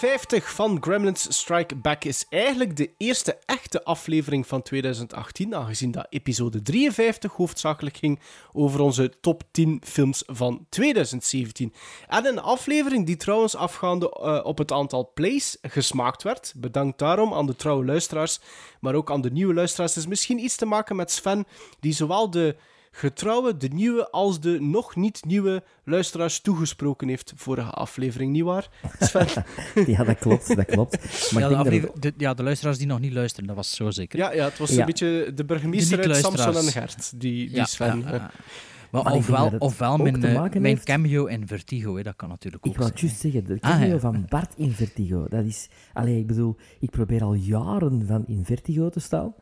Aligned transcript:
50 0.00 0.54
van 0.54 0.78
Gremlins 0.80 1.36
Strike 1.36 1.76
Back 1.76 2.04
is 2.04 2.26
eigenlijk 2.28 2.76
de 2.76 2.90
eerste 2.96 3.38
echte 3.46 3.84
aflevering 3.84 4.46
van 4.46 4.62
2018, 4.62 5.54
aangezien 5.54 5.90
dat 5.90 6.06
episode 6.08 6.62
53 6.62 7.32
hoofdzakelijk 7.32 7.96
ging 7.96 8.20
over 8.52 8.80
onze 8.80 9.12
top 9.20 9.42
10 9.50 9.82
films 9.84 10.22
van 10.26 10.66
2017. 10.68 11.72
En 12.08 12.26
een 12.26 12.38
aflevering 12.38 13.06
die 13.06 13.16
trouwens 13.16 13.56
afgaande 13.56 14.10
eh, 14.10 14.40
op 14.42 14.58
het 14.58 14.72
aantal 14.72 15.10
plays 15.14 15.56
gesmaakt 15.62 16.22
werd. 16.22 16.52
Bedankt 16.56 16.98
daarom 16.98 17.34
aan 17.34 17.46
de 17.46 17.56
trouwe 17.56 17.84
luisteraars, 17.84 18.40
maar 18.80 18.94
ook 18.94 19.10
aan 19.10 19.20
de 19.20 19.30
nieuwe 19.30 19.54
luisteraars. 19.54 19.94
Het 19.94 20.02
is 20.02 20.08
misschien 20.08 20.44
iets 20.44 20.56
te 20.56 20.66
maken 20.66 20.96
met 20.96 21.10
Sven, 21.10 21.46
die 21.80 21.92
zowel 21.92 22.30
de 22.30 22.56
getrouwe, 22.90 23.56
de 23.56 23.68
nieuwe 23.68 24.10
als 24.10 24.40
de 24.40 24.60
nog 24.60 24.96
niet 24.96 25.24
nieuwe 25.24 25.62
luisteraars 25.84 26.40
toegesproken 26.40 27.08
heeft 27.08 27.32
vorige 27.36 27.70
aflevering, 27.70 28.32
nietwaar? 28.32 28.68
Sven? 29.00 29.26
Ja, 29.86 30.04
dat 30.04 30.18
klopt, 30.18 30.56
dat 30.56 30.64
klopt. 30.66 30.98
Maar 31.32 31.50
Ja 31.50 31.62
de, 31.62 31.80
dat 31.80 32.02
de, 32.02 32.12
ja, 32.16 32.34
de 32.34 32.42
luisteraars 32.42 32.78
die 32.78 32.86
nog 32.86 33.00
niet 33.00 33.12
luisteren, 33.12 33.46
dat 33.46 33.56
was 33.56 33.74
zo 33.74 33.90
zeker. 33.90 34.18
Ja, 34.18 34.32
ja, 34.32 34.44
het 34.44 34.58
was 34.58 34.70
Ja. 34.70 34.80
een 34.80 34.86
beetje 34.86 35.32
de 35.34 35.44
burgemeester 35.44 36.02
De 36.02 36.08
uit. 36.08 36.16
Samson 36.16 36.56
en 36.56 36.62
Gert, 36.72 37.20
die, 37.20 37.46
die 37.46 37.56
Ja, 37.56 37.64
Sven. 37.64 38.00
ja, 38.06 38.14
ja. 38.14 38.30
Maar, 38.90 39.12
ofwel, 39.12 39.52
ofwel 39.58 39.96
mijn, 39.96 40.24
eh, 40.24 40.40
mijn 40.50 40.64
heeft- 40.64 40.84
cameo 40.84 41.26
in 41.26 41.46
Vertigo, 41.46 41.96
hè, 41.96 42.02
dat 42.02 42.16
kan 42.16 42.28
natuurlijk 42.28 42.66
ook 42.66 42.72
Ik 42.72 42.78
wou 42.78 42.90
juist 42.94 43.20
zeggen, 43.20 43.44
de 43.44 43.56
Ah, 43.60 43.70
cameo 43.70 43.86
ja. 43.94 43.98
van 43.98 44.26
Bart 44.28 44.52
in 44.56 44.72
Vertigo. 44.72 45.26
Dat 45.28 45.44
is... 45.44 45.68
Allee, 45.92 46.18
ik 46.18 46.26
bedoel, 46.26 46.56
ik 46.80 46.90
probeer 46.90 47.22
al 47.22 47.34
jaren 47.34 48.04
van 48.06 48.24
in 48.26 48.44
Vertigo 48.44 48.88
te 48.88 49.00
staan. 49.00 49.34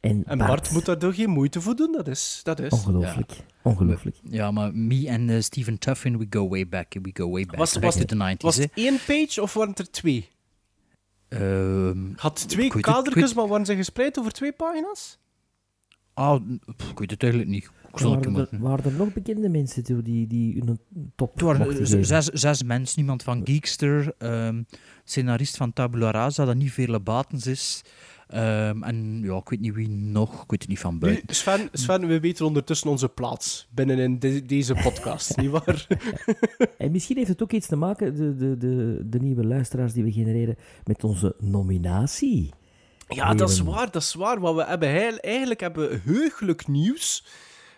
En, 0.00 0.22
En 0.26 0.38
Bart 0.38 0.70
moet 0.70 0.84
daar 0.84 0.98
toch 0.98 1.14
geen 1.14 1.30
moeite 1.30 1.60
voor 1.60 1.76
doen, 1.76 1.92
dat 1.92 2.08
is. 2.08 2.40
Dat 2.42 2.60
is. 2.60 2.72
Ongelooflijk. 2.72 3.32
Ongelooflijk. 3.62 4.16
Ja, 4.22 4.50
maar 4.50 4.74
me 4.74 5.08
en 5.08 5.30
eh, 5.30 5.40
Steven 5.40 5.78
Tuffin, 5.78 6.18
we 6.18 6.26
go 6.30 6.48
way 6.48 6.68
back. 6.68 6.92
We 7.02 7.10
go 7.12 7.30
way 7.30 7.46
back. 7.46 7.56
Was- 7.56 7.72
back 7.72 7.82
was 7.82 7.94
to 7.94 8.00
het- 8.00 8.08
the 8.08 8.14
90s. 8.16 8.42
Was 8.42 8.56
hè. 8.56 8.62
het 8.62 8.70
één 8.74 8.98
page 9.06 9.42
of 9.42 9.54
waren 9.54 9.70
het 9.70 9.78
er 9.78 9.90
twee? 9.90 10.28
Ehm, 11.28 11.98
Had 12.16 12.48
twee 12.48 12.68
kadertjes, 12.80 13.34
maar 13.34 13.48
waren 13.48 13.66
ze 13.66 13.76
gespreid 13.76 14.18
over 14.18 14.32
twee 14.32 14.52
pagina's? 14.52 15.18
ah, 16.14 16.40
pff, 16.76 16.90
ik 16.90 16.98
weet 16.98 17.10
het 17.10 17.22
eigenlijk 17.22 17.52
niet. 17.52 17.64
Ik 17.92 17.98
zal 17.98 18.10
het 18.12 18.24
Waren 18.24 18.24
er, 18.24 18.30
moeten- 18.50 18.60
waren 18.68 18.84
er 18.84 18.92
nog 18.92 19.12
bekende 19.12 19.48
mensen 19.48 19.84
toe 19.84 20.02
die, 20.02 20.26
die 20.26 20.60
een 20.62 20.78
top 21.16 21.32
Het 21.32 21.40
waren 21.42 22.06
zes, 22.06 22.26
zes 22.26 22.62
mensen, 22.62 22.98
iemand 22.98 23.22
van 23.22 23.40
Geekster, 23.44 24.14
ehm, 24.18 24.62
scenarist 25.04 25.56
van 25.56 25.72
Tabula 25.72 26.10
Rasa, 26.10 26.44
dat 26.44 26.56
niet 26.56 26.72
veel 26.72 27.00
batens 27.00 27.46
is. 27.46 27.82
Ehm, 28.28 28.82
en 28.82 29.20
ja, 29.22 29.36
ik 29.36 29.48
weet 29.48 29.60
niet 29.60 29.74
wie 29.74 29.88
nog, 29.88 30.42
ik 30.42 30.50
weet 30.50 30.60
het 30.60 30.68
niet 30.68 30.78
van 30.78 30.92
Nu, 30.92 30.98
buiten. 30.98 31.34
Sven, 31.34 31.68
Sven, 31.72 32.06
we 32.06 32.20
weten 32.20 32.46
ondertussen 32.46 32.90
onze 32.90 33.08
plaats 33.08 33.68
binnen 33.70 33.98
in 33.98 34.18
de- 34.18 34.42
deze 34.46 34.74
podcast, 34.74 35.36
nietwaar? 35.36 35.86
En 36.78 36.92
misschien 36.92 37.16
heeft 37.16 37.28
het 37.28 37.42
ook 37.42 37.52
iets 37.52 37.66
te 37.66 37.76
maken, 37.76 38.14
de, 38.16 38.36
de, 38.36 38.56
de, 38.56 39.02
de 39.06 39.20
nieuwe 39.20 39.46
luisteraars 39.46 39.92
die 39.92 40.04
we 40.04 40.12
genereren, 40.12 40.56
met 40.84 41.04
onze 41.04 41.34
nominatie. 41.38 42.50
Ja, 43.08 43.34
dat 43.34 43.50
is 43.50 43.60
waar, 43.60 43.90
dat 43.90 44.02
is 44.02 44.14
waar. 44.14 44.40
Want 44.40 44.56
we 44.56 44.64
hebben 44.64 44.88
heil- 44.90 45.18
eigenlijk 45.18 45.60
hebben 45.60 45.88
we 45.88 46.00
heugelijk 46.04 46.66
nieuws. 46.66 47.26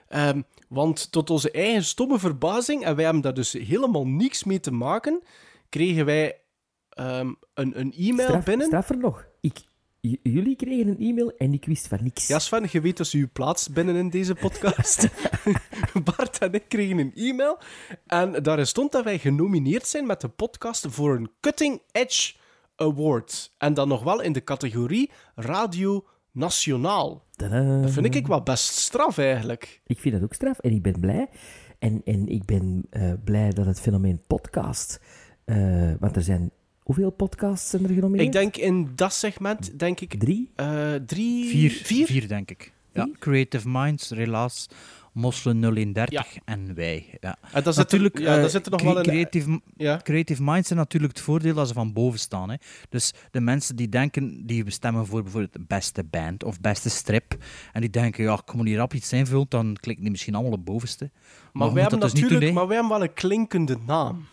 Ehm, 0.09 0.43
want 0.69 1.13
tot 1.13 1.31
onze 1.31 1.51
eigen 1.51 1.85
stomme 1.85 2.19
verbazing, 2.19 2.85
en 2.85 2.95
wij 2.95 3.05
hebben 3.05 3.23
daar 3.23 3.35
dus 3.35 3.53
helemaal 3.53 4.07
niks 4.07 4.45
mee 4.45 4.61
te 4.61 4.71
maken, 4.73 5.23
kregen 5.69 6.05
wij 6.05 6.37
ehm, 6.91 7.33
een, 7.55 7.81
een 7.81 7.93
e-mail 7.97 8.29
Straf, 8.29 8.45
binnen. 8.45 8.67
straffer 8.67 8.97
nog. 8.99 9.29
J- 10.01 10.17
jullie 10.23 10.57
kregen 10.57 10.89
een 10.89 10.99
e-mail 10.99 11.33
en 11.37 11.53
ik 11.53 11.65
wist 11.65 11.87
van 11.89 11.99
niks. 12.03 12.27
Ja, 12.27 12.39
Sven, 12.39 12.67
je 12.71 12.81
weet 12.81 12.97
dus 12.97 13.13
uw 13.13 13.29
plaats 13.33 13.69
binnen 13.69 13.97
in 13.97 14.11
deze 14.11 14.35
podcast. 14.35 15.09
Bart 16.17 16.39
en 16.39 16.53
ik 16.53 16.65
kregen 16.69 16.99
een 16.99 17.13
e-mail. 17.15 17.59
En 18.07 18.43
daarin 18.43 18.67
stond 18.67 18.93
dat 18.93 19.05
wij 19.05 19.19
genomineerd 19.19 19.87
zijn 19.87 20.07
met 20.07 20.21
de 20.21 20.29
podcast 20.29 20.87
voor 20.89 21.17
een 21.17 21.31
Cutting 21.41 21.81
Edge 21.93 22.35
Award. 22.77 23.53
En 23.59 23.75
dan 23.75 23.89
nog 23.89 24.03
wel 24.03 24.21
in 24.21 24.33
de 24.33 24.45
categorie 24.45 25.11
Radio 25.35 26.05
Nationaal. 26.33 27.25
Tadaa. 27.37 27.81
Dat 27.83 27.91
vind 27.91 28.15
ik 28.15 28.27
wel 28.27 28.43
best 28.43 28.65
straf 28.77 29.19
eigenlijk. 29.19 29.81
Ik 29.87 29.99
vind 30.01 30.15
dat 30.15 30.23
ook 30.25 30.35
straf 30.35 30.59
en 30.59 30.71
ik 30.73 30.83
ben 30.83 31.01
blij. 31.01 31.29
En, 31.79 32.01
en 32.05 32.29
ik 32.29 32.45
ben 32.45 32.87
eh, 32.91 33.13
blij 33.25 33.51
dat 33.51 33.67
het 33.67 33.81
fenomeen 33.81 34.23
podcast... 34.27 35.01
eh, 35.45 35.93
want 35.99 36.17
er 36.17 36.23
zijn... 36.23 36.51
Hoeveel 36.91 37.11
podcasts 37.11 37.71
zijn 37.71 37.83
er 37.85 37.89
genomineerd? 37.95 38.27
Ik 38.27 38.33
denk 38.33 38.57
in 38.57 38.89
dat 38.95 39.13
segment, 39.13 39.79
denk 39.79 40.01
ik, 40.01 40.15
Drie? 40.19 40.51
eh, 40.57 40.95
drie... 41.07 41.49
Vier, 41.49 41.71
Vier? 41.71 42.07
vier 42.07 42.29
denk 42.29 42.51
ik. 42.51 42.73
Ja, 42.93 43.09
Creative 43.19 43.69
Minds, 43.69 44.11
Relaas, 44.11 44.67
Mosselen 45.13 45.75
031 45.77 46.37
en 46.45 46.75
wij. 46.75 47.07
Ja. 47.21 47.37
En 47.53 47.63
dat 47.63 47.75
zit 47.75 47.83
Natuurlijk, 47.85 48.15
er, 48.19 48.23
ja, 48.23 48.35
eh, 48.35 48.41
daar 48.41 48.51
zit 48.51 48.65
er 48.65 48.71
nog 48.71 48.81
cre- 48.81 48.89
wel 48.89 48.99
een... 48.99 49.05
creative, 49.05 49.61
Ja. 49.77 50.01
creative 50.03 50.43
Minds 50.43 50.67
zijn 50.67 50.79
natuurlijk 50.79 51.13
het 51.17 51.23
voordeel 51.23 51.55
dat 51.55 51.69
ze 51.69 51.75
van 51.75 51.93
boven 51.93 52.19
staan. 52.19 52.51
Hè. 52.51 52.57
Dus 52.89 53.13
de 53.31 53.41
mensen 53.41 53.77
die 53.77 53.89
denken, 53.89 54.47
die 54.47 54.71
stemmen 54.71 55.07
voor 55.07 55.23
bijvoorbeeld 55.23 55.53
de 55.53 55.65
beste 55.67 56.05
band 56.05 56.45
of 56.45 56.61
beste 56.61 56.91
strip, 56.91 57.37
en 57.73 57.81
die 57.81 57.91
denken, 57.91 58.25
ja, 58.25 58.33
ik 58.47 58.55
moet 58.55 58.67
hier 58.67 58.77
rap 58.77 58.95
iets 58.95 59.13
invullen, 59.13 59.47
dan 59.49 59.77
klikken 59.81 60.03
die 60.03 60.11
misschien 60.13 60.35
allemaal 60.35 60.53
op 60.53 60.65
bovenste. 60.65 61.11
Maar, 61.53 61.53
wij 61.53 61.69
moet 61.71 61.81
hebben 61.81 62.01
dat 62.01 62.11
dus 62.11 62.21
natuurlijk 62.21 62.47
doen, 62.47 62.55
maar 62.55 62.67
wij 62.67 62.77
hebben 62.77 62.99
wel 62.99 63.07
een 63.07 63.15
klinkende 63.15 63.77
naam. 63.87 64.25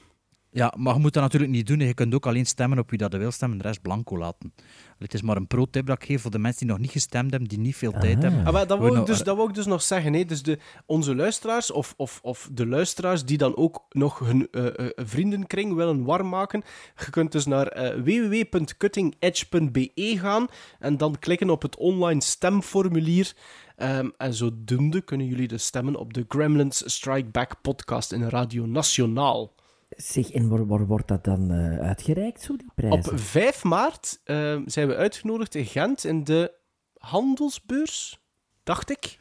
Ja, 0.51 0.73
maar 0.77 0.93
je 0.93 0.99
moet 0.99 1.13
dat 1.13 1.23
natuurlijk 1.23 1.51
niet 1.51 1.67
doen. 1.67 1.79
Je 1.79 1.93
kunt 1.93 2.13
ook 2.13 2.25
alleen 2.25 2.45
stemmen 2.45 2.79
op 2.79 2.89
wie 2.89 2.99
dat 2.99 3.13
wil 3.13 3.31
stemmen 3.31 3.57
en 3.57 3.63
de 3.63 3.67
rest 3.69 3.81
blanco 3.81 4.17
laten. 4.17 4.53
Het 4.99 5.13
is 5.13 5.21
maar 5.21 5.37
een 5.37 5.47
pro-tip 5.47 5.85
dat 5.85 6.01
ik 6.01 6.07
geef 6.07 6.21
voor 6.21 6.31
de 6.31 6.39
mensen 6.39 6.59
die 6.65 6.69
nog 6.75 6.79
niet 6.79 6.91
gestemd 6.91 7.31
hebben, 7.31 7.49
die 7.49 7.59
niet 7.59 7.75
veel 7.75 7.91
tijd 7.91 8.15
Ah. 8.15 8.21
hebben. 8.21 8.45
Ah, 8.45 8.53
maar 8.53 8.67
dat, 8.67 8.79
wou 8.79 8.99
ik 8.99 9.05
dus, 9.05 9.23
dat 9.23 9.35
wou 9.35 9.49
ik 9.49 9.55
dus 9.55 9.65
nog 9.65 9.81
zeggen. 9.81 10.13
Hè. 10.13 10.25
Dus 10.25 10.43
de, 10.43 10.59
onze 10.85 11.15
luisteraars, 11.15 11.71
of, 11.71 11.93
of, 11.97 12.19
of 12.23 12.49
de 12.51 12.67
luisteraars 12.67 13.25
die 13.25 13.37
dan 13.37 13.55
ook 13.55 13.85
nog 13.89 14.19
hun 14.19 14.47
eh, 14.51 14.65
eh, 14.65 14.73
vriendenkring 14.95 15.73
willen 15.73 16.03
warm 16.03 16.29
maken, 16.29 16.63
je 17.05 17.09
kunt 17.09 17.31
dus 17.31 17.45
naar 17.45 17.67
eh, 17.67 18.01
www.cuttingedge.be 18.03 19.91
gaan 20.19 20.47
en 20.79 20.97
dan 20.97 21.19
klikken 21.19 21.49
op 21.49 21.61
het 21.61 21.77
online 21.77 22.21
stemformulier. 22.21 23.33
Ehm, 23.75 24.09
en 24.17 24.33
zodoende 24.33 25.01
kunnen 25.01 25.27
jullie 25.27 25.47
dus 25.47 25.65
stemmen 25.65 25.95
op 25.95 26.13
de 26.13 26.25
Gremlins 26.27 26.93
Strike 26.93 27.29
Back 27.31 27.61
podcast 27.61 28.11
in 28.11 28.29
Radio 28.29 28.65
Nationaal. 28.65 29.53
Zeg, 29.89 30.29
en 30.31 30.47
waar, 30.49 30.67
waar 30.67 30.85
wordt 30.85 31.07
dat 31.07 31.23
dan 31.23 31.51
eh, 31.51 31.79
uitgereikt, 31.79 32.41
zo, 32.41 32.55
die 32.55 32.67
prijzen? 32.75 33.11
Op 33.11 33.19
5 33.19 33.63
maart 33.63 34.19
ehm, 34.23 34.61
zijn 34.65 34.87
we 34.87 34.95
uitgenodigd 34.95 35.55
in 35.55 35.65
Gent 35.65 36.03
in 36.05 36.23
de 36.23 36.51
handelsbeurs, 36.97 38.19
dacht 38.63 38.89
ik. 38.89 39.19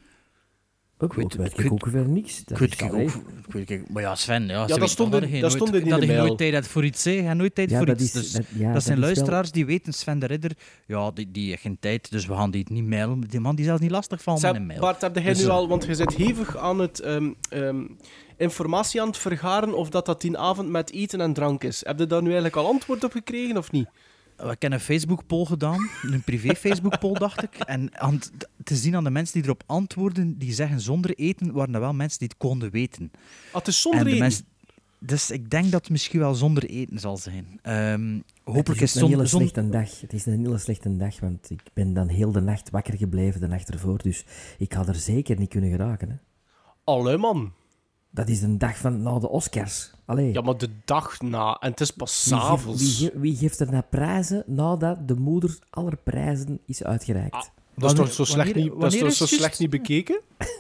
Ook, 0.99 1.15
weet- 1.15 1.34
weet 1.34 1.59
ik 1.59 1.72
ook 1.72 1.87
weer 1.87 2.09
niks. 2.09 2.44
Dat 2.44 2.50
Ik 2.50 2.59
weet 2.59 2.81
ik 2.81 2.93
ook. 2.94 3.10
Ik 3.47 3.53
weet 3.53 3.71
ik- 3.71 3.91
maar 3.91 4.03
ja, 4.03 4.15
Sven, 4.15 4.47
ja, 4.47 4.69
ze 4.69 4.78
dat 4.78 4.91
stond 4.91 5.15
in- 5.15 5.21
je 5.21 5.31
dat 5.32 5.41
nooit- 5.41 5.53
stond 5.53 5.75
in 5.75 5.88
dat 5.88 6.00
de 6.00 6.06
mail. 6.06 6.27
nooit 6.27 6.38
tijd 6.38 6.66
voor 6.69 6.84
iets. 6.84 7.04
hè. 7.04 7.34
Nooit 7.34 7.54
tijd 7.54 7.71
Ja, 7.71 7.77
voor 7.77 7.87
dat 7.87 8.00
iets. 8.00 8.15
is- 8.15 8.22
dus 8.22 8.33
dat- 8.33 8.43
dat, 8.50 8.60
ja, 8.60 8.72
dat 8.72 8.83
zijn 8.83 8.97
wel- 8.98 9.04
luisteraars 9.04 9.50
die 9.53 9.66
weten, 9.66 9.93
Sven 9.93 10.19
de 10.19 10.27
Ridder, 10.27 10.50
ja, 10.87 11.10
die, 11.10 11.31
die 11.31 11.48
heeft 11.48 11.62
geen 11.62 11.77
tijd, 11.81 12.10
dus 12.10 12.27
we 12.27 12.34
gaan 12.34 12.50
die 12.50 12.66
niet 12.72 12.84
mailen. 12.87 13.21
Die 13.21 13.41
man 13.41 13.56
die 13.56 13.65
zelfs 13.65 13.81
niet 13.81 13.91
lastig 13.91 14.22
valt 14.22 14.43
met 14.43 14.54
een 14.54 14.66
mail. 14.66 14.81
Bart, 14.81 15.00
heb 15.00 15.15
jij 15.15 15.24
Dus, 15.24 15.39
nu 15.39 15.45
eh, 15.45 15.51
al, 15.51 15.68
want 15.68 15.84
je 15.84 15.95
zit 15.95 16.15
hevig 16.15 16.57
aan 16.57 16.78
het 16.78 17.01
ehm, 17.01 17.33
ehm, 17.51 17.84
informatie 18.36 19.00
aan 19.00 19.06
het 19.06 19.18
vergaren 19.18 19.74
of 19.77 19.88
dat 19.91 20.06
dat 20.06 20.21
die 20.21 20.38
avond 20.38 20.68
met 20.68 20.92
eten 20.92 21.21
en 21.21 21.33
drank 21.33 21.65
is. 21.65 21.80
Heb 21.84 21.98
je 21.98 22.06
daar 22.06 22.21
nu 22.21 22.27
eigenlijk 22.27 22.56
al 22.56 22.66
antwoord 22.66 23.04
op 23.04 23.12
gekregen 23.12 23.56
of 23.56 23.71
niet? 23.72 23.88
We 24.36 24.47
hebben 24.47 24.72
een 24.72 24.80
Facebook-poll 24.80 25.44
gedaan, 25.44 25.88
een 26.03 26.22
privé-Facebook-poll, 26.22 27.12
dacht 27.15 27.42
ik. 27.42 27.54
En 27.54 28.00
aan 28.00 28.15
het- 28.15 28.48
te 28.65 28.77
zien 28.77 28.97
aan 28.97 29.04
de 29.04 29.10
mensen 29.10 29.34
die 29.34 29.44
erop 29.44 29.62
antwoorden, 29.66 30.38
die 30.38 30.53
zeggen 30.53 30.80
zonder 30.80 31.15
eten, 31.15 31.53
waren 31.53 31.74
er 31.74 31.80
wel 31.80 31.92
mensen 31.94 32.18
die 32.18 32.28
het 32.28 32.36
konden 32.36 32.71
weten. 32.71 33.10
Ah, 33.50 33.54
het 33.54 33.66
is 33.68 33.80
zonder 33.80 34.00
en 34.00 34.06
de 34.06 34.10
eten. 34.12 34.22
mensen, 34.22 34.44
dus 34.98 35.30
ik 35.30 35.50
denk 35.50 35.65
dat 35.71 35.80
het 35.80 35.91
misschien 35.91 36.21
wel 36.21 36.34
zonder 36.34 36.65
eten 36.65 36.98
zal 36.98 37.16
zijn. 37.16 37.59
Ehm, 37.62 38.15
Het 38.15 38.22
hopelijk 38.44 38.80
is 38.80 38.97
is 38.97 39.03
ook 39.03 39.09
een 39.09 39.15
hele 39.15 39.27
zonder... 39.27 39.48
slechte 39.48 39.71
dag. 39.71 40.00
Het 40.00 40.12
is 40.12 40.27
een 40.27 40.39
hele 40.44 40.59
slechte 40.59 40.97
dag, 40.97 41.21
want 41.21 41.50
ik 41.50 41.60
ben 41.72 41.92
dan 41.94 42.09
heel 42.09 42.32
de 42.32 42.41
nacht 42.41 42.71
wakker 42.71 42.97
gebleven 42.97 43.41
de 43.41 43.47
nacht 43.47 43.71
ervoor. 43.71 43.98
Dus 44.03 44.24
ik 44.59 44.72
had 44.72 44.89
er 44.89 44.94
zeker 44.94 45.39
niet 45.39 45.48
kunnen 45.48 45.71
geraken. 45.71 46.09
Hè. 46.09 46.15
Allee, 46.84 47.16
man. 47.16 47.53
Dat 48.16 48.28
is 48.28 48.41
de 48.41 48.57
dag 48.57 48.77
van 48.77 49.03
na 49.03 49.18
de 49.18 49.28
Oscars. 49.28 49.91
Allee, 50.04 50.33
Ja, 50.33 50.41
maar 50.41 50.57
de 50.59 50.68
dag 50.84 51.21
na. 51.21 51.57
En 51.60 51.71
het 51.71 51.80
is 51.80 51.91
pas 51.91 52.24
wie, 52.24 52.39
s'avonds. 52.39 52.83
wie, 52.83 53.10
ge- 53.10 53.18
wie 53.18 53.36
geeft 53.36 53.60
er 53.60 53.71
naar 53.71 53.83
prijzen 53.91 54.42
nadat 54.47 55.09
de 55.09 55.15
moeder 55.15 55.59
aller 55.71 55.97
prijzen 55.97 56.59
is 56.66 56.83
uitgereikt? 56.84 57.34
Ah, 57.34 57.42
Dat 57.77 57.91
is 57.91 57.97
toch 57.97 58.13
zo 58.13 58.24
slecht 58.24 58.53
wanneer- 58.53 58.71
niet, 58.72 58.80
dat 58.80 58.92
is 58.92 58.98
toch 59.01 59.13
zo 59.13 59.27
slecht 59.27 59.59
niet 59.59 59.71
bekeken? 59.71 60.21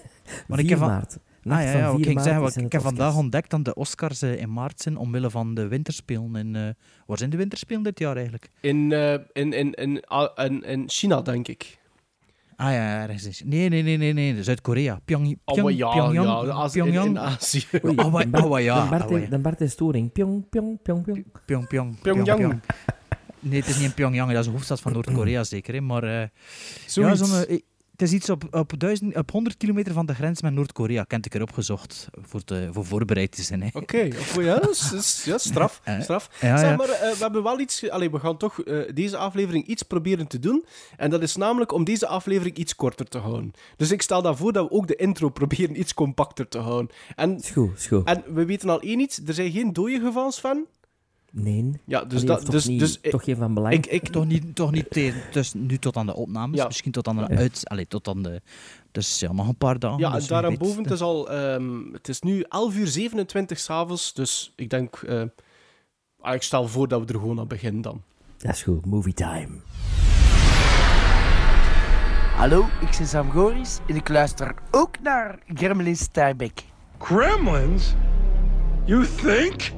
Maar 0.48 0.58
ik 0.58 0.66
4 0.66 0.68
heb 0.68 0.78
van- 0.78 0.88
maart. 0.88 1.18
Ah 1.44 1.52
ja, 1.52 1.60
ja 1.60 1.70
4 1.72 1.88
oké, 1.98 2.08
ik, 2.08 2.14
maart 2.14 2.26
zeg, 2.26 2.38
wel, 2.38 2.50
zijn 2.50 2.64
ik 2.64 2.72
heb 2.72 2.82
vandaag 2.82 3.16
ontdekt 3.16 3.50
dat 3.50 3.64
de 3.64 3.74
Oscars 3.74 4.22
eh, 4.22 4.40
in 4.40 4.52
maart 4.52 4.80
zijn 4.80 4.96
omwille 4.96 5.30
van 5.30 5.54
de 5.54 5.66
winterspelen. 5.68 6.36
In, 6.36 6.56
eh, 6.56 6.68
waar 7.06 7.18
zijn 7.18 7.30
de 7.30 7.36
winterspelen 7.36 7.82
dit 7.82 7.98
jaar 7.98 8.14
eigenlijk? 8.14 8.50
In, 8.60 8.92
eh, 8.92 9.12
in, 9.12 9.52
in, 9.52 9.72
in, 9.74 10.02
in, 10.36 10.62
in 10.64 10.84
China, 10.88 11.22
denk 11.22 11.48
ik. 11.48 11.78
Ah 12.56 12.72
ja, 12.72 13.02
ergens 13.02 13.26
is. 13.26 13.42
Nee, 13.44 13.68
nee, 13.68 13.82
nee, 13.82 13.96
nee, 13.96 14.12
nee. 14.12 14.42
Zuid-Korea. 14.42 15.00
Pyong, 15.04 15.38
Oh, 15.44 15.54
Pyong, 15.54 15.76
ja, 15.76 15.90
Pyongyang. 15.92 16.26
ja, 16.26 16.40
in, 16.42 16.48
in 16.64 16.70
Pyongyang. 16.92 17.18
Azië. 17.18 17.64
Oei, 17.84 17.96
Oh, 18.04 18.10
Bart- 18.12 18.42
oh, 18.44 18.60
ja, 18.60 18.88
Bart, 18.88 19.58
ja. 19.60 19.64
is 19.66 19.72
storing. 19.72 20.12
Pyong, 20.12 20.48
pyong, 20.48 20.78
pyong, 20.82 21.04
pyong, 21.04 21.24
pyong. 21.24 21.24
Pyong, 21.46 21.66
Pyong. 21.68 22.00
Pyongyang. 22.02 22.60
Nee, 23.40 23.60
het 23.60 23.68
is 23.68 23.76
niet 23.76 23.84
in 23.86 23.94
Pyongyang. 23.94 24.30
Dat 24.30 24.38
is 24.40 24.44
de 24.46 24.50
hoofdstad 24.50 24.80
van 24.80 24.92
Noord-Korea 24.92 25.44
zeker. 25.44 25.74
Hè. 25.74 25.80
Maar 25.80 26.02
eh, 26.04 26.20
ja, 26.20 27.14
zo'n, 27.14 27.44
het 27.96 28.08
is 28.08 28.12
iets 28.12 28.30
op, 28.30 28.44
op, 28.50 28.72
duizend, 28.78 29.16
op 29.16 29.30
100 29.30 29.56
kilometer 29.56 29.92
van 29.92 30.06
de 30.06 30.14
grens 30.14 30.42
met 30.42 30.52
Noord-Korea. 30.52 31.02
Ik 31.02 31.10
heb 31.10 31.24
het 31.24 31.34
erop 31.34 31.52
gezocht 31.52 32.08
voor, 32.20 32.44
te, 32.44 32.68
voor 32.72 32.84
voorbereid 32.84 33.32
te 33.32 33.42
zijn. 33.42 33.62
Hè. 33.62 33.68
Oké, 33.72 34.08
oké, 34.30 34.42
ja, 34.42 34.60
straf. 35.36 35.80
Straf. 36.00 36.30
ja, 36.40 36.56
zeg 36.56 36.76
maar, 36.76 36.88
eh, 36.88 37.10
we 37.10 37.16
hebben 37.18 37.42
wel 37.42 37.60
iets... 37.60 37.90
Allee, 37.90 38.10
we 38.10 38.18
gaan 38.18 38.36
toch 38.36 38.62
eh, 38.62 38.78
deze 38.94 39.16
aflevering 39.16 39.66
iets 39.66 39.82
proberen 39.82 40.26
te 40.26 40.38
doen. 40.38 40.64
En 40.96 41.10
dat 41.10 41.22
is 41.22 41.36
namelijk 41.36 41.72
om 41.72 41.84
deze 41.84 42.06
aflevering 42.06 42.56
iets 42.56 42.74
korter 42.74 43.08
te 43.08 43.18
houden. 43.18 43.52
Dus 43.76 43.90
ik 43.90 44.02
stel 44.02 44.22
daarvoor 44.22 44.52
dat 44.52 44.68
we 44.68 44.74
ook 44.74 44.86
de 44.86 44.96
intro 44.96 45.28
proberen 45.28 45.80
iets 45.80 45.94
compacter 45.94 46.48
te 46.48 46.58
houden. 46.58 46.90
En, 47.14 47.36
Is 47.36 47.50
goed, 47.50 47.76
is 47.78 47.86
goed. 47.86 48.06
en 48.06 48.22
we 48.34 48.44
weten 48.44 48.68
al 48.68 48.80
één 48.80 49.00
iets, 49.00 49.20
er 49.26 49.34
zijn 49.34 49.50
geen 49.50 49.72
dode 49.72 50.00
gevals 50.00 50.40
van. 50.40 50.66
Nee. 51.38 51.72
Ja, 51.84 52.04
dus 52.04 52.12
Allee, 52.22 52.26
dat... 52.26 52.40
toch 52.44 52.50
Dus, 52.54 52.66
niet, 52.66 52.78
dus, 52.80 52.98
ik, 53.00 53.10
toch 53.10 53.24
geen 53.24 53.36
van 53.36 53.54
belang. 53.54 53.74
ik, 53.74 53.86
ik, 53.86 54.08
Toch 54.08 54.26
niet, 54.26 54.54
toch 54.54 54.70
niet 54.70 54.90
tegen, 54.90 55.20
dus 55.32 55.52
nu 55.54 55.78
tot 55.78 55.96
aan 55.96 56.06
de 56.06 56.14
opnames, 56.14 56.58
Ja. 56.58 56.66
misschien 56.66 56.92
tot 56.92 57.08
aan 57.08 57.16
de 57.16 57.24
Ja. 57.28 57.36
uit... 57.36 57.60
Allee, 57.68 57.86
tot 57.86 58.08
aan 58.08 58.22
de... 58.22 58.40
Dus 58.92 59.20
ja, 59.20 59.32
nog 59.32 59.48
een 59.48 59.56
paar 59.56 59.78
dagen. 59.78 59.98
ja, 59.98 60.10
dus 60.10 60.26
daarboven, 60.26 60.82
het 60.82 60.92
is 60.92 61.00
al... 61.00 61.30
ehm, 61.30 61.92
het 61.92 62.08
is 62.08 62.20
nu 62.20 62.44
11 62.48 62.76
uur 62.76 62.86
27 62.86 63.58
s'avonds, 63.58 64.12
dus 64.14 64.52
ik 64.56 64.70
denk... 64.70 64.96
eh, 64.96 65.22
ah, 66.20 66.34
ik 66.34 66.42
stel 66.42 66.68
voor 66.68 66.88
dat 66.88 67.00
we 67.00 67.06
er 67.12 67.18
gewoon 67.20 67.38
aan 67.38 67.46
beginnen 67.48 67.82
dan. 67.82 68.02
Dat 68.36 68.54
is 68.54 68.62
goed, 68.62 68.86
movie 68.86 69.14
time. 69.14 69.48
Hallo, 72.36 72.60
ik 72.80 72.96
ben 72.98 73.06
Sam 73.06 73.30
Goris 73.30 73.78
en 73.86 73.96
ik 73.96 74.08
luister 74.08 74.54
ook 74.70 75.00
naar 75.02 75.38
Gremlin 75.54 75.96
Starbek. 75.96 76.64
Gremlins? 76.98 77.94
You 78.84 79.06
think? 79.22 79.72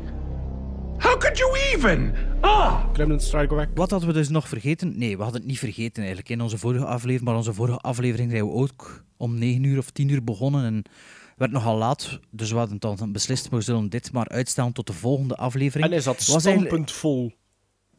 How 0.98 1.18
could 1.18 1.38
you 1.38 1.58
even? 1.58 2.14
Ah! 2.40 2.84
Gremlin 2.92 3.20
Strike 3.20 3.54
Back. 3.54 3.68
Wat 3.74 3.90
hadden 3.90 4.08
we 4.08 4.14
dus 4.14 4.28
nog 4.28 4.48
vergeten? 4.48 4.98
Nee, 4.98 5.16
we 5.16 5.22
hadden 5.22 5.40
het 5.40 5.50
niet 5.50 5.58
vergeten 5.58 5.98
eigenlijk 5.98 6.28
in 6.28 6.40
onze 6.40 6.58
vorige 6.58 6.84
aflevering. 6.84 7.24
Maar 7.24 7.36
onze 7.36 7.54
vorige 7.54 7.78
aflevering 7.78 8.30
zijn 8.30 8.46
we 8.46 8.52
ook 8.52 9.04
om 9.16 9.38
9 9.38 9.62
uur 9.62 9.78
of 9.78 9.90
10 9.90 10.08
uur 10.08 10.24
begonnen. 10.24 10.64
En 10.64 10.74
het 10.74 10.88
werd 11.36 11.50
nogal 11.50 11.76
laat. 11.76 12.18
Dus 12.30 12.50
we 12.50 12.56
hadden 12.56 12.78
dan 12.78 13.12
beslist, 13.12 13.48
we 13.48 13.60
zullen 13.60 13.88
dit 13.88 14.12
maar 14.12 14.28
uitstellen 14.28 14.72
tot 14.72 14.86
de 14.86 14.92
volgende 14.92 15.36
aflevering. 15.36 15.90
En 15.90 15.96
is 15.96 16.04
dat 16.04 16.20
stampend 16.20 16.92
vol? 16.92 17.32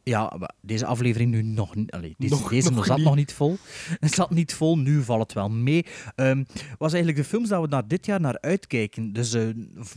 Ja, 0.04 0.32
maar 0.38 0.50
deze 0.60 0.86
aflevering 0.86 1.30
nu 1.30 1.42
nog 1.42 1.74
niet. 1.74 1.90
Allee, 1.90 2.14
deze 2.18 2.34
Nog- 2.34 2.48
deze 2.50 2.70
nog 2.70 2.86
zat 2.86 2.96
niet. 2.96 3.06
nog 3.06 3.14
niet 3.16 3.32
vol. 3.32 3.56
Het 4.00 4.12
zat 4.14 4.30
niet 4.30 4.54
vol, 4.54 4.78
nu 4.78 5.02
valt 5.02 5.22
het 5.22 5.32
wel 5.32 5.50
mee. 5.50 5.86
Ehm 6.14 6.44
was 6.78 6.92
eigenlijk 6.92 7.22
de 7.22 7.28
films 7.28 7.48
dat 7.48 7.60
we 7.60 7.66
naar 7.68 7.88
dit 7.88 8.06
jaar 8.06 8.20
naar 8.20 8.40
uitkijken. 8.40 9.12
Dus 9.12 9.32
eh, 9.32 9.42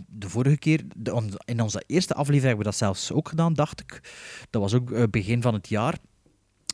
de 0.08 0.30
vorige 0.30 0.58
keer, 0.58 0.82
de- 0.96 1.14
on- 1.14 1.32
in 1.46 1.62
onze 1.62 1.84
eerste 1.88 2.14
aflevering 2.14 2.48
hebben 2.48 2.66
we 2.66 2.70
dat 2.72 2.80
zelfs 2.80 3.12
ook 3.12 3.30
gedaan, 3.30 3.54
dacht 3.54 3.80
ik. 3.80 4.02
Dat 4.50 4.62
was 4.62 4.74
ook 4.74 4.92
eh, 4.92 5.04
begin 5.10 5.42
van 5.42 5.54
het 5.54 5.70
jaar. 5.70 5.98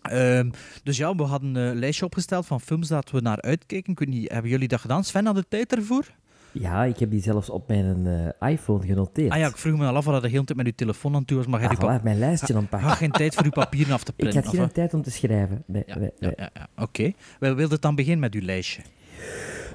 Ehm, 0.01 0.49
dus 0.83 0.97
ja, 0.97 1.15
we 1.15 1.23
hadden 1.23 1.55
een 1.55 1.75
lijstje 1.79 2.05
opgesteld 2.05 2.45
van 2.45 2.61
films 2.61 2.87
dat 2.87 3.11
we 3.11 3.19
naar 3.21 3.41
uitkijken. 3.41 3.91
Ik 3.91 3.99
weet 3.99 4.07
niet, 4.09 4.31
hebben 4.31 4.51
jullie 4.51 4.67
dat 4.67 4.79
gedaan? 4.81 5.03
Sven 5.03 5.25
had 5.25 5.35
de 5.35 5.45
tijd 5.49 5.75
ervoor? 5.75 6.05
Ja, 6.51 6.83
ik 6.83 6.99
heb 6.99 7.11
die 7.11 7.21
zelfs 7.21 7.49
op 7.49 7.67
mijn 7.67 8.07
eh, 8.39 8.49
iPhone 8.51 8.85
genoteerd. 8.85 9.31
Ah 9.31 9.37
ja, 9.37 9.47
ik 9.47 9.57
vroeg 9.57 9.77
me 9.77 9.87
al 9.87 9.95
af 9.95 10.07
of 10.07 10.13
dat 10.13 10.21
de 10.21 10.29
hele 10.29 10.43
tijd 10.43 10.57
met 10.57 10.67
je 10.67 10.75
telefoon 10.75 11.15
aan 11.15 11.25
toe 11.25 11.37
was, 11.37 11.47
maar 11.47 11.77
Ah, 11.77 12.03
mijn 12.03 12.19
lijstje 12.19 12.57
ontpakken. 12.57 12.89
geen 12.89 13.11
tijd 13.11 13.35
voor 13.35 13.43
je 13.45 13.51
papieren 13.51 13.93
af 13.93 14.03
te 14.03 14.11
Ik 14.15 14.15
printen. 14.17 14.37
had 14.39 14.45
of 14.49 14.55
geen 14.55 14.61
wat? 14.65 14.73
tijd 14.73 14.93
om 14.93 15.01
te 15.01 15.11
schrijven. 15.11 15.63
Nee, 15.67 15.83
Ja, 15.85 15.97
nee, 15.97 16.11
ja, 16.19 16.25
nee. 16.27 16.33
ja, 16.37 16.49
ja. 16.53 16.67
oké. 16.83 17.11
Wel, 17.39 17.55
wilde 17.55 17.73
het 17.73 17.81
dan 17.81 17.95
beginnen 17.95 18.19
met 18.19 18.33
uw 18.33 18.41
lijstje? 18.41 18.81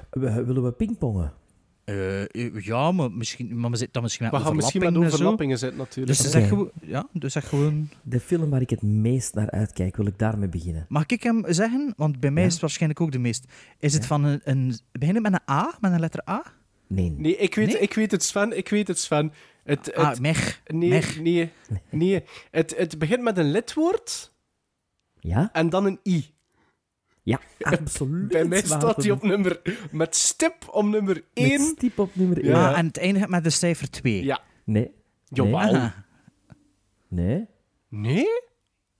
We- 0.09 0.43
Willen 0.45 0.63
we 0.63 0.71
pingpongen? 0.71 1.33
Eh, 1.83 2.21
eh, 2.21 2.63
ja, 2.63 2.91
maar 2.91 3.11
misschien, 3.11 3.59
maar 3.59 3.69
we 3.69 3.75
zitten 3.75 3.93
dan 3.93 4.03
misschien 4.03 4.25
met 4.31 4.35
We 4.39 4.45
gaan 4.45 4.55
misschien 4.55 4.81
met 4.83 4.97
overlappingen 4.97 5.57
zitten, 5.57 5.77
natuurlijk. 5.77 6.17
Dus 6.17 6.31
zeg, 6.31 6.47
gewoon, 6.47 6.69
ja, 6.81 7.07
dus 7.13 7.33
zeg 7.33 7.49
gewoon... 7.49 7.89
De 8.01 8.19
film 8.19 8.49
waar 8.49 8.61
ik 8.61 8.69
het 8.69 8.81
meest 8.81 9.33
naar 9.33 9.49
uitkijk, 9.51 9.95
wil 9.97 10.05
ik 10.05 10.19
daarmee 10.19 10.49
beginnen. 10.49 10.85
Mag 10.89 11.05
ik 11.05 11.23
hem 11.23 11.43
zeggen? 11.47 11.93
Want 11.97 12.19
bij 12.19 12.31
mij 12.31 12.41
Ja. 12.41 12.47
is 12.47 12.53
het 12.53 12.61
waarschijnlijk 12.61 13.01
ook 13.01 13.11
de 13.11 13.19
meest. 13.19 13.45
Is 13.79 13.93
het 13.93 14.05
van 14.05 14.23
een, 14.23 14.41
een... 14.43 14.75
Begint 14.91 15.13
het 15.23 15.31
met 15.31 15.33
een 15.45 15.53
A? 15.55 15.77
Met 15.79 15.91
een 15.91 15.99
letter 15.99 16.29
A? 16.29 16.43
Nee. 16.87 17.09
Nee, 17.17 17.35
ik 17.37 17.55
weet, 17.55 17.67
Nee? 17.67 17.77
ik 17.79 17.93
weet 17.93 18.11
het, 18.11 18.23
Sven. 18.23 18.57
Ik 18.57 18.69
weet 18.69 18.87
het, 18.87 18.99
Sven. 18.99 19.33
Het, 19.63 19.85
het, 19.85 19.95
ah, 19.95 20.19
Mech. 20.19 20.61
nee, 20.67 20.89
Mech. 20.89 21.19
nee, 21.19 21.51
nee. 21.91 22.23
Het, 22.51 22.77
het 22.77 22.99
begint 22.99 23.21
met 23.21 23.37
een 23.37 23.51
lidwoord 23.51 24.31
Ja? 25.19 25.49
en 25.53 25.69
dan 25.69 25.85
een 25.85 25.99
i. 26.07 26.33
Ja, 27.23 27.39
absoluut. 27.79 28.27
Bij 28.27 28.45
mij 28.45 28.61
staat 28.61 28.95
hij 29.03 29.11
op 29.11 29.23
nummer... 29.23 29.61
Met 29.91 30.15
stip 30.15 30.55
om 30.71 30.89
nummer 30.89 31.13
Met 31.15 31.23
1. 31.33 31.59
stip 31.59 31.99
op 31.99 32.15
nummer 32.15 32.37
1. 32.37 32.45
Ja. 32.47 32.69
Ah, 32.71 32.77
en 32.77 32.85
het 32.85 32.97
eindigt 32.97 33.27
met 33.27 33.43
de 33.43 33.49
cijfer 33.49 33.89
2. 33.89 34.23
Ja. 34.23 34.39
Nee. 34.63 34.91
Jawel. 35.27 35.75
Ah. 35.75 35.91
Nee. 37.07 37.45
Nee? 37.89 38.25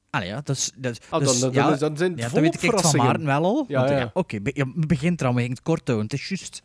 Allee, 0.10 0.28
ja, 0.28 0.36
dat 0.42 0.56
is... 0.56 0.72
Dat, 0.76 0.92
is- 0.92 1.10
Ah, 1.10 1.20
dus, 1.20 1.40
dan, 1.40 1.52
dan, 1.54 1.64
ja, 1.64 1.70
dan, 1.70 1.80
dan 1.80 1.98
zijn 1.98 2.12
het 2.12 2.20
ja, 2.20 2.30
dan 2.30 2.42
weet 2.42 2.64
ik 2.64 2.72
het 2.72 2.82
van. 2.82 2.96
Maarten 3.06 3.26
wel 3.26 3.44
al. 3.44 3.66
Ja, 3.68 3.78
Want, 3.80 3.90
ja. 3.92 3.98
ja, 4.00 4.10
Oké, 4.14 4.42
be- 4.42 4.52
ja, 4.54 4.66
begint 4.76 5.22
er 5.22 5.28
al, 5.28 5.34
gingen 5.34 5.50
het 5.50 5.62
kort 5.62 5.88
houden. 5.88 6.08
Het 6.10 6.20
is 6.20 6.28
juist. 6.28 6.64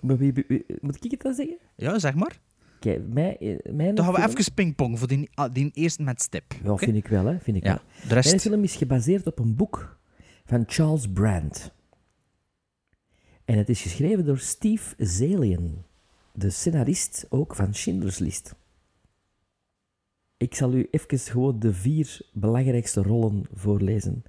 Maar 0.00 0.16
wie, 0.16 0.32
wie- 0.32 0.44
wie- 0.48 0.64
moet 0.80 1.04
ik 1.04 1.10
het 1.10 1.20
dan 1.22 1.34
zeggen? 1.34 1.58
Ja, 1.76 1.98
zeg 1.98 2.14
maar. 2.14 2.40
Kijk, 2.80 3.00
mij, 3.12 3.36
eh, 3.38 3.72
mijn 3.72 3.94
Dan 3.94 4.04
gaan 4.04 4.14
we 4.14 4.20
film- 4.20 4.36
even 4.36 4.54
pingpong 4.54 4.98
voor 4.98 5.08
die, 5.08 5.28
ah, 5.34 5.52
die 5.54 5.70
eerste 5.74 6.02
met 6.02 6.22
stip. 6.22 6.54
Ja, 6.62 6.72
Oké? 6.72 6.84
vind 6.84 6.96
ik 6.96 7.06
wel, 7.08 7.24
hè. 7.24 7.38
Vind 7.40 7.56
ik 7.56 7.62
Ja, 7.64 7.68
wel. 7.74 8.08
de 8.08 8.14
rest... 8.14 8.28
Mijn 8.28 8.40
film 8.40 8.62
is 8.62 8.76
gebaseerd 8.76 9.26
op 9.26 9.38
een 9.38 9.56
boek 9.56 9.98
van 10.44 10.64
Charles 10.66 11.08
Brandt. 11.12 11.72
En 13.44 13.58
het 13.58 13.68
is 13.68 13.82
geschreven 13.82 14.24
door 14.24 14.38
Steve 14.38 14.94
Zalian, 15.04 15.84
de 16.32 16.50
scenarist 16.50 17.26
ook 17.28 17.54
van 17.54 17.74
Schindler's 17.74 18.18
List. 18.18 18.54
Ik 20.36 20.54
zal 20.54 20.74
u 20.74 20.88
even 20.90 21.18
gewoon 21.18 21.58
de 21.58 21.72
vier 21.74 22.20
belangrijkste 22.32 23.02
rollen 23.02 23.44
voorlezen. 23.52 24.22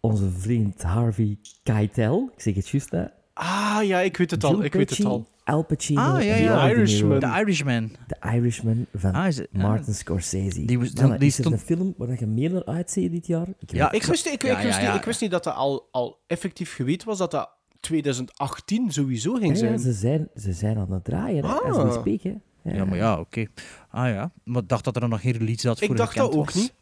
Onze 0.00 0.30
vriend 0.30 0.82
Harvey 0.82 1.38
Keitel, 1.62 2.30
ik 2.34 2.40
zeg 2.40 2.54
het 2.54 2.68
juist, 2.68 2.90
hè. 2.90 3.04
Ah, 3.34 3.78
ja, 3.82 4.00
ik 4.00 4.16
weet 4.16 4.30
het 4.30 4.44
al. 4.44 4.52
Joe 4.52 4.64
Ik 4.64 4.72
weet 4.72 4.90
het 4.90 5.04
al. 5.04 5.26
Al 5.44 5.62
Pacino 5.64 6.00
Ah, 6.00 6.22
ja, 6.24 6.64
De. 6.66 6.70
Irishman. 6.74 7.18
De 7.20 7.26
Irishman. 7.26 7.90
The 8.06 8.16
Irishman 8.34 8.86
van 8.94 9.12
Ah, 9.12 9.24
het- 9.24 9.48
ah. 9.54 9.62
Martin 9.62 9.94
Scorsese. 9.94 10.64
Die 10.64 10.78
was- 10.78 10.92
Mannen, 10.92 11.18
die 11.18 11.28
is 11.28 11.34
stond- 11.34 11.54
een 11.54 11.60
film 11.60 11.94
waar 11.96 12.16
je 12.18 12.26
meer 12.26 12.50
naar 12.52 12.64
uitziet 12.64 13.10
dit 13.10 13.26
jaar? 13.26 13.46
Ik 13.58 13.72
Ja, 13.72 13.92
Ik 13.92 14.02
wist, 14.02 14.26
ik, 14.26 14.42
Ja, 14.42 14.50
ik, 14.50 14.56
wist 14.64 14.76
ja, 14.76 14.82
Niet, 14.82 14.92
ja. 14.92 14.98
ik 14.98 15.04
wist 15.04 15.20
niet 15.20 15.30
dat 15.30 15.44
dat 15.44 15.54
al, 15.54 15.88
al 15.90 16.18
effectief 16.26 16.74
geweten 16.74 17.06
was 17.08 17.18
dat 17.18 17.30
dat 17.30 17.50
2018 17.80 18.92
sowieso 18.92 19.32
ging 19.32 19.44
Ja, 19.44 19.52
ja, 19.52 19.58
zijn. 19.58 19.78
ze, 19.78 19.92
zijn, 19.92 20.28
ze 20.36 20.52
zijn 20.52 20.78
aan 20.78 20.92
het 20.92 21.04
draaien, 21.04 21.42
we 21.42 21.48
Ah. 21.48 21.92
speak. 22.00 22.20
Hè. 22.22 22.34
Ja, 22.64 22.84
maar 22.84 22.96
ja, 22.96 23.18
oké. 23.20 23.46
Ah 23.90 24.08
ja, 24.08 24.32
maar 24.44 24.62
ik 24.62 24.68
dacht 24.68 24.84
dat 24.84 24.96
er 24.96 25.08
nog 25.08 25.20
geen 25.20 25.32
release 25.32 25.68
had 25.68 25.78
voor 25.78 25.88
Ik 25.90 25.96
dacht 25.96 26.16
dat 26.16 26.32
ook 26.34 26.44
was. 26.44 26.54
niet. 26.54 26.74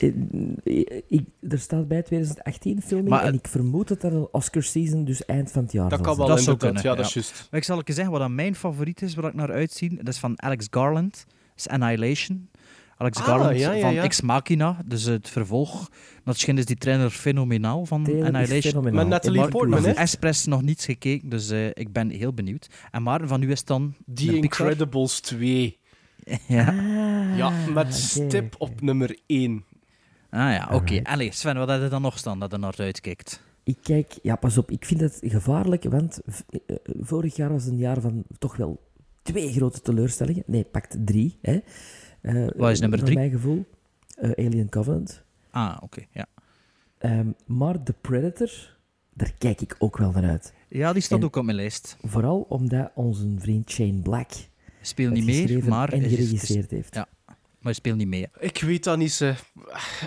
Eh, 0.00 1.00
ik, 1.08 1.24
er 1.48 1.58
staat 1.58 1.88
bij 1.88 2.02
2018 2.02 2.82
filming 2.82 3.08
Maar, 3.08 3.24
en 3.24 3.34
ik 3.34 3.48
vermoot 3.48 3.88
dat 3.88 4.00
dat 4.00 4.12
een 4.12 4.28
Oscar 4.32 4.62
season, 4.62 5.04
dus 5.04 5.24
eind 5.24 5.50
van 5.50 5.62
het 5.62 5.72
jaar 5.72 5.88
Dat 5.88 5.98
zal 5.98 6.06
kan 6.06 6.14
zijn. 6.14 6.26
wel 6.26 6.36
Dat 6.36 6.44
zou 6.44 6.56
inderdaad. 6.56 6.82
kunnen, 6.82 6.98
ja, 6.98 7.02
dat 7.04 7.12
ja. 7.12 7.20
is 7.20 7.26
juist. 7.28 7.48
Maar 7.50 7.60
ik 7.60 7.66
zal 7.66 7.78
even 7.80 7.94
zeggen 7.94 8.12
wat 8.12 8.20
dan 8.22 8.34
mijn 8.34 8.54
favoriet 8.54 9.02
is, 9.02 9.14
waar 9.14 9.24
ik 9.30 9.34
naar 9.34 9.52
uitzie. 9.52 9.96
Dat 9.96 10.08
is 10.08 10.18
van 10.18 10.42
Alex 10.42 10.66
Garland. 10.70 11.12
Dat 11.26 11.36
is 11.56 11.68
Annihilation. 11.68 12.48
Alex 12.96 13.18
Ah, 13.18 13.24
Garland 13.24 13.58
ja, 13.58 13.72
ja, 13.72 13.80
van 13.80 13.92
ja. 13.94 14.02
Ex 14.02 14.20
Machina, 14.20 14.78
dus 14.86 15.04
het 15.04 15.28
vervolg. 15.28 15.90
Dat 16.24 16.38
schijnt 16.38 16.58
is 16.58 16.66
die 16.66 16.76
trainer 16.76 17.10
fenomenaal 17.10 17.86
van 17.86 18.04
Taylor 18.04 18.24
Annihilation. 18.26 18.62
fenomenaal. 18.72 19.00
Met 19.00 19.08
Natalie 19.08 19.48
Portman, 19.48 19.84
hè? 19.84 19.90
Express 19.90 20.46
nog 20.46 20.62
niet 20.62 20.80
gekeken, 20.80 21.28
dus 21.28 21.50
eh, 21.50 21.66
ik 21.66 21.92
ben 21.92 22.10
heel 22.10 22.32
benieuwd. 22.34 22.66
En 22.90 23.02
Maarten, 23.02 23.28
van 23.28 23.42
u 23.42 23.50
is 23.50 23.58
het 23.58 23.66
dan 23.66 23.94
The 23.98 24.12
Pixar? 24.14 24.34
Incredibles 24.66 25.20
2. 25.20 25.78
Ja. 26.48 26.66
Ah, 26.68 27.36
Ja, 27.36 27.50
met 27.74 27.84
oké, 27.84 27.92
stip 27.94 28.54
oké. 28.54 28.64
op 28.72 28.80
nummer 28.80 29.18
1. 29.26 29.64
Ah 30.34 30.52
ja, 30.52 30.68
oké. 30.72 31.00
Allee, 31.02 31.32
Sven, 31.32 31.56
wat 31.56 31.68
had 31.68 31.82
je 31.82 31.88
dan 31.88 32.02
nog 32.02 32.18
staan 32.18 32.38
dat 32.38 32.52
er 32.52 32.58
naar 32.58 32.74
uitkijkt? 32.76 33.42
Ik 33.62 33.76
kijk, 33.82 34.18
ja, 34.22 34.36
pas 34.36 34.58
op, 34.58 34.70
ik 34.70 34.84
vind 34.84 35.00
het 35.00 35.18
gevaarlijk, 35.22 35.84
want 35.84 36.20
eh, 36.66 36.76
vorig 37.00 37.36
jaar 37.36 37.52
was 37.52 37.66
een 37.66 37.76
jaar 37.76 38.00
van 38.00 38.24
toch 38.38 38.56
wel 38.56 38.80
twee 39.22 39.52
grote 39.52 39.80
teleurstellingen. 39.80 40.42
Nee, 40.46 40.64
pakt 40.64 40.96
drie. 41.04 41.38
Hè. 41.42 41.58
Eh, 42.20 42.46
Wat 42.56 42.70
is 42.70 42.80
nummer 42.80 42.98
naar 42.98 43.06
drie? 43.06 43.18
mijn 43.18 43.30
gevoel. 43.30 43.64
Eh, 44.16 44.46
Alien 44.46 44.68
Covenant. 44.68 45.22
Ah, 45.50 45.76
oké, 45.80 46.02
ja. 46.12 46.26
Ehm, 46.98 47.28
maar 47.46 47.82
The 47.82 47.92
Predator, 48.00 48.50
daar 49.14 49.32
kijk 49.38 49.60
ik 49.60 49.76
ook 49.78 49.96
wel 49.98 50.10
naar 50.10 50.24
uit. 50.30 50.52
Ja, 50.68 50.92
die 50.92 51.02
staat 51.02 51.18
En- 51.18 51.24
ook 51.24 51.36
op 51.36 51.44
mijn 51.44 51.56
lijst. 51.56 51.96
Vooral 52.02 52.46
omdat 52.48 52.90
onze 52.94 53.34
vriend 53.38 53.70
Shane 53.70 54.00
Black 54.02 54.30
Speel 54.80 55.06
het 55.06 55.14
niet 55.14 55.24
mee, 55.24 55.40
geschreven 55.42 55.68
maar... 55.68 55.92
en 55.92 56.02
is- 56.02 56.48
heeft. 56.70 56.94
ja. 56.94 57.06
Maar 57.64 57.74
speel 57.74 57.94
niet 57.94 58.08
mee. 58.08 58.28
Ik 58.38 58.60
weet 58.60 58.84
dat 58.84 58.98
niet, 58.98 59.12
ze. 59.12 59.34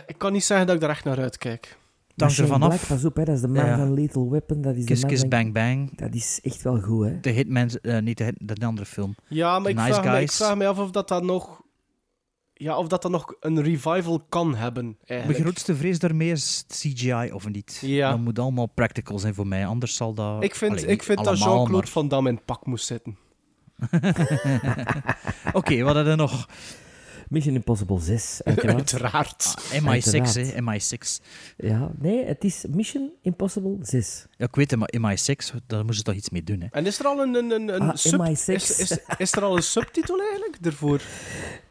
Ik 0.08 0.18
kan 0.18 0.32
niet 0.34 0.44
zeggen 0.44 0.66
dat 0.66 0.76
ik 0.76 0.82
daar 0.82 0.90
echt 0.90 1.04
naar 1.04 1.20
uitkijk. 1.20 1.68
Maar 1.70 2.16
Dank 2.16 2.32
Shane 2.32 2.48
ervan 2.48 2.60
Black, 2.70 2.80
af. 2.82 2.88
pas 2.88 3.06
op, 3.06 3.16
hè, 3.16 3.24
dat 3.26 3.36
is 3.36 3.42
de 3.42 3.48
man 3.48 3.66
Ja, 3.66 3.78
van 3.78 3.94
Lethal 3.94 4.30
Weapon. 4.30 4.62
Dat 4.62 4.76
is 4.76 4.86
Kiss 4.86 5.02
de 5.02 5.06
man 5.06 5.10
Kiss 5.16 5.22
van- 5.22 5.30
Bang 5.30 5.54
Bang. 5.54 5.98
Dat 5.98 6.14
is 6.14 6.40
echt 6.44 6.62
wel 6.62 6.80
goed, 6.82 7.06
hè. 7.06 7.20
De 7.20 7.30
Hitman, 7.30 7.70
eh, 7.70 8.00
niet 8.00 8.18
de, 8.18 8.24
hit, 8.24 8.36
de 8.60 8.66
andere 8.66 8.86
film. 8.86 9.16
Ja, 9.28 9.60
maar 9.60 9.70
ik, 9.70 9.76
Nice 9.76 9.88
vraag 9.94 10.04
me, 10.04 10.10
ik 10.12 10.16
Guys. 10.18 10.36
vraag 10.36 10.56
me 10.56 10.68
af 10.68 10.78
of 10.80 10.92
dat, 10.92 11.08
dat 11.08 11.24
nog... 11.24 11.62
ja, 12.54 12.78
of 12.78 12.88
dat 12.88 13.02
dan 13.02 13.12
nog 13.12 13.34
een 13.40 13.62
revival 13.64 14.26
kan 14.30 14.56
hebben, 14.56 14.98
Mijn 15.08 15.34
grootste 15.34 15.76
vrees 15.76 16.00
daarmee 16.00 16.32
is 16.32 16.64
CGI 16.68 17.32
of 17.34 17.48
niet. 17.50 17.78
Ja. 17.82 18.10
Dat 18.10 18.20
moet 18.20 18.40
allemaal 18.40 18.68
practical 18.68 19.20
zijn 19.20 19.34
voor 19.34 19.48
mij, 19.48 19.66
anders 19.68 19.96
zal 19.96 20.14
dat... 20.14 20.44
Ik 20.44 20.56
vind, 20.56 20.72
Allee, 20.72 20.86
ik 20.86 21.04
vind 21.04 21.24
dat 21.24 21.38
Jean-Claude 21.38 21.72
maar- 21.72 21.88
Van 21.88 22.08
Damme 22.08 22.30
in 22.30 22.36
het 22.36 22.46
pak 22.46 22.66
moest 22.66 22.86
zitten. 22.86 23.18
Oké, 25.54 25.84
wat 25.84 25.96
hadden 25.96 26.06
we 26.06 26.16
nog? 26.16 26.48
Mission 27.30 27.56
Impossible 27.56 28.00
6, 28.00 28.40
uiteraard. 28.44 28.78
Uiteraard. 28.78 29.54
Ah, 29.58 29.82
MI6, 29.82 29.88
Uiteraard. 29.88 30.36
hè, 30.36 30.62
MI6. 30.62 31.24
ja, 31.58 31.92
nee, 32.00 32.26
het 32.26 32.44
is 32.44 32.66
Mission 32.70 33.12
Impossible 33.22 33.78
6. 33.82 34.26
Ja, 34.38 34.46
ik 34.46 34.56
weet 34.56 34.72
het, 34.72 34.80
maar 34.80 34.94
MI6, 35.18 35.56
daar 35.68 35.80
moesten 35.80 35.96
ze 35.96 36.04
toch 36.04 36.16
iets 36.16 36.30
mee 36.30 36.44
doen, 36.44 36.62
hè. 36.62 36.68
En 36.72 36.86
is 36.86 37.00
er 37.00 37.06
al 37.06 37.20
een, 37.22 37.36
een, 37.36 37.52
een, 37.52 37.74
een 37.74 37.82
Ah, 37.82 37.96
sub... 37.96 38.20
MI6. 38.22 38.54
Is, 38.54 38.80
is, 38.80 38.98
is 39.18 39.32
er 39.32 39.44
al 39.44 39.56
een 39.56 39.64
subtitel 39.64 40.20
eigenlijk 40.22 40.58
ervoor? 40.66 41.02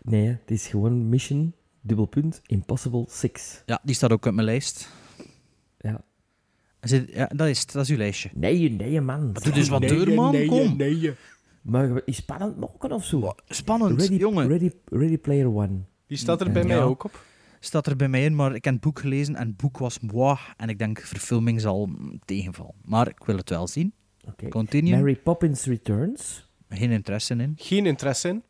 Nee, 0.03 0.27
het 0.29 0.51
is 0.51 0.67
gewoon 0.67 1.09
Mission, 1.09 1.55
dubbelpunt, 1.81 2.41
Impossible 2.47 3.05
6. 3.09 3.63
Ja, 3.67 3.81
die 3.83 3.95
staat 3.95 4.13
ook 4.13 4.27
op 4.27 4.33
mijn 4.35 4.47
lijst. 4.47 4.89
Ja. 5.79 6.01
Zit- 6.81 7.13
Ja, 7.13 7.31
dat 7.35 7.49
is, 7.49 7.67
dat 7.67 7.83
is 7.85 7.91
uw 7.91 7.97
lijstje. 7.97 8.31
Nee, 8.35 8.71
nee, 8.71 9.01
man. 9.01 9.33
Doe 9.33 9.53
dus 9.53 9.69
wat 9.69 9.81
Nee, 9.81 9.89
deur, 9.89 10.15
man, 10.15 10.33
nee, 10.33 10.47
kom. 10.47 10.77
nee. 10.77 10.95
Mogen 10.95 11.17
we 11.71 12.03
iets 12.05 12.19
spannend 12.19 12.57
maken 12.57 12.93
of 12.93 13.05
zo? 13.05 13.35
Spannend, 13.49 14.01
Ready, 14.01 14.15
jongen. 14.17 14.49
Ready, 14.49 14.71
Ready 14.85 15.19
Player 15.19 15.55
One. 15.55 15.81
Die 16.07 16.17
staat 16.19 16.41
er 16.41 16.53
bij 16.53 16.63
Ja. 16.63 16.69
mij 16.69 16.83
ook 16.83 17.05
op. 17.05 17.25
Staat 17.61 17.87
er 17.87 17.97
bij 17.97 18.09
mij 18.09 18.25
in, 18.25 18.35
maar 18.35 18.55
ik 18.55 18.65
heb 18.65 18.73
het 18.75 18.83
boek 18.83 18.99
gelezen 19.01 19.35
en 19.37 19.47
het 19.47 19.57
boek 19.57 19.79
was 19.79 20.01
moi. 20.01 20.37
En 20.57 20.69
ik 20.69 20.79
denk, 20.79 21.01
verfilming 21.01 21.61
zal 21.61 21.89
tegenvallen. 22.25 22.75
Maar 22.85 23.09
ik 23.09 23.25
wil 23.25 23.37
het 23.37 23.51
wel 23.51 23.67
zien. 23.69 23.93
Oké. 24.29 24.49
Continue. 24.49 24.97
Mary 24.97 25.17
Poppins 25.17 25.65
Returns. 25.65 26.49
Geen 26.69 26.91
interesse 26.91 27.35
in. 27.35 27.53
Geen 27.57 27.87
interesse 27.87 28.29
in. 28.29 28.43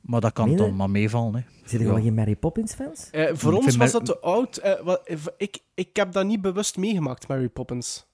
Maar 0.00 0.20
dat 0.20 0.32
kan 0.32 0.54
nee. 0.54 0.70
maar 0.72 0.90
meevallen, 0.90 1.34
hè. 1.34 1.40
Zit 1.64 1.80
er 1.80 1.86
wel 1.86 2.00
geen 2.02 2.14
Mary 2.14 2.36
Poppins 2.36 2.74
fans? 2.74 3.08
Eh, 3.10 3.30
voor 3.32 3.52
Ik 3.52 3.56
ons 3.58 3.66
was 3.66 3.76
Mar- 3.76 3.90
dat 3.90 4.04
te 4.04 4.18
oud. 4.20 4.56
Eh, 4.56 4.80
wat, 4.82 5.10
ik, 5.36 5.58
ik 5.74 5.96
heb 5.96 6.12
dat 6.12 6.26
niet 6.26 6.40
bewust 6.40 6.76
meegemaakt, 6.76 7.28
Mary 7.28 7.48
Poppins. 7.48 8.06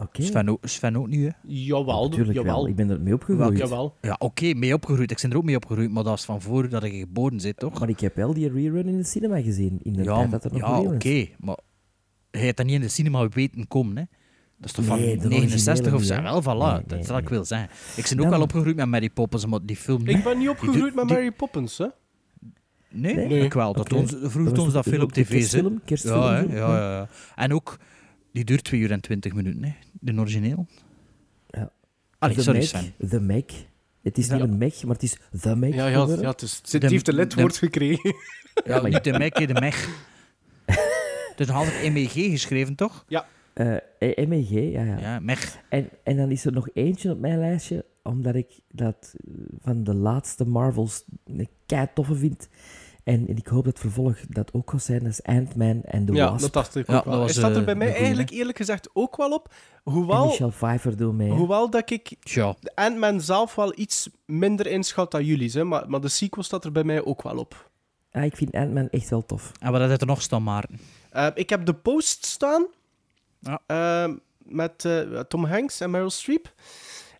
Oké. 0.00 0.22
Sven, 0.22 0.48
ook, 0.48 0.58
Sven 0.62 0.96
ook 0.96 1.08
niet, 1.08 1.20
hè. 1.22 1.30
Jawel, 1.46 2.08
Natuurlijk 2.08 2.36
jawel. 2.38 2.54
wel. 2.54 2.66
Ik 2.68 2.74
ben 2.76 2.90
er 2.90 3.00
mee 3.00 3.14
opgegroeid. 3.14 3.58
Jawel. 3.58 3.96
Ja, 4.00 4.16
oké, 4.18 4.54
mee 4.54 4.74
opgegroeid. 4.74 5.10
Ik 5.10 5.18
ben 5.22 5.30
er 5.30 5.36
ook 5.36 5.44
mee 5.44 5.56
opgegroeid, 5.56 5.90
maar 5.90 6.04
dat 6.04 6.18
is 6.18 6.24
van 6.24 6.40
voordat 6.42 6.82
ik 6.82 6.92
geboren 6.98 7.40
zit, 7.40 7.56
toch? 7.56 7.78
Maar 7.80 7.88
ik 7.88 8.00
heb 8.00 8.16
wel 8.16 8.34
die 8.34 8.48
rerun 8.52 8.86
in 8.86 8.96
de 8.96 9.04
cinema 9.04 9.40
gezien. 9.42 9.78
In 9.82 9.92
de 9.92 10.02
ja, 10.02 10.14
tijd 10.16 10.30
dat 10.30 10.44
er 10.44 10.52
nog 10.52 10.60
ja 10.60 10.80
oké, 10.80 11.26
maar 11.38 11.58
hij 12.30 12.40
heeft 12.40 12.56
dat 12.56 12.66
niet 12.66 12.74
in 12.74 12.80
de 12.80 12.88
cinema 12.88 13.28
weten 13.28 13.68
komen, 13.68 13.96
hè. 13.96 14.02
Dat 14.56 14.68
is 14.68 14.72
toch 14.86 14.98
Nee, 14.98 15.20
van 15.20 15.28
de 15.28 15.34
69 15.36 15.92
of 15.92 16.02
zo? 16.02 16.22
Wel, 16.22 16.42
voilà, 16.42 16.46
Nee, 16.76 16.82
dat 16.86 16.98
is 16.98 17.06
wat 17.08 17.18
ik 17.18 17.28
wil 17.28 17.44
zeggen. 17.44 17.68
Ik 17.96 18.08
ben 18.16 18.24
ook 18.24 18.30
wel 18.30 18.40
opgegroeid 18.42 18.76
met 18.76 18.86
Mary 18.86 19.10
Poppins, 19.10 19.46
maar 19.46 19.60
die 19.62 19.76
film. 19.76 20.06
Ik 20.08 20.24
ben 20.24 20.38
niet 20.38 20.48
opgegroeid 20.48 20.94
met 20.94 21.08
Mary 21.08 21.30
Poppins, 21.32 21.78
hè. 21.78 21.86
Nee, 22.92 23.14
Nee? 23.14 23.44
ik 23.44 23.52
wel. 23.52 23.72
Dat 23.72 23.92
ons, 23.92 24.10
vroeger 24.10 24.50
was 24.54 24.58
ons 24.64 24.72
dat 24.72 24.84
veel 24.88 25.02
op 25.02 25.12
tv, 25.12 25.28
hè. 25.28 25.34
kerstfilm, 25.34 25.80
kerstfilm, 25.84 26.22
Ja, 26.22 26.34
hè, 26.34 26.42
zo. 26.48 26.54
ja, 26.54 26.76
ja, 26.76 26.90
ja. 26.96 27.08
En 27.36 27.54
ook, 27.54 27.78
die 28.32 28.44
duurt 28.44 28.64
2 28.64 28.80
uur 28.80 28.90
en 28.90 29.00
20 29.00 29.32
minuten, 29.34 29.64
hè. 29.64 29.72
De 30.00 30.14
origineel. 30.18 30.66
Ja. 31.48 31.72
Allee, 32.18 32.34
The 32.36 32.42
sorry 32.42 32.62
Sven. 32.62 32.92
The 33.08 33.20
Meg. 33.20 33.44
Het 34.02 34.18
is 34.18 34.26
Ja. 34.26 34.34
niet 34.34 34.42
een 34.42 34.58
Meg, 34.58 34.82
maar 34.84 34.94
het 34.94 35.02
is 35.02 35.16
The 35.40 35.56
Meg. 35.56 35.74
Ja, 35.74 35.86
ja, 35.86 36.06
ja 36.20 36.30
het 36.30 36.42
is, 36.42 36.60
het 36.70 36.82
heeft 36.82 37.08
een 37.08 37.14
lidwoord 37.14 37.56
gekregen. 37.56 38.14
Ja, 38.64 38.82
niet 38.86 39.04
de 39.04 39.18
Meg, 39.18 39.38
hè, 39.38 39.46
de 39.46 39.52
Meg. 39.60 39.88
Het 41.30 41.40
is 41.40 41.46
nog 41.46 41.56
altijd 41.56 41.92
MEG 41.92 42.12
geschreven, 42.12 42.74
toch? 42.74 43.04
Eh, 43.52 43.76
eh, 43.98 44.28
MEG, 44.28 44.48
ja, 44.50 44.82
ja. 44.84 44.98
Ja, 44.98 45.20
Meg. 45.20 45.58
En, 45.68 45.88
en 46.04 46.16
dan 46.16 46.30
is 46.30 46.44
er 46.44 46.52
nog 46.52 46.68
eentje 46.72 47.10
op 47.10 47.18
mijn 47.18 47.38
lijstje, 47.38 47.84
omdat 48.02 48.34
ik 48.34 48.60
dat 48.68 49.14
van 49.60 49.84
de 49.84 49.94
laatste 49.94 50.44
Marvels 50.44 51.04
een 51.24 51.48
kei 51.66 51.86
toffe 51.94 52.14
vind. 52.14 52.48
En, 53.04 53.28
en 53.28 53.36
ik 53.36 53.46
hoop 53.46 53.64
dat 53.64 53.72
het 53.72 53.82
vervolg 53.82 54.16
dat 54.28 54.52
ook 54.52 54.70
gaat 54.70 54.82
zijn, 54.82 54.98
dat 54.98 55.08
is 55.12 55.22
Ant-Man 55.22 55.82
en 55.84 56.06
The 56.06 56.12
Ja, 56.12 56.30
Wasp. 56.30 56.40
dat 56.42 56.52
dacht 56.52 56.76
ik 56.76 56.86
Ja, 56.86 56.96
ook 56.96 57.04
wel. 57.04 57.20
dat 57.20 57.30
staat 57.30 57.56
er 57.56 57.64
bij 57.64 57.74
mij 57.74 57.86
goeie, 57.86 58.00
eigenlijk 58.02 58.30
eerlijk 58.30 58.56
gezegd 58.56 58.88
ook 58.92 59.16
wel 59.16 59.30
op. 59.32 59.54
En 59.84 59.92
Hoewel, 59.92 60.26
Michelle 60.26 60.50
Pfeiffer 60.50 60.96
doet 60.96 61.14
mee. 61.14 61.30
hoewel 61.30 61.70
dat 61.70 61.90
ik 61.90 62.16
de 62.34 62.54
Ant-Man 62.74 63.20
zelf 63.20 63.54
wel 63.54 63.72
iets 63.78 64.08
minder 64.24 64.66
inschat 64.66 65.10
dan 65.10 65.24
jullie, 65.24 65.50
hè, 65.50 65.64
maar, 65.64 65.90
maar 65.90 66.00
de 66.00 66.08
sequel 66.08 66.42
staat 66.42 66.64
er 66.64 66.72
bij 66.72 66.84
mij 66.84 67.04
ook 67.04 67.22
wel 67.22 67.36
op. 67.36 67.70
Ah, 68.12 68.24
ik 68.24 68.36
vind 68.36 68.52
Ant-Man 68.54 68.88
echt 68.90 69.10
wel 69.10 69.26
tof. 69.26 69.52
En 69.60 69.72
wat 69.72 69.80
had 69.90 70.00
er 70.00 70.06
nog 70.06 70.22
staan, 70.22 70.42
Maarten? 70.42 70.80
Eh, 71.10 71.26
ik 71.34 71.50
heb 71.50 71.66
de 71.66 71.74
post 71.74 72.24
staan 72.26 72.66
Ja. 73.38 73.60
eh, 73.66 74.12
met 74.38 74.84
eh, 74.84 75.00
Tom 75.20 75.44
Hanks 75.44 75.80
en 75.80 75.90
Meryl 75.90 76.10
Streep. 76.10 76.52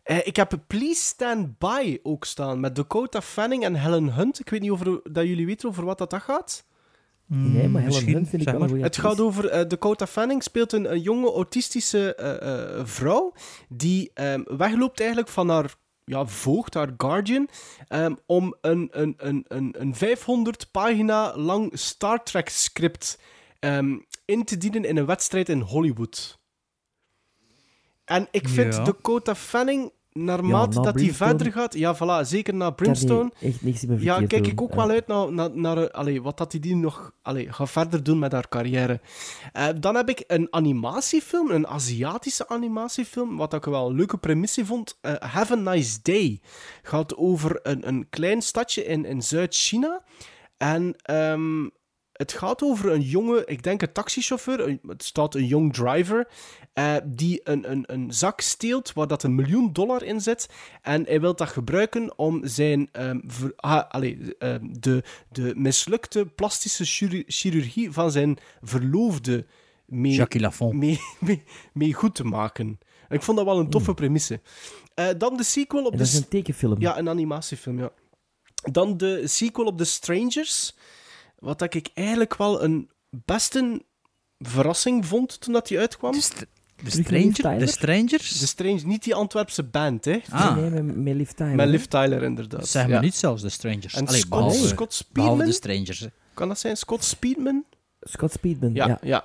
Eh, 0.02 0.26
ik 0.26 0.36
heb 0.36 0.58
Please 0.66 1.02
Stand 1.02 1.58
By 1.58 1.98
ook 2.02 2.24
staan 2.24 2.60
met 2.60 2.76
Dakota 2.76 3.20
Fanning 3.22 3.64
en 3.64 3.74
Helen 3.74 4.14
Hunt. 4.14 4.40
Ik 4.40 4.48
weet 4.50 4.60
niet 4.60 4.70
of 4.70 4.80
er- 4.86 5.00
dat 5.12 5.24
jullie 5.26 5.46
weten 5.46 5.68
over 5.68 5.84
wat 5.84 5.98
dat, 5.98 6.10
dat 6.10 6.22
gaat. 6.22 6.64
Nee, 7.26 7.52
maar 7.52 7.62
Helen 7.82 7.84
misschien, 7.84 8.14
Hunt 8.14 8.28
vind 8.28 8.42
ik 8.42 8.48
wel 8.48 8.54
maar. 8.58 8.62
een 8.68 8.68
goede 8.74 8.84
Het 8.84 8.96
gaat 8.98 9.20
over 9.20 9.48
eh, 9.48 9.68
Dakota 9.68 10.06
Fanning 10.06 10.42
speelt 10.42 10.72
een, 10.72 10.92
een 10.92 11.00
jonge 11.00 11.32
autistische 11.32 12.14
eh, 12.14 12.78
eh, 12.78 12.86
vrouw 12.86 13.32
die 13.68 14.10
ehm, 14.14 14.42
wegloopt 14.56 14.98
eigenlijk 15.00 15.30
van 15.30 15.48
haar 15.48 15.74
ja, 16.04 16.26
voogd, 16.26 16.74
haar 16.74 16.94
guardian, 16.96 17.48
ehm, 17.88 18.14
om 18.26 18.54
een, 18.60 18.88
een, 18.92 19.14
een, 19.16 19.44
een, 19.48 19.74
een 19.78 19.94
500 19.94 20.70
pagina 20.70 21.36
lang 21.36 21.70
Star 21.78 22.22
Trek 22.22 22.48
script 22.48 23.18
ehm, 23.58 23.98
in 24.24 24.44
te 24.44 24.58
dienen 24.58 24.84
in 24.84 24.96
een 24.96 25.06
wedstrijd 25.06 25.48
in 25.48 25.60
Hollywood. 25.60 26.38
En 28.10 28.28
ik 28.30 28.48
vind 28.48 28.74
Ja. 28.74 28.84
Dakota 28.84 29.34
Fanning, 29.34 29.92
naarmate 30.12 30.76
na 30.78 30.82
dat 30.84 30.94
die 30.94 31.02
Brimstone- 31.02 31.30
verder 31.30 31.52
gaat, 31.52 31.74
ja 31.74 31.94
voilà, 31.96 32.26
zeker 32.28 32.54
na 32.54 32.64
kan 32.66 32.74
Brimstone, 32.74 33.30
echt 33.40 33.62
niks 33.62 33.84
meer 33.86 34.02
ja, 34.02 34.26
kijk 34.26 34.46
ik 34.46 34.60
ook 34.60 34.70
Ja. 34.70 34.76
wel 34.76 34.90
uit 34.90 35.06
naar, 35.06 35.32
naar, 35.32 35.50
naar 35.54 35.76
eh, 35.78 35.90
allee, 35.94 36.22
wat 36.22 36.38
dat 36.38 36.50
die 36.60 36.76
nog 36.76 37.12
allee, 37.22 37.52
gaat 37.52 37.70
verder 37.70 38.02
doen 38.02 38.18
met 38.18 38.32
haar 38.32 38.48
carrière. 38.48 39.00
Eh, 39.52 39.66
dan 39.80 39.94
heb 39.94 40.08
ik 40.08 40.24
een 40.26 40.46
animatiefilm, 40.50 41.50
een 41.50 41.66
Aziatische 41.66 42.48
animatiefilm, 42.48 43.36
wat 43.36 43.54
ik 43.54 43.64
wel 43.64 43.88
een 43.88 43.96
leuke 43.96 44.18
premisse 44.18 44.66
vond. 44.66 44.98
Eh, 45.00 45.14
Have 45.18 45.52
a 45.52 45.56
Nice 45.56 45.98
Day. 46.02 46.40
Gaat 46.82 47.16
over 47.16 47.58
een, 47.62 47.88
een 47.88 48.06
klein 48.10 48.42
stadje 48.42 48.84
in, 48.84 49.04
in 49.04 49.22
Zuid-China. 49.22 50.02
En 50.56 50.94
ehm, 51.02 51.66
het 52.20 52.32
gaat 52.32 52.62
over 52.62 52.90
een 52.92 53.00
jonge, 53.00 53.42
ik 53.46 53.62
denk 53.62 53.82
een 53.82 53.92
taxichauffeur, 53.92 54.68
een- 54.68 54.80
het 54.86 55.02
staat 55.04 55.34
een 55.34 55.46
jong 55.46 55.72
driver, 55.72 56.28
eh, 56.72 56.96
die 57.04 57.40
een, 57.44 57.70
een, 57.70 57.84
een 57.86 58.12
zak 58.12 58.40
steelt 58.40 58.92
waar 58.92 59.06
dat 59.06 59.22
een 59.22 59.34
miljoen 59.34 59.72
dollar 59.72 60.02
in 60.02 60.20
zit. 60.20 60.48
En 60.82 61.04
hij 61.04 61.20
wil 61.20 61.36
dat 61.36 61.48
gebruiken 61.48 62.18
om 62.18 62.40
zijn, 62.46 62.88
ehm, 62.92 63.20
ver- 63.26 63.52
ah, 63.56 63.88
allee, 63.90 64.36
ehm, 64.38 64.66
de, 64.80 65.02
de 65.30 65.52
mislukte 65.56 66.26
plastische 66.26 66.84
chirur- 66.84 67.24
chirurgie 67.26 67.90
van 67.92 68.10
zijn 68.10 68.38
verloofde 68.62 69.46
mee, 69.86 70.16
mee, 70.74 71.00
mee, 71.20 71.42
mee 71.72 71.92
goed 71.94 72.14
te 72.14 72.24
maken. 72.24 72.78
En 73.08 73.16
ik 73.16 73.22
vond 73.22 73.36
dat 73.36 73.46
wel 73.46 73.58
een 73.58 73.70
toffe 73.70 73.94
premisse. 73.94 74.40
Eh, 74.94 75.08
dan 75.18 75.36
de 75.36 75.42
sequel 75.44 75.84
op 75.84 75.92
En 75.92 75.98
de... 75.98 76.04
dat 76.04 76.12
is 76.12 76.18
een 76.18 76.28
tekenfilm. 76.28 76.80
Ja, 76.80 76.98
een 76.98 77.08
animatiefilm, 77.08 77.78
ja. 77.78 77.90
Dan 78.72 78.96
de 78.96 79.26
sequel 79.26 79.66
op 79.66 79.78
The 79.78 79.84
Strangers. 79.84 80.76
Wat 81.40 81.58
dat 81.58 81.74
ik 81.74 81.90
eigenlijk 81.94 82.36
wel 82.36 82.62
een 82.62 82.90
best 83.10 83.54
een 83.54 83.82
verrassing 84.38 85.06
vond 85.06 85.40
toen 85.40 85.52
dat 85.52 85.68
die 85.68 85.78
uitkwam. 85.78 86.12
De, 86.12 86.46
de, 86.82 86.90
stranger, 86.90 87.58
de 87.58 87.66
Strangers? 87.66 88.38
The 88.38 88.46
Strange, 88.46 88.80
niet 88.84 89.04
die 89.04 89.14
Antwerpse 89.14 89.62
band, 89.62 90.04
hè. 90.04 90.20
ah, 90.30 90.56
Nee, 90.56 90.70
met, 90.82 90.96
met 90.96 91.14
Liv 91.14 91.30
Tyler. 91.30 91.54
Met? 91.54 91.68
Liv 91.68 91.84
Tyler, 91.84 92.22
inderdaad. 92.22 92.68
zeg 92.68 92.82
ja. 92.86 92.88
maar 92.88 93.02
niet 93.02 93.14
zelfs 93.14 93.42
de 93.42 93.48
Strangers. 93.48 93.94
En 93.94 94.06
Allee, 94.06 94.20
Scott, 94.20 94.30
behalve, 94.44 94.66
Scott 94.68 95.08
behalve 95.12 95.44
de 95.44 95.52
Speedman? 95.52 95.82
Strangers. 95.84 96.00
hè. 96.00 96.06
Kan 96.34 96.48
dat 96.48 96.58
zijn? 96.58 96.76
Scott 96.76 97.04
Speedman? 97.04 97.64
Scott 98.00 98.32
Speedman, 98.32 98.74
Ja, 98.74 98.86
ja. 98.86 98.98
ja. 99.02 99.24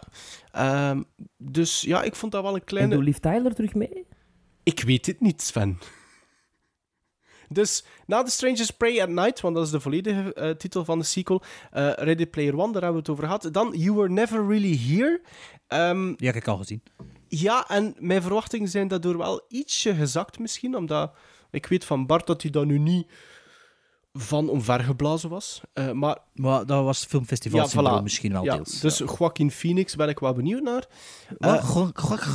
Ehm, 0.52 1.02
dus 1.38 1.82
ja, 1.82 2.04
ik 2.04 2.16
vond 2.16 2.32
dat 2.32 2.42
wel 2.42 2.54
een 2.54 2.60
En 2.60 2.66
kleine... 2.66 2.96
doet 2.96 3.04
Liv 3.04 3.18
Tyler 3.18 3.56
terug 3.56 3.74
mee? 3.74 4.06
Ik 4.64 4.80
weet 4.84 5.06
het 5.06 5.22
niet, 5.22 5.42
Sven. 5.42 5.80
Dus 7.50 7.84
na 8.06 8.24
The 8.24 8.32
Strangers 8.32 8.72
Pray 8.72 9.02
at 9.02 9.10
Night, 9.10 9.42
want 9.42 9.56
dat 9.56 9.66
is 9.66 9.72
de 9.72 9.80
volledige 9.80 10.34
eh, 10.34 10.50
titel 10.50 10.86
van 10.86 11.00
de 11.00 11.06
sequel, 11.06 11.42
eh, 11.72 11.92
Ready 11.96 12.26
Player 12.26 12.54
One, 12.58 12.72
daar 12.72 12.82
hebben 12.82 12.92
we 12.92 12.98
het 12.98 13.10
over 13.10 13.24
gehad. 13.24 13.50
Dan 13.54 13.74
You 13.78 13.96
Were 13.96 14.10
Never 14.10 14.48
Really 14.48 14.78
Here. 14.78 15.22
Ehm, 15.68 16.14
Die 16.16 16.28
heb 16.28 16.36
ik 16.36 16.48
al 16.48 16.58
gezien. 16.58 16.82
ja, 17.28 17.68
en 17.68 17.96
mijn 18.00 18.22
verwachtingen 18.22 18.68
zijn 18.70 18.88
daardoor 18.88 19.18
wel 19.18 19.42
ietsje 19.50 19.96
gezakt 19.96 20.40
misschien, 20.40 20.76
omdat 20.76 21.12
ik 21.52 21.66
weet 21.66 21.86
van 21.86 22.06
Bart 22.06 22.28
dat 22.28 22.42
hij 22.42 22.52
dat 22.52 22.66
nu 22.66 22.78
niet 22.80 23.08
van 24.18 24.50
omvergeblazen 24.50 25.30
was. 25.30 25.62
Eh, 25.74 25.92
maar 25.92 26.18
Maar 26.34 26.66
dat 26.66 26.84
was 26.84 27.06
filmfestival 27.06 27.60
Ja, 27.60 27.68
syndroom 27.68 28.00
voilà. 28.00 28.04
misschien 28.04 28.32
wel 28.32 28.44
ja, 28.44 28.56
deels. 28.56 28.80
dus 28.80 28.98
Joaquin 28.98 29.52
Phoenix 29.52 29.96
ben 29.96 30.10
ik 30.10 30.20
wel 30.20 30.34
benieuwd 30.34 30.62
naar. 30.64 30.86
Joaquin? 31.40 31.94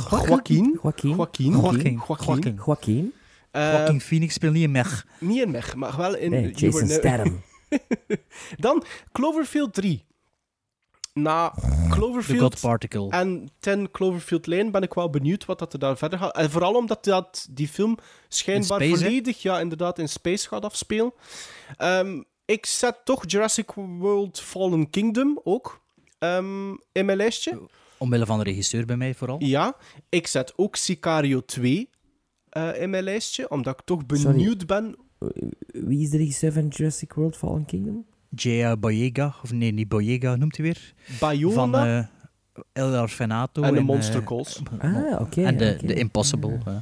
Joaquin. 0.09 0.79
Joaquin. 0.83 1.51
Joaquin. 1.51 2.01
Joaquin. 2.07 2.59
Joaquin. 2.65 3.13
Joaquin. 3.51 3.71
Eh, 3.71 3.77
Joaquin 3.77 4.01
Phoenix 4.01 4.33
speelt 4.33 4.53
niet 4.53 4.63
in 4.63 4.71
Meg. 4.71 5.05
niet 5.19 5.41
in 5.41 5.51
Meg, 5.51 5.75
maar 5.75 5.97
wel 5.97 6.15
in 6.15 6.29
Nee, 6.31 6.51
Jason 6.51 6.87
Statham. 6.87 7.41
Dan 8.57 8.83
Cloverfield 9.11 9.73
3. 9.73 10.03
Na 11.13 11.49
The 11.49 11.87
Cloverfield 11.89 12.39
God 12.41 12.59
Particle. 12.59 13.09
en 13.09 13.49
10 13.59 13.91
Cloverfield 13.91 14.47
Lane 14.47 14.71
ben 14.71 14.81
ik 14.81 14.93
wel 14.93 15.09
benieuwd 15.09 15.45
wat 15.45 15.59
dat 15.59 15.73
er 15.73 15.79
daar 15.79 15.97
verder 15.97 16.19
gaat. 16.19 16.35
En 16.35 16.51
vooral 16.51 16.73
omdat 16.73 17.03
dat, 17.03 17.47
die 17.51 17.67
film 17.67 17.97
schijnbaar 18.27 18.81
space, 18.81 19.03
volledig 19.03 19.41
ja, 19.41 19.59
inderdaad 19.59 19.99
in 19.99 20.09
space 20.09 20.47
gaat 20.47 20.63
afspelen. 20.65 21.13
Ehm, 21.77 22.21
Ik 22.45 22.65
zet 22.65 22.97
toch 23.03 23.23
Jurassic 23.27 23.71
World 23.75 24.39
Fallen 24.41 24.89
Kingdom 24.89 25.39
ook 25.43 25.81
ehm, 26.19 26.69
in 26.91 27.05
mijn 27.05 27.17
lijstje. 27.17 27.61
Omwille 27.97 28.25
van 28.25 28.37
de 28.37 28.43
regisseur 28.43 28.85
bij 28.85 28.97
mij 28.97 29.13
vooral. 29.13 29.35
Ja, 29.39 29.75
ik 30.09 30.27
zet 30.27 30.53
ook 30.55 30.75
Sicario 30.75 31.45
2 31.45 31.89
eh, 32.51 32.81
in 32.81 32.89
mijn 32.89 33.03
lijstje, 33.03 33.49
omdat 33.49 33.79
ik 33.79 33.85
toch 33.85 34.01
Sorry. 34.07 34.23
benieuwd 34.23 34.65
ben. 34.65 34.95
Wie 35.67 36.01
is 36.01 36.09
de 36.09 36.17
regisseur 36.17 36.51
van 36.51 36.67
Jurassic 36.67 37.13
World 37.13 37.37
Fallen 37.37 37.65
Kingdom? 37.65 38.05
Jaya 38.29 38.77
Boyega, 38.77 39.35
of 39.43 39.51
nee, 39.51 39.71
niet 39.71 39.87
Boyega, 39.87 40.35
noemt 40.35 40.57
hij 40.57 40.65
weer? 40.65 40.93
Bayona 41.19 41.53
Van 41.55 41.75
eh 41.75 42.03
El 42.73 43.01
Orfanato. 43.01 43.61
en 43.61 43.73
de 43.73 43.79
eh, 43.79 43.85
Monster 43.85 44.23
Calls. 44.23 44.61
Ah, 44.79 45.21
oké. 45.21 45.43
en 45.43 45.57
de, 45.57 45.93
Impossible. 45.93 46.57
eh. 46.65 46.75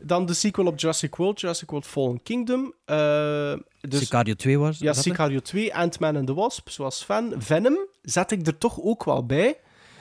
Dan 0.00 0.26
de 0.26 0.34
sequel 0.34 0.66
op 0.66 0.78
Jurassic 0.80 1.16
World, 1.16 1.40
Jurassic 1.40 1.70
World 1.70 1.86
Fallen 1.86 2.22
Kingdom. 2.22 2.74
eh, 2.84 3.54
dus, 3.80 4.00
Sicario 4.00 4.34
2 4.34 4.58
was 4.58 4.78
ja, 4.78 4.88
er? 4.88 4.94
Sicario 4.94 5.40
2, 5.40 5.74
Ant-Man 5.74 6.16
and 6.16 6.26
the 6.26 6.34
Wasp, 6.34 6.68
zoals 6.68 7.04
fan. 7.04 7.34
Venom 7.38 7.76
zet 8.02 8.30
ik 8.30 8.46
er 8.46 8.58
toch 8.58 8.80
ook 8.80 9.04
wel 9.04 9.26
bij. 9.26 9.56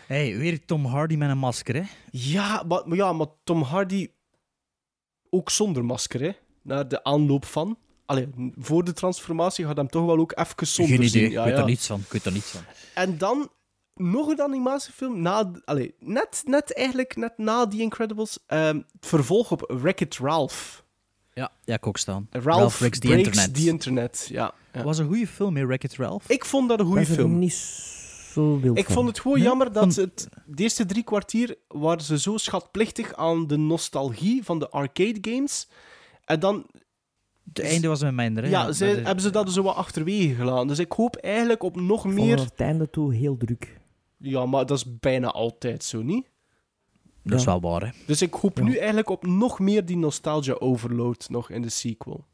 Hey, 0.07 0.37
weer 0.37 0.65
Tom 0.65 0.85
Hardy 0.85 1.15
met 1.15 1.29
een 1.29 1.37
masker, 1.37 1.75
hè? 1.75 1.81
Ja, 2.11 2.63
maar 2.67 2.83
ja, 2.95 3.13
maar 3.13 3.27
Tom 3.43 3.61
Hardy 3.61 4.07
ook 5.33 5.49
zonder 5.49 5.85
masker, 5.85 6.21
hè. 6.21 6.31
Naar 6.61 6.87
de 6.87 7.03
aanloop 7.03 7.45
van. 7.45 7.77
Allee, 8.05 8.27
voor 8.59 8.83
de 8.83 8.93
transformatie 8.93 9.65
gaat 9.65 9.77
hem 9.77 9.87
toch 9.87 10.05
wel 10.05 10.17
ook 10.17 10.31
even 10.39 10.67
zonder 10.67 10.95
Geen 10.95 11.05
idee, 11.05 11.09
zien. 11.21 11.25
ik 11.25 11.31
Ja, 11.31 11.43
weet 11.43 11.53
ja. 11.53 11.59
er 11.59 11.65
niets 11.65 11.87
van. 11.87 11.99
Ik 11.99 12.11
weet 12.11 12.25
er 12.25 12.31
niets 12.31 12.49
van. 12.49 12.61
En 12.93 13.17
dan 13.17 13.49
nog 13.95 14.27
een 14.27 14.41
animatiefilm, 14.41 15.21
na, 15.21 15.51
allee, 15.65 15.95
net, 15.99 16.43
net 16.45 16.73
eigenlijk 16.75 17.15
net 17.15 17.37
na 17.37 17.67
The 17.67 17.77
Incredibles, 17.77 18.37
ehm, 18.47 18.75
het 18.75 19.07
vervolg 19.07 19.51
op 19.51 19.73
Wreck-It 19.81 20.17
Ralph. 20.17 20.83
Ja, 21.33 21.51
ja, 21.63 21.73
ik 21.75 21.87
ook 21.87 21.97
staan. 21.97 22.27
Ralph, 22.29 22.77
Breaks 22.77 22.99
the 22.99 23.17
Internet. 23.17 23.55
the 23.55 23.67
Internet. 23.67 24.27
Ja, 24.29 24.53
ja. 24.73 24.83
was 24.83 24.97
een 24.97 25.07
goede 25.07 25.27
film, 25.27 25.55
hè, 25.55 25.65
Wreck-It 25.65 25.95
Ralph. 25.95 26.29
Ik 26.29 26.45
vond 26.45 26.69
dat 26.69 26.79
een 26.79 26.85
Ik 26.85 26.91
goede 26.91 27.05
film. 27.05 27.39
niet 27.39 27.53
zo 28.31 28.59
wild 28.59 28.77
Ik 28.77 28.85
van. 28.85 28.93
vond 28.93 29.07
het 29.07 29.19
gewoon 29.19 29.37
Nee? 29.37 29.47
jammer 29.47 29.71
dat 29.73 29.95
het, 29.95 30.29
de 30.45 30.63
eerste 30.63 30.85
drie 30.85 31.03
kwartier 31.03 31.55
waren 31.67 32.03
ze 32.03 32.19
zo 32.19 32.37
schatplichtig 32.37 33.13
aan 33.15 33.47
de 33.47 33.57
nostalgie 33.57 34.43
van 34.43 34.59
de 34.59 34.69
arcade 34.69 35.17
games. 35.21 35.67
En 36.25 36.39
dan 36.39 36.65
Het 37.53 37.59
einde 37.59 37.87
was 37.87 38.01
met 38.01 38.13
minder, 38.13 38.43
hè? 38.43 38.49
ja, 38.49 38.71
de- 38.71 38.85
hebben 38.85 39.21
ze 39.21 39.29
dat 39.29 39.51
zo 39.51 39.63
wat 39.63 39.75
achterwege 39.75 40.33
gelaten. 40.35 40.67
Dus 40.67 40.79
ik 40.79 40.91
hoop 40.91 41.15
eigenlijk 41.15 41.63
op 41.63 41.75
nog 41.81 42.05
Ik 42.05 42.11
meer... 42.11 42.39
het 42.39 42.53
einde 42.59 42.89
toe 42.89 43.13
heel 43.13 43.37
druk. 43.37 43.79
Ja, 44.17 44.45
maar 44.45 44.65
dat 44.65 44.77
is 44.77 44.97
bijna 44.99 45.27
altijd 45.31 45.83
zo, 45.83 46.01
niet? 46.01 46.29
Dat 47.23 47.39
is 47.39 47.45
wel 47.45 47.61
waar, 47.61 47.81
hè? 47.85 47.89
Dus 48.07 48.21
ik 48.21 48.33
hoop 48.33 48.57
Ja. 48.57 48.63
nu 48.63 48.75
eigenlijk 48.77 49.09
op 49.09 49.25
nog 49.25 49.59
meer 49.59 49.85
die 49.85 49.97
nostalgia 49.97 50.53
overload 50.53 51.29
nog 51.29 51.49
in 51.49 51.61
de 51.61 51.69
sequel. 51.69 52.25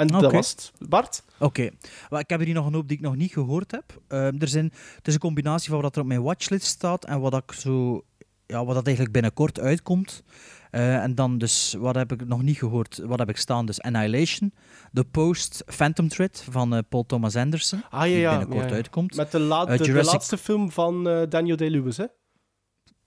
En 0.00 0.06
dat 0.06 0.24
Oké. 0.24 0.34
was 0.36 0.50
het. 0.50 0.72
Bart? 0.88 1.22
Oké, 1.38 1.62
ik 2.10 2.30
heb 2.30 2.40
er 2.40 2.44
hier 2.46 2.54
nog 2.54 2.66
een 2.66 2.74
hoop 2.74 2.88
die 2.88 2.96
ik 2.96 3.02
nog 3.02 3.16
niet 3.16 3.32
gehoord 3.32 3.70
heb. 3.70 4.00
Ehm, 4.08 4.36
er 4.38 4.48
zijn, 4.48 4.72
het 4.96 5.06
is 5.08 5.14
een 5.14 5.20
combinatie 5.20 5.70
van 5.70 5.80
wat 5.80 5.94
er 5.96 6.00
op 6.02 6.06
mijn 6.08 6.22
watchlist 6.22 6.66
staat 6.66 7.04
en 7.04 7.20
wat, 7.20 7.34
ik 7.34 7.52
zo, 7.52 8.02
ja, 8.46 8.64
wat 8.64 8.74
dat 8.74 8.84
eigenlijk 8.84 9.14
binnenkort 9.14 9.60
uitkomt. 9.60 10.22
Eh, 10.70 11.02
en 11.02 11.14
dan 11.14 11.38
dus, 11.38 11.74
wat 11.78 11.94
heb 11.94 12.12
ik 12.12 12.26
nog 12.26 12.42
niet 12.42 12.56
gehoord? 12.58 13.00
Wat 13.04 13.18
heb 13.18 13.28
ik 13.28 13.36
staan? 13.36 13.66
Dus 13.66 13.80
Annihilation, 13.80 14.52
The 14.92 15.04
Post, 15.04 15.62
Phantom 15.66 16.08
Thread 16.08 16.44
van 16.50 16.74
eh, 16.74 16.80
Paul 16.88 17.06
Thomas 17.06 17.36
Anderson, 17.36 17.82
Ah, 17.90 18.00
ja, 18.00 18.06
die 18.06 18.16
ja. 18.18 18.30
binnenkort 18.30 18.62
ja, 18.62 18.68
ja. 18.68 18.74
uitkomt. 18.74 19.16
Met 19.16 19.30
de, 19.32 19.38
la- 19.38 19.64
Eh, 19.64 19.70
de- 19.70 19.76
de 19.78 19.84
Jurassic- 19.84 20.12
laatste 20.12 20.38
film 20.38 20.70
van 20.70 21.04
Daniel 21.28 21.56
Day-Lewis, 21.56 21.96
hè? 21.96 22.04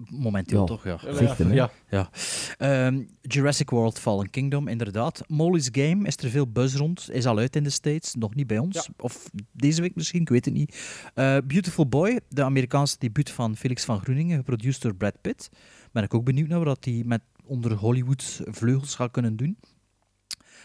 Momenteel 0.10 0.60
Ja. 0.60 0.66
toch, 0.66 0.84
ja. 0.84 1.00
Ja. 1.52 1.72
Ja. 1.90 2.10
Ehm, 2.58 3.02
Jurassic 3.22 3.70
World 3.70 4.00
Fallen 4.00 4.30
Kingdom, 4.30 4.68
inderdaad. 4.68 5.22
Molly's 5.28 5.70
Game 5.72 6.08
is 6.08 6.18
er 6.18 6.30
veel 6.30 6.48
buzz 6.52 6.76
rond. 6.76 7.10
Is 7.12 7.26
al 7.26 7.38
uit 7.38 7.56
in 7.56 7.64
de 7.64 7.70
States, 7.70 8.14
nog 8.16 8.36
niet 8.36 8.48
bij 8.48 8.58
ons. 8.58 8.76
Ja. 8.76 8.86
Of 8.98 9.30
deze 9.52 9.82
week 9.82 9.96
misschien, 9.96 10.22
ik 10.22 10.30
weet 10.30 10.46
het 10.46 10.54
niet. 10.54 11.02
Eh, 11.14 11.38
Beautiful 11.48 11.88
Boy, 11.88 12.20
de 12.30 12.44
Amerikaanse 12.44 12.96
debuut 13.00 13.30
van 13.30 13.56
Felix 13.58 13.86
van 13.86 14.00
Groeningen, 14.00 14.38
geproduceerd 14.38 14.82
door 14.82 14.96
Brad 14.96 15.22
Pitt. 15.22 15.50
Ben 15.92 16.04
ik 16.04 16.14
ook 16.14 16.24
benieuwd 16.24 16.48
naar 16.48 16.64
wat 16.64 16.86
hij 16.86 17.02
met 17.06 17.22
onder 17.46 17.74
Hollywood 17.74 18.42
vleugels 18.46 18.96
gaat 18.96 19.12
kunnen 19.12 19.36
doen. 19.36 19.58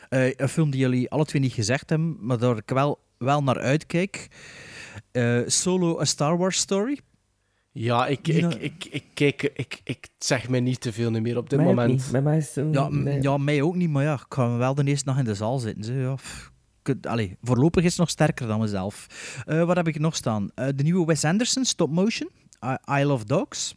Eh, 0.09 0.33
een 0.37 0.49
film 0.49 0.71
die 0.71 0.81
jullie 0.81 1.11
alle 1.11 1.25
twee 1.25 1.43
niet 1.43 1.53
gezegd 1.53 1.91
hebben, 1.91 2.17
maar 2.21 2.39
daar 2.39 2.57
ik 2.57 2.69
wel, 2.71 2.99
wel 3.19 3.43
naar 3.43 3.59
uitkijk. 3.59 4.29
Eh, 5.13 5.41
Solo, 5.47 6.01
A 6.01 6.05
Star 6.05 6.39
Wars 6.39 6.59
Story. 6.59 6.99
Ja, 7.73 8.07
ik, 8.07 8.29
ik, 8.29 8.55
ik, 8.55 8.85
ik, 8.91 9.05
kijk, 9.15 9.43
ik, 9.43 9.81
ik 9.85 10.09
zeg 10.19 10.49
mij 10.49 10.61
niet 10.61 10.81
te 10.81 10.93
veel 10.93 11.11
meer 11.11 11.37
op 11.37 11.51
dit 11.51 11.59
Mij 11.59 11.69
ook 11.69 11.75
moment. 11.75 11.93
niet. 11.93 12.09
Bij 12.13 12.23
mij 12.23 12.37
is 12.37 12.55
Ja, 12.55 12.89
ja, 13.21 13.39
mij 13.39 13.63
ook 13.63 13.75
niet, 13.75 13.91
maar 13.91 14.03
ja, 14.03 14.15
ik 14.15 14.25
ga 14.29 14.57
wel 14.57 14.75
de 14.75 14.85
eerste 14.85 15.07
nacht 15.09 15.19
in 15.19 15.25
de 15.25 15.35
zaal 15.35 15.59
zitten. 15.59 15.85
Ze. 15.85 15.93
Ja, 15.93 16.15
allee, 17.11 17.37
voorlopig 17.43 17.85
is 17.85 17.91
het 17.91 17.99
nog 17.99 18.11
sterker 18.11 18.47
dan 18.47 18.61
mezelf. 18.61 19.07
Eh, 19.47 19.65
wat 19.65 19.77
heb 19.77 19.89
ik 19.89 19.99
nog 19.99 20.17
staan? 20.17 20.51
Eh, 20.55 20.67
de 20.75 20.83
nieuwe 20.83 21.07
Wes 21.07 21.25
Anderson, 21.25 21.65
stop 21.65 21.91
motion, 21.91 22.29
I, 22.65 23.01
I 23.01 23.05
Love 23.05 23.25
Dogs. 23.25 23.77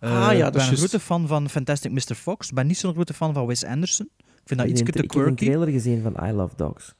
Eh, 0.00 0.28
Ah, 0.28 0.36
ja, 0.36 0.46
ik 0.46 0.52
ben 0.52 0.62
is 0.62 0.68
een 0.70 0.76
grote 0.76 1.00
fan 1.00 1.26
van 1.26 1.48
Fantastic 1.50 1.90
Mr. 1.92 2.14
Fox. 2.14 2.48
Ik 2.48 2.54
ben 2.54 2.66
niet 2.66 2.78
zo'n 2.78 2.92
grote 2.92 3.14
fan 3.14 3.34
van 3.34 3.46
Wes 3.46 3.64
Anderson. 3.64 4.08
Ik 4.16 4.24
vind 4.44 4.60
dat 4.60 4.68
Ik 4.68 4.74
iets 4.78 4.90
te 4.90 4.98
een- 4.98 5.04
Ik 5.04 5.10
heb 5.10 5.20
een 5.20 5.22
quirky. 5.22 5.44
trailer 5.44 5.68
gezien 5.68 6.02
van 6.02 6.28
I 6.28 6.32
Love 6.32 6.56
Dogs. 6.56 6.94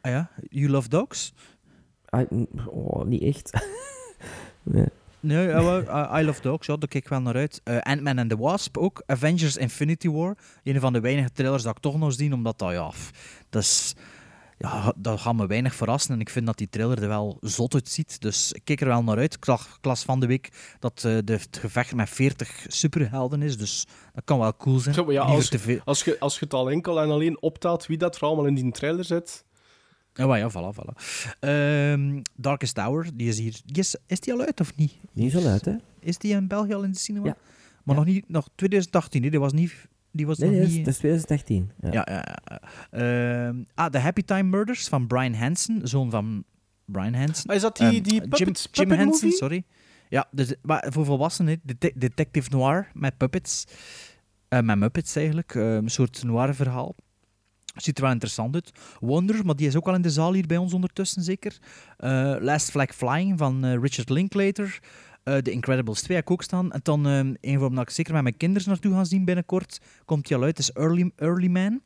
Ah 0.00 0.12
ja, 0.12 0.30
You 0.48 0.68
Love 0.70 0.88
Dogs? 0.88 1.32
Ah, 2.08 2.30
mm, 2.30 2.46
oh, 2.66 3.04
niet 3.04 3.22
echt. 3.22 3.52
nee. 4.62 4.86
Nee, 5.20 5.46
wel, 5.46 5.80
I- 6.20 6.24
Love 6.24 6.42
Dogs, 6.42 6.66
ja, 6.66 6.76
daar 6.76 6.88
kijk 6.88 7.04
ik 7.04 7.10
wel 7.10 7.20
naar 7.20 7.34
uit. 7.34 7.60
Eh, 7.64 7.78
Ant-Man 7.78 8.18
and 8.18 8.30
the 8.30 8.36
Wasp 8.36 8.76
ook. 8.78 9.02
Avengers 9.06 9.56
Infinity 9.56 10.08
War. 10.08 10.36
Een 10.64 10.80
van 10.80 10.92
de 10.92 11.00
weinige 11.00 11.32
trailers 11.32 11.62
dat 11.62 11.76
ik 11.76 11.82
toch 11.82 11.98
nog 11.98 12.12
zie, 12.12 12.32
omdat 12.32 12.58
dat, 12.58 12.70
ja, 12.70 12.90
dat 13.50 13.62
is... 13.62 13.94
Ja, 14.60 14.92
dat 14.96 15.20
gaat 15.20 15.34
me 15.34 15.46
weinig 15.46 15.74
verrassen 15.74 16.14
en 16.14 16.20
ik 16.20 16.30
vind 16.30 16.46
dat 16.46 16.58
die 16.58 16.68
trailer 16.68 17.02
er 17.02 17.08
wel 17.08 17.36
zot 17.40 17.74
uitziet. 17.74 18.20
Dus 18.20 18.52
ik 18.52 18.60
kijk 18.64 18.80
er 18.80 18.86
wel 18.86 19.02
naar 19.02 19.16
uit. 19.16 19.34
Ik 19.34 19.44
zag 19.44 19.66
ik 19.78 19.84
las 19.84 20.02
van 20.02 20.20
de 20.20 20.26
week 20.26 20.76
dat 20.78 21.00
de, 21.00 21.22
het 21.24 21.58
gevecht 21.60 21.94
met 21.94 22.08
40 22.10 22.64
superhelden 22.66 23.42
is, 23.42 23.56
dus 23.58 23.86
dat 24.14 24.24
kan 24.24 24.38
wel 24.38 24.56
cool 24.56 24.78
zijn. 24.78 25.10
Ja, 25.10 25.22
als- 25.22 25.48
veel. 25.48 25.80
Als 25.84 26.04
je, 26.04 26.16
als 26.18 26.38
je 26.38 26.44
het 26.44 26.54
al 26.54 26.70
enkel 26.70 27.00
en 27.00 27.10
alleen 27.10 27.42
optelt 27.42 27.86
wie 27.86 27.96
dat 27.98 28.16
er 28.16 28.22
allemaal 28.22 28.46
in 28.46 28.54
die 28.54 28.70
trailer 28.70 29.04
zit. 29.04 29.44
Ja, 30.18 30.26
maar 30.26 30.38
ja, 30.38 30.50
voilà, 30.50 30.74
voilà. 30.76 30.94
Ehm, 31.40 32.20
Darkest 32.36 32.74
Tower, 32.74 33.10
die 33.14 33.28
is 33.28 33.38
hier... 33.38 33.60
Die 33.64 33.78
is, 33.78 33.96
is 34.06 34.20
die 34.20 34.32
al 34.32 34.40
uit 34.40 34.60
of 34.60 34.76
niet? 34.76 34.92
Niet 35.12 35.32
zo 35.32 35.40
luid, 35.40 35.64
hè? 35.64 35.74
Is 36.00 36.18
die 36.18 36.34
in 36.34 36.46
België 36.48 36.74
al 36.74 36.82
in 36.82 36.90
de 36.92 36.98
cinema? 36.98 37.26
Ja. 37.26 37.36
Maar 37.84 37.96
Ja. 37.96 38.02
nog 38.02 38.12
niet, 38.12 38.28
nog 38.28 38.48
2018, 38.54 39.22
hè? 39.22 39.30
die 39.30 39.40
was 39.40 39.52
niet... 39.52 39.74
Die 40.10 40.26
was 40.26 40.38
Nee, 40.38 40.48
nog 40.50 40.58
nee, 40.58 40.66
dat 40.66 40.70
is, 40.70 40.76
niet... 40.76 40.84
dat 40.84 40.94
is 40.94 41.00
2018. 41.00 41.70
Ja. 41.80 41.88
Ja, 41.92 42.06
ja, 42.10 42.36
ja. 42.44 42.60
Ehm, 43.48 43.56
ah, 43.74 43.90
The 43.90 43.98
Happy 43.98 44.22
Time 44.22 44.42
Murders 44.42 44.88
van 44.88 45.06
Brian 45.06 45.34
Hansen, 45.34 45.88
zoon 45.88 46.10
van 46.10 46.44
Brian 46.84 47.14
Hansen. 47.14 47.48
Ah, 47.50 47.56
Is 47.56 47.62
dat 47.62 47.76
die, 47.76 48.00
die 48.00 48.12
Jim, 48.12 48.28
puppet, 48.28 48.38
Jim 48.38 48.70
puppet 48.72 48.96
Henson, 48.98 49.10
movie? 49.28 49.32
sorry. 49.32 49.64
Ja, 50.08 50.28
dus, 50.30 50.54
maar 50.62 50.86
voor 50.90 51.04
volwassenen, 51.04 51.60
dete- 51.62 51.92
Detective 51.94 52.50
Noir 52.50 52.90
met 52.94 53.16
puppets. 53.16 53.64
Eh, 54.48 54.60
met 54.60 54.78
Muppets 54.78 55.16
eigenlijk. 55.16 55.54
eh, 55.54 55.74
een 55.74 55.88
soort 55.88 56.22
noir 56.24 56.54
verhaal. 56.54 56.94
Ziet 57.82 57.96
er 57.96 58.02
wel 58.02 58.12
interessant 58.12 58.54
uit. 58.54 58.72
Wonder, 59.00 59.44
maar 59.44 59.56
die 59.56 59.66
is 59.66 59.76
ook 59.76 59.86
al 59.88 59.94
in 59.94 60.02
de 60.02 60.10
zaal 60.10 60.32
hier 60.32 60.46
bij 60.46 60.56
ons 60.56 60.72
ondertussen 60.74 61.22
zeker. 61.22 61.58
Eh, 61.96 62.34
Last 62.40 62.70
Flag 62.70 62.94
Flying 62.94 63.38
van 63.38 63.64
eh, 63.64 63.76
Richard 63.80 64.08
Linklater. 64.10 64.78
Eh 65.22 65.36
The 65.36 65.50
Incredibles 65.50 66.02
2 66.02 66.16
heb 66.16 66.26
ik 66.26 66.32
ook 66.32 66.42
staan. 66.42 66.72
En 66.72 66.80
dan 66.82 67.04
een 67.04 67.38
waar 67.58 67.80
ik 67.82 67.90
zeker 67.90 68.12
met 68.12 68.22
mijn 68.22 68.36
kinderen 68.36 68.68
naartoe 68.68 68.92
gaan 68.94 69.06
zien 69.06 69.24
binnenkort. 69.24 69.80
Komt 70.04 70.26
die 70.26 70.36
al 70.36 70.42
uit, 70.42 70.58
is 70.58 70.72
Early, 70.72 71.10
Early 71.16 71.48
Man. 71.48 71.80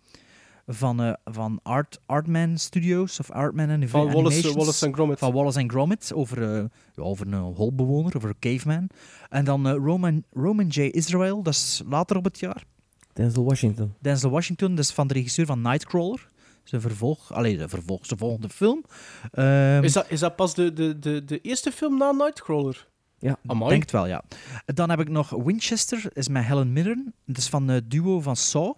Van, 0.67 1.17
van 1.25 1.61
Art, 1.63 2.01
Artman 2.07 2.59
Studios 2.59 3.21
of 3.21 3.31
Artman 3.31 3.71
Anima- 3.71 3.87
Van 3.91 4.13
Wallace. 4.13 4.53
Wallace 4.55 4.87
en 4.87 4.95
Gromit. 4.95 5.19
Van 5.19 5.33
Wallace 5.33 5.59
and 5.61 5.71
Gromit 5.71 6.13
over, 6.15 6.43
ja, 6.53 6.69
over 7.03 7.27
een 7.27 7.41
holbewoner, 7.41 8.17
over 8.17 8.29
een 8.29 8.39
caveman. 8.39 8.89
En 9.29 9.45
dan 9.45 9.69
Roman, 9.69 10.25
Roman 10.33 10.67
J. 10.67 10.81
Israel, 10.81 11.43
dat 11.43 11.53
is 11.55 11.83
later 11.89 12.17
op 12.17 12.25
het 12.25 12.39
jaar. 12.39 12.65
Denzel 13.13 13.45
Washington. 13.45 13.95
Denzel 14.01 14.31
Washington, 14.31 14.75
dat 14.75 14.85
is 14.85 14.91
van 14.91 15.07
de 15.07 15.15
regisseur 15.15 15.47
van 15.47 15.61
Nightcrawler. 15.63 16.29
Zijn 16.65 16.81
vervolg, 16.81 17.33
allee, 17.33 17.57
de 17.59 17.69
vervolg, 17.69 18.07
zijn 18.07 18.19
volgende 18.19 18.49
film. 18.49 18.85
Ehm, 19.33 19.83
Is 19.83 19.93
dat, 19.93 20.07
is 20.09 20.21
dat 20.21 20.37
pas 20.37 20.55
de, 20.55 20.73
de, 20.73 20.99
de, 20.99 21.25
de 21.25 21.41
eerste 21.41 21.73
film 21.73 21.99
na 21.99 22.11
Nightcrawler? 22.13 22.89
Ja. 23.19 23.37
Amai. 23.47 23.71
Denk 23.71 23.83
het 23.83 23.91
wel, 23.91 24.07
ja. 24.07 24.23
Dan 24.65 24.91
heb 24.91 25.01
ik 25.01 25.09
nog 25.09 25.31
Winchester, 25.31 26.05
is 26.13 26.29
met 26.29 26.45
Helen 26.45 26.73
Mirren. 26.73 27.15
Dat 27.27 27.37
is 27.37 27.49
van 27.49 27.69
het 27.69 27.91
duo 27.91 28.21
van 28.21 28.37
Saw. 28.37 28.75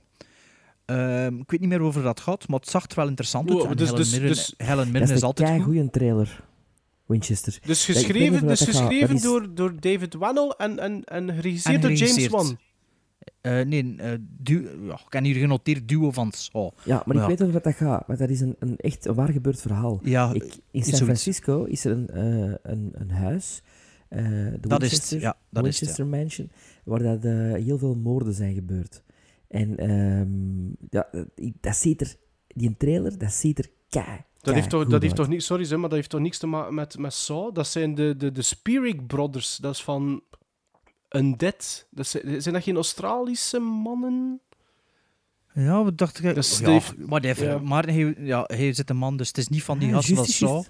Ehm, 0.84 1.36
ik 1.38 1.50
weet 1.50 1.60
niet 1.60 1.68
meer 1.68 1.80
over 1.80 2.02
dat 2.02 2.20
gaat, 2.20 2.48
maar 2.48 2.58
het 2.60 2.68
zag 2.68 2.84
er 2.88 2.96
wel 2.96 3.08
interessant 3.08 3.50
uit. 3.50 3.58
Wow, 3.58 3.76
dus- 3.76 3.88
Helen 3.88 3.96
dus- 4.02 4.10
Mirren, 4.10 4.28
dus- 4.28 4.54
Helen 4.56 4.86
Mirren 4.86 5.02
is 5.02 5.10
is 5.10 5.20
een 5.20 5.26
altijd 5.26 5.50
goed. 5.50 5.62
goede 5.62 5.90
trailer. 5.90 6.44
Winchester. 7.06 7.58
Dus 7.64 7.88
ik 7.88 7.94
geschreven, 7.96 8.46
dus 8.46 8.60
geschreven 8.60 9.20
door, 9.22 9.54
door 9.54 9.80
David 9.80 10.14
Wannell 10.14 10.54
en, 10.56 10.78
en, 10.78 11.04
en 11.04 11.34
geregisseerd 11.34 11.74
En 11.74 11.80
door 11.80 11.92
James. 11.92 12.28
Wan. 12.28 12.58
Eh, 13.40 13.60
nee, 13.64 13.94
eh, 13.96 14.12
du- 14.20 14.68
ja, 14.86 14.92
ik 15.06 15.12
heb 15.12 15.24
hier 15.24 15.34
genoteerd 15.34 15.88
duo 15.88 16.10
van 16.10 16.32
Saw. 16.32 16.70
Ja, 16.84 17.02
maar 17.06 17.16
ik 17.16 17.22
Ja. 17.22 17.28
weet 17.28 17.40
over 17.42 17.52
wat 17.54 17.64
dat 17.64 17.74
gaat. 17.74 18.06
Want 18.06 18.18
dat 18.18 18.28
is 18.28 18.40
een, 18.40 18.56
een 18.58 18.76
echt 18.76 19.04
een 19.06 19.14
waar 19.14 19.32
gebeurd 19.32 19.60
verhaal. 19.60 20.00
Ja, 20.02 20.32
Ik, 20.32 20.42
in 20.42 20.50
is 20.70 20.84
San 20.88 20.96
zoiets. 20.96 21.02
Francisco 21.22 21.64
is 21.64 21.84
er 21.84 21.90
een, 21.92 22.08
eh, 22.08 22.54
een, 22.62 22.90
een 22.92 23.10
huis. 23.10 23.62
eh, 24.08 24.22
de 24.22 24.58
dat 24.60 24.82
is 24.82 24.92
het. 24.92 25.10
Winchester, 25.10 25.20
Ja, 25.20 25.36
dat 25.50 25.66
is 25.66 25.80
het, 25.80 25.96
ja. 25.96 26.04
Winchester 26.04 26.06
Mansion. 26.06 26.50
Waar 26.84 27.02
dat, 27.02 27.24
eh, 27.24 27.64
heel 27.64 27.78
veel 27.78 27.94
moorden 27.94 28.34
zijn 28.34 28.54
gebeurd. 28.54 29.02
En 29.48 29.76
ehm, 29.76 30.66
ja, 30.90 31.08
dat- 31.60 31.76
ziet 31.76 32.00
er... 32.00 32.14
Die 32.48 32.74
trailer, 32.76 33.18
dat 33.18 33.32
ziet 33.32 33.58
er 33.58 33.68
kei 33.88 34.18
Dat 34.40 34.54
heeft, 34.54 34.70
toch, 34.70 34.86
dat 34.86 35.02
heeft 35.02 35.14
toch 35.16 35.28
niet, 35.28 35.42
sorry, 35.42 35.64
zeg, 35.64 35.78
maar 35.78 35.88
dat 35.88 35.98
heeft 35.98 36.10
toch 36.10 36.20
niks 36.20 36.38
te 36.38 36.46
maken 36.46 36.74
met, 36.74 36.98
met 36.98 37.12
Saw? 37.12 37.54
Dat 37.54 37.66
zijn 37.66 37.94
de, 37.94 38.14
de, 38.16 38.32
de 38.32 38.42
Spearing 38.42 39.06
Brothers. 39.06 39.56
Dat 39.56 39.74
is 39.74 39.82
van 39.82 40.22
Undead. 41.16 41.86
Dat 41.90 42.06
zijn, 42.06 42.42
zijn 42.42 42.54
dat 42.54 42.62
geen 42.62 42.74
Australische 42.76 43.58
mannen? 43.58 44.40
Ja, 45.54 45.84
wat 45.84 45.98
dacht 45.98 46.24
ik? 46.24 46.34
Dus 46.34 46.58
ja, 46.58 46.80
whatever. 46.98 47.46
ja. 47.46 47.58
Maar 47.58 47.84
hij, 47.86 48.14
ja, 48.18 48.44
hij 48.46 48.72
zit 48.72 48.90
een 48.90 48.96
man, 48.96 49.16
dus 49.16 49.28
het 49.28 49.38
is 49.38 49.48
niet 49.48 49.62
van 49.62 49.78
die 49.78 49.92
gasten 49.92 50.16
van. 50.16 50.26
Saw. 50.26 50.62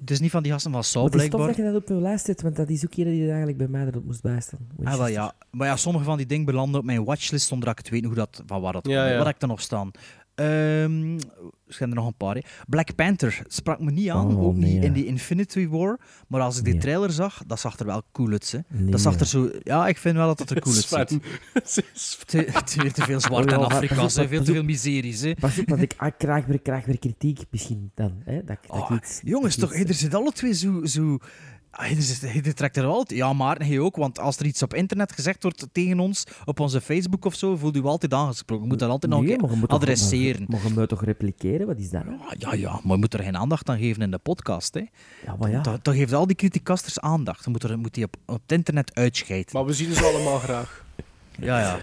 Het 0.00 0.10
is 0.10 0.20
niet 0.20 0.30
van 0.30 0.42
die 0.42 0.52
gasten 0.52 0.72
van 0.72 0.84
Saw, 0.84 1.02
Maar 1.02 1.12
het 1.12 1.20
is 1.22 1.28
tof 1.28 1.30
blijkbaar. 1.40 1.56
dat 1.64 1.66
je 1.66 1.72
dat 1.80 1.82
op 1.90 1.96
je 1.96 2.02
lijst 2.08 2.24
zet, 2.24 2.42
want 2.42 2.56
dat 2.56 2.68
is 2.68 2.84
ook 2.84 2.94
iedereen 2.94 3.12
die 3.18 3.22
er 3.28 3.28
eigenlijk 3.36 3.58
bij 3.58 3.68
mij 3.68 3.86
erop 3.86 4.04
moest 4.04 4.22
bijstaan. 4.22 4.58
Ah, 4.84 4.96
wel, 4.96 5.06
ja. 5.06 5.32
Maar 5.50 5.66
ja, 5.66 5.76
sommige 5.76 6.04
van 6.04 6.16
die 6.16 6.26
dingen 6.26 6.44
belanden 6.44 6.80
op 6.80 6.86
mijn 6.86 7.04
watchlist 7.04 7.46
zonder 7.48 7.68
dat 7.68 7.78
ik 7.78 7.90
weet 7.92 8.04
hoe 8.04 8.14
dat, 8.14 8.42
van 8.46 8.60
waar 8.60 8.72
dat 8.72 8.86
Ja, 8.86 8.98
komt. 9.00 9.10
ja. 9.10 9.16
Wat 9.16 9.26
heb 9.26 9.34
ik 9.34 9.42
er 9.42 9.48
nog 9.48 9.60
staan? 9.60 9.90
Ehm 10.34 11.18
er 11.66 11.78
zijn 11.78 11.90
er 11.90 11.96
nog 11.96 12.06
een 12.06 12.16
paar. 12.16 12.34
Hè. 12.34 12.40
Black 12.68 12.94
Panther 12.94 13.42
sprak 13.46 13.80
me 13.80 13.90
niet 13.90 14.10
aan, 14.10 14.36
Oh, 14.36 14.42
ook 14.44 14.56
nee, 14.56 14.72
niet 14.72 14.82
ja. 14.82 14.86
in 14.88 14.92
die 14.92 15.06
Infinity 15.06 15.68
War. 15.68 16.00
Maar 16.28 16.40
als 16.40 16.58
ik 16.58 16.64
die 16.64 16.72
Nee. 16.72 16.82
trailer 16.82 17.10
zag, 17.10 17.42
dat 17.46 17.60
zag 17.60 17.78
er 17.78 17.86
wel 17.86 18.02
cool 18.12 18.30
uit. 18.30 18.50
Hè. 18.52 18.58
Nee, 18.78 18.90
dat 18.90 19.00
zag 19.00 19.14
ja. 19.14 19.20
er 19.20 19.26
zo... 19.26 19.50
Ja, 19.62 19.88
ik 19.88 19.98
vind 19.98 20.16
wel 20.16 20.26
dat 20.26 20.38
het 20.38 20.50
er 20.50 20.60
cool 20.60 20.74
Sven. 20.74 20.98
uitziet. 20.98 21.24
Te, 22.26 22.44
te, 22.64 22.82
weer 22.82 22.92
te 22.92 23.02
veel 23.02 23.20
zwart 23.20 23.44
Oh, 23.44 23.50
ja, 23.50 23.80
en 23.80 23.88
veel 23.88 23.96
pas 23.96 24.14
te 24.14 24.20
op. 24.22 24.44
veel 24.44 24.62
miseries. 24.64 25.20
Hè. 25.20 25.34
Pas 25.34 25.58
op, 25.58 25.68
want 25.68 25.82
ik 25.82 25.94
ah, 25.96 26.10
krijg, 26.18 26.46
weer, 26.46 26.60
krijg 26.60 26.84
weer 26.84 26.98
kritiek 26.98 27.40
misschien 27.50 27.90
dan. 27.94 28.20
Hè? 28.24 28.44
Dat, 28.44 28.58
dat 28.66 28.80
Oh, 28.80 28.90
iets, 28.96 29.20
jongens, 29.24 29.56
dat 29.56 29.68
toch, 29.70 29.78
iets- 29.78 29.90
er 29.90 29.96
zit 29.96 30.14
alle 30.14 30.32
twee 30.32 30.52
zo... 30.54 30.84
zo 30.84 31.18
Ah, 31.74 31.90
er 31.90 32.02
zit- 32.02 32.46
er 32.46 32.54
trekt 32.54 32.76
er 32.76 32.82
wel 32.82 32.98
uit. 32.98 33.10
Ja, 33.10 33.32
maar 33.32 33.56
hij 33.58 33.78
ook, 33.78 33.96
want 33.96 34.18
als 34.18 34.36
er 34.38 34.46
iets 34.46 34.62
op 34.62 34.74
internet 34.74 35.12
gezegd 35.12 35.42
wordt 35.42 35.66
tegen 35.72 36.00
ons, 36.00 36.24
op 36.44 36.60
onze 36.60 36.80
Facebook 36.80 37.24
of 37.24 37.34
zo, 37.34 37.56
voelt 37.56 37.76
u 37.76 37.82
altijd 37.82 38.14
aangesproken. 38.14 38.64
Je 38.64 38.70
moet 38.70 38.78
dat 38.78 38.90
altijd 38.90 39.12
nog 39.12 39.22
Nee, 39.22 39.38
een 39.42 39.66
adresseren. 39.66 40.46
Je 40.48 40.70
moet 40.74 40.88
toch 40.88 41.04
repliceren? 41.04 41.66
Wat 41.66 41.78
is 41.78 41.90
dat? 41.90 42.04
nou? 42.04 42.18
Ah, 42.20 42.32
Ja, 42.38 42.54
ja, 42.54 42.70
maar 42.82 42.92
je 42.92 42.98
moet 42.98 43.14
er 43.14 43.22
geen 43.22 43.36
aandacht 43.36 43.68
aan 43.68 43.78
geven 43.78 44.02
in 44.02 44.10
de 44.10 44.18
podcast. 44.18 44.74
Hè. 44.74 44.80
Ja, 45.26 45.36
maar 45.38 45.50
ja. 45.50 45.60
Dan, 45.60 45.78
dan 45.82 45.94
geeft 45.94 46.12
al 46.12 46.26
die 46.26 46.36
criticasters 46.36 47.00
aandacht. 47.00 47.44
Dan 47.44 47.52
moet, 47.52 47.62
er, 47.62 47.78
moet 47.78 47.94
die 47.94 48.04
op, 48.04 48.16
op 48.26 48.40
het 48.42 48.52
internet 48.52 48.94
uitscheiden. 48.94 49.50
Maar 49.52 49.64
we 49.64 49.72
zien 49.72 49.92
ze 49.94 50.04
allemaal 50.04 50.38
graag. 50.38 50.84
Ja, 51.38 51.60
ja. 51.60 51.78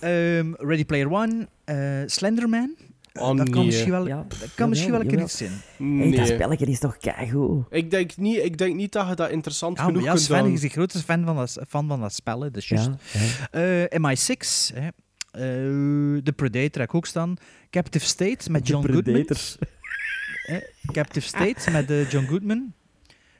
Ehm, 0.00 0.52
Ready 0.58 0.84
Player 0.84 1.10
One, 1.12 1.48
eh, 1.64 1.76
Slenderman. 2.06 2.74
Oh, 3.20 3.36
dat 3.36 3.48
kan 3.48 3.54
nee. 3.58 3.64
misschien 3.64 3.90
wel, 3.90 4.06
Ja, 4.06 4.26
dat 4.28 4.54
kan 4.54 4.68
misschien 4.68 4.90
wel 4.90 5.00
een 5.00 5.06
keer 5.06 5.20
iets 5.20 5.36
zijn. 5.36 5.50
Hey, 5.50 6.10
dat 6.10 6.26
Nee. 6.26 6.26
spelletje 6.26 6.66
is 6.66 6.78
toch 6.78 6.96
keigoed? 6.96 7.64
ik, 7.70 7.90
denk 7.90 8.16
niet, 8.16 8.36
ik 8.44 8.58
denk 8.58 8.74
niet 8.74 8.92
dat 8.92 9.08
je 9.08 9.14
dat 9.14 9.30
interessant 9.30 9.78
Ja, 9.78 9.84
genoeg 9.84 10.02
ja, 10.02 10.08
kunt 10.08 10.20
Sven 10.20 10.46
is 10.52 10.60
de 10.60 10.68
grootste 10.68 10.98
fan 10.98 11.24
van 11.24 11.36
dat, 11.36 11.58
fan 11.68 11.88
van 11.88 12.00
dat 12.00 12.14
spel, 12.14 12.52
dus 12.52 12.68
juist. 12.68 12.90
Ja, 13.12 13.20
ja. 13.60 13.86
Eh, 13.86 14.00
MI6, 14.00 14.74
hè. 14.74 14.86
Eh, 15.30 16.22
The 16.22 16.32
Predator 16.36 16.80
heb 16.80 16.88
ik 16.88 16.94
ook 16.94 17.06
staan. 17.06 17.34
Captive 17.70 18.04
State 18.06 18.50
met 18.50 18.68
John 18.68 18.92
Goodman. 18.92 19.26
Captive 20.92 21.26
State 21.26 21.70
met 21.70 21.90
eh, 21.90 22.10
John 22.10 22.26
Goodman. 22.26 22.72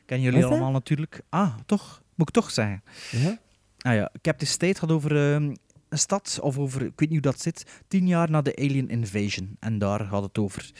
Kennen 0.06 0.30
jullie 0.30 0.44
allemaal 0.46 0.70
natuurlijk. 0.70 1.20
Ah, 1.28 1.54
toch? 1.66 2.02
Moet 2.14 2.28
ik 2.28 2.34
toch 2.34 2.50
zeggen. 2.50 2.82
Ja? 3.10 3.38
Ah 3.78 3.94
ja, 3.94 4.10
Captive 4.22 4.52
State 4.52 4.78
gaat 4.78 4.90
over 4.90 5.32
ehm, 5.34 5.54
een 5.94 6.00
stad, 6.00 6.38
of 6.42 6.58
over, 6.58 6.80
ik 6.82 6.92
weet 7.00 7.10
niet 7.10 7.22
hoe 7.24 7.32
dat 7.32 7.40
zit, 7.40 7.66
tien 7.88 8.06
jaar 8.06 8.30
na 8.30 8.42
de 8.42 8.56
Alien 8.56 8.88
Invasion. 8.88 9.56
En 9.60 9.78
daar 9.78 10.00
gaat 10.00 10.22
het 10.22 10.38
over. 10.38 10.70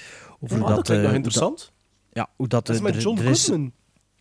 over 0.41 0.57
Ah, 0.57 0.63
hoe 0.63 0.69
dat, 0.75 0.77
dat, 0.77 0.85
klinkt 0.87 0.89
eh, 0.91 0.97
nog 0.97 1.07
hoe 1.07 1.15
interessant. 1.17 1.59
dat- 1.59 1.73
ja, 2.13 2.29
hoe 2.37 2.49
dat, 2.49 2.67
Dat 2.67 2.75
is 2.75 2.81
eh, 2.81 2.87
met 2.87 2.97
er- 2.97 3.03
John 3.03 3.19
er 3.19 3.25
is- 3.31 3.45
Goodman. 3.45 3.73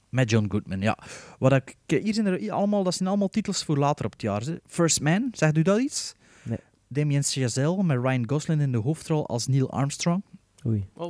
Met 0.10 0.30
John 0.30 0.46
Goodman, 0.50 0.82
ja. 0.82 0.98
Wat 1.40 1.52
ik, 1.54 1.76
hier 1.86 2.14
zijn 2.14 2.26
er 2.26 2.52
allemaal, 2.52 2.84
dat 2.84 2.94
zijn 2.96 3.10
allemaal 3.10 3.30
titels 3.30 3.64
voor 3.64 3.78
later 3.78 4.06
op 4.06 4.12
het 4.12 4.22
jaar. 4.22 4.42
Hè. 4.42 4.56
First 4.68 5.02
Man, 5.02 5.28
zegt 5.32 5.58
u 5.58 5.62
dat 5.62 5.80
iets? 5.80 6.14
Nee. 6.44 6.58
Damien 6.88 7.24
Chazelle 7.24 7.84
met 7.84 7.98
Ryan 8.02 8.30
Gosling 8.30 8.62
in 8.62 8.72
de 8.72 8.78
hoofdrol 8.78 9.28
als 9.28 9.48
Neil 9.48 9.72
Armstrong. 9.72 10.24
Oei. 10.68 10.86
Oh, 10.94 11.08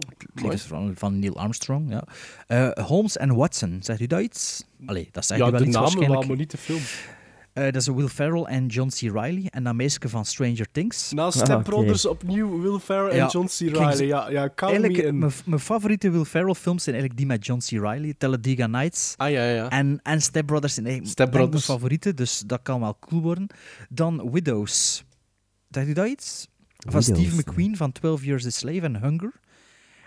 dus 0.50 0.62
van, 0.62 0.92
van 0.96 1.20
Neil 1.20 1.38
Armstrong, 1.38 1.90
ja. 1.92 2.04
Eh, 2.48 2.86
Holmes 2.86 3.18
en 3.18 3.36
Watson, 3.36 3.78
zegt 3.82 4.00
u 4.00 4.08
dat 4.08 4.22
iets? 4.22 4.64
Allee, 4.86 5.10
dat 5.12 5.26
zegt 5.26 5.40
Ja, 5.40 5.48
u 5.48 5.52
wel 5.52 5.60
de 5.60 5.66
iets 5.66 5.76
namen 5.76 5.90
wel, 5.90 5.98
waarschijnlijk. 6.00 6.28
maar 6.28 6.38
niet 6.38 6.52
de 6.52 6.58
film. 6.58 6.82
Eh, 7.54 7.64
dat 7.64 7.76
is 7.76 7.88
Will 7.88 8.08
Ferrell 8.08 8.44
en 8.44 8.66
John 8.66 8.88
C. 8.90 9.00
Reilly. 9.00 9.48
En 9.50 9.64
dat 9.64 9.74
meisje 9.74 10.00
van 10.10 10.26
Stranger 10.26 10.68
Things. 10.72 11.12
Na 11.12 11.24
Ah, 11.26 11.32
Step 11.32 11.50
oké. 11.50 11.62
Brothers 11.64 12.06
opnieuw 12.06 12.62
Will 12.62 12.80
Ferrell 12.80 13.10
en 13.10 13.16
Ja, 13.16 13.28
John 13.28 13.46
C. 13.46 13.76
Reilly. 13.76 14.06
Ja, 14.06 14.30
ja 14.30 14.50
count 14.56 14.74
me 14.74 14.80
Eigenlijk, 14.80 15.08
in. 15.08 15.32
mijn, 15.46 15.60
favoriete 15.60 16.10
Will 16.10 16.24
Ferrell 16.24 16.54
films 16.54 16.84
zijn 16.84 16.96
eigenlijk 16.96 17.18
die 17.18 17.26
met 17.38 17.46
John 17.46 17.60
C. 17.60 17.70
Reilly. 17.86 18.14
Talladega 18.18 18.68
Nights. 18.68 19.14
Ah, 19.18 19.30
ja, 19.32 19.46
ja. 19.50 19.70
En, 19.70 20.00
en 20.04 20.22
Step 20.22 20.46
Brothers 20.46 20.74
zijn 20.74 20.86
eigenlijk 20.86 21.16
Step 21.20 21.32
Brothers. 21.32 21.68
mijn 21.68 21.78
favoriete, 21.80 22.14
dus 22.14 22.40
dat 22.46 22.60
kan 22.64 22.80
wel 22.80 22.98
cool 23.00 23.22
worden. 23.22 23.48
Dan 23.90 24.32
Widows. 24.32 25.04
Zegt 25.70 25.88
u 25.88 25.94
dat 25.94 26.08
iets? 26.08 26.48
Van 26.78 27.02
Widows, 27.02 27.06
Steve 27.20 27.36
McQueen 27.36 27.78
van 27.78 27.92
12 27.92 28.24
Years 28.24 28.46
a 28.46 28.50
Slave 28.50 28.82
en 28.82 29.02
Hunger. 29.02 29.32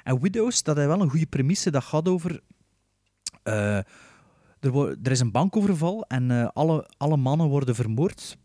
En 0.05 0.21
Widows, 0.21 0.63
dat 0.63 0.79
is 0.79 0.87
wel 0.87 1.01
een 1.01 1.11
goede 1.11 1.27
premisse. 1.27 1.71
Dat 1.71 1.85
gaat 1.85 2.09
over... 2.09 2.41
eh, 3.43 3.79
er, 4.61 4.97
er 5.03 5.11
is 5.11 5.21
een 5.21 5.31
bankoverval 5.31 6.05
en 6.09 6.31
eh, 6.31 6.49
alle, 6.53 6.89
alle 6.97 7.17
mannen 7.17 7.49
worden 7.49 7.75
vermoord 7.75 8.37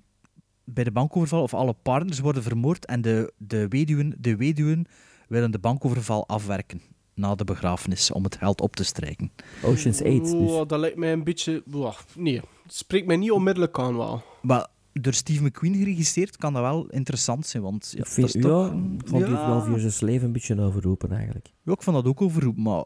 bij 0.64 0.84
de 0.84 0.92
bankoverval, 0.92 1.42
of 1.42 1.54
alle 1.54 1.76
partners 1.84 2.20
worden 2.20 2.44
vermoord 2.44 2.86
en 2.86 3.02
de, 3.02 3.34
de, 3.38 3.68
weduwen, 3.68 4.16
de 4.20 4.36
weduwen 4.36 4.86
willen 5.28 5.52
de 5.52 5.60
bankoverval 5.60 6.28
afwerken 6.28 6.82
na 7.16 7.36
de 7.36 7.44
begrafenis 7.44 8.12
om 8.12 8.24
het 8.24 8.36
geld 8.36 8.62
op 8.62 8.76
te 8.76 8.84
strijken. 8.84 9.32
Ocean's 9.64 10.02
8 10.02 10.22
dus. 10.22 10.32
Oh, 10.32 10.68
dat 10.68 10.80
lijkt 10.80 10.98
mij 10.98 11.12
een 11.12 11.24
beetje... 11.24 11.64
Nee, 12.16 12.36
het 12.64 12.74
spreekt 12.74 13.08
mij 13.08 13.18
niet 13.18 13.32
onmiddellijk 13.32 13.80
aan 13.80 13.98
wel. 13.98 14.24
Maar 14.42 14.68
door 14.94 15.14
Steve 15.14 15.44
McQueen 15.44 15.76
geregisseerd 15.76 16.38
kan 16.38 16.54
dat 16.54 16.62
wel 16.62 16.86
interessant 16.90 17.48
zijn, 17.48 17.64
want 17.64 17.92
ja, 17.96 18.00
Ik 18.00 18.08
vind, 18.08 18.28
dat 18.28 18.36
is 18.36 18.42
ja, 18.42 18.48
toch... 18.50 18.68
ik 18.68 19.08
vond 19.08 19.26
die 19.26 19.34
ja, 19.34 19.44
12 19.46 19.68
Years 19.68 19.86
a 19.86 19.90
Slave 19.90 20.26
een 20.26 20.32
beetje 20.32 20.62
overroepen 20.62 21.12
eigenlijk. 21.12 21.52
Ja, 21.64 21.72
ik 21.74 21.82
vond 21.84 21.96
dat 21.96 22.06
ook 22.06 22.22
overroep, 22.22 22.58
maar 22.58 22.84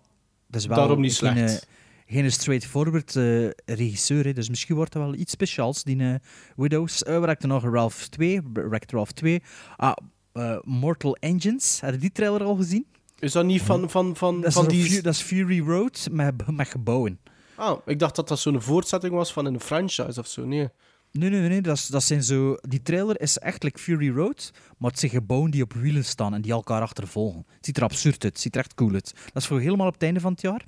dat 0.48 0.62
is 0.62 0.66
wel 0.66 0.78
Daarom 0.78 1.02
niet 1.02 1.18
geen, 1.18 1.32
slecht. 1.38 1.64
eh, 1.64 1.70
geen 2.06 2.32
straightforward 2.32 3.16
eh, 3.16 3.50
regisseur, 3.66 4.26
hè, 4.26 4.34
dus 4.34 4.50
misschien 4.50 4.76
wordt 4.76 4.94
dat 4.94 5.02
wel 5.02 5.16
iets 5.16 5.32
speciaals, 5.32 5.84
die 5.84 6.00
eh, 6.00 6.16
Widows. 6.56 7.04
Eh 7.04 7.20
waar 7.20 7.28
heb 7.28 7.38
ik 7.38 7.44
er 7.44 7.48
nog? 7.48 7.64
Ralph 7.64 8.08
2, 8.08 8.42
Wrecked 8.54 8.92
Ralph 8.92 9.12
2. 9.12 9.42
Ah, 9.76 9.96
eh, 10.32 10.58
Mortal 10.62 11.16
Engines, 11.16 11.82
heb 11.82 11.94
je 11.94 12.00
die 12.00 12.12
trailer 12.12 12.44
al 12.44 12.56
gezien? 12.56 12.86
Is 13.20 13.32
dat 13.32 13.46
niet 13.46 13.62
van, 13.62 13.90
van, 13.90 14.16
van, 14.16 14.42
Dat 14.42 14.54
van 14.54 14.64
een 14.64 14.70
die... 14.70 15.02
Dat 15.02 15.14
is 15.14 15.22
Fury 15.22 15.60
Road 15.60 16.08
met, 16.12 16.52
met 16.52 16.68
gebouwen. 16.68 17.20
Ah, 17.56 17.78
ik 17.86 18.00
dacht 18.00 18.16
dat 18.16 18.28
dat 18.28 18.40
zo'n 18.40 18.62
voortzetting 18.62 19.14
was 19.14 19.34
van 19.34 19.46
een 19.46 19.60
franchise 19.60 20.20
of 20.20 20.28
zo. 20.28 20.46
Nee. 20.46 20.70
Nee, 21.12 21.30
nee, 21.30 21.50
nee, 21.50 21.62
dat, 21.62 21.88
dat 21.90 22.04
zijn 22.04 22.24
zo... 22.24 22.58
Die 22.62 22.82
trailer 22.82 23.22
is 23.22 23.38
echt 23.38 23.64
like 23.64 23.80
Fury 23.80 24.10
Road, 24.10 24.52
maar 24.78 24.90
het 24.90 25.00
zijn 25.00 25.12
gebouwen 25.12 25.52
die 25.52 25.64
op 25.64 25.74
wielen 25.74 26.06
staan 26.06 26.34
en 26.34 26.42
die 26.42 26.52
elkaar 26.52 26.82
achtervolgen. 26.82 27.46
Het 27.56 27.66
ziet 27.66 27.78
er 27.78 27.84
absurd 27.84 28.24
uit, 28.24 28.34
het 28.34 28.40
ziet 28.42 28.56
er 28.56 28.62
echt 28.62 28.74
cool 28.74 28.94
uit. 28.94 29.14
Dat 29.34 29.42
is 29.42 29.48
voor 29.48 29.60
helemaal 29.60 29.88
op 29.88 29.94
het 29.94 30.04
einde 30.04 30.20
van 30.20 30.32
het 30.32 30.42
jaar. 30.42 30.66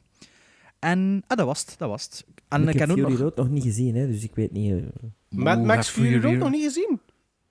En 0.80 1.24
ah, 1.28 1.38
dat 1.38 1.46
was 1.46 1.60
het, 1.60 1.76
dat 1.78 1.90
was 1.90 2.04
het. 2.04 2.26
En 2.48 2.68
ik 2.68 2.74
ik 2.74 2.80
heb 2.80 2.90
Fury 2.90 3.02
nog... 3.12 3.20
Road 3.20 3.36
nog 3.36 3.50
niet 3.50 3.64
gezien, 3.64 3.96
hè, 3.96 4.08
dus 4.08 4.24
ik 4.24 4.36
weet 4.36 4.52
niet... 4.52 4.84
Mad 5.30 5.58
Oeh, 5.58 5.66
Max 5.68 5.90
Fury 5.90 6.22
Road 6.22 6.38
nog 6.38 6.50
niet 6.52 6.64
gezien? 6.64 7.00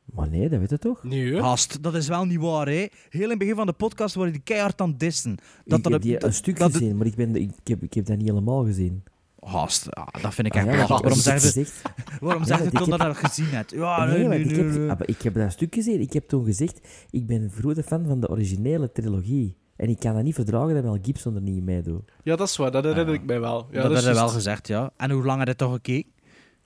Maar 0.04 0.28
nee, 0.28 0.48
dat 0.48 0.58
weet 0.60 0.70
je 0.70 0.78
toch? 0.78 1.04
Nee? 1.04 1.38
Gast, 1.40 1.82
dat 1.82 1.94
is 1.94 2.08
wel 2.08 2.24
niet 2.24 2.40
waar, 2.40 2.66
hè. 2.66 2.86
Heel 3.08 3.22
in 3.22 3.28
het 3.30 3.38
begin 3.38 3.54
van 3.54 3.66
de 3.66 3.72
podcast 3.72 4.14
worden 4.14 4.32
die 4.34 4.42
keihard 4.42 4.80
aan 4.80 4.88
het 4.90 5.00
dissen. 5.00 5.36
Dat 5.64 5.78
ik 5.78 5.84
dat 5.84 5.92
heb 5.92 6.02
die 6.02 6.24
een 6.24 6.34
stuk 6.34 6.58
dat- 6.58 6.72
gezien, 6.72 6.96
maar 6.96 7.06
ik, 7.06 7.14
ben, 7.14 7.36
ik, 7.36 7.50
heb, 7.64 7.82
ik 7.82 7.94
heb 7.94 8.06
dat 8.06 8.16
niet 8.16 8.28
helemaal 8.28 8.64
gezien. 8.64 9.02
Gast, 9.40 9.86
ja, 9.90 10.08
dat 10.20 10.34
vind 10.34 10.46
ik 10.46 10.52
Ah, 10.54 10.60
echt 10.60 10.66
ja, 10.70 10.72
belachelijk. 10.86 11.14
dat 11.14 11.24
Waarom 11.24 11.40
zeg 11.40 11.40
je, 11.54 11.60
gezegd. 11.62 11.82
waarom 12.20 12.42
Ja, 12.42 12.48
zeg 12.48 12.56
je 12.56 12.62
want 12.62 12.74
ik 12.74 12.80
toen 12.80 12.90
dat 12.90 12.98
heb- 13.00 13.08
je 13.14 13.20
dat 13.22 13.30
gezien 13.30 13.46
hebt? 13.54 13.70
Ja, 13.70 14.04
nee, 14.04 14.24
nee, 14.26 14.38
ik, 14.40 14.56
heb, 14.56 14.66
nee, 14.66 14.78
nee. 14.78 14.90
ah, 14.90 14.98
maar 14.98 15.08
ik 15.08 15.22
heb 15.22 15.34
dat 15.34 15.42
een 15.42 15.50
stuk 15.50 15.74
gezien. 15.74 16.00
Ik 16.00 16.12
heb 16.12 16.28
toen 16.28 16.44
gezegd, 16.44 17.06
ik 17.10 17.26
ben 17.26 17.42
een 17.42 17.50
grote 17.50 17.82
fan 17.82 18.06
van 18.06 18.20
de 18.20 18.28
originele 18.28 18.92
trilogie. 18.92 19.56
En 19.76 19.88
ik 19.88 19.98
kan 19.98 20.14
dat 20.14 20.22
niet 20.22 20.34
verdragen 20.34 20.74
dat 20.74 20.82
Mel 20.84 20.98
Gibson 21.02 21.34
er 21.34 21.40
niet 21.40 21.62
mee 21.64 21.82
doet. 21.82 22.02
Ja, 22.22 22.36
dat 22.36 22.48
is 22.48 22.56
waar. 22.56 22.70
Dat 22.70 22.84
herinner 22.84 23.14
ik 23.14 23.24
mij 23.24 23.40
wel. 23.40 23.66
Ja, 23.70 23.82
dat 23.82 23.90
is 23.90 24.04
heb 24.04 24.14
je 24.14 24.20
wel 24.20 24.28
gezegd, 24.28 24.66
ja. 24.66 24.90
En 24.96 25.10
hoe 25.10 25.24
lang 25.24 25.46
je 25.46 25.54
toch 25.56 25.72
gekeken? 25.72 26.10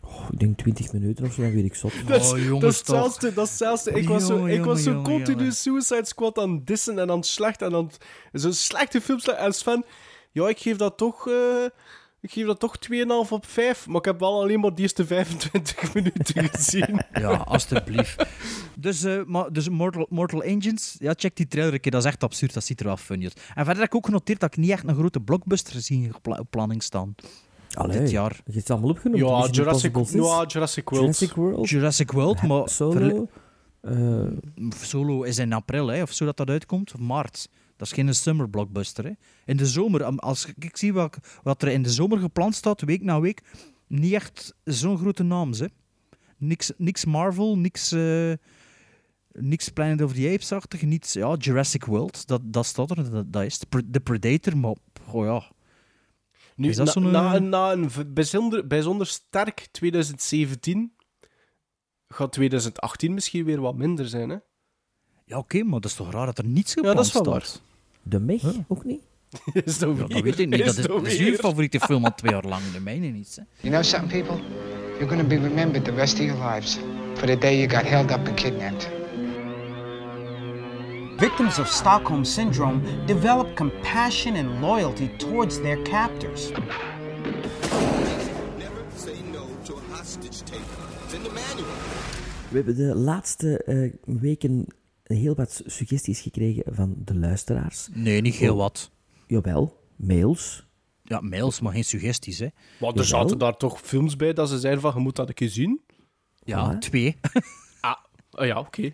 Oh, 0.02 0.28
ik 0.30 0.38
denk 0.38 0.58
20 0.58 0.92
minuten 0.92 1.24
of 1.26 1.32
zo, 1.32 1.42
dan 1.42 1.52
weet 1.52 1.64
ik 1.64 1.74
zot. 1.74 1.92
Dat 2.06 2.20
is, 2.20 2.26
Oh, 2.26 2.32
dat 2.32 2.42
jongens, 2.44 2.64
is 2.72 2.78
hetzelfde. 2.78 3.32
Dat 3.32 3.44
is 3.44 3.50
hetzelfde. 3.50 3.90
Ik 3.90 4.08
was 4.08 4.26
zo, 4.26 4.36
Jongen, 4.36 4.52
ik 4.52 4.64
was 4.64 4.82
zo 4.82 4.90
jongen, 4.90 5.04
continu 5.04 5.36
jongen. 5.38 5.52
Suicide 5.52 6.04
Squad 6.06 6.38
aan 6.38 6.50
het 6.50 6.66
dissen 6.66 6.98
en 6.98 7.10
aan 7.10 7.16
het 7.16 7.26
slecht 7.26 7.62
en 7.62 7.74
aan 7.74 7.84
het... 7.84 7.98
Zo'n 8.32 8.52
slechte 8.52 9.00
films. 9.00 9.28
En 9.28 9.52
Sven, 9.52 9.84
ja, 10.32 10.48
ik 10.48 10.58
geef 10.58 10.76
dat 10.76 10.96
toch... 10.96 11.28
eh, 11.28 11.34
ik 12.20 12.30
geef 12.32 12.46
dat 12.46 12.60
toch 12.60 12.76
2,5 12.92 13.30
op 13.30 13.46
5. 13.46 13.86
Maar 13.86 13.96
ik 13.96 14.04
heb 14.04 14.20
wel 14.20 14.40
alleen 14.42 14.60
maar 14.60 14.74
de 14.74 14.82
eerste 14.82 15.06
25 15.06 15.94
minuten 15.94 16.48
gezien. 16.48 17.02
Ja, 17.12 17.28
alstublieft. 17.30 18.26
Dus, 18.78 19.02
eh, 19.04 19.20
maar, 19.26 19.52
dus 19.52 19.68
Mortal, 19.68 20.06
Mortal 20.10 20.42
Engines, 20.42 20.96
ja, 20.98 21.12
check 21.16 21.36
die 21.36 21.48
trailer 21.48 21.72
een 21.74 21.80
keer. 21.80 21.92
Dat 21.92 22.00
is 22.00 22.06
echt 22.06 22.22
absurd. 22.22 22.54
Dat 22.54 22.64
ziet 22.64 22.80
er 22.80 22.86
wel 22.86 22.96
funny 22.96 23.24
uit. 23.24 23.34
En 23.54 23.64
verder 23.64 23.82
heb 23.82 23.90
ik 23.92 23.94
ook 23.94 24.06
genoteerd 24.06 24.40
dat 24.40 24.52
ik 24.52 24.58
niet 24.58 24.70
echt 24.70 24.88
een 24.88 24.94
grote 24.94 25.20
blockbuster 25.20 25.80
zie 25.80 26.14
op 26.14 26.22
pla- 26.22 26.38
op 26.38 26.46
planning 26.50 26.82
staan. 26.82 27.14
Allee, 27.74 27.98
Dit 28.00 28.10
jaar. 28.10 28.30
Je 28.32 28.40
hebt 28.44 28.56
het 28.56 28.70
allemaal 28.70 28.90
opgenoemd. 28.90 29.18
ja, 29.20 29.48
Jurassic, 29.50 29.84
Impossible 29.84 30.04
6, 30.04 30.30
ja, 30.38 30.44
Jurassic 30.46 30.88
World. 30.88 31.04
Jurassic 31.18 31.32
World, 31.36 31.68
Jurassic 31.68 32.10
World, 32.12 32.42
maar 32.42 32.68
Solo. 32.68 33.28
eh, 33.80 34.22
Solo 34.80 35.22
is 35.22 35.38
in 35.38 35.52
april, 35.52 35.86
hè, 35.86 36.02
of 36.02 36.12
zo 36.12 36.24
dat 36.24 36.36
dat 36.36 36.48
uitkomt. 36.48 36.92
Of 36.94 37.00
maart. 37.00 37.48
Dat 37.80 37.88
is 37.88 37.94
geen 37.94 38.14
summer 38.14 38.48
blockbuster. 38.50 39.04
Hè. 39.04 39.10
In 39.44 39.56
de 39.56 39.66
zomer, 39.66 40.04
als 40.04 40.46
ik 40.58 40.76
zie 40.76 40.92
wat, 40.92 41.16
wat 41.42 41.62
er 41.62 41.68
in 41.68 41.82
de 41.82 41.90
zomer 41.90 42.18
gepland 42.18 42.54
staat, 42.54 42.80
week 42.80 43.02
na 43.02 43.20
week, 43.20 43.42
niet 43.86 44.12
echt 44.12 44.54
zo'n 44.64 44.98
grote 44.98 45.22
naam. 45.22 45.52
Hè. 45.52 45.66
Niks, 46.36 46.72
niks 46.76 47.04
Marvel, 47.04 47.58
niks, 47.58 47.92
eh, 47.92 48.32
Niks 49.32 49.68
Planet 49.68 50.02
of 50.02 50.12
the 50.12 50.30
Apes-achtig, 50.32 50.82
niets... 50.82 51.12
Ja, 51.12 51.34
Jurassic 51.38 51.84
World, 51.84 52.26
dat, 52.26 52.40
dat 52.44 52.66
staat 52.66 52.90
er, 52.90 53.10
dat, 53.10 53.32
dat 53.32 53.42
is 53.42 53.58
The 53.90 54.00
Predator, 54.00 54.56
maar... 54.56 54.74
Oh 55.12 55.24
ja, 55.24 55.42
Nu, 56.56 56.68
Is 56.68 56.76
dat 56.76 56.94
na, 56.94 57.28
eh, 57.28 57.34
een- 57.34 57.48
na 57.48 57.72
een 57.72 57.90
bijzonder, 58.14 58.66
bijzonder 58.66 59.06
sterk 59.06 59.68
2017 59.70 60.92
gaat 62.08 62.32
2018 62.32 63.14
misschien 63.14 63.44
weer 63.44 63.60
wat 63.60 63.76
minder 63.76 64.08
zijn. 64.08 64.28
Hè? 64.28 64.36
ja 65.24 65.38
oké, 65.38 65.62
maar 65.62 65.80
dat 65.80 65.90
is 65.90 65.96
toch 65.96 66.10
raar 66.12 66.26
dat 66.26 66.38
er 66.38 66.44
niets 66.46 66.74
Ja, 66.74 66.74
gepland 66.74 66.96
dat 66.96 67.06
is 67.06 67.12
wel 67.12 67.22
staat? 67.22 67.62
De 68.02 68.20
Meg 68.20 68.42
ook 68.68 68.84
niet? 68.84 69.02
Is 69.64 69.78
dat, 69.78 69.88
Ja, 69.88 69.94
weer? 69.96 70.08
dat 70.08 70.20
weet 70.22 70.38
ik 70.38 70.48
niet. 70.48 70.60
Is 70.60 70.66
Dat 70.66 70.76
is, 70.78 70.86
dat 70.86 70.96
dat 71.04 71.06
is 71.12 71.18
uw 71.18 71.34
favoriete 71.34 71.80
film 71.80 72.04
al 72.04 72.14
twee 72.14 72.32
jaar 72.32 72.44
lang, 72.44 72.62
de 72.72 72.80
mijne 72.80 73.06
niet. 73.06 73.36
Hè. 73.36 73.42
You 73.68 73.72
know 73.72 73.82
something, 73.84 74.24
people? 74.24 74.44
You're 74.98 75.08
gonna 75.08 75.24
be 75.28 75.38
remembered 75.48 75.84
the 75.84 75.92
rest 75.94 76.14
of 76.20 76.24
your 76.24 76.52
lives 76.54 76.78
for 77.14 77.26
the 77.26 77.38
day 77.38 77.56
you 77.58 77.68
got 77.70 77.82
held 77.88 78.10
up 78.10 78.26
and 78.28 78.34
kidnapped. 78.34 78.88
Victims 81.16 81.58
of 81.58 81.68
Stockholm 81.68 82.24
Syndrome 82.24 82.80
develop 83.06 83.54
compassion 83.56 84.36
and 84.36 84.60
loyalty 84.60 85.08
towards 85.18 85.60
their 85.60 85.82
captors. 85.82 86.50
We 92.48 92.56
hebben 92.56 92.76
de 92.76 92.94
laatste 92.94 93.62
eh, 93.64 93.90
weken 94.20 94.66
heel 95.14 95.34
wat 95.34 95.62
suggesties 95.66 96.20
gekregen 96.20 96.74
van 96.74 96.94
de 97.04 97.14
luisteraars. 97.14 97.88
Nee, 97.92 98.20
niet 98.20 98.34
heel 98.34 98.56
wat. 98.56 98.90
Jawel, 99.26 99.80
mails. 99.96 100.66
Ja, 101.02 101.20
mails, 101.20 101.60
maar 101.60 101.72
geen 101.72 101.84
suggesties, 101.84 102.38
hè. 102.38 102.48
Maar 102.80 102.88
er 102.90 102.94
Jawel. 103.04 103.04
zaten 103.04 103.38
daar 103.38 103.56
toch 103.56 103.80
films 103.80 104.16
bij 104.16 104.32
dat 104.32 104.48
ze 104.48 104.58
zeiden 104.58 104.82
van, 104.82 104.92
je 104.94 105.00
moet 105.00 105.16
dat 105.16 105.28
een 105.28 105.34
keer 105.34 105.48
zien. 105.48 105.80
Ja, 106.44 106.74
Voilà. 106.74 106.78
twee. 106.78 107.16
Ah 108.30 108.46
ja, 108.46 108.58
oké. 108.58 108.92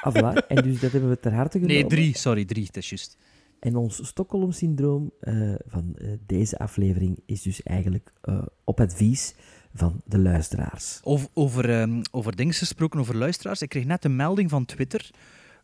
Ah, 0.00 0.14
voilà. 0.14 0.46
En 0.46 0.62
dus 0.62 0.80
dat 0.80 0.92
hebben 0.92 1.10
we 1.10 1.20
ter 1.20 1.32
harte 1.34 1.58
genomen. 1.58 1.80
Nee, 1.80 1.86
drie. 1.86 2.16
Sorry, 2.16 2.44
drie. 2.44 2.64
Dat 2.64 2.76
is 2.76 2.88
juist. 2.88 3.16
En 3.60 3.76
ons 3.76 4.06
Stockholm-syndroom 4.06 5.10
eh, 5.20 5.54
van 5.66 5.94
eh, 5.96 6.08
deze 6.26 6.58
aflevering 6.58 7.18
is 7.26 7.42
dus 7.42 7.62
eigenlijk 7.62 8.12
eh, 8.20 8.42
op 8.64 8.80
advies 8.80 9.34
van 9.74 10.00
de 10.04 10.18
luisteraars. 10.18 11.00
Over, 11.02 11.28
over, 11.34 11.70
ehm, 11.70 12.02
over 12.10 12.36
dingen 12.36 12.54
gesproken, 12.54 13.00
over 13.00 13.16
luisteraars. 13.16 13.62
Ik 13.62 13.68
kreeg 13.68 13.84
net 13.84 14.04
een 14.04 14.16
melding 14.16 14.50
van 14.50 14.64
Twitter 14.64 15.10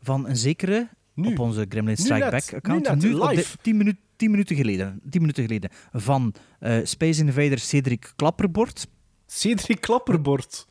van 0.04 0.28
een 0.28 0.36
zekere 0.36 0.88
Nu. 1.14 1.26
op 1.28 1.38
onze 1.38 1.66
Gremlin 1.68 1.96
Strike. 1.96 2.30
Back 2.30 2.54
account. 2.54 3.02
Nu 3.02 3.08
net, 3.12 3.22
live. 3.22 3.34
dit- 3.34 3.56
tien, 3.62 3.76
minuut, 3.76 3.96
tien 4.16 4.30
minuten 4.30 4.56
geleden. 4.56 5.00
Tien 5.10 5.20
minuten 5.20 5.42
geleden. 5.44 5.70
Van 5.92 6.34
eh, 6.58 6.78
Space 6.84 7.20
Invader 7.24 7.58
Cedric 7.58 8.12
Klapperbord. 8.16 8.86
Cedric 9.26 9.80
Klapperbord. 9.80 10.66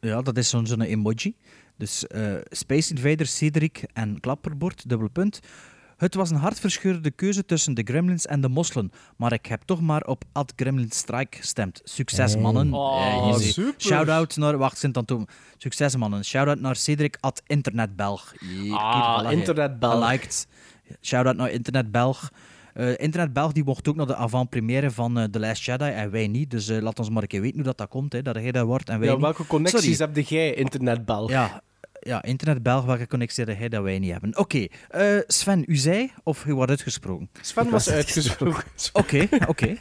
Ja, 0.00 0.22
dat 0.22 0.36
is 0.36 0.48
zo'n 0.48 0.66
zo'n 0.66 0.80
emoji. 0.80 1.36
Dus 1.76 2.06
eh, 2.06 2.34
Space 2.50 2.90
Invader, 2.94 3.26
Cedric 3.26 3.84
en 3.92 4.20
Klapperbord, 4.20 4.88
dubbel 4.88 5.08
punt. 5.10 5.40
Het 5.96 6.14
was 6.14 6.30
een 6.30 6.36
hartverscheurende 6.36 7.10
keuze 7.10 7.44
tussen 7.44 7.74
de 7.74 7.82
Gremlins 7.84 8.26
en 8.26 8.40
de 8.40 8.48
Mosselen, 8.48 8.90
maar 9.16 9.32
ik 9.32 9.46
heb 9.46 9.62
toch 9.64 9.80
maar 9.80 10.02
op 10.02 10.24
Ad 10.32 10.52
Gremlin 10.56 10.90
Strike 10.90 11.36
gestemd. 11.36 11.80
Succes, 11.84 12.32
Hey. 12.32 12.42
mannen. 12.42 12.72
Oh, 12.72 13.28
Eh, 13.28 13.34
super. 13.36 13.74
Shout-out 13.78 14.36
naar... 14.36 14.58
Wacht, 14.58 14.78
Sint 14.78 14.96
Antoon. 14.96 15.28
Succes, 15.56 15.96
mannen. 15.96 16.24
Shout-out 16.24 16.60
naar 16.60 16.76
Cedric 16.76 17.16
at 17.20 17.42
Internetbelg. 17.46 18.32
Ah, 18.72 18.92
kijk, 19.22 19.26
voilà, 19.34 19.38
Internetbelg. 19.38 20.04
Geliked. 20.04 20.46
Shout-out 21.02 21.36
naar 21.36 21.50
Internetbelg. 21.50 22.30
Eh 22.74 22.88
Internetbelg 22.96 23.52
die 23.52 23.64
mocht 23.64 23.88
ook 23.88 23.96
naar 23.96 24.06
de 24.06 24.16
avant-première 24.16 24.90
van 24.90 25.18
eh, 25.18 25.24
The 25.24 25.38
Last 25.40 25.62
Jedi 25.64 25.84
en 25.90 26.10
wij 26.10 26.26
niet. 26.28 26.50
Dus 26.50 26.68
eh, 26.68 26.82
laat 26.82 26.98
ons 26.98 27.10
maar 27.10 27.22
een 27.22 27.28
keer 27.28 27.40
weten 27.40 27.56
hoe 27.56 27.64
dat, 27.64 27.78
dat 27.78 27.88
komt, 27.88 28.12
hè, 28.12 28.22
dat 28.22 28.34
hij 28.34 28.52
dat 28.52 28.66
wordt 28.66 28.88
en 28.88 28.98
wij 28.98 29.08
Ja, 29.08 29.14
niet. 29.14 29.22
welke 29.22 29.46
connecties 29.46 29.96
Sorry. 29.96 30.14
heb 30.14 30.24
jij, 30.28 30.54
internetbel? 30.54 31.30
Ja, 31.30 31.62
ja 32.06 32.22
Internet 32.22 32.62
Belg, 32.62 32.84
welke 32.84 33.06
connectie 33.06 33.44
had 33.44 33.56
hij 33.56 33.68
dat 33.68 33.82
wij 33.82 33.98
niet 33.98 34.10
hebben? 34.10 34.38
Oké, 34.38 34.66
eh, 34.88 35.18
Sven, 35.26 35.64
u 35.66 35.76
zei 35.76 36.10
of 36.22 36.44
u 36.44 36.54
wordt 36.54 36.70
uitgesproken? 36.70 37.30
Sven 37.40 37.70
was 37.70 37.90
uitgesproken. 37.90 38.62
Oké, 38.92 39.28
oké. 39.48 39.76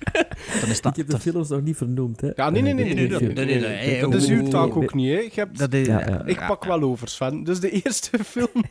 Dan 0.61 0.69
is 0.69 0.77
Ik 0.77 0.83
dat... 0.83 0.95
heb 0.95 1.09
de 1.09 1.19
films 1.19 1.49
nog 1.49 1.61
niet 1.61 1.77
vernoemd, 1.77 2.21
hè. 2.21 2.29
Ja, 2.35 2.49
nee, 2.49 2.61
nee, 2.61 2.73
nee. 2.73 2.85
Nee, 2.85 2.95
nee, 2.95 3.07
de- 3.07 3.33
nee, 3.45 3.59
nee, 3.59 4.01
Dat 4.01 4.13
is 4.13 4.27
uw 4.27 4.47
taak 4.47 4.75
ook 4.75 4.93
niet, 4.93 5.13
hè. 5.13 5.19
Je 5.19 5.29
hebt... 5.33 5.57
dat 5.57 5.73
is, 5.73 5.88
Ja, 5.88 5.99
ja. 5.99 6.25
Ik 6.25 6.45
pak 6.47 6.63
wel 6.65 6.81
over, 6.81 7.07
Sven. 7.07 7.43
Dus 7.43 7.59
de 7.59 7.69
eerste 7.83 8.23
film, 8.23 8.63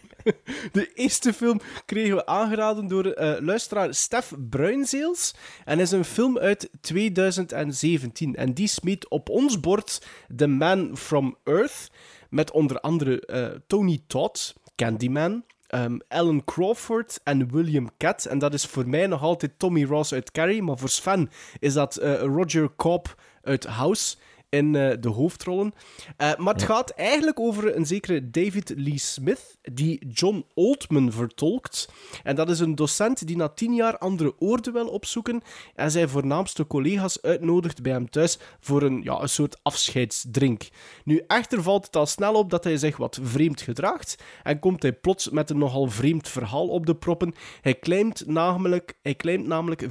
de 0.73 0.91
eerste 0.95 1.33
film 1.33 1.61
kregen 1.85 2.17
we 2.17 2.27
aangeraden 2.27 2.87
door 2.89 3.07
eh, 3.07 3.41
luisteraar 3.41 3.95
Stef 3.95 4.33
Bruinzeels. 4.51 5.35
En 5.65 5.81
is 5.81 5.91
een 5.91 6.05
film 6.05 6.39
uit 6.39 6.69
2017. 6.81 8.35
En 8.37 8.53
die 8.55 8.67
smeet 8.69 9.09
op 9.09 9.29
ons 9.29 9.61
bord 9.61 10.07
The 10.37 10.47
Man 10.47 10.91
from 10.97 11.37
Earth. 11.45 11.91
Met 12.35 12.51
onder 12.51 12.81
andere 12.81 13.21
eh, 13.27 13.47
Tony 13.67 14.03
Todd, 14.07 14.55
Candyman. 14.77 15.45
ehm, 15.67 15.99
Alan 16.09 16.45
Crawford 16.45 17.21
en 17.25 17.51
William 17.53 17.89
Cat. 17.99 18.25
En 18.25 18.39
dat 18.39 18.55
is 18.55 18.67
voor 18.67 18.89
mij 18.89 19.07
nog 19.07 19.23
altijd 19.23 19.59
Tommy 19.59 19.85
Ross 19.85 20.13
uit 20.13 20.31
Carrie. 20.31 20.63
Maar 20.63 20.79
voor 20.79 20.89
Sven 20.89 21.31
is 21.59 21.73
dat 21.73 21.97
eh, 21.97 22.21
Roger 22.21 22.75
Cobb 22.77 23.15
uit 23.43 23.65
House 23.65 24.17
in 24.55 24.75
eh, 24.75 24.97
de 25.01 25.09
hoofdrollen. 25.09 25.75
Eh, 26.17 26.37
maar 26.37 26.55
het 26.55 26.63
gaat 26.63 26.91
eigenlijk 26.91 27.41
over 27.41 27.77
een 27.77 27.87
zekere 27.87 28.31
David 28.31 28.73
Lee 28.77 28.99
Smith, 28.99 29.57
die 29.63 30.07
John 30.13 30.45
Oldman 30.55 31.13
vertolkt. 31.13 31.89
En 32.23 32.37
dat 32.37 32.51
is 32.51 32.61
een 32.61 32.75
docent 32.75 33.27
die 33.27 33.37
na 33.37 33.49
tien 33.49 33.75
jaar 33.75 33.99
andere 33.99 34.35
oorden 34.39 34.73
wil 34.73 34.87
opzoeken 34.87 35.43
en 35.75 35.91
zijn 35.91 36.09
voornaamste 36.09 36.67
collega's 36.67 37.23
uitnodigt 37.23 37.83
bij 37.83 37.93
hem 37.93 38.11
thuis 38.11 38.39
voor 38.61 38.83
een, 38.83 39.03
ja, 39.03 39.21
een 39.21 39.29
soort 39.29 39.59
afscheidsdrink. 39.63 40.69
Nu, 41.05 41.23
echter 41.27 41.63
valt 41.63 41.87
het 41.87 41.97
al 41.97 42.07
snel 42.07 42.35
op 42.35 42.51
dat 42.51 42.65
hij 42.65 42.77
zich 42.77 42.97
wat 42.97 43.19
vreemd 43.23 43.61
gedraagt 43.61 44.23
en 44.43 44.59
komt 44.59 44.83
hij 44.83 44.93
plots 44.93 45.31
met 45.31 45.51
een 45.51 45.59
nogal 45.59 45.87
vreemd 45.87 46.29
verhaal 46.29 46.69
op 46.69 46.87
de 46.87 46.95
proppen. 46.95 47.35
Hij 47.61 47.79
claimt 47.79 48.27
namelijk, 48.27 48.95
hij 49.03 49.15
claimt 49.15 49.47
namelijk 49.47 49.83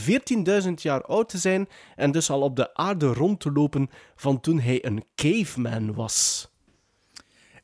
14.000 0.64 0.74
jaar 0.76 1.02
oud 1.04 1.30
te 1.30 1.38
zijn 1.38 1.68
en 1.96 2.12
dus 2.12 2.30
al 2.30 2.42
op 2.42 2.56
de 2.56 2.74
aarde 2.74 3.14
rond 3.14 3.40
te 3.40 3.52
lopen 3.52 3.90
van 4.16 4.40
toen 4.40 4.60
hij 4.60 4.86
een 4.86 5.04
caveman 5.16 5.94
was. 5.94 6.48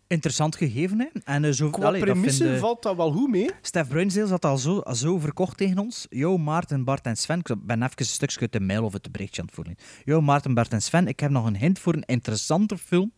Interessant 0.07 0.55
gegeven, 0.55 0.99
hè? 0.99 1.07
En 1.23 1.43
uh, 1.43 1.51
zo... 1.51 1.69
Qua 1.69 1.85
allee, 1.85 2.01
premisse 2.01 2.57
valt 2.57 2.83
dat 2.83 2.95
wel 2.95 3.11
goed 3.11 3.29
mee. 3.29 3.49
Stef 3.61 3.87
Bruinzeels 3.87 4.29
had 4.29 4.45
al 4.45 4.57
zo, 4.57 4.81
zo 4.91 5.19
verkocht 5.19 5.57
tegen 5.57 5.77
ons. 5.77 6.05
Yo, 6.09 6.37
Maarten, 6.37 6.83
Bart 6.83 7.05
en 7.05 7.15
Sven. 7.15 7.39
Ik 7.39 7.55
ben 7.65 7.83
even 7.83 7.93
een 7.95 8.05
stukje 8.05 8.39
uit 8.39 8.51
de 8.51 8.59
mail 8.59 8.83
of 8.83 8.93
het 8.93 9.11
berichtje 9.11 9.41
aan 9.41 9.47
het 9.47 9.55
voorlezen. 9.55 9.79
Yo, 10.03 10.21
Maarten, 10.21 10.53
Bart 10.53 10.73
en 10.73 10.81
Sven. 10.81 11.07
Ik 11.07 11.19
heb 11.19 11.31
nog 11.31 11.45
een 11.45 11.57
hint 11.57 11.79
voor 11.79 11.93
een 11.93 12.05
interessante 12.05 12.77
film. 12.77 13.11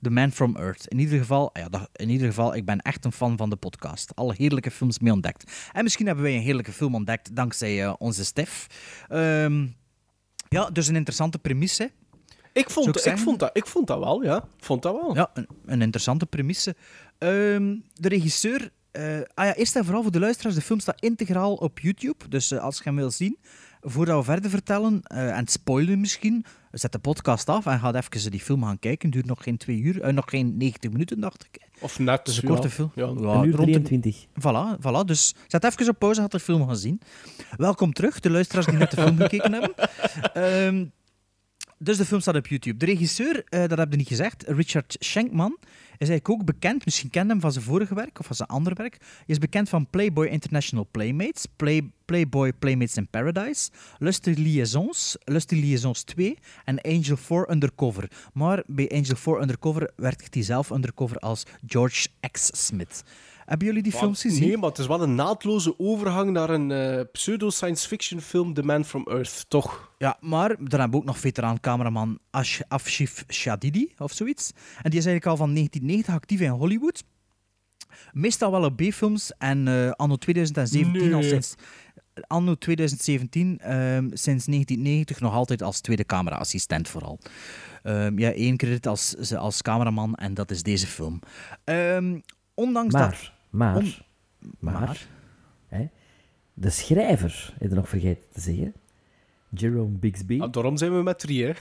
The 0.00 0.10
Man 0.10 0.32
from 0.32 0.56
Earth. 0.56 0.86
In 0.88 0.98
ieder 0.98 1.18
geval, 1.18 1.50
ja, 1.52 1.68
dat, 1.68 1.88
in 1.92 2.08
ieder 2.10 2.26
geval, 2.26 2.54
ik 2.54 2.64
ben 2.64 2.78
echt 2.78 3.04
een 3.04 3.12
fan 3.12 3.36
van 3.36 3.50
de 3.50 3.56
podcast. 3.56 4.14
Alle 4.14 4.34
heerlijke 4.36 4.70
films 4.70 4.98
mee 4.98 5.12
ontdekt. 5.12 5.70
En 5.72 5.82
misschien 5.82 6.06
hebben 6.06 6.24
wij 6.24 6.34
een 6.34 6.42
heerlijke 6.42 6.72
film 6.72 6.94
ontdekt 6.94 7.36
dankzij 7.36 7.84
eh, 7.84 7.94
onze 7.98 8.24
Stef. 8.24 8.66
Ehm, 9.08 9.66
ja, 10.48 10.70
dus 10.70 10.88
een 10.88 10.96
interessante 10.96 11.38
premisse. 11.38 11.90
Ik 12.52 12.70
vond, 12.70 12.96
ik 12.96 13.04
ik, 13.12 13.18
vond 13.18 13.38
dat, 13.38 13.50
ik 13.52 13.66
vond 13.66 13.86
dat 13.86 13.98
wel, 13.98 14.22
ja. 14.22 14.44
Vond 14.58 14.82
dat 14.82 14.92
wel. 15.00 15.14
Ja, 15.14 15.30
een, 15.34 15.46
een 15.66 15.82
interessante 15.82 16.26
premisse. 16.26 16.74
Ehm, 17.18 17.76
de 17.94 18.08
regisseur... 18.08 18.70
eh, 18.90 19.16
ah 19.34 19.44
ja, 19.46 19.54
eerst 19.54 19.76
en 19.76 19.84
vooral 19.84 20.02
voor 20.02 20.12
de 20.12 20.18
luisteraars, 20.20 20.54
de 20.54 20.60
film 20.62 20.80
staat 20.80 21.00
integraal 21.00 21.54
op 21.54 21.78
YouTube. 21.78 22.28
Dus 22.28 22.50
eh, 22.50 22.58
als 22.62 22.76
je 22.76 22.82
hem 22.84 22.96
wil 22.96 23.10
zien, 23.10 23.38
voordat 23.80 24.18
we 24.18 24.24
verder 24.24 24.50
vertellen, 24.50 25.00
eh, 25.02 25.36
en 25.36 25.46
spoilen 25.46 26.00
misschien, 26.00 26.44
zet 26.72 26.92
de 26.92 26.98
podcast 26.98 27.48
af 27.48 27.66
en 27.66 27.78
ga 27.78 27.94
even 27.94 28.30
die 28.30 28.40
film 28.40 28.62
gaan 28.64 28.78
kijken. 28.78 29.10
Duurt 29.10 29.26
nog 29.26 29.42
geen 29.42 29.56
twee 29.56 29.78
uur, 29.78 30.14
nog 30.14 30.24
geen 30.30 30.56
90 30.56 30.90
minuten, 30.90 31.20
dacht 31.20 31.44
ik. 31.50 31.60
Of 31.80 31.98
net. 31.98 32.18
Het 32.18 32.28
is 32.28 32.36
een 32.36 32.48
ja. 32.48 32.54
korte 32.54 32.70
film. 32.70 32.92
Ja. 32.94 33.02
Ja, 33.06 33.10
Een 33.10 33.44
uur 33.44 33.54
rond 33.56 33.72
de- 33.72 33.82
23. 33.82 34.26
Voilà, 34.26 34.78
voilà, 34.80 35.04
dus 35.06 35.34
zet 35.46 35.64
even 35.64 35.88
op 35.88 35.98
pauze, 35.98 36.20
gaat 36.20 36.30
de 36.30 36.40
film 36.40 36.66
gaan 36.66 36.76
zien. 36.76 37.00
Welkom 37.56 37.92
terug, 37.92 38.20
de 38.20 38.30
luisteraars 38.30 38.66
die 38.66 38.76
net 38.76 38.90
de 38.90 38.96
film 39.00 39.16
gekeken 39.16 39.52
hebben. 39.52 39.74
Ehm, 40.34 40.84
dus 41.82 41.96
de 41.96 42.04
film 42.04 42.20
staat 42.20 42.36
op 42.36 42.46
YouTube. 42.46 42.76
De 42.76 42.86
regisseur, 42.86 43.44
eh, 43.48 43.68
dat 43.68 43.78
heb 43.78 43.90
je 43.90 43.96
niet 43.96 44.08
gezegd, 44.08 44.44
Richard 44.46 44.96
Schenkman, 44.98 45.56
is 45.98 46.08
eigenlijk 46.08 46.30
ook 46.30 46.44
bekend, 46.44 46.84
misschien 46.84 47.10
kent 47.10 47.30
hem 47.30 47.40
van 47.40 47.52
zijn 47.52 47.64
vorige 47.64 47.94
werk 47.94 48.18
of 48.18 48.26
van 48.26 48.36
zijn 48.36 48.48
andere 48.48 48.74
werk. 48.74 48.96
Hij 49.00 49.24
is 49.26 49.38
bekend 49.38 49.68
van 49.68 49.86
Playboy 49.90 50.26
International 50.26 50.88
Playmates, 50.90 51.46
Play, 51.56 51.90
Playboy 52.04 52.52
Playmates 52.52 52.96
in 52.96 53.08
Paradise, 53.08 53.70
Lusty 53.98 54.34
Liaisons, 54.36 55.16
Lusty 55.24 55.54
Liaisons 55.54 56.02
2 56.02 56.38
en 56.64 56.80
Angel 56.80 57.16
4 57.16 57.50
Undercover. 57.50 58.10
Maar 58.32 58.62
bij 58.66 58.90
Angel 58.90 59.16
4 59.16 59.40
Undercover 59.40 59.90
werkt 59.96 60.34
hij 60.34 60.42
zelf 60.42 60.70
undercover 60.70 61.16
als 61.16 61.42
George 61.66 62.08
X. 62.30 62.50
Smith. 62.66 63.02
Hebben 63.52 63.70
jullie 63.70 63.82
die 63.82 63.92
films 63.92 64.20
gezien? 64.20 64.48
Nee, 64.48 64.56
maar 64.56 64.68
het 64.68 64.78
is 64.78 64.86
wel 64.86 65.02
een 65.02 65.14
naadloze 65.14 65.78
overgang 65.78 66.30
naar 66.30 66.50
een 66.50 66.70
eh, 66.70 67.00
pseudo-science 67.12 67.88
fiction 67.88 68.20
film, 68.20 68.54
The 68.54 68.62
Man 68.62 68.84
from 68.84 69.06
Earth, 69.08 69.44
toch? 69.48 69.92
Ja, 69.98 70.16
maar 70.20 70.48
dan 70.48 70.80
hebben 70.80 70.90
we 70.90 70.96
ook 70.96 71.04
nog 71.04 71.18
veteraan 71.18 71.60
cameraman 71.60 72.18
Ash, 72.30 72.60
Afshif 72.68 73.24
Shadidi 73.28 73.92
of 73.98 74.12
zoiets. 74.12 74.50
En 74.82 74.90
die 74.90 74.98
is 74.98 75.06
eigenlijk 75.06 75.26
al 75.26 75.36
van 75.36 75.54
1990 75.54 76.14
actief 76.14 76.40
in 76.40 76.50
Hollywood. 76.50 77.04
Meestal 78.12 78.50
wel 78.50 78.64
op 78.64 78.76
B-films 78.76 79.32
en 79.38 79.68
eh, 79.68 79.90
anno 79.90 80.16
2017 80.16 81.14
al 81.14 81.22
sinds... 81.22 81.54
Anno 82.26 82.54
2017, 82.54 83.58
ehm, 83.58 84.08
sinds 84.12 84.46
1990 84.46 85.20
nog 85.20 85.34
altijd 85.34 85.62
als 85.62 85.80
tweede 85.80 86.04
camera-assistent 86.04 86.88
vooral. 86.88 87.18
Ehm, 87.82 88.18
ja, 88.18 88.32
één 88.32 88.56
credit 88.56 88.86
als, 88.86 89.34
als 89.34 89.62
cameraman 89.62 90.14
en 90.14 90.34
dat 90.34 90.50
is 90.50 90.62
deze 90.62 90.86
film. 90.86 91.20
Ehm, 91.64 92.18
ondanks 92.54 92.94
dat... 92.94 93.32
Maar, 93.52 93.72
maar, 93.74 93.82
Om- 93.82 93.92
maar, 94.58 94.72
maar? 94.80 95.06
hè, 95.68 95.88
de 96.54 96.70
schrijver, 96.70 97.54
heb 97.58 97.68
je 97.70 97.74
nog 97.76 97.88
vergeten 97.88 98.22
te 98.32 98.40
zeggen, 98.40 98.72
Jerome 99.48 99.96
Bixby, 99.98 100.40
Ah, 100.40 100.52
daarom 100.52 100.76
zijn 100.76 100.96
we 100.96 101.02
met 101.02 101.18
drie, 101.18 101.44
hè. 101.44 101.52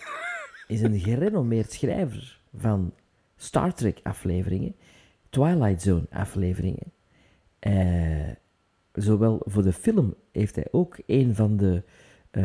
is 0.67 0.82
een 0.82 0.99
gerenommeerd 0.99 1.71
schrijver 1.71 2.39
van 2.58 2.93
Star 3.38 3.73
Trek 3.73 3.99
afleveringen, 4.04 4.75
Twilight 5.30 5.82
Zone 5.82 6.06
afleveringen. 6.12 6.91
Eh, 7.60 8.30
zowel 8.93 9.41
voor 9.45 9.63
de 9.63 9.73
film 9.73 10.13
heeft 10.32 10.56
hij 10.56 10.67
ook 10.71 10.97
een 11.06 11.36
van 11.36 11.58
de 11.58 11.84
eh, 12.32 12.43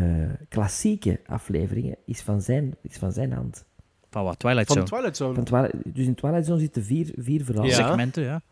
klassieke 0.48 1.20
afleveringen, 1.26 1.96
is 2.04 2.20
van 2.20 2.42
zijn, 2.42 2.74
is 2.80 2.96
van 2.96 3.12
zijn 3.12 3.32
hand. 3.32 3.64
Van 4.10 4.24
wat? 4.24 4.38
Twilight 4.38 4.66
Van 4.66 4.76
Zone. 4.76 4.88
Twilight 4.88 5.16
Zone. 5.16 5.34
Van 5.34 5.44
Twilight, 5.44 5.94
dus 5.94 6.06
in 6.06 6.14
Twilight 6.14 6.46
Zone 6.46 6.60
zitten 6.60 6.84
vier, 6.84 7.12
vier 7.16 7.44
verhalen, 7.44 7.70
Ja. 7.70 7.86
Segmenten, 7.86 8.22
ja. 8.22 8.42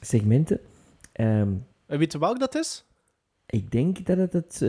Segmenten. 0.00 0.60
Ehm, 1.12 1.52
En 1.86 1.98
weet 1.98 2.12
je 2.12 2.18
welk 2.18 2.38
dat 2.40 2.54
is? 2.54 2.86
ik 3.46 3.70
denk 3.70 4.06
dat 4.06 4.16
het 4.16 4.32
het... 4.32 4.62
eh, 4.62 4.68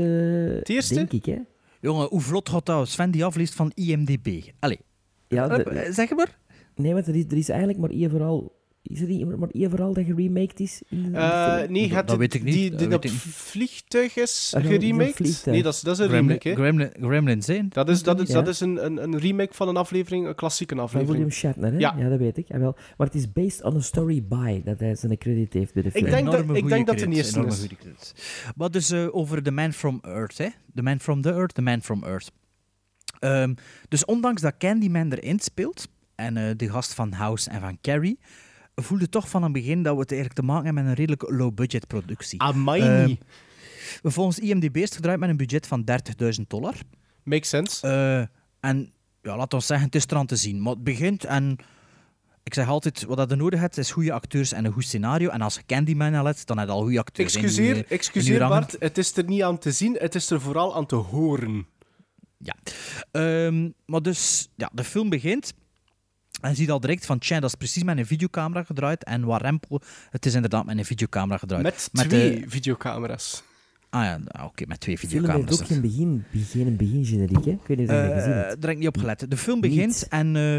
Het 0.56 0.70
eerste? 0.70 0.94
Denk 0.94 1.12
ik, 1.12 1.26
hè. 1.26 1.38
Jongen, 1.82 2.08
hoe 2.08 2.22
vlot 2.22 2.50
gaat 2.50 2.66
dat? 2.66 2.88
Sven 2.88 3.12
die 3.12 3.26
afleest 3.26 3.54
van 3.54 3.72
IMDB. 3.76 4.42
Allee, 4.60 4.80
Ja, 5.28 5.48
de- 5.48 5.64
eh, 5.64 5.92
zeg 5.94 6.16
maar. 6.16 6.38
nee, 6.76 6.94
want 6.94 7.08
er 7.08 7.16
is, 7.16 7.24
er 7.26 7.38
is 7.38 7.50
eigenlijk 7.50 7.80
maar 7.80 7.90
één 7.90 8.10
verhaal... 8.10 8.52
Is 8.84 9.02
er 9.02 9.08
niet 9.08 9.38
maar 9.38 9.50
één 9.50 9.70
verhaal 9.70 9.94
dat 9.94 10.06
geremaked 10.06 10.60
is? 10.60 10.82
In 10.90 11.12
de, 11.12 11.18
Eh, 11.18 11.70
nee, 11.70 11.82
Dat- 11.82 11.92
gaat 11.92 12.08
dat 12.08 12.10
het- 12.10 12.18
weet 12.20 12.34
ik 12.34 12.44
niet, 12.44 12.54
Die, 12.54 12.70
dat 12.70 12.80
die 12.80 12.88
weet 12.88 13.02
dat 13.02 13.06
ik 13.06 13.12
niet. 13.12 13.22
vliegtuig 13.22 14.16
is 14.18 14.54
Ah, 14.56 14.66
geremaked? 14.66 15.16
vliegtuig. 15.16 15.46
Nee, 15.56 15.64
dat 15.64 15.74
is, 15.74 15.82
dat 15.82 15.94
is 15.94 16.00
een 16.00 16.10
Gremlin, 16.10 16.38
remake, 16.38 16.50
hè. 16.50 16.56
Gremlin, 16.56 16.92
Gremlin 17.10 17.42
zijn. 17.42 17.70
Dat 17.70 17.90
is, 17.90 18.04
dat 18.04 18.22
is, 18.22 18.28
Ja. 18.28 18.34
dat 18.34 18.48
is 18.48 18.60
een, 18.60 18.86
een, 18.86 19.04
een 19.04 19.18
remake 19.20 19.54
van 19.54 19.68
een 19.68 19.78
aflevering, 19.78 20.28
een 20.28 20.36
klassieke 20.36 20.76
Van 20.76 20.84
aflevering. 20.84 21.18
William 21.18 21.32
Shatner, 21.38 21.72
hè? 21.72 21.78
Ja. 21.78 21.96
Ja. 21.98 22.10
dat 22.10 22.20
weet 22.20 22.38
ik. 22.38 22.48
Jawel. 22.48 22.76
Maar 22.98 23.08
het 23.08 23.16
is 23.16 23.32
based 23.32 23.64
on 23.64 23.76
a 23.76 23.80
story 23.80 24.24
by 24.24 24.62
dat 24.64 24.80
hij 24.80 24.96
zijn 24.96 25.18
credit 25.18 25.54
heeft 25.54 25.74
bij 25.74 25.84
de 25.84 25.92
film. 25.92 26.06
Ik 26.06 26.12
denk 26.12 26.26
dat- 26.32 26.56
ik 26.58 26.68
denk 26.68 26.88
dat 26.88 26.98
de 27.00 27.08
eerste 27.08 27.40
enorme 27.40 27.56
is. 28.00 28.14
Maar 28.56 28.72
dus 28.72 28.90
eh, 28.92 29.08
over 29.16 29.44
The 29.44 29.52
Man 29.52 29.74
From 29.74 30.00
Earth, 30.02 30.38
hè. 30.38 30.48
The 30.76 30.82
Man 30.82 31.00
From 31.00 31.22
The 31.22 31.32
Earth, 31.32 31.54
The 31.54 31.62
Man 31.62 31.82
From 31.82 32.04
Earth. 32.04 32.32
Ehm, 33.20 33.54
dus 33.88 34.06
ondanks 34.06 34.42
dat 34.42 34.54
Candyman 34.58 35.12
erin 35.12 35.40
speelt, 35.40 35.88
en 36.16 36.38
eh, 36.38 36.44
de 36.58 36.70
gast 36.70 36.94
van 36.94 37.12
House 37.12 37.50
en 37.50 37.62
van 37.62 37.78
Carrie, 37.82 38.20
voelde 38.84 39.10
toch 39.10 39.30
van 39.30 39.44
het 39.44 39.52
begin 39.52 39.84
dat 39.84 39.94
we 39.94 40.00
het 40.00 40.12
eigenlijk 40.12 40.42
te 40.42 40.46
maken 40.46 40.66
hebben 40.66 40.84
met 40.84 40.92
een 40.92 40.98
redelijk 41.06 41.32
low-budget 41.32 41.88
productie. 41.88 42.42
Amai. 42.42 42.82
Ehm, 42.82 43.16
Volgens 44.04 44.40
IMDb 44.40 44.76
is 44.76 44.84
het 44.84 44.96
gedraaid 44.96 45.20
met 45.20 45.30
een 45.30 45.38
budget 45.38 45.68
van 45.68 45.84
30.000 45.84 46.50
dollar. 46.50 46.76
Makes 47.24 47.50
sense. 47.50 47.88
Eh, 47.88 48.70
en 48.70 48.92
ja, 49.22 49.38
laat 49.38 49.54
ons 49.54 49.66
zeggen, 49.66 49.86
het 49.86 49.96
is 49.96 50.06
eraan 50.08 50.26
te 50.26 50.36
zien. 50.36 50.62
Maar 50.62 50.74
het 50.74 50.84
begint 50.84 51.24
en 51.24 51.58
ik 52.44 52.54
zeg 52.54 52.68
altijd, 52.68 53.04
wat 53.04 53.18
dat 53.18 53.30
je 53.30 53.36
nodig 53.36 53.60
hebt, 53.60 53.78
is 53.78 53.92
goede 53.92 54.12
acteurs 54.14 54.52
en 54.52 54.66
een 54.66 54.72
goed 54.72 54.84
scenario. 54.84 55.30
En 55.30 55.42
als 55.42 55.56
je 55.56 55.66
Candyman 55.66 56.14
al 56.14 56.26
hebt, 56.26 56.48
dan 56.48 56.58
heb 56.58 56.68
je 56.68 56.74
al 56.74 56.82
goede 56.82 57.00
acteurs. 57.00 57.36
in 57.36 57.44
Excuseer, 57.44 57.86
excuseer. 57.88 58.48
Bart, 58.48 58.76
het 58.80 58.98
is 58.98 59.18
er 59.18 59.24
niet 59.24 59.44
aan 59.44 59.58
te 59.58 59.72
zien, 59.72 59.98
het 60.00 60.16
is 60.16 60.30
er 60.30 60.42
vooral 60.42 60.76
aan 60.76 60.86
te 60.86 60.96
horen. 60.96 61.68
Ja. 62.38 62.56
Ehm, 63.12 63.70
maar 63.86 64.02
dus, 64.02 64.50
ja, 64.56 64.70
de 64.74 64.84
film 64.84 65.10
begint. 65.10 65.54
En 66.42 66.50
je 66.50 66.56
ziet 66.56 66.72
al 66.72 66.80
direct 66.80 67.06
van, 67.06 67.20
tja, 67.20 67.40
dat 67.40 67.50
is 67.50 67.56
precies 67.56 67.84
met 67.84 67.98
een 67.98 68.06
videocamera 68.06 68.64
gedraaid. 68.64 69.04
En 69.04 69.38
Rempel, 69.38 69.82
het 70.10 70.26
is 70.26 70.34
inderdaad 70.34 70.66
met 70.66 70.78
een 70.78 70.86
videocamera 70.86 71.38
gedraaid. 71.38 71.64
Met, 71.64 71.90
Met 71.92 72.10
twee 72.10 72.40
de- 72.42 72.50
videocamera's. 72.50 73.44
Ah 73.92 74.04
ja, 74.04 74.20
ah, 74.28 74.46
oké, 74.46 74.64
met 74.68 74.80
twee 74.80 74.96
De 74.96 75.02
film 75.08 75.12
heeft 75.12 75.32
videocamera's. 75.34 75.62
ook 75.62 75.68
geen 75.68 75.82
begin, 75.82 76.24
geen 76.32 76.76
begingeneriek, 76.78 77.46
hè? 77.46 77.52
Ik 77.52 77.60
weet 77.68 77.78
niet 77.78 77.90
of 77.90 77.96
je 77.96 78.02
dat 78.02 78.14
gezien 78.14 78.32
Eh 78.32 78.38
hebt. 78.38 78.62
daar 78.62 78.70
heb 78.70 78.70
ik 78.70 78.78
niet 78.78 78.88
op 78.88 78.98
gelet. 78.98 79.26
De 79.30 79.38
film 79.38 79.62
begint 79.62 79.88
Niet. 79.88 80.08
en 80.08 80.36
eh, 80.36 80.58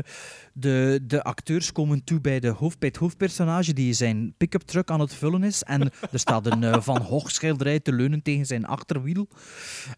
de, 0.53 1.01
de 1.07 1.23
acteurs 1.23 1.73
komen 1.73 2.05
toe 2.05 2.21
bij, 2.21 2.41
de 2.41 2.49
hoofd, 2.49 2.79
bij 2.79 2.89
het 2.89 2.97
hoofdpersonage 2.97 3.73
die 3.73 3.93
zijn 3.93 4.35
pick-up 4.37 4.61
truck 4.63 4.91
aan 4.91 5.01
het 5.01 5.15
vullen 5.15 5.43
is. 5.43 5.63
En 5.63 5.81
er 6.13 6.19
staat 6.19 6.47
een 6.47 6.65
eh, 6.65 6.81
Van 6.81 7.01
Gogh 7.01 7.29
schilderij 7.29 7.81
te 7.81 7.93
leunen 7.93 8.23
tegen 8.23 8.47
zijn 8.47 8.67
achterwiel. 8.67 9.29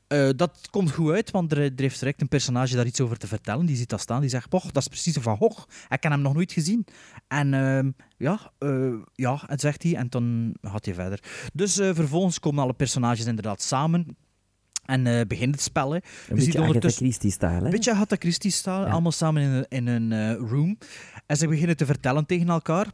Eh, 0.06 0.28
dat 0.36 0.68
komt 0.70 0.90
goed 0.92 1.10
uit, 1.12 1.30
want 1.30 1.52
er, 1.52 1.58
er 1.58 1.72
heeft 1.76 1.98
direct 1.98 2.20
een 2.20 2.28
personage 2.28 2.76
daar 2.76 2.86
iets 2.86 3.00
over 3.00 3.18
te 3.18 3.26
vertellen. 3.26 3.66
Die 3.66 3.76
ziet 3.76 3.88
dat 3.88 4.00
staan, 4.00 4.20
die 4.20 4.30
zegt, 4.30 4.48
poch, 4.48 4.70
dat 4.70 4.82
is 4.82 4.88
precies 4.88 5.16
een 5.16 5.22
Van 5.22 5.36
Gogh. 5.36 5.62
Ik 5.88 6.02
heb 6.02 6.12
hem 6.12 6.20
nog 6.22 6.34
nooit 6.34 6.52
gezien. 6.52 6.86
En 7.28 7.54
ehm, 7.54 7.90
ja, 8.22 8.52
eh, 8.58 8.94
ja, 9.14 9.42
het 9.46 9.60
zegt 9.60 9.82
hij 9.82 9.94
en 9.96 10.06
dan 10.08 10.54
gaat 10.60 10.84
hij 10.84 10.94
verder. 10.94 11.22
Dus 11.52 11.78
eh, 11.78 11.94
vervolgens 11.94 12.38
komen 12.38 12.62
alle 12.62 12.72
personages 12.72 13.26
inderdaad 13.26 13.62
samen. 13.62 14.16
En 14.84 15.06
eh, 15.06 15.26
begint 15.26 15.54
het 15.54 15.62
spel. 15.62 15.90
Hè. 15.90 15.96
Een 16.28 16.36
beetje 16.36 16.62
Agatha 16.62 16.88
hè? 17.40 17.64
een 17.64 17.70
beetje 17.70 17.92
Agatha 17.92 18.16
Christie 18.18 18.50
staan, 18.50 18.80
Ja. 18.80 18.90
allemaal 18.90 19.12
samen 19.12 19.42
in 19.42 19.48
een, 19.50 19.66
in 19.68 19.86
een 19.86 20.34
room. 20.36 20.78
En 21.26 21.36
ze 21.36 21.48
beginnen 21.48 21.76
te 21.76 21.86
vertellen 21.86 22.26
tegen 22.26 22.48
elkaar. 22.48 22.86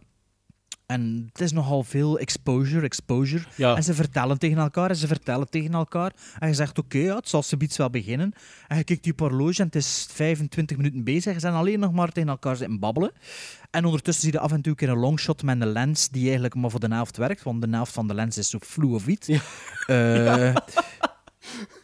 En 0.88 1.28
het 1.32 1.40
is 1.40 1.52
nogal 1.52 1.82
veel 1.84 2.18
exposure, 2.18 2.84
exposure. 2.84 3.44
Ja. 3.54 3.76
En 3.76 3.82
ze 3.82 3.94
vertellen 3.94 4.38
tegen 4.38 4.58
elkaar 4.58 4.90
en 4.90 4.96
ze 4.96 5.06
vertellen 5.06 5.50
tegen 5.50 5.72
elkaar. 5.74 6.12
En 6.38 6.48
je 6.48 6.54
zegt, 6.54 6.78
oké, 6.78 6.98
ja, 6.98 7.16
het 7.16 7.28
zal 7.28 7.42
zoiets 7.42 7.76
wel 7.76 7.90
beginnen. 7.90 8.32
En 8.68 8.76
je 8.76 8.84
kijkt 8.84 9.10
op 9.10 9.18
je 9.18 9.24
horloge 9.24 9.58
en 9.60 9.66
het 9.66 9.74
is 9.74 10.06
25 10.10 10.76
minuten 10.76 11.04
bezig. 11.04 11.32
Ze 11.34 11.40
zijn 11.40 11.54
alleen 11.54 11.78
nog 11.80 11.92
maar 11.92 12.12
tegen 12.12 12.28
elkaar 12.28 12.56
zitten 12.56 12.78
babbelen. 12.78 13.12
En 13.70 13.84
ondertussen 13.84 14.24
zie 14.24 14.32
je 14.32 14.38
af 14.38 14.52
en 14.52 14.62
toe 14.62 14.70
een 14.72 14.78
keer 14.78 14.88
een 14.88 14.98
longshot 14.98 15.42
met 15.42 15.60
een 15.60 15.72
lens 15.72 16.08
die 16.08 16.24
eigenlijk 16.24 16.54
maar 16.54 16.70
voor 16.70 16.80
de 16.80 16.94
helft 16.94 17.16
werkt. 17.16 17.42
Want 17.42 17.62
de 17.62 17.68
helft 17.70 17.92
van 17.92 18.08
de 18.08 18.14
lens 18.14 18.38
is 18.38 18.50
zo 18.50 18.58
vloe 18.60 18.94
of 18.94 19.06
iets. 19.06 19.26
Ja. 19.86 20.52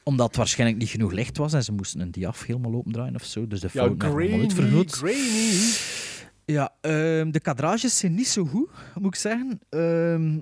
Omdat 0.03 0.27
het 0.27 0.37
waarschijnlijk 0.37 0.79
niet 0.81 0.89
genoeg 0.91 1.13
licht 1.13 1.37
was 1.37 1.53
en 1.53 1.65
ze 1.65 1.73
moesten 1.73 2.01
een 2.01 2.11
diaf 2.11 2.45
helemaal 2.47 2.75
opendraaien 2.75 3.15
of 3.15 3.25
zo. 3.25 3.47
Dus 3.47 3.61
de 3.61 3.69
Ja, 3.73 3.81
fout 3.81 4.03
helemaal 4.03 4.17
grainy, 4.27 4.41
uitvergroot. 4.43 4.93
grainy. 4.93 5.75
Ja, 6.45 6.75
ehm, 6.81 7.31
de 7.31 7.41
kadrages 7.41 7.99
zijn 7.99 8.15
niet 8.15 8.29
zo 8.29 8.45
goed, 8.45 8.71
moet 8.95 9.15
ik 9.15 9.21
zeggen. 9.21 9.61
Ehm, 9.69 10.41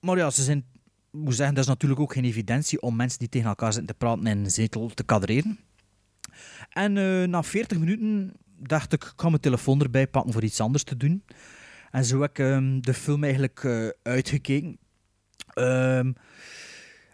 maar 0.00 0.16
ja, 0.16 0.30
ze 0.30 0.42
zijn, 0.42 0.64
moet 1.10 1.34
zeggen, 1.34 1.54
dat 1.54 1.64
is 1.64 1.70
natuurlijk 1.70 2.00
ook 2.00 2.12
geen 2.12 2.24
evidentie 2.24 2.80
om 2.80 2.96
mensen 2.96 3.18
die 3.18 3.28
tegen 3.28 3.48
elkaar 3.48 3.72
zitten 3.72 3.90
te 3.90 4.04
praten 4.04 4.26
in 4.26 4.38
een 4.38 4.50
zetel 4.50 4.88
te 4.88 5.04
kadreren. 5.04 5.58
En 6.68 6.96
eh, 6.96 7.28
na 7.28 7.42
40 7.42 7.78
minuten 7.78 8.32
dacht 8.58 8.92
ik, 8.92 9.04
ik 9.04 9.12
ga 9.16 9.28
mijn 9.28 9.40
telefoon 9.40 9.80
erbij 9.80 10.06
pakken 10.06 10.32
voor 10.32 10.42
iets 10.42 10.60
anders 10.60 10.84
te 10.84 10.96
doen. 10.96 11.24
En 11.90 12.04
zo 12.04 12.20
heb 12.20 12.30
ik 12.30 12.38
ehm, 12.38 12.80
de 12.80 12.94
film 12.94 13.22
eigenlijk 13.24 13.64
eh, 13.64 13.88
uitgekeken. 14.02 14.78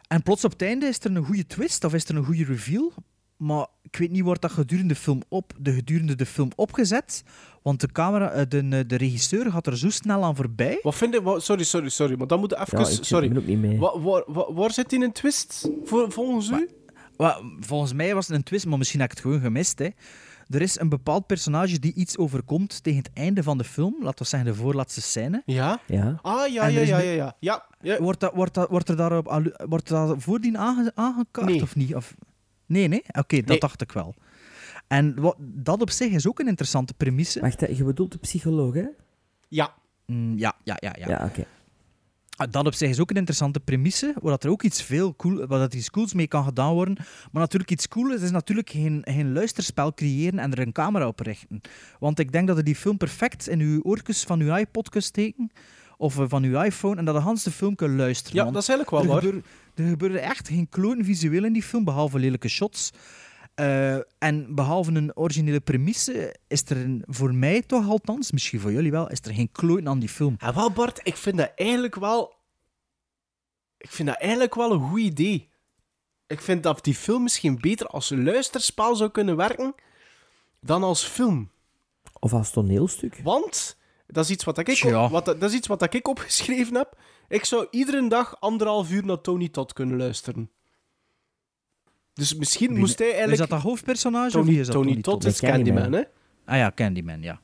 En 0.09 0.23
plots 0.23 0.45
op 0.45 0.51
het 0.53 0.63
einde 0.63 0.87
is 0.87 0.99
er 0.99 1.17
een 1.17 1.25
goede 1.25 1.47
twist 1.47 1.85
of 1.85 1.95
is 1.95 2.09
er 2.09 2.17
een 2.17 2.25
goede 2.25 2.45
reveal. 2.45 2.93
Maar 3.39 3.67
ik 3.83 3.97
weet 3.97 4.11
niet, 4.11 4.23
wordt 4.23 4.43
dat 4.43 4.53
gedurende 4.53 4.95
de 4.95 5.01
film, 5.01 5.23
op, 5.29 5.53
de, 5.59 5.73
gedurende 5.73 6.15
de 6.15 6.27
film 6.27 6.51
opgezet? 6.57 7.23
Want 7.63 7.81
de, 7.81 7.93
camera, 7.93 8.31
eh, 8.31 8.45
de, 8.49 8.87
de 8.87 8.97
regisseur 8.97 9.51
gaat 9.51 9.67
er 9.67 9.79
zo 9.79 9.91
snel 9.91 10.25
aan 10.25 10.37
voorbij. 10.37 10.79
Wat 10.83 10.95
vind 10.95 11.15
je... 11.15 11.23
wat- 11.23 11.43
sorry, 11.45 11.65
sorry, 11.65 11.89
sorry, 11.89 12.19
maar 12.19 12.27
dan 12.27 12.41
moet 12.41 12.55
even... 12.57 12.79
Ja, 12.79 12.85
sorry. 12.85 13.37
ook 13.37 13.47
niet 13.47 13.59
mee. 13.61 13.79
Wa- 13.79 13.99
waar, 14.01 14.23
waar, 14.27 14.55
waar 14.55 14.73
zit 14.73 14.93
in 14.93 15.03
een 15.03 15.13
twist, 15.13 15.71
voor, 15.85 16.13
volgens 16.13 16.51
u? 16.51 16.69
Volgens 17.61 17.93
mij 17.93 18.15
was 18.15 18.27
het 18.27 18.37
een 18.37 18.43
twist, 18.43 18.67
maar 18.67 18.79
misschien 18.79 19.01
heb 19.01 19.11
ik 19.11 19.17
het 19.17 19.27
gewoon 19.27 19.41
gemist. 19.43 19.79
Hè. 19.79 19.89
Er 20.49 20.63
is 20.63 20.79
een 20.81 20.89
bepaald 20.89 21.27
personage 21.27 21.79
die 21.79 21.95
iets 21.95 22.19
overkomt 22.19 22.83
tegen 22.83 22.99
het 22.99 23.11
einde 23.15 23.43
van 23.43 23.59
de 23.59 23.65
film. 23.65 23.97
Laten 24.01 24.23
we 24.23 24.29
zeggen 24.29 24.49
de 24.53 24.55
voorlaatste 24.59 25.01
scène. 25.01 25.43
Ja? 25.47 25.81
Ja. 25.87 26.19
Ah, 26.23 26.53
ja, 26.53 26.67
ja, 26.67 26.81
ja, 26.81 26.99
ja, 26.99 27.11
ja. 27.11 27.37
Ja, 27.41 27.67
ja. 27.81 27.99
Wordt, 28.01 28.21
dat, 28.21 28.35
wordt, 28.35 28.55
dat, 28.55 28.69
wordt 28.69 28.89
er 28.89 28.97
daarop 28.97 29.43
wordt 29.69 29.89
dat 29.89 30.15
voordien 30.19 30.59
aange, 30.59 30.93
aangekaart 30.95 31.47
Nee. 31.49 31.63
of 31.63 31.77
niet? 31.77 31.95
Of... 31.95 32.15
Nee, 32.69 32.89
nee? 32.89 33.03
Oké, 33.19 33.37
dat 33.37 33.47
Nee. 33.49 33.59
dacht 33.59 33.83
ik 33.83 33.93
wel. 33.93 34.15
En 34.87 35.21
wat, 35.21 35.37
dat 35.39 35.81
op 35.81 35.91
zich 35.91 36.13
is 36.13 36.27
ook 36.29 36.39
een 36.41 36.49
interessante 36.49 36.95
premisse. 36.95 37.41
Wacht, 37.41 37.61
hè, 37.61 37.67
je 37.67 37.85
bedoelt 37.85 38.13
de 38.13 38.19
psycholoog, 38.19 38.75
hè? 38.75 38.87
ja. 39.49 39.75
Mm, 40.07 40.39
ja, 40.39 40.57
ja, 40.65 40.77
ja. 40.81 40.95
ja. 40.99 41.09
Ja, 41.09 41.25
oké. 41.25 41.45
Ah, 42.37 42.51
Dat 42.53 42.67
op 42.67 42.75
zich 42.75 42.89
is 42.91 43.01
ook 43.01 43.11
een 43.11 43.17
interessante 43.17 43.61
premisse, 43.61 44.15
waar 44.21 44.31
dat 44.31 44.45
er 44.45 44.51
ook 44.51 44.63
iets 44.63 44.83
veel 44.83 45.17
cool, 45.17 45.47
waar 45.47 45.59
dat 45.59 45.75
iets 45.75 45.91
cools 45.91 46.15
mee 46.15 46.27
kan 46.29 46.45
gedaan 46.45 46.73
worden. 46.75 46.95
Maar 47.33 47.43
natuurlijk 47.43 47.71
iets 47.71 47.89
cools 47.89 48.15
is, 48.15 48.23
is 48.23 48.31
natuurlijk 48.31 48.71
geen, 48.71 49.03
geen 49.05 49.33
luisterspel 49.33 49.95
creëren 49.95 50.39
en 50.39 50.53
er 50.53 50.59
een 50.59 50.73
camera 50.73 51.07
op 51.07 51.21
richten. 51.21 51.61
Want 51.99 52.19
ik 52.19 52.33
denk 52.33 52.47
dat 52.47 52.57
je 52.57 52.63
die 52.63 52.77
film 52.77 52.97
perfect 52.97 53.49
in 53.49 53.61
uw 53.61 53.83
oortjes 53.83 54.23
van 54.25 54.41
uw 54.41 54.55
iPod 54.55 54.89
kunt 54.89 55.05
steken, 55.05 55.51
of 55.99 56.19
eh, 56.19 56.25
van 56.29 56.43
uw 56.43 56.63
iPhone, 56.63 56.97
en 56.97 57.05
dat 57.05 57.15
je 57.15 57.21
Hans 57.21 57.43
de 57.43 57.51
film 57.51 57.75
kunt 57.75 57.97
luisteren. 57.97 58.37
Ja, 58.37 58.51
dat 58.51 58.63
is 58.63 58.69
eigenlijk 58.69 58.99
er 58.99 59.07
wel 59.07 59.15
waar. 59.15 59.23
gebeurde, 59.23 59.49
er 59.75 59.89
gebeurde 59.89 60.19
echt 60.19 60.49
geen 60.49 60.69
kloon 60.69 61.05
visueel 61.05 61.45
in 61.45 61.53
die 61.53 61.63
film, 61.63 61.85
behalve 61.85 62.19
lelijke 62.19 62.49
shots. 62.49 62.91
Eh, 63.55 63.95
en 64.19 64.55
behalve 64.55 64.93
een 64.93 65.17
originele 65.17 65.61
premisse, 65.61 66.37
is 66.49 66.63
er 66.71 66.77
een, 66.77 67.03
voor 67.07 67.35
mij 67.35 67.63
toch 67.63 67.89
althans, 67.89 68.33
misschien 68.33 68.61
voor 68.61 68.73
jullie 68.73 68.91
wel, 68.91 69.11
is 69.11 69.21
er 69.23 69.35
geen 69.35 69.53
kloon 69.53 69.89
aan 69.89 69.99
die 69.99 70.09
film. 70.09 70.35
En 70.39 70.55
wel, 70.55 70.71
Bart, 70.71 71.01
ik 71.03 71.17
vind 71.17 71.37
dat 71.37 71.53
eigenlijk 71.55 71.95
wel... 71.95 72.37
Ik 73.79 73.91
vind 73.91 74.09
dat 74.09 74.19
eigenlijk 74.19 74.55
wel 74.55 74.73
een 74.73 74.89
goed 74.89 75.01
idee. 75.01 75.49
Ik 76.27 76.41
vind 76.41 76.63
dat 76.63 76.85
die 76.85 76.95
film 76.95 77.23
misschien 77.23 77.61
beter 77.61 77.87
als 77.87 78.11
luisterspel 78.11 78.97
zou 78.97 79.11
kunnen 79.11 79.37
werken 79.37 79.75
dan 80.61 80.83
als 80.83 81.05
film. 81.05 81.51
Of 82.19 82.33
als 82.33 82.51
toneelstuk. 82.51 83.21
Want, 83.23 83.78
dat 84.13 84.25
is 84.25 84.31
iets 84.31 84.45
wat, 84.45 84.59
ik, 84.59 84.67
Tja. 84.69 85.09
wat, 85.11 85.25
dat 85.25 85.43
is 85.43 85.53
iets 85.53 85.67
wat 85.67 85.95
ik 85.95 86.09
opgeschreven 86.09 86.75
heb. 86.77 86.99
Ik 87.29 87.45
zou 87.45 87.67
iedere 87.71 88.09
dag 88.09 88.41
anderhalf 88.41 88.91
uur 88.91 89.05
naar 89.07 89.21
Tony 89.21 89.49
Todd 89.49 89.73
kunnen 89.73 89.97
luisteren. 89.97 90.51
Dus 92.15 92.35
misschien 92.35 92.69
Wie- 92.71 92.79
moest 92.79 92.99
hij 92.99 93.07
Is 93.09 93.13
eigenlijk... 93.15 93.41
dat 93.51 93.51
dat 93.51 93.61
hoofdpersonage? 93.71 94.27
of 94.27 94.33
Tony, 94.33 94.47
wie 94.47 94.61
is 94.61 94.67
dat 94.67 94.75
Tony 94.75 94.89
Tony 94.91 95.03
Todd 95.03 95.21
Todd? 95.21 95.35
is 95.35 95.41
Candyman, 95.41 95.93
hè? 95.93 96.03
Ah 96.45 96.57
ja, 96.57 96.73
Candyman, 96.75 97.23
ja. 97.23 97.41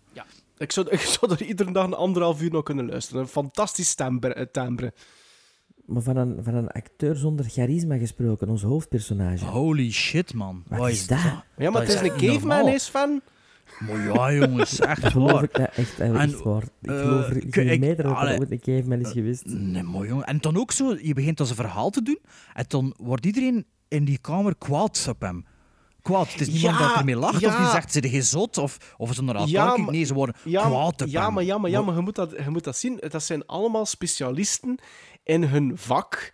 Ik 0.59 0.73
zou, 0.73 0.89
ik 0.97 1.01
zou 1.01 1.33
er 1.33 1.43
iedere 1.43 1.73
dag 1.73 1.85
een 1.85 1.95
anderhalf 1.95 2.43
uur 2.43 2.51
naar 2.53 2.63
kunnen 2.63 2.87
luisteren. 2.89 3.21
Een 3.23 3.29
fantastisch 3.29 3.89
stembre- 3.89 4.33
eh, 4.35 4.47
timbre. 4.53 4.93
Maar 5.85 6.03
van 6.03 6.17
een, 6.17 6.39
van 6.45 6.55
een 6.55 6.69
acteur 6.71 7.17
zonder 7.17 7.45
charisma 7.49 7.97
gesproken, 7.99 8.49
ons 8.49 8.63
hoofdpersonage. 8.63 9.45
Holy 9.45 9.91
shit, 9.93 10.35
man. 10.35 10.63
Wat 10.69 10.89
is 10.89 11.07
dat? 11.07 11.19
Ja, 11.19 11.43
maar 11.57 11.73
Dat 11.73 11.81
het 11.83 11.89
is 11.91 11.95
is 11.95 12.09
een 12.09 12.17
caveman, 12.29 12.69
is 12.69 12.89
van. 12.89 13.21
Maar 13.79 14.01
ja, 14.15 14.33
jongens, 14.33 14.79
echt 14.95 15.07
geloof 15.07 15.33
waar. 15.33 15.43
ik 15.43 15.53
dat 15.55 15.71
echt, 15.75 16.01
En, 16.01 16.17
echt 16.17 16.43
waar. 16.43 16.63
Ik 16.63 16.91
eh, 16.91 16.99
geloof 17.01 17.27
er 17.29 17.37
ik- 17.37 17.55
geen 17.55 17.69
ik- 17.69 17.81
meter 17.81 18.05
dat 18.05 18.13
ooit 18.17 18.51
een 18.51 19.01
is 19.01 19.11
geweest. 19.13 19.45
Nee, 19.47 19.83
mooi 19.83 20.09
jongen. 20.09 20.25
En 20.27 20.39
dan 20.41 20.57
ook 20.57 20.73
zo, 20.73 20.97
je 21.03 21.15
begint 21.15 21.41
als 21.41 21.49
een 21.51 21.55
verhaal 21.57 21.91
te 21.91 22.03
doen 22.03 22.19
en 22.55 22.65
dan 22.69 22.95
wordt 22.97 23.27
iedereen 23.27 23.67
in 23.89 24.05
die 24.05 24.19
kamer 24.19 24.57
kwaad 24.57 25.07
op 25.09 25.21
hem. 25.21 25.45
Kwaad. 26.03 26.33
Het 26.33 26.41
is 26.41 26.49
niemand 26.49 26.79
Ja, 26.79 26.89
dat 26.89 26.97
ermee 26.97 27.17
lacht 27.17 27.35
of 27.35 27.41
ja. 27.41 27.57
die 27.63 27.71
zegt, 27.71 27.93
ze 27.93 28.01
de 28.01 28.09
gezot 28.09 28.59
of, 28.59 28.95
of 28.97 29.19
elkaar 29.19 29.47
Ja, 29.47 29.77
maar- 29.77 29.93
Nee, 29.93 30.05
ze 30.05 30.15
worden 30.15 30.35
Ja, 30.45 30.61
kwaad 30.67 31.03
op 31.03 31.09
ja, 31.09 31.25
hem. 31.25 31.35
maar, 31.35 31.45
ja, 31.45 31.59
maar, 31.59 31.71
ja, 31.71 31.81
maar 31.83 31.95
je, 31.95 32.01
moet 32.01 32.15
dat, 32.15 32.31
je 32.45 32.51
moet 32.51 32.65
dat 32.65 32.77
zien. 32.77 33.01
Dat 33.09 33.23
zijn 33.23 33.47
allemaal 33.47 33.87
specialisten 33.87 34.79
in 35.23 35.43
hun 35.45 35.73
vak. 35.75 36.33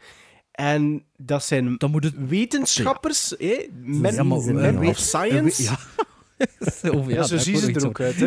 En 0.50 1.04
dat 1.16 1.44
zijn 1.44 1.74
Dan 1.78 1.90
moet 1.90 2.04
het... 2.04 2.14
wetenschappers, 2.28 3.34
hè? 3.38 3.66
Men, 3.82 4.14
Ja, 4.14 4.22
maar, 4.22 4.54
men 4.54 4.82
eh, 4.82 4.88
of 4.88 4.98
science. 4.98 5.62
Ja. 5.62 5.78
Zo, 6.82 7.04
Ja, 7.08 7.22
zo 7.22 7.36
zien 7.36 7.56
ze 7.56 7.72
er 7.72 7.86
ook 7.86 8.00
uit, 8.00 8.16
hè. 8.20 8.26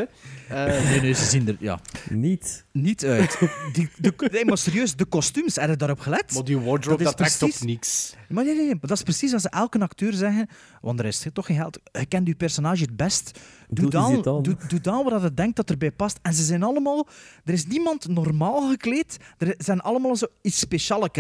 Eh, 0.49 0.83
Nee, 0.89 1.01
nee, 1.01 1.13
ze 1.13 1.25
zien 1.25 1.47
er 1.47 1.55
ja, 1.59 1.79
Niet. 2.09 2.65
niet 2.71 3.05
uit. 3.05 3.37
Die, 3.73 3.89
de, 3.97 4.29
nee, 4.31 4.45
maar 4.45 4.57
serieus, 4.57 4.95
de 4.95 5.05
kostuums, 5.05 5.55
heb 5.55 5.69
je 5.69 5.75
daarop 5.75 5.99
gelet? 5.99 6.33
maar 6.33 6.43
die 6.43 6.59
wardrobe, 6.59 7.03
Dat 7.03 7.17
trekt 7.17 7.37
precies- 7.37 7.61
op 7.61 7.67
niks. 7.67 8.15
Maar 8.29 8.43
nee, 8.43 8.53
nee, 8.55 8.63
nee, 8.65 8.71
maar 8.73 8.87
dat 8.89 8.97
is 8.97 9.03
precies 9.03 9.33
als 9.33 9.49
elke 9.49 9.79
acteur 9.79 10.13
zeggen, 10.13 10.47
want 10.81 10.99
er 10.99 11.05
is 11.05 11.25
toch 11.33 11.45
geen 11.45 11.57
geld, 11.57 11.79
je 11.91 12.05
kent 12.05 12.27
je 12.27 12.35
personage 12.35 12.81
het 12.81 12.95
best, 12.95 13.39
doe 13.69 13.89
dan, 13.89 14.21
dan. 14.21 14.43
doe, 14.43 14.55
doe 14.67 14.81
dan 14.81 15.03
wat 15.03 15.21
je 15.21 15.33
denkt 15.33 15.55
dat 15.55 15.69
erbij 15.69 15.91
past. 15.91 16.19
En 16.21 16.33
ze 16.33 16.43
zijn 16.43 16.63
allemaal, 16.63 17.07
er 17.45 17.53
is 17.53 17.65
niemand 17.65 18.07
normaal 18.07 18.69
gekleed, 18.69 19.17
er 19.37 19.55
zijn 19.57 19.79
allemaal 19.81 20.15
zo 20.15 20.25
iets 20.41 20.65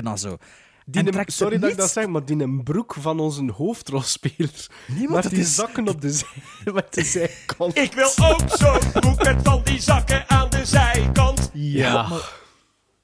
en 0.03 0.17
zo. 0.17 0.37
Die 0.85 1.01
En 1.03 1.17
een- 1.17 1.23
sorry 1.27 1.59
dat 1.59 1.69
ik 1.69 1.77
dat 1.77 1.91
zeg, 1.91 2.07
maar 2.07 2.25
die 2.25 2.39
een 2.41 2.63
broek 2.63 2.93
van 2.99 3.19
onze 3.19 3.51
hoofdrolspeler. 3.51 4.67
Nee, 4.87 5.03
maar 5.03 5.13
met 5.13 5.23
dat 5.23 5.31
die 5.31 5.41
is- 5.41 5.55
zakken 5.55 5.87
op 5.87 6.01
de, 6.01 6.11
zij, 6.19 6.27
met 6.73 6.93
de 6.93 7.03
zijkant. 7.03 7.77
Ik 7.77 7.93
wil 7.93 8.09
ook 8.17 8.41
zo'n 8.47 8.91
broek 8.91 9.23
met 9.23 9.35
van 9.43 9.61
die 9.63 9.81
zakken 9.81 10.29
aan 10.29 10.49
de 10.49 10.65
zijkant. 10.65 11.49
Ja. 11.53 12.07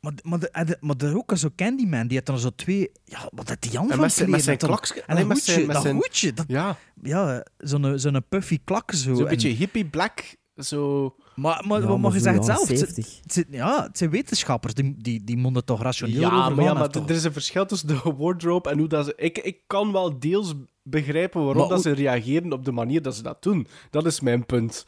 Maar, 0.01 0.21
maar, 0.23 0.39
de, 0.39 0.49
en 0.49 0.65
de- 0.65 0.77
maar 0.79 0.95
er 0.97 1.17
ook 1.17 1.31
zo 1.35 1.49
Candyman, 1.55 2.07
die 2.07 2.17
had 2.17 2.25
dan 2.25 2.39
zo 2.39 2.49
twee, 2.55 2.91
ja, 3.05 3.29
wat 3.33 3.49
had 3.49 3.61
die 3.61 3.71
Jan 3.71 3.83
En 3.83 3.89
van 3.89 3.99
met 3.99 4.13
zijn- 4.13 4.29
met 4.29 4.43
zijn 4.43 4.57
En 4.57 4.67
dan- 4.67 4.75
klaks- 4.77 4.93
En 4.93 5.03
nee, 5.07 5.21
een 5.21 5.27
met 5.27 5.37
hoedje, 5.37 5.51
zijn- 5.53 5.65
met 5.65 5.75
dat 5.75 5.83
zijn- 5.83 5.95
hoedje, 5.95 6.33
dat, 6.33 6.45
ja. 6.47 6.77
ja, 7.03 7.45
zo'n 7.57 7.99
zo'n 7.99 8.23
puffy 8.29 8.59
klak 8.63 8.91
zo. 8.91 9.13
Zo'n 9.13 9.23
En- 9.23 9.29
beetje 9.29 9.49
hippie 9.49 9.85
black. 9.85 10.35
Zo... 10.55 11.15
Maar, 11.39 11.63
maar, 11.67 11.81
Ja, 11.81 11.87
maar, 11.87 11.99
maar 11.99 12.11
je 12.11 12.17
zo 12.17 12.23
zegt 12.23 12.37
het 12.37 12.45
jaren 12.45 12.65
zelf, 12.67 12.79
het, 12.79 12.79
70. 12.95 13.19
het 13.23 13.33
zijn- 13.33 13.45
ja, 13.49 13.83
het 13.83 13.97
zijn 13.97 14.09
wetenschappers, 14.09 14.73
die, 14.73 14.95
die, 14.97 15.23
die 15.23 15.37
moeten 15.37 15.65
toch 15.65 15.81
rationeel 15.81 16.19
Ja, 16.19 16.27
overgaan 16.27 16.55
maar, 16.55 16.65
ja, 16.65 16.73
maar 16.73 16.89
toch- 16.89 17.09
er 17.09 17.15
is 17.15 17.23
een 17.23 17.33
verschil 17.33 17.65
tussen 17.65 17.87
de 17.87 18.13
wardrobe 18.17 18.69
en 18.69 18.77
hoe 18.79 18.87
dat 18.87 19.05
ze... 19.05 19.13
Ik, 19.17 19.37
ik 19.37 19.57
kan 19.67 19.91
wel 19.91 20.19
deels 20.19 20.53
begrijpen 20.83 21.39
waarom 21.43 21.57
Maar 21.61 21.69
dat 21.69 21.81
ze 21.81 21.91
reageren 21.91 22.53
op 22.53 22.65
de 22.65 22.71
manier 22.71 23.01
dat 23.01 23.15
ze 23.15 23.23
dat 23.23 23.43
doen. 23.43 23.67
Dat 23.89 24.05
is 24.05 24.19
mijn 24.19 24.45
punt. 24.45 24.85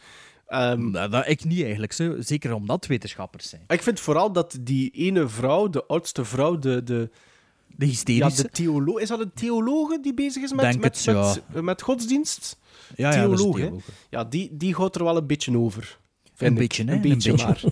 Ehm, 0.47 0.89
Nou, 0.91 1.10
dat, 1.10 1.28
ik 1.28 1.43
niet 1.43 1.62
eigenlijk, 1.62 1.91
zo. 1.93 2.16
zeker 2.20 2.54
omdat 2.54 2.86
wetenschappers 2.88 3.49
zijn. 3.49 3.64
ik 3.68 3.82
vind 3.84 3.99
vooral 3.99 4.32
dat 4.32 4.58
die 4.62 4.89
ene 4.91 5.28
vrouw, 5.28 5.70
de 5.70 5.86
oudste 5.86 6.26
vrouw, 6.26 6.60
de... 6.60 6.84
de 6.84 7.10
De 7.76 7.86
ja, 7.86 7.91
hysterische. 7.91 8.41
de 8.41 8.49
theoloog... 8.49 8.99
Is 8.99 9.08
dat 9.08 9.20
een 9.20 9.32
theologe 9.34 9.99
die 10.02 10.14
bezig 10.14 10.43
is 10.43 10.52
met, 10.52 10.60
Denk 10.62 10.82
met, 10.82 10.95
het, 10.95 11.04
ja. 11.04 11.36
met, 11.54 11.64
met 11.64 11.82
godsdienst? 11.82 12.60
ja, 12.95 13.14
ja, 13.14 13.22
dat 13.22 13.32
is 13.32 13.38
theoloog, 13.38 13.58
hè? 13.58 13.64
theoloog. 13.64 13.84
Ja, 14.10 14.24
die, 14.24 14.49
die 14.58 14.74
houdt 14.76 14.95
er 14.95 15.04
wel 15.04 15.18
een 15.18 15.28
beetje 15.28 15.58
over. 15.58 15.99
Een 16.48 16.54
beetje, 16.54 16.84
hè? 16.84 16.89
Een 16.89 16.96
Een 16.96 17.02
beetje, 17.02 17.32
beetje. 17.32 17.46
maar. 17.46 17.64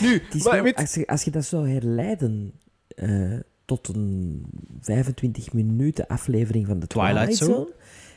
nu, 0.00 0.22
maar 0.44 0.62
wel- 0.62 0.72
als, 0.74 0.94
je, 0.94 1.06
als 1.06 1.22
je 1.24 1.30
dat 1.30 1.44
zou 1.44 1.68
herleiden 1.70 2.52
eh, 2.88 3.38
tot 3.64 3.88
een 3.88 4.44
25 4.80 5.52
minuten 5.52 6.06
aflevering 6.06 6.66
van 6.66 6.78
de 6.78 6.86
Twilight 6.86 7.14
Twilight, 7.16 7.36
Zone? 7.38 7.54
Zone, 7.54 7.72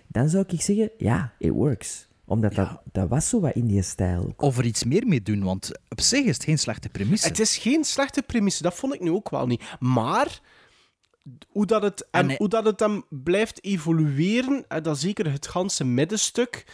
dan 0.07 0.29
zou 0.29 0.43
ik 0.47 0.61
zeggen, 0.61 0.89
ja, 0.97 1.33
it 1.37 1.51
works. 1.51 2.07
Omdat 2.25 2.55
Ja. 2.55 2.63
dat, 2.63 2.81
dat 2.93 3.09
was 3.09 3.29
zo 3.29 3.39
wat 3.39 3.55
in 3.55 3.67
die 3.67 3.81
stijl. 3.81 4.23
ook. 4.27 4.41
Of 4.41 4.57
er 4.57 4.65
iets 4.65 4.83
meer 4.83 5.07
mee 5.07 5.21
doen, 5.21 5.43
want 5.43 5.71
op 5.89 6.01
zich 6.01 6.25
is 6.25 6.33
het 6.33 6.43
geen 6.43 6.59
slechte 6.59 6.89
premisse. 6.89 7.27
Het 7.27 7.39
is 7.39 7.57
geen 7.57 7.83
slechte 7.83 8.21
premisse, 8.21 8.63
dat 8.63 8.75
vond 8.75 8.93
ik 8.93 8.99
nu 9.01 9.11
ook 9.11 9.29
wel 9.29 9.47
niet. 9.47 9.61
Maar 9.79 10.39
hoe 11.47 11.65
dat 11.65 11.81
het, 11.81 12.01
en 12.11 12.19
En 12.21 12.27
hij- 12.27 12.35
hoe 12.37 12.49
dat 12.49 12.65
het 12.65 12.77
dan 12.77 13.05
blijft 13.09 13.63
evolueren, 13.63 14.65
en 14.67 14.83
dat 14.83 14.99
zeker 14.99 15.31
het 15.31 15.47
ganse 15.47 15.83
middenstuk, 15.83 16.65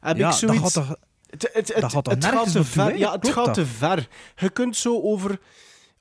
heb 0.00 0.16
ja, 0.16 0.28
ik 0.28 0.34
zoiets... 0.34 0.62
dat 0.62 0.72
gaat 0.72 0.86
toch... 0.86 0.96
Het, 1.26 1.50
het, 1.52 1.68
het, 1.72 1.80
Dat 1.80 1.92
gaat 1.92 2.04
toch 2.04 2.14
het 2.14 2.24
gaat 2.24 2.52
te 2.52 2.64
ver. 2.64 2.96
Ja, 2.96 3.12
het 3.12 3.20
Klopt 3.20 3.36
gaat 3.36 3.44
dat? 3.44 3.54
te 3.54 3.66
ver. 3.66 4.08
Je 4.36 4.50
kunt 4.50 4.76
zo 4.76 5.00
over... 5.00 5.40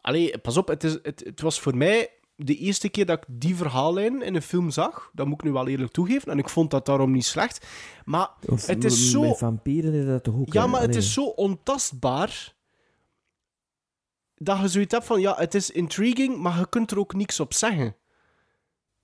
Allee, 0.02 0.38
pas 0.38 0.58
op, 0.58 0.68
het, 0.68 0.84
is, 0.84 0.98
het, 1.02 1.22
het 1.26 1.42
was 1.42 1.60
voor 1.60 1.78
mij 1.78 2.10
de 2.36 2.56
eerste 2.56 2.90
keer 2.90 3.06
dat 3.06 3.18
ik 3.18 3.26
die 3.28 3.56
verhaallijn 3.56 4.22
in 4.22 4.36
een 4.36 4.42
film 4.42 4.70
zag. 4.70 5.10
Dat 5.14 5.26
moet 5.26 5.40
ik 5.40 5.44
nu 5.44 5.52
wel 5.52 5.68
eerlijk 5.68 5.92
toegeven. 5.92 6.32
En 6.32 6.38
ik 6.38 6.50
vond 6.50 6.72
dat 6.72 6.86
daarom 6.86 7.12
niet 7.12 7.26
slecht. 7.26 7.68
Maar 8.06 8.30
Of 8.46 8.66
het 8.66 8.84
is 8.84 9.12
zo... 9.12 9.22
Met 9.22 9.38
vampieren 9.38 9.94
is 9.94 10.06
dat 10.06 10.24
toch 10.24 10.36
ook... 10.36 10.54
Ja, 10.54 10.68
maar 10.68 10.82
het 10.82 10.96
is 10.96 11.14
zo 11.14 11.24
ontastbaar 11.26 12.56
dat 14.36 14.60
je 14.60 14.68
zoiets 14.68 14.94
hebt 14.94 15.06
van, 15.06 15.22
ja, 15.22 15.36
het 15.38 15.56
is 15.56 15.72
intriguing, 15.72 16.38
maar 16.38 16.60
je 16.60 16.70
kunt 16.70 16.92
er 16.92 17.00
ook 17.00 17.14
niks 17.14 17.40
op 17.40 17.54
zeggen. 17.54 17.96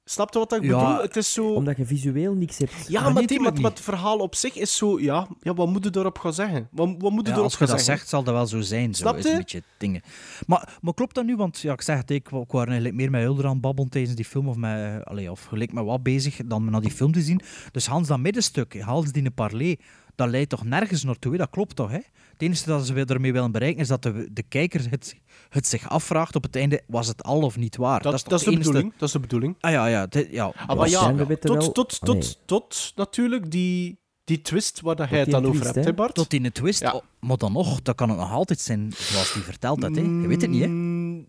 Snap 0.05 0.33
je 0.33 0.39
wat 0.39 0.53
ik 0.53 0.63
Ja, 0.63 0.79
bedoel? 0.79 1.01
Het 1.01 1.15
is 1.15 1.33
zo... 1.33 1.53
Omdat 1.53 1.77
je 1.77 1.85
visueel 1.85 2.33
niks 2.33 2.57
hebt. 2.57 2.73
Ja, 2.87 3.09
maar, 3.09 3.25
die, 3.25 3.39
maar, 3.39 3.53
het 3.53 3.79
verhaal 3.79 4.17
op 4.17 4.35
zich 4.35 4.55
is 4.55 4.75
zo... 4.75 4.99
Ja, 4.99 5.27
ja 5.41 5.53
wat 5.53 5.67
moet 5.67 5.83
je 5.83 5.99
erop 5.99 6.19
gaan 6.19 6.33
zeggen? 6.33 6.67
Wat, 6.71 6.95
wat 6.97 7.11
moet 7.11 7.21
je 7.25 7.27
Ja, 7.27 7.33
erop 7.33 7.43
als 7.43 7.53
je 7.53 7.59
dat 7.59 7.67
zeggen? 7.69 7.85
zegt, 7.85 8.09
zal 8.09 8.23
dat 8.23 8.33
wel 8.33 8.45
zo 8.47 8.61
zijn. 8.61 8.95
Zo, 8.95 9.01
Snap 9.01 9.17
is 9.17 9.23
je? 9.23 9.29
een 9.29 9.37
beetje 9.37 9.63
dingen. 9.77 10.01
Maar, 10.47 10.77
maar 10.81 10.93
klopt 10.93 11.15
dat 11.15 11.25
nu? 11.25 11.35
Want 11.35 11.59
ja, 11.59 11.73
ik 11.73 11.81
zeg 11.81 11.97
het, 11.97 12.09
ik, 12.09 12.29
ik 12.29 12.51
was 12.51 12.65
eigenlijk 12.65 12.95
meer 12.95 13.09
met 13.09 13.21
Hilder 13.21 13.45
aan 13.45 13.59
babbelen 13.59 13.89
tijdens 13.89 14.15
die 14.15 14.25
film, 14.25 14.47
of, 14.47 14.55
met, 14.55 14.75
eh, 14.77 15.01
allee, 15.01 15.31
of 15.31 15.43
gelijk 15.43 15.73
met 15.73 15.85
wat 15.85 16.03
bezig, 16.03 16.39
dan 16.45 16.69
naar 16.69 16.81
die 16.81 16.91
film 16.91 17.11
te 17.11 17.21
zien. 17.21 17.41
Dus 17.71 17.85
Hans, 17.85 18.07
dat 18.07 18.19
middenstuk, 18.19 18.81
Hans 18.81 19.11
die 19.11 19.25
een 19.25 19.33
parley, 19.33 19.79
dat 20.15 20.29
leidt 20.29 20.49
toch 20.49 20.63
nergens 20.65 21.03
naartoe, 21.03 21.31
hè? 21.31 21.37
dat 21.37 21.49
klopt 21.49 21.75
toch? 21.75 21.89
Hè? 21.91 21.99
Het 22.31 22.41
enige 22.41 22.65
dat 22.65 22.85
ze 22.85 23.05
ermee 23.05 23.33
willen 23.33 23.51
bereiken, 23.51 23.81
is 23.81 23.87
dat 23.87 24.03
de, 24.03 24.29
de 24.31 24.43
kijker 24.43 24.89
het, 24.89 25.15
het 25.53 25.67
zich 25.67 25.89
afvraagt 25.89 26.35
op 26.35 26.43
het 26.43 26.55
einde, 26.55 26.81
was 26.87 27.07
het 27.07 27.23
al 27.23 27.41
of 27.41 27.57
niet 27.57 27.75
waar? 27.75 28.01
Dat, 28.01 28.23
dat 28.27 28.39
is 28.39 28.45
de 28.45 28.57
bedoeling. 28.57 28.91
Dat 28.97 29.07
is 29.07 29.13
de 29.13 29.19
bedoeling. 29.19 29.55
Ah 29.59 29.71
ja, 29.71 29.85
ja. 29.87 30.05
dit- 30.05 30.27
ja. 30.31 30.45
Ah, 30.45 30.67
maar 30.67 30.75
Ja, 30.77 30.91
ja, 30.91 30.99
schijnbaar 30.99 31.27
weten 31.27 31.49
tot, 31.49 31.57
wel- 31.57 31.71
tot, 31.71 31.99
tot, 32.01 32.15
nee. 32.15 32.33
tot 32.45 32.91
natuurlijk 32.95 33.51
die, 33.51 33.99
die 34.23 34.41
twist 34.41 34.81
waar 34.81 34.95
dat 34.95 35.09
jij 35.09 35.19
het 35.19 35.31
dan 35.31 35.45
over 35.45 35.59
twist, 35.61 35.75
hebt, 35.75 35.87
hè? 35.87 35.93
Bart? 35.93 36.13
Tot 36.15 36.33
in 36.33 36.45
een 36.45 36.51
twist. 36.51 36.79
Ja. 36.81 36.93
Oh, 36.93 37.01
maar 37.19 37.37
dan 37.37 37.51
nog, 37.51 37.81
dat 37.81 37.95
kan 37.95 38.09
het 38.09 38.17
nog 38.17 38.31
altijd 38.31 38.59
zijn 38.59 38.91
zoals 38.95 39.33
die 39.33 39.43
vertelt 39.43 39.81
dat. 39.81 39.95
Hè? 39.95 40.01
Je 40.01 40.27
weet 40.27 40.41
het 40.41 40.49
niet, 40.49 40.61
hè? 40.61 40.67
Mm, 40.67 41.27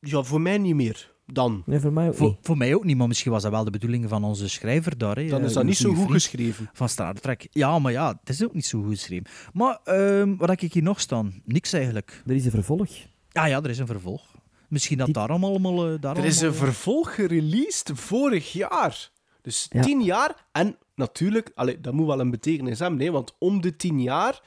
Ja, 0.00 0.22
voor 0.22 0.40
mij 0.40 0.58
niet 0.58 0.74
meer. 0.74 1.12
Dan. 1.32 1.62
Nee, 1.66 1.80
voor 1.80 1.92
mij 1.92 2.08
ook 2.08 2.14
Voor, 2.14 2.28
niet. 2.28 2.36
voor 2.42 2.56
mij 2.56 2.74
ook 2.74 2.84
niet, 2.84 2.96
maar 2.96 3.08
misschien 3.08 3.32
was 3.32 3.42
dat 3.42 3.50
wel 3.50 3.64
de 3.64 3.70
bedoeling 3.70 4.08
van 4.08 4.24
onze 4.24 4.48
schrijver 4.48 4.98
daar. 4.98 5.16
Hè, 5.16 5.26
Dan 5.26 5.42
is 5.42 5.48
eh, 5.48 5.54
dat 5.54 5.64
niet 5.64 5.76
zo 5.76 5.94
goed 5.94 6.10
geschreven. 6.10 6.70
Van 6.72 6.88
Star 6.88 7.14
Trek. 7.14 7.48
Ja, 7.50 7.78
maar 7.78 7.92
ja, 7.92 8.08
het 8.20 8.28
is 8.28 8.44
ook 8.44 8.54
niet 8.54 8.66
zo 8.66 8.82
goed 8.82 8.90
geschreven. 8.90 9.26
Maar 9.52 9.78
ehm, 9.84 10.36
wat 10.36 10.48
heb 10.48 10.60
ik 10.60 10.72
hier 10.72 10.82
nog 10.82 11.00
staan? 11.00 11.42
Niks 11.44 11.72
eigenlijk. 11.72 12.22
Er 12.26 12.34
is 12.34 12.44
een 12.44 12.50
vervolg. 12.50 12.88
Ah 13.32 13.48
ja, 13.48 13.62
er 13.62 13.70
is 13.70 13.78
een 13.78 13.86
vervolg. 13.86 14.22
Misschien 14.68 14.98
dat 14.98 15.12
daarom 15.12 15.44
allemaal... 15.44 15.92
eh, 15.92 16.00
daarom 16.00 16.22
Er 16.22 16.28
is 16.28 16.40
een 16.40 16.48
allemaal- 16.48 16.64
vervolg 16.66 17.14
gereleased 17.14 17.90
vorig 17.94 18.52
jaar. 18.52 19.10
Dus 19.42 19.66
Ja. 19.70 19.82
tien 19.82 20.00
jaar. 20.02 20.46
En 20.52 20.76
natuurlijk, 20.94 21.50
allee, 21.54 21.80
dat 21.80 21.92
moet 21.92 22.06
wel 22.06 22.20
een 22.20 22.30
betekenis 22.30 22.78
hebben, 22.78 22.98
nee, 22.98 23.12
want 23.12 23.34
om 23.38 23.60
de 23.60 23.76
tien 23.76 24.02
jaar 24.02 24.40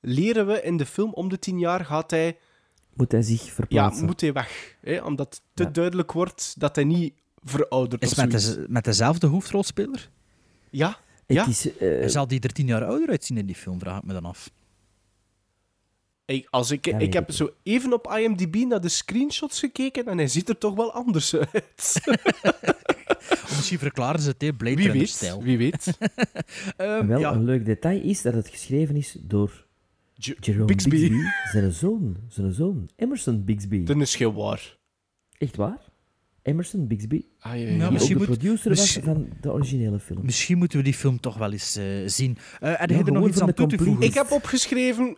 leren 0.00 0.46
we 0.46 0.62
in 0.62 0.76
de 0.76 0.86
film, 0.86 1.12
om 1.12 1.28
de 1.28 1.38
tien 1.38 1.58
jaar 1.58 1.84
gaat 1.84 2.10
hij, 2.10 2.36
Moet 2.94 3.12
hij 3.12 3.22
zich 3.22 3.44
ja, 3.44 3.50
verplaatsen. 3.52 4.04
moet 4.06 4.20
hij 4.20 4.32
weg. 4.32 4.76
Hè, 4.80 4.98
omdat 5.02 5.40
te 5.54 5.62
Ja. 5.62 5.68
duidelijk 5.68 6.12
wordt 6.12 6.54
dat 6.60 6.74
hij 6.74 6.84
niet 6.84 7.14
verouderd 7.44 8.02
Is 8.02 8.10
of 8.10 8.16
met, 8.16 8.30
de, 8.30 8.64
met 8.68 8.84
dezelfde 8.84 9.26
hoofdrolspeler? 9.26 10.10
Ja, 10.70 10.88
Het 11.26 11.36
ja. 11.36 11.46
is... 11.46 11.76
eh, 11.76 12.06
Zal 12.08 12.26
die 12.28 12.40
er 12.40 12.52
tien 12.52 12.66
jaar 12.66 12.84
ouder 12.84 13.08
uitzien 13.08 13.38
in 13.38 13.46
die 13.46 13.54
film, 13.54 13.78
vraag 13.78 13.98
ik 13.98 14.04
me 14.04 14.12
dan 14.12 14.24
af. 14.24 14.50
Ik, 16.28 16.46
als 16.50 16.70
ik, 16.70 16.86
ik 16.86 17.12
heb 17.12 17.30
zo 17.30 17.50
even 17.62 17.92
op 17.92 18.14
IMDb 18.18 18.54
naar 18.56 18.80
de 18.80 18.88
screenshots 18.88 19.58
gekeken 19.58 20.06
en 20.06 20.16
hij 20.18 20.26
ziet 20.28 20.48
er 20.48 20.58
toch 20.58 20.74
wel 20.74 20.92
anders 20.92 21.34
uit. 21.34 22.00
Misschien 23.56 23.78
verklaren 23.78 24.20
ze 24.20 24.28
het, 24.28 24.42
hè, 24.42 24.52
Blade 24.52 24.76
Wie 24.76 24.92
weet, 24.92 25.08
stijl. 25.08 25.42
wie 25.42 25.58
weet. 25.58 25.86
Ehm, 26.76 27.06
wel, 27.06 27.18
ja. 27.18 27.32
een 27.32 27.44
leuk 27.44 27.64
detail 27.64 28.02
is 28.02 28.22
dat 28.22 28.34
het 28.34 28.48
geschreven 28.48 28.96
is 28.96 29.16
door 29.20 29.66
J- 30.14 30.34
Jerome 30.40 30.64
Bixby. 30.64 30.90
Bixby, 30.90 31.16
zijn 31.52 31.72
zoon. 31.72 32.16
Zijn 32.28 32.52
zoon, 32.52 32.88
Emerson 32.96 33.44
Bixby. 33.44 33.82
Dat 33.84 33.96
is 33.96 34.14
heel 34.16 34.34
waar. 34.34 34.76
Echt 35.38 35.56
waar? 35.56 35.78
Emerson 36.42 36.86
Bixby, 36.86 37.24
Ah, 37.40 37.58
ja, 37.60 37.84
ook 37.86 37.92
misschien 37.92 38.18
de 38.18 38.26
moet- 38.26 38.38
producer 38.38 38.68
was 38.74 38.98
van 39.02 39.28
de 39.40 39.52
originele 39.52 39.98
film. 39.98 40.24
Misschien 40.24 40.58
moeten 40.58 40.78
we 40.78 40.84
die 40.84 40.94
film 40.94 41.20
toch 41.20 41.36
wel 41.38 41.52
eens 41.52 41.76
eh, 41.76 41.84
zien. 42.06 42.36
Eh 42.60 42.72
heb 42.78 42.90
Ja, 42.90 42.96
je 42.98 43.04
er 43.04 43.12
nog 43.12 43.28
iets 43.28 43.40
aan 43.40 43.46
de 43.46 43.52
toe 43.54 43.66
te 43.68 43.78
voegen? 43.78 44.04
Ik 44.04 44.14
heb 44.14 44.30
opgeschreven... 44.30 45.16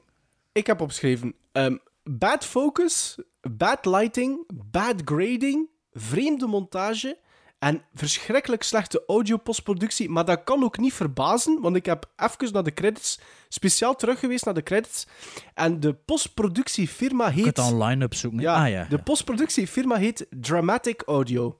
Ik 0.53 0.67
heb 0.67 0.81
opgeschreven... 0.81 1.35
ehm, 1.53 1.77
bad 2.03 2.45
focus, 2.45 3.19
bad 3.41 3.87
lighting, 3.87 4.45
bad 4.71 5.03
grading, 5.05 5.69
vreemde 5.93 6.47
montage 6.47 7.19
En 7.59 7.83
verschrikkelijk 7.95 8.63
slechte 8.63 9.03
audio-postproductie, 9.07 10.09
maar 10.09 10.25
dat 10.25 10.45
kan 10.45 10.65
ook 10.65 10.79
niet 10.79 10.93
verbazen, 10.93 11.61
want 11.61 11.77
ik 11.77 11.87
heb 11.87 12.11
even 12.17 12.53
naar 12.53 12.63
de 12.63 12.75
credits, 12.75 13.21
speciaal 13.49 13.97
terug 13.97 14.19
geweest 14.19 14.45
naar 14.45 14.55
de 14.55 14.63
credits. 14.63 15.07
En 15.55 15.81
de 15.81 15.95
postproductiefirma 15.95 17.27
Je 17.27 17.33
kunt 17.33 17.45
heet... 17.45 17.57
het 17.57 17.73
online 17.73 18.05
opzoeken. 18.05 18.41
Ja, 18.41 18.65
ah, 18.65 18.71
ja. 18.71 18.87
de 18.89 18.99
postproductiefirma 18.99 19.97
heet 19.97 20.27
Dramatic 20.31 21.03
Audio. 21.07 21.60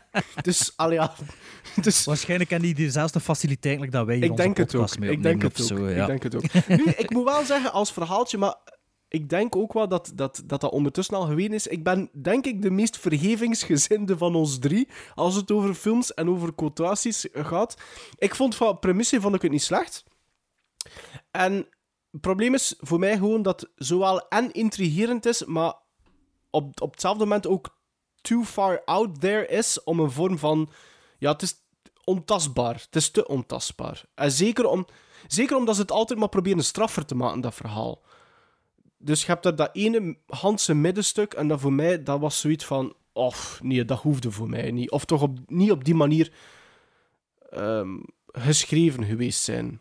dus, 0.42 0.72
allee, 0.76 0.98
ja. 0.98 1.14
Dus, 1.82 2.04
Waarschijnlijk 2.04 2.50
hebben 2.50 2.74
die 2.74 2.84
dezelfde 2.86 3.20
faciliteiten 3.20 3.90
dat 3.90 4.06
wij 4.06 4.14
hier 4.14 4.24
ik 4.24 4.30
onze 4.30 4.42
denk 4.42 4.56
het 4.56 4.74
ook. 4.74 4.98
mee 4.98 5.10
Ik 5.10 5.22
denk 5.22 5.42
het 5.42 5.60
ook. 5.60 5.66
zo, 5.66 5.88
ja. 5.88 6.00
Ik 6.00 6.06
denk 6.06 6.22
het 6.22 6.34
ook. 6.34 6.68
Nu, 6.68 6.84
ik 6.84 7.10
moet 7.10 7.24
wel 7.24 7.44
zeggen, 7.44 7.72
als 7.72 7.92
verhaaltje, 7.92 8.38
maar 8.38 8.56
ik 9.12 9.28
denk 9.28 9.56
ook 9.56 9.72
wel 9.72 9.88
dat 9.88 10.12
dat, 10.14 10.42
dat, 10.46 10.60
dat 10.60 10.72
ondertussen 10.72 11.16
al 11.16 11.26
geweten 11.26 11.54
is. 11.54 11.66
Ik 11.66 11.84
ben, 11.84 12.10
denk 12.12 12.46
ik, 12.46 12.62
de 12.62 12.70
meest 12.70 12.98
vergevingsgezinde 12.98 14.18
van 14.18 14.34
ons 14.34 14.58
drie, 14.58 14.88
als 15.14 15.34
het 15.34 15.50
over 15.50 15.74
films 15.74 16.14
en 16.14 16.28
over 16.28 16.54
quotaties 16.54 17.26
gaat. 17.32 17.74
Ik 18.18 18.34
vond 18.34 18.56
van 18.56 18.78
premisse 18.78 19.20
vond 19.20 19.34
ik 19.34 19.42
het 19.42 19.50
niet 19.50 19.62
slecht. 19.62 20.04
En 21.30 21.52
het 22.10 22.20
probleem 22.20 22.54
is 22.54 22.74
voor 22.78 22.98
mij 22.98 23.16
gewoon 23.16 23.42
dat 23.42 23.70
zowel 23.74 24.28
en 24.28 24.52
intrigerend 24.52 25.26
is, 25.26 25.44
maar 25.44 25.74
op, 26.50 26.80
op 26.80 26.92
hetzelfde 26.92 27.24
moment 27.24 27.46
ook 27.46 27.80
too 28.22 28.42
far 28.42 28.82
out 28.84 29.20
there 29.20 29.46
is 29.46 29.82
om 29.84 30.00
een 30.00 30.10
vorm 30.10 30.38
van... 30.38 30.70
Ja, 31.18 31.32
het 31.32 31.42
is 31.42 31.54
ontastbaar. 32.04 32.74
Het 32.74 32.96
is 32.96 33.10
te 33.10 33.28
ontastbaar. 33.28 34.04
En 34.14 34.32
zeker, 34.32 34.66
om, 34.66 34.86
zeker 35.26 35.56
omdat 35.56 35.74
ze 35.74 35.80
het 35.80 35.90
altijd 35.90 36.18
maar 36.18 36.28
proberen 36.28 36.64
straffer 36.64 37.04
te 37.04 37.14
maken, 37.14 37.40
dat 37.40 37.54
verhaal. 37.54 38.02
Dus 38.98 39.20
je 39.20 39.26
hebt 39.26 39.42
daar 39.42 39.56
dat 39.56 39.70
ene 39.72 40.16
Handse 40.26 40.74
middenstuk 40.74 41.32
en 41.32 41.48
dat 41.48 41.60
voor 41.60 41.72
mij, 41.72 42.02
dat 42.02 42.20
was 42.20 42.40
zoiets 42.40 42.64
van... 42.64 42.94
Of, 43.12 43.60
nee, 43.62 43.84
dat 43.84 44.00
hoefde 44.00 44.30
voor 44.30 44.48
mij 44.48 44.70
niet. 44.70 44.90
Of 44.90 45.04
toch 45.04 45.22
op, 45.22 45.38
niet 45.46 45.70
op 45.70 45.84
die 45.84 45.94
manier 45.94 46.32
ehm, 47.50 47.98
geschreven 48.26 49.04
geweest 49.04 49.42
zijn. 49.42 49.80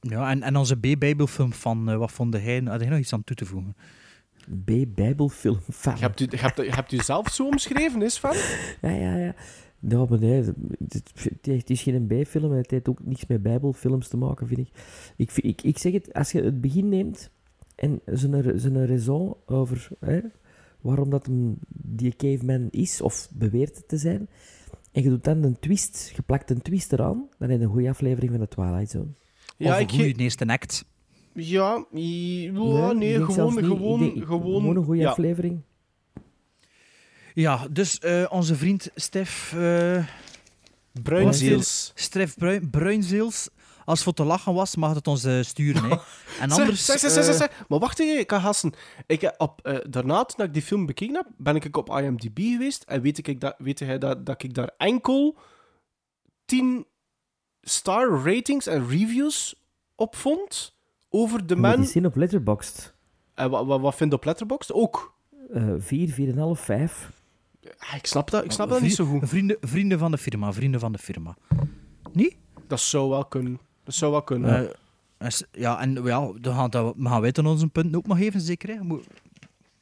Ja, 0.00 0.30
en, 0.30 0.42
en 0.42 0.56
onze 0.56 0.76
B-Bijbelfilm 0.76 1.52
van, 1.52 1.90
eh, 1.90 1.96
wat 1.96 2.12
vond 2.12 2.34
hij? 2.34 2.62
Had 2.64 2.80
hij 2.80 2.88
nog 2.88 2.98
iets 2.98 3.12
aan 3.12 3.24
toe 3.24 3.36
te 3.36 3.46
voegen? 3.46 3.76
B-Bijbelfilm 4.64 5.58
fan. 5.72 5.94
Je 5.96 6.00
hebt 6.00 6.20
u, 6.20 6.26
je 6.30 6.36
hebt, 6.36 6.56
je 6.56 6.70
hebt 6.74 6.92
u 6.92 6.96
zelf 6.98 7.28
zo 7.28 7.46
omschreven, 7.46 8.02
is 8.02 8.18
van? 8.18 8.34
Ja, 8.82 8.90
ja, 8.90 9.16
ja. 9.16 9.34
Ja, 9.80 10.04
maar 10.08 10.18
nee, 10.18 10.44
het, 11.42 11.70
is 11.70 11.82
geen 11.82 12.06
B-film 12.06 12.50
en 12.52 12.56
het 12.58 12.70
heeft 12.70 12.88
ook 12.88 13.04
niks 13.04 13.26
met 13.26 13.42
Bijbelfilms 13.42 14.08
te 14.08 14.16
maken, 14.16 14.46
vind 14.46 14.58
ik. 14.60 14.68
Ik, 15.16 15.30
ik. 15.36 15.62
ik 15.62 15.78
zeg 15.78 15.92
het, 15.92 16.12
als 16.12 16.32
je 16.32 16.42
het 16.42 16.60
begin 16.60 16.88
neemt 16.88 17.30
en 17.74 18.00
zijn, 18.06 18.60
zijn 18.60 18.86
raison 18.86 19.36
over 19.46 19.88
hè, 20.00 20.20
waarom 20.80 21.10
dat 21.10 21.26
hem 21.26 21.58
die 21.68 22.16
caveman 22.16 22.68
is, 22.70 23.00
of 23.00 23.28
beweert 23.32 23.88
te 23.88 23.96
zijn, 23.96 24.28
en 24.92 25.02
je 25.02 25.08
doet 25.08 25.24
dan 25.24 25.42
een 25.42 25.58
twist, 25.58 26.12
je 26.16 26.22
plakt 26.22 26.50
een 26.50 26.62
twist 26.62 26.92
eraan, 26.92 27.28
dan 27.38 27.48
heb 27.50 27.58
je 27.58 27.64
een 27.64 27.70
goede 27.72 27.88
aflevering 27.88 28.30
van 28.30 28.40
de 28.40 28.48
Twilight 28.48 28.90
Zone. 28.90 29.08
Ja, 29.56 29.72
of 29.74 29.80
ik 29.80 29.90
een 29.90 29.96
goede 29.96 30.14
ge- 30.14 30.20
eerste 30.22 30.46
act. 30.46 30.84
Ja, 31.40 31.84
i- 31.94 32.42
ja, 32.42 32.92
Nee, 32.92 32.94
nee, 32.94 33.12
gewoon, 33.14 33.52
gewoon, 33.52 33.54
denk- 33.54 33.66
gewoon, 33.66 34.26
gewoon 34.26 34.76
een 34.76 34.84
goede 34.84 35.00
ja. 35.00 35.10
aflevering. 35.10 35.60
Ja, 37.34 37.66
dus 37.70 37.98
eh, 37.98 38.26
onze 38.30 38.54
vriend 38.56 38.90
Stef... 38.94 39.52
eh 39.56 40.06
Bruinzeels. 41.02 41.92
Stef 41.94 42.36
Bruin, 42.36 42.70
Bruinzeels. 42.70 43.48
Als 43.84 43.98
het 43.98 44.02
voor 44.02 44.12
te 44.12 44.24
lachen 44.24 44.54
was, 44.54 44.76
mag 44.76 44.94
het 44.94 45.06
ons 45.06 45.24
eh, 45.24 45.42
sturen. 45.42 45.82
Hè. 45.82 45.88
En 46.40 46.50
anders... 46.50 46.84
zeg, 46.84 46.98
zeg, 46.98 47.10
zeg, 47.10 47.24
zeg, 47.24 47.34
zeg. 47.34 47.64
Maar 47.68 47.78
wacht 47.78 47.98
even, 47.98 48.18
ik 48.18 48.30
ga 48.30 48.40
gassen. 48.40 48.72
Ik, 49.06 49.20
heb 49.20 49.34
op, 49.40 49.82
daarna, 49.90 50.24
toen 50.24 50.46
ik 50.46 50.52
die 50.52 50.62
film 50.62 50.86
bekeken 50.86 51.14
heb, 51.14 51.26
ben 51.36 51.56
ik 51.56 51.76
op 51.76 51.88
IMDb 51.90 52.38
geweest 52.38 52.82
en 52.82 53.00
weet, 53.00 53.26
ik 53.28 53.40
dat, 53.40 53.54
weet 53.58 53.78
hij 53.78 53.98
dat, 53.98 54.26
dat 54.26 54.42
ik 54.42 54.54
daar 54.54 54.70
enkel 54.76 55.36
10 56.44 56.86
star 57.62 58.08
ratings 58.24 58.66
en 58.66 58.88
reviews 58.88 59.54
op 59.94 60.16
vond 60.16 60.76
over 61.08 61.46
de 61.46 61.56
man. 61.56 61.76
die 61.76 61.86
zien 61.86 62.06
op 62.06 62.16
Letterboxd. 62.16 62.94
En 63.34 63.50
wat, 63.50 63.66
wat, 63.66 63.80
wat 63.80 63.94
vind 63.94 64.10
je 64.10 64.16
op 64.16 64.24
Letterboxd? 64.24 64.72
Ook. 64.72 65.14
Eh 65.52 65.68
4, 65.78 66.08
4,5, 66.10 66.60
5. 66.62 67.12
Ah, 67.78 67.94
Ik 67.96 68.06
snap 68.06 68.30
dat, 68.30 68.44
ik 68.44 68.50
snap 68.52 68.68
dat 68.68 68.80
niet 68.80 68.94
zo 68.94 69.04
goed. 69.04 69.28
Vrienden, 69.28 69.56
vrienden 69.60 69.98
van 69.98 70.10
de 70.10 70.18
firma, 70.18 70.52
vrienden 70.52 70.80
van 70.80 70.92
de 70.92 70.98
firma. 70.98 71.36
Niet? 72.12 72.36
Dat 72.66 72.80
zou 72.80 73.08
wel 73.10 73.24
kunnen. 73.24 73.60
Dat 73.84 73.94
zou 73.94 74.12
wel 74.12 74.22
kunnen. 74.22 74.70
Eh, 75.18 75.26
is- 75.28 75.44
ja, 75.52 75.80
en 75.80 76.04
ja, 76.04 76.32
dan 76.40 76.54
gaan, 76.54 76.70
dat, 76.70 76.94
we 76.96 77.08
gaan 77.08 77.20
wij 77.20 77.32
dan 77.32 77.46
onze 77.46 77.68
punten 77.68 77.98
ook 77.98 78.06
nog 78.06 78.18
even, 78.18 78.40
zeker? 78.40 78.68
Hè? 78.68 78.82
Moet- 78.82 79.06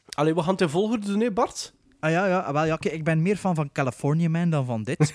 Allee, 0.09 0.35
we 0.35 0.43
gaan 0.43 0.53
het 0.53 0.61
in 0.61 0.69
volgorde 0.69 1.07
doen, 1.07 1.21
hè, 1.21 1.31
Bart? 1.33 1.75
Ah 2.01 2.11
ja, 2.11 2.27
ja, 2.27 2.53
wel, 2.53 2.65
ja 2.65 2.77
kijk, 2.77 2.95
ik 2.95 3.05
ben 3.05 3.23
meer 3.23 3.37
fan 3.37 3.55
van 3.55 3.73
California 3.73 4.29
Man 4.29 4.51
dan 4.51 4.65
van 4.67 4.83
dit. 4.83 5.15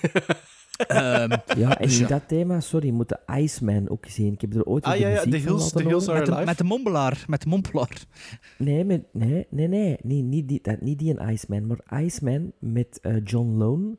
Ehm, 0.86 1.30
Ja, 1.58 1.78
en 1.78 1.84
dus 1.86 1.94
in 1.94 2.00
ja. 2.02 2.06
dat 2.08 2.28
thema, 2.28 2.60
sorry, 2.60 2.90
moet 2.90 3.08
de 3.08 3.18
Iceman 3.38 3.88
ook 3.88 4.04
zien. 4.08 4.32
Ik 4.32 4.40
heb 4.40 4.54
er 4.54 4.64
ooit 4.64 4.84
Ah, 4.84 4.92
de 4.92 4.98
ja, 4.98 5.08
ja, 5.08 5.20
van 5.22 5.32
Hills- 5.32 5.62
laten 5.62 5.82
The 5.82 5.88
Hills. 5.88 6.08
Are 6.08 6.18
met, 6.18 6.26
de, 6.26 6.44
met 6.44 6.58
de 6.58 6.64
mompelaar, 6.64 7.24
met 7.26 7.42
de 7.42 7.48
mompelaar. 7.48 8.04
Nee, 8.58 8.84
met, 8.84 9.02
nee, 9.12 9.46
nee, 9.50 9.68
nee, 9.68 9.96
nee 10.02 10.22
niet, 10.22 10.48
die, 10.48 10.58
dat, 10.62 10.80
niet 10.80 10.98
die 10.98 11.18
een 11.18 11.28
Iceman, 11.32 11.66
maar 11.66 12.02
Iceman 12.02 12.52
met 12.58 12.98
eh, 13.02 13.14
John 13.24 13.56
Lone. 13.56 13.96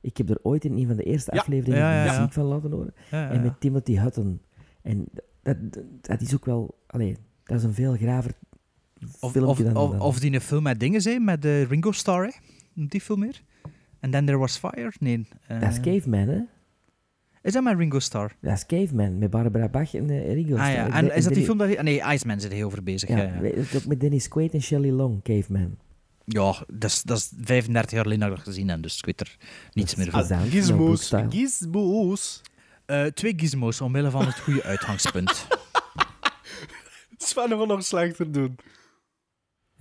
Ik 0.00 0.16
heb 0.16 0.30
er 0.30 0.38
ooit 0.42 0.64
in 0.64 0.72
een 0.76 0.86
van 0.86 0.96
de 0.96 1.02
eerste 1.02 1.30
Ja. 1.34 1.40
afleveringen 1.40 1.78
Ja, 1.80 1.92
ja, 1.94 2.04
de 2.04 2.10
ja. 2.10 2.16
muziek 2.18 2.32
van 2.32 2.44
laten 2.44 2.70
horen. 2.70 2.94
Ja, 3.10 3.20
ja, 3.22 3.30
En 3.30 3.42
met 3.42 3.60
Timothy 3.60 3.96
Hutton. 3.98 4.40
En 4.82 5.04
dat, 5.42 5.56
dat, 5.72 5.82
dat 6.00 6.20
is 6.20 6.34
ook 6.34 6.44
wel... 6.44 6.78
Allee, 6.86 7.16
dat 7.44 7.58
is 7.58 7.64
een 7.64 7.74
veel 7.74 7.94
graver 7.96 8.32
Of, 9.20 9.32
filmpje 9.32 9.64
of, 9.66 9.72
dan... 9.72 9.76
of, 9.82 9.90
dan- 9.90 10.00
of 10.00 10.18
die 10.18 10.32
een 10.32 10.40
film 10.40 10.62
met 10.62 10.80
dingen 10.80 11.00
zijn, 11.00 11.24
met 11.24 11.42
de 11.42 11.62
Ringo 11.64 11.92
Starr, 11.92 12.24
hè? 12.24 12.30
Noemt 12.72 12.90
die 12.90 13.00
film 13.00 13.18
meer? 13.18 13.42
And 14.00 14.12
Then 14.12 14.24
There 14.26 14.38
Was 14.38 14.58
Fire? 14.58 14.92
Nee. 14.98 15.26
eh, 15.46 15.60
Dat 15.60 15.70
is 15.70 15.80
Caveman, 15.80 16.28
hè? 16.28 16.38
is 17.42 17.52
dat 17.52 17.62
met 17.62 17.76
Ringo 17.78 17.98
Starr? 17.98 18.36
Dat 18.40 18.52
is 18.56 18.66
Caveman, 18.66 19.18
met 19.18 19.30
Barbara 19.30 19.68
Bach 19.68 19.94
en 19.94 20.10
uh, 20.10 20.32
Ringo 20.32 20.56
Ah 20.56 20.72
ja, 20.72 20.90
en 20.92 21.14
is 21.14 21.24
dat 21.24 21.34
die 21.34 21.44
film 21.44 21.58
dat... 21.58 21.76
Ah, 21.76 21.82
nee, 21.82 22.02
Iceman 22.12 22.40
zit 22.40 22.50
er 22.50 22.56
heel 22.56 22.66
over 22.66 22.82
bezig. 22.82 23.08
Ja, 23.08 23.16
Ja, 23.16 23.40
ook 23.74 23.86
met 23.86 24.00
Dennis 24.00 24.28
Quaid 24.28 24.52
en 24.54 24.62
Shelley 24.62 24.90
Long, 24.92 25.22
Caveman. 25.22 25.76
Ja, 26.24 26.64
dat 26.68 26.90
is, 26.90 27.02
dat 27.02 27.16
is 27.18 27.32
35 27.40 27.90
jaar 27.90 28.02
geleden 28.02 28.20
dat 28.28 28.30
ik 28.38 28.44
dat 28.44 28.54
gezien 28.54 28.68
heb, 28.68 28.82
dus 28.82 28.98
ik 28.98 29.04
weet 29.04 29.20
er 29.20 29.36
niets 29.72 29.94
meer 29.94 30.10
van. 30.10 30.24
Gizmos. 30.24 30.68
Notebook-style. 30.68 31.26
Gizmos. 31.30 32.42
Eh, 32.86 33.04
twee 33.04 33.32
gizmos, 33.36 33.80
omwille 33.80 34.10
van 34.10 34.26
het 34.26 34.38
goede 34.40 34.62
uitgangspunt. 34.62 35.46
Sven 37.16 37.48
gaat 37.48 37.66
nog 37.66 37.84
slechter 37.84 38.32
doen. 38.32 38.56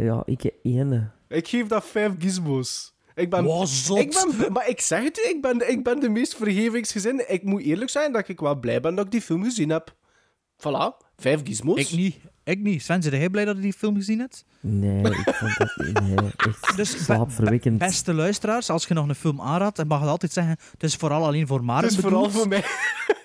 Ja, 0.05 0.21
ik 0.25 0.41
heb 0.41 0.53
één. 0.63 1.11
Ik 1.27 1.47
geef 1.47 1.67
dat 1.67 1.85
vijf 1.85 2.11
gizmos. 2.19 2.93
Ik 3.15 3.29
ben, 3.29 3.43
Wow, 3.43 3.65
zot. 3.65 3.97
ik 3.99 4.09
ben, 4.37 4.51
maar 4.51 4.69
ik 4.69 4.81
zeg 4.81 5.03
het 5.03 5.17
u, 5.17 5.29
ik 5.29 5.41
ben, 5.41 5.69
ik 5.71 5.83
ben 5.83 5.99
de 5.99 6.09
meest 6.09 6.35
vergevingsgezinde. 6.35 7.25
Ik 7.27 7.43
moet 7.43 7.61
eerlijk 7.61 7.89
zijn 7.89 8.11
dat 8.11 8.27
ik 8.27 8.39
wel 8.39 8.55
blij 8.59 8.79
ben 8.81 8.95
dat 8.95 9.05
ik 9.05 9.11
die 9.11 9.21
film 9.21 9.43
gezien 9.43 9.69
heb. 9.69 9.95
Voilà, 10.57 11.05
vijf 11.17 11.41
gizmos. 11.43 11.79
ik 11.79 11.91
niet. 11.91 12.15
Ik 12.43 12.59
niet. 12.59 12.83
Sven, 12.83 13.01
zit 13.03 13.11
jij 13.13 13.29
blij 13.29 13.45
dat 13.45 13.55
je 13.55 13.61
die 13.61 13.73
film 13.73 13.95
gezien 13.95 14.19
hebt? 14.19 14.45
Nee, 14.59 15.03
ik 15.03 15.33
vond 15.35 15.57
dat 15.57 15.75
nee, 16.01 16.15
echt 16.15 16.75
Dus 16.77 17.05
be-. 17.05 17.71
Beste 17.71 18.13
luisteraars, 18.13 18.69
als 18.69 18.85
je 18.87 18.93
nog 18.93 19.07
een 19.07 19.15
film 19.15 19.41
aanraadt, 19.41 19.75
dan 19.75 19.87
mag 19.87 20.01
je 20.01 20.07
altijd 20.07 20.31
zeggen, 20.31 20.57
het 20.71 20.83
is 20.83 20.95
vooral 20.95 21.25
alleen 21.25 21.47
voor 21.47 21.63
Maren 21.63 21.83
Het 21.83 21.91
is 21.97 22.03
bedoeld. 22.03 22.31
vooral 22.31 22.39
voor 22.39 22.47
mij. 22.47 22.63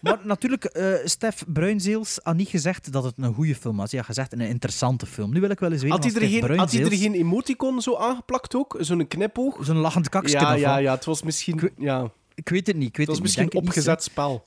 Maar 0.00 0.18
natuurlijk, 0.22 0.64
eh 0.64 0.92
Stef 1.04 1.44
Bruinzeels 1.46 2.18
had 2.22 2.36
niet 2.36 2.48
gezegd 2.48 2.92
dat 2.92 3.04
het 3.04 3.14
een 3.16 3.34
goede 3.34 3.54
film 3.54 3.76
was. 3.76 3.90
Hij 3.90 3.98
had 4.00 4.08
gezegd 4.08 4.32
een 4.32 4.40
interessante 4.40 5.06
film. 5.06 5.32
Nu 5.32 5.40
wil 5.40 5.50
ik 5.50 5.58
wel 5.60 5.72
eens 5.72 5.82
weten 5.82 5.96
Had 6.02 6.12
hij 6.12 6.22
er 6.22 6.28
geen, 6.28 6.40
had 6.40 6.50
hij 6.50 6.80
er 6.80 6.86
Bruinzeels- 6.86 7.00
geen 7.02 7.14
emoticon 7.14 7.82
zo 7.82 7.96
aangeplakt 7.96 8.54
ook? 8.54 8.76
Zo'n 8.80 9.08
knipoog? 9.08 9.58
Zo'n 9.64 9.76
lachend 9.76 10.08
kakje 10.08 10.30
Ja, 10.38 10.52
ja, 10.52 10.76
ja, 10.76 10.94
het 10.94 11.04
was 11.04 11.22
misschien... 11.22 11.58
Ik- 11.62 11.72
Ja, 11.78 12.10
Ik 12.34 12.48
weet 12.48 12.66
het 12.66 12.76
niet. 12.76 12.88
Ik 12.88 12.96
weet 12.96 13.06
het 13.06 13.06
was 13.06 13.16
het 13.16 13.24
misschien 13.24 13.44
niet, 13.44 13.68
opgezet 13.68 14.02
spel. 14.02 14.46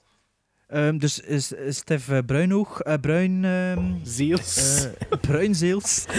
Ehm, 0.68 0.98
dus 0.98 1.20
is, 1.20 1.52
is 1.52 1.78
Stef 1.78 2.10
eh, 2.10 2.18
Bruinoog, 2.26 2.80
eh, 2.80 2.94
Bruin... 3.02 3.46
ehm, 3.46 3.94
Zeels. 4.04 4.86
eh, 5.10 5.20
Bruinzeels. 5.22 6.06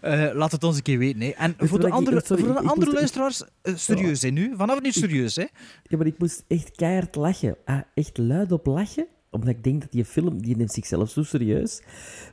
Eh, 0.00 0.30
laat 0.34 0.52
het 0.52 0.64
ons 0.64 0.76
een 0.76 0.82
keer 0.82 0.98
weten. 0.98 1.20
Hè. 1.20 1.28
En 1.28 1.54
voor 1.58 1.80
de 1.80 1.86
ik- 1.86 1.92
andere, 1.92 2.22
sorry, 2.24 2.42
voor 2.44 2.52
de 2.52 2.58
andere 2.58 2.80
moest- 2.80 2.92
luisteraars, 2.92 3.42
eh, 3.62 3.74
serieus 3.76 4.22
hè, 4.22 4.28
nu. 4.28 4.54
Vanaf 4.56 4.80
nu 4.80 4.92
serieus. 4.92 5.36
Hè. 5.36 5.44
Ja, 5.82 5.96
maar 5.96 6.06
ik 6.06 6.18
moest 6.18 6.44
echt 6.48 6.70
keihard 6.70 7.14
lachen. 7.14 7.56
Ah, 7.64 7.80
echt 7.94 8.18
luid 8.18 8.52
op 8.52 8.66
lachen. 8.66 9.06
Omdat 9.30 9.48
ik 9.48 9.64
denk 9.64 9.80
dat 9.80 9.92
die 9.92 10.04
film, 10.04 10.42
die 10.42 10.56
neemt 10.56 10.72
zichzelf 10.72 11.10
zo 11.10 11.22
serieus. 11.22 11.82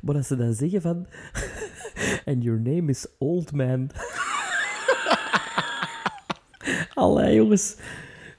Maar 0.02 0.16
als 0.16 0.28
ze 0.28 0.36
dan 0.36 0.54
zeggen 0.54 0.82
van... 0.82 1.08
And 2.26 2.44
your 2.44 2.60
name 2.62 2.90
is 2.92 3.08
Old 3.18 3.52
Man. 3.52 3.90
Allee, 6.94 7.36
jongens. 7.36 7.76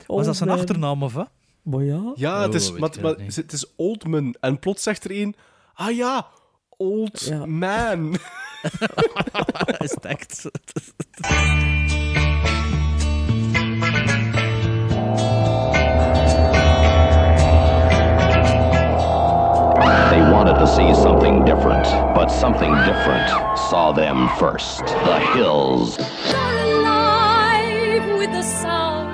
Was 0.07 0.27
dat 0.27 0.37
zijn 0.37 0.51
achternaam 0.51 1.03
of 1.03 1.13
wat? 1.13 1.31
Maar 1.67 1.85
ja. 1.85 2.13
Ja, 2.15 2.43
het 2.43 2.55
is, 2.55 2.73
Oh, 2.73 2.79
maar, 2.79 2.91
maar 3.03 3.15
het 3.35 3.53
is 3.53 3.75
Oldman. 3.77 4.35
En 4.41 4.59
plots 4.59 4.83
zegt 4.83 5.05
er 5.05 5.11
een... 5.11 5.37
Ah 5.75 5.97
ja, 5.97 6.27
Old 6.77 7.21
Ja. 7.21 7.47
Man. 7.47 8.13
is 9.79 9.91
het 9.91 10.05
echt? 10.05 10.49
They 20.11 20.31
wanted 20.31 20.59
to 20.59 20.67
see 20.67 20.95
something 20.95 21.45
different, 21.45 21.85
but 22.15 22.29
something 22.31 22.75
different 22.75 23.59
saw 23.71 23.93
them 23.93 24.29
first. 24.39 24.87
The 24.87 25.19
hills. 25.35 25.99
alive 26.35 28.19
with 28.19 28.31
the 28.31 28.43
sound 28.43 29.06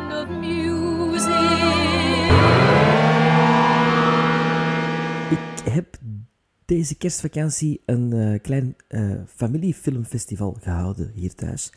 heb 5.71 5.99
deze 6.65 6.95
kerstvakantie 6.95 7.81
een 7.87 8.13
eh, 8.13 8.41
klein 8.41 8.77
eh, 8.89 9.11
familiefilmfestival 9.27 10.57
gehouden 10.61 11.11
hier 11.15 11.35
thuis. 11.35 11.73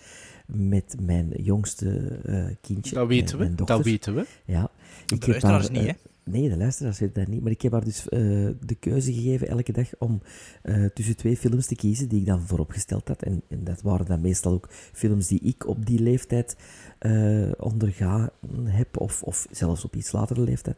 Met 0.46 0.96
mijn 1.00 1.34
jongste 1.38 2.20
eh, 2.26 2.46
kindje. 2.62 2.96
Dat 2.96 3.08
weten 3.08 3.40
en 3.40 3.56
we, 3.56 3.64
dat 3.66 3.84
weten 3.84 4.16
we. 4.16 4.26
Ja. 4.46 4.70
De 5.06 5.18
heb 5.20 5.42
haar, 5.42 5.72
niet, 5.72 5.86
hè? 5.86 5.92
Nee, 6.26 6.50
de 6.50 6.58
luisteraars 6.58 7.00
weten 7.00 7.24
dat 7.24 7.28
niet. 7.34 7.42
Maar 7.42 7.52
ik 7.52 7.62
heb 7.62 7.72
haar 7.72 7.84
dus 7.84 8.10
eh, 8.10 8.20
de 8.66 8.76
keuze 8.80 9.14
gegeven 9.14 9.48
elke 9.48 9.72
dag 9.72 9.90
om 9.98 10.22
eh, 10.62 10.86
tussen 10.86 11.16
twee 11.16 11.38
films 11.38 11.66
te 11.66 11.76
kiezen 11.76 12.10
die 12.10 12.20
ik 12.20 12.26
dan 12.26 12.42
vooropgesteld 12.42 13.08
had. 13.08 13.22
En, 13.22 13.42
en 13.50 13.64
dat 13.64 13.82
waren 13.82 14.06
dan 14.06 14.22
meestal 14.22 14.52
ook 14.52 14.68
films 14.72 15.28
die 15.28 15.40
ik 15.40 15.68
op 15.68 15.86
die 15.86 16.00
leeftijd 16.00 16.58
eh, 17.00 17.52
ondergaan 17.58 18.30
heb, 18.64 19.00
of, 19.00 19.24
of 19.24 19.48
zelfs 19.52 19.86
op 19.86 19.96
iets 19.96 20.12
latere 20.12 20.42
leeftijd. 20.42 20.78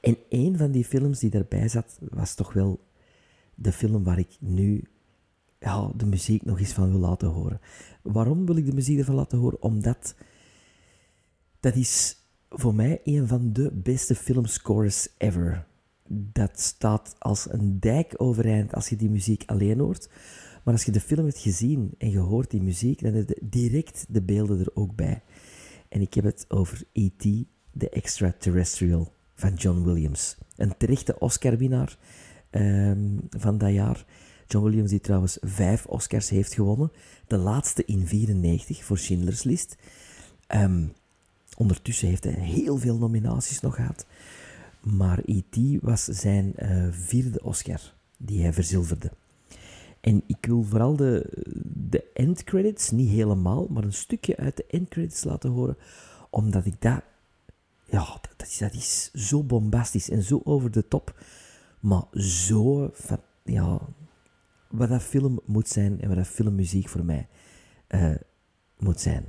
En 0.00 0.16
een 0.28 0.56
van 0.56 0.70
die 0.70 0.84
films 0.84 1.18
die 1.18 1.30
daarbij 1.30 1.68
zat, 1.68 1.98
was 2.10 2.34
toch 2.34 2.52
wel 2.52 2.80
de 3.54 3.72
film 3.72 4.04
waar 4.04 4.18
ik 4.18 4.36
nu 4.40 4.84
de 5.96 6.06
muziek 6.06 6.44
nog 6.44 6.58
eens 6.58 6.72
van 6.72 6.90
wil 6.90 7.00
laten 7.00 7.28
horen. 7.28 7.60
Waarom 8.02 8.46
wil 8.46 8.56
ik 8.56 8.66
de 8.66 8.72
muziek 8.72 8.98
ervan 8.98 9.14
laten 9.14 9.38
horen? 9.38 9.62
Omdat 9.62 10.14
dat 11.60 11.76
is 11.76 12.19
voor 12.50 12.74
mij 12.74 13.00
een 13.04 13.26
van 13.26 13.52
de 13.52 13.70
beste 13.72 14.14
filmscores 14.14 15.08
ever. 15.18 15.66
Dat 16.08 16.60
staat 16.60 17.14
als 17.18 17.52
een 17.52 17.80
dijk 17.80 18.14
overeind 18.16 18.74
als 18.74 18.88
je 18.88 18.96
die 18.96 19.10
muziek 19.10 19.42
alleen 19.46 19.78
hoort. 19.78 20.08
Maar 20.64 20.74
als 20.74 20.84
je 20.84 20.92
de 20.92 21.00
film 21.00 21.24
hebt 21.24 21.38
gezien 21.38 21.94
en 21.98 22.10
je 22.10 22.18
hoort 22.18 22.50
die 22.50 22.62
muziek, 22.62 23.02
dan 23.02 23.12
heb 23.12 23.38
direct 23.42 24.06
de 24.08 24.22
beelden 24.22 24.60
er 24.60 24.70
ook 24.74 24.94
bij. 24.94 25.22
En 25.88 26.00
ik 26.00 26.14
heb 26.14 26.24
het 26.24 26.44
over 26.48 26.82
E.T., 26.92 27.22
The 27.78 27.90
Extraterrestrial 27.90 29.12
van 29.34 29.54
John 29.54 29.82
Williams. 29.82 30.36
Een 30.56 30.76
terechte 30.76 31.18
Oscar-winnaar 31.18 31.98
ehm, 32.50 33.18
van 33.30 33.58
dat 33.58 33.72
jaar. 33.72 34.06
John 34.46 34.64
Williams, 34.64 34.90
die 34.90 35.00
trouwens 35.00 35.38
vijf 35.40 35.86
Oscars 35.86 36.28
heeft 36.28 36.54
gewonnen. 36.54 36.92
De 37.26 37.36
laatste 37.36 37.84
in 37.84 38.06
94 38.06 38.84
voor 38.84 38.98
Schindler's 38.98 39.42
List. 39.42 39.76
Ehm, 40.46 40.86
ondertussen 41.60 42.08
heeft 42.08 42.24
hij 42.24 42.32
heel 42.32 42.76
veel 42.76 42.98
nominaties 42.98 43.60
nog 43.60 43.74
gehad. 43.74 44.06
Maar 44.80 45.18
E.T. 45.24 45.56
was 45.82 46.04
zijn 46.04 46.56
eh, 46.56 46.86
vierde 46.90 47.42
Oscar 47.42 47.80
die 48.16 48.42
hij 48.42 48.52
verzilverde. 48.52 49.10
En 50.00 50.22
ik 50.26 50.46
wil 50.46 50.62
vooral 50.62 50.96
de, 50.96 51.26
de 51.88 52.10
endcredits, 52.14 52.90
niet 52.90 53.08
helemaal, 53.08 53.66
maar 53.70 53.84
een 53.84 53.92
stukje 53.92 54.36
uit 54.36 54.56
de 54.56 54.64
endcredits 54.68 55.24
laten 55.24 55.50
horen, 55.50 55.76
omdat 56.30 56.66
ik 56.66 56.80
dat... 56.80 57.02
Ja, 57.84 58.20
dat, 58.36 58.46
is, 58.46 58.58
dat 58.58 58.74
is 58.74 59.10
zo 59.14 59.42
bombastisch 59.42 60.10
en 60.10 60.22
zo 60.22 60.40
over 60.44 60.70
de 60.70 60.88
top, 60.88 61.24
maar 61.80 62.04
zo... 62.12 62.90
Ja, 63.44 63.80
wat 64.68 64.88
dat 64.88 65.02
film 65.02 65.40
moet 65.44 65.68
zijn 65.68 66.00
en 66.00 66.08
wat 66.08 66.16
dat 66.16 66.26
filmmuziek 66.26 66.88
voor 66.88 67.04
mij 67.04 67.28
eh, 67.86 68.14
moet 68.78 69.00
zijn. 69.00 69.24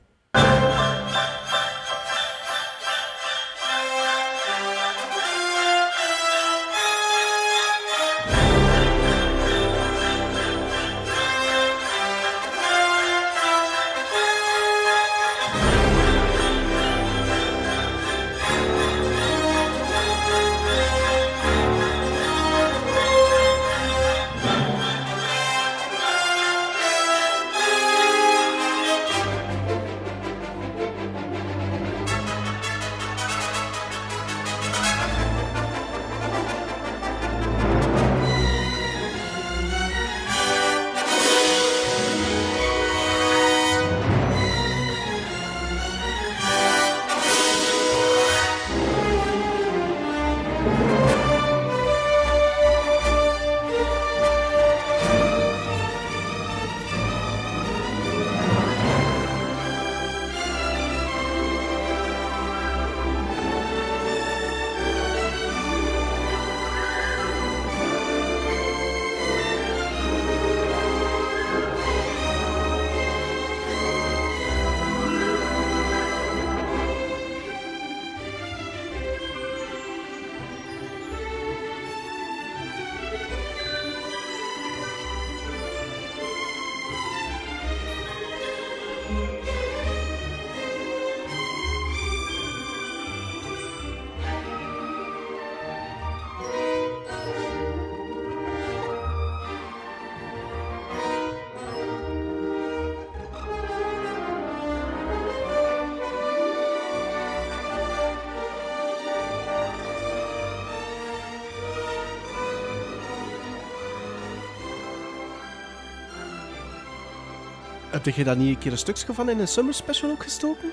Heb 118.06 118.16
je 118.16 118.24
daar 118.24 118.38
niet 118.38 118.50
een 118.56 118.58
keer 118.62 118.72
een 118.72 118.78
stukje 118.78 119.14
van 119.14 119.30
in 119.30 119.40
een 119.40 119.48
summer 119.48 119.74
special 119.74 120.12
ook 120.12 120.24
gestoken? 120.24 120.70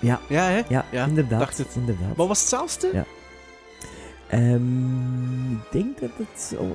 Ja, 0.00 0.20
Ja, 0.28 0.44
hè? 0.44 0.62
ja, 0.68 1.06
inderdaad. 1.06 1.38
dacht 1.40 1.58
het. 1.58 1.74
inderdaad. 1.74 2.16
Wat 2.16 2.28
was 2.28 2.40
hetzelfde? 2.40 2.90
Ja. 2.92 3.04
Ehm, 4.28 5.52
ik 5.52 5.58
denk 5.70 6.00
dat 6.00 6.10
het... 6.16 6.54
oh, 6.58 6.70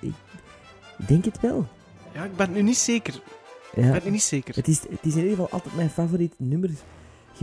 ik 0.00 0.12
denk 0.96 1.24
het 1.24 1.40
wel. 1.40 1.66
Ja, 2.12 2.24
ik 2.24 2.36
ben 2.36 2.52
nu 2.52 2.62
niet 2.62 2.76
zeker. 2.78 3.20
Ja. 3.74 3.86
Ik 3.86 3.92
ben 3.92 4.00
nu 4.04 4.10
niet 4.10 4.22
zeker. 4.22 4.54
Het 4.54 4.68
is, 4.68 4.80
het 4.80 4.98
is 5.02 5.12
in 5.12 5.18
ieder 5.22 5.30
geval 5.30 5.48
altijd 5.50 5.74
mijn 5.76 5.90
favoriet 5.90 6.34
nummer 6.36 6.70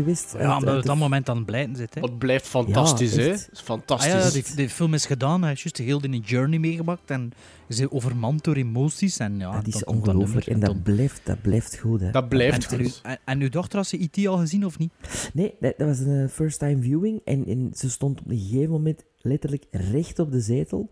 geweest. 0.04 0.34
Ja, 0.34 0.40
uit- 0.40 0.48
omdat 0.48 0.68
uit 0.68 0.78
het 0.78 0.86
dat 0.86 0.96
moment 0.98 1.30
aan 1.30 1.36
het 1.38 1.46
blijten 1.46 1.76
zit. 1.76 1.94
Hè. 1.96 2.02
Het 2.02 2.18
blijft 2.18 2.48
fantastisch, 2.48 3.16
Ja, 3.16 3.22
hè? 3.22 3.30
is 3.32 3.50
fantastisch. 3.54 4.14
Ah 4.14 4.20
ja, 4.24 4.30
die, 4.32 4.44
die 4.56 4.70
film 4.70 4.94
is 4.94 5.06
gedaan. 5.06 5.42
Hij 5.44 5.52
is 5.52 5.62
juist 5.64 5.78
heel 5.78 6.00
in 6.04 6.14
een 6.14 6.20
journey 6.26 6.60
meegemaakt. 6.60 7.12
En 7.12 7.32
is 7.68 7.90
overmand 7.90 8.44
door 8.44 8.56
emoties. 8.56 9.18
En 9.20 9.40
ja, 9.40 9.52
Dat 9.52 9.68
is 9.68 9.84
ongelooflijk. 9.84 10.46
En 10.48 10.60
dat 10.60 10.84
blijft, 10.84 11.22
dat 11.24 11.42
blijft 11.42 11.78
goed. 11.78 12.02
Hè. 12.02 12.12
Dat 12.12 12.30
blijft 12.30 12.72
En, 12.72 12.80
goed. 12.84 13.00
en, 13.04 13.18
en 13.26 13.42
uw 13.42 13.50
dochter, 13.50 13.78
had 13.78 13.88
ze 13.88 14.02
E.T. 14.04 14.28
al 14.28 14.38
gezien 14.38 14.66
of 14.66 14.78
niet? 14.78 14.92
Nee, 15.34 15.54
dat, 15.60 15.74
dat 15.78 15.88
was 15.88 16.00
een 16.00 16.24
eh, 16.24 16.30
first 16.30 16.60
time 16.60 16.82
viewing. 16.82 17.22
En, 17.26 17.46
en 17.48 17.72
ze 17.76 17.90
stond 17.90 18.20
op 18.20 18.30
een 18.32 18.40
gegeven 18.40 18.72
moment 18.72 19.04
letterlijk 19.22 19.64
recht 19.72 20.20
op 20.20 20.32
de 20.32 20.40
zetel. 20.42 20.90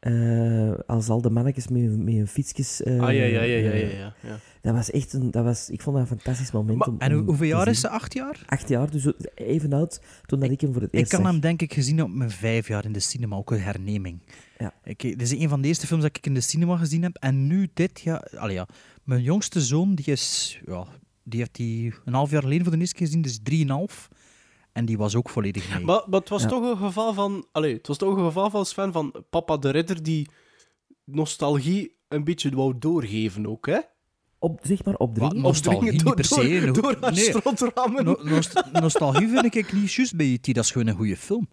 Eh, 0.00 0.72
als 0.86 1.08
al 1.08 1.20
de 1.20 1.30
mannetjes 1.30 1.68
met, 1.68 1.82
hun- 1.82 2.04
met 2.04 2.14
hun 2.14 2.28
fietsjes... 2.28 2.82
eh, 2.82 2.92
Ah, 3.00 3.12
ja, 3.14 3.24
ja, 3.24 3.42
ja, 3.42 3.42
ja, 3.42 3.72
ja, 3.74 3.86
ja, 3.86 4.14
ja. 4.22 4.38
Dat 4.64 4.74
was 4.74 4.90
echt 4.90 5.12
een... 5.12 5.30
Dat 5.30 5.44
was, 5.44 5.70
ik 5.70 5.82
vond 5.82 5.96
dat 5.96 6.10
een 6.10 6.16
fantastisch 6.18 6.50
moment. 6.52 6.78
Maar- 6.78 6.88
om, 6.88 6.98
En 6.98 7.12
hoe- 7.12 7.22
hoeveel 7.24 7.46
jaar 7.46 7.68
is 7.68 7.80
ze? 7.80 7.88
Acht 7.88 8.14
jaar? 8.14 8.42
Acht 8.46 8.68
jaar, 8.68 8.90
dus 8.90 9.12
even 9.34 9.72
oud 9.72 10.00
toen 10.26 10.40
dat 10.40 10.50
ik 10.50 10.60
hem 10.60 10.72
voor 10.72 10.82
het 10.82 10.92
Ik 10.92 10.98
eerst 10.98 11.10
kan 11.10 11.20
zag. 11.22 11.30
hem 11.30 11.40
denk 11.40 11.62
ik 11.62 11.72
gezien 11.72 12.02
op 12.02 12.10
mijn 12.10 12.30
vijf 12.30 12.68
jaar 12.68 12.84
in 12.84 12.92
de 12.92 13.00
cinema, 13.00 13.36
ook 13.36 13.50
een 13.50 13.60
herneming. 13.60 14.22
Ja. 14.58 14.74
Ik, 14.84 15.00
dit 15.00 15.22
is 15.22 15.30
een 15.30 15.48
van 15.48 15.60
de 15.60 15.68
eerste 15.68 15.86
films 15.86 16.02
dat 16.02 16.16
ik 16.16 16.26
in 16.26 16.34
de 16.34 16.40
cinema 16.40 16.76
gezien 16.76 17.02
heb. 17.02 17.16
En 17.16 17.46
nu 17.46 17.68
dit, 17.74 18.00
ja, 18.00 18.24
allee, 18.36 18.54
ja 18.54 18.66
mijn 19.02 19.22
jongste 19.22 19.60
zoon, 19.60 19.94
die 19.94 20.04
is, 20.06 20.60
ja, 20.66 20.86
die 21.22 21.38
heeft 21.40 21.54
die 21.54 21.94
een 22.04 22.14
half 22.14 22.30
jaar 22.30 22.42
geleden 22.42 22.62
voor 22.64 22.72
de 22.72 22.78
eerste 22.78 22.94
keer 22.94 23.06
gezien, 23.06 23.22
dus 23.22 23.38
drieënhalf. 23.42 24.08
En 24.72 24.84
die 24.84 24.96
was 24.96 25.14
ook 25.14 25.28
volledig 25.30 25.74
mee. 25.74 25.84
Maar, 25.84 26.02
maar 26.08 26.20
het 26.20 26.28
was 26.28 26.42
Ja. 26.42 26.48
toch 26.48 26.70
een 26.70 26.76
geval 26.86 27.14
van... 27.14 27.46
Allee, 27.52 27.74
het 27.76 27.86
was 27.86 27.96
toch 27.98 28.16
een 28.16 28.24
geval 28.24 28.50
van 28.50 28.66
Sven 28.66 28.92
van 28.92 29.14
Papa 29.30 29.56
de 29.56 29.70
Ridder 29.70 30.02
die 30.02 30.28
nostalgie 31.04 31.96
een 32.08 32.24
beetje 32.24 32.50
wou 32.50 32.74
doorgeven 32.78 33.46
ook, 33.46 33.66
hè? 33.66 33.78
Op, 34.44 34.60
zeg 34.62 34.84
maar 34.84 34.94
opdringen. 34.94 35.40
nostalgie 35.40 35.90
niet 35.90 36.04
door- 36.04 36.14
per 36.14 36.24
se. 36.24 36.60
door- 36.64 36.72
door 36.82 36.96
haar 37.00 37.12
nee. 37.12 37.22
strotramen. 37.24 38.04
No- 38.04 38.18
nost- 38.22 38.62
nostalgie 38.72 39.28
vind 39.28 39.54
ik 39.54 39.72
niet 39.72 39.92
juist 39.92 40.16
bij 40.16 40.26
E.T. 40.26 40.54
Dat 40.54 40.64
is 40.64 40.70
gewoon 40.70 40.86
een 40.86 40.94
goede 40.96 41.16
film. 41.16 41.48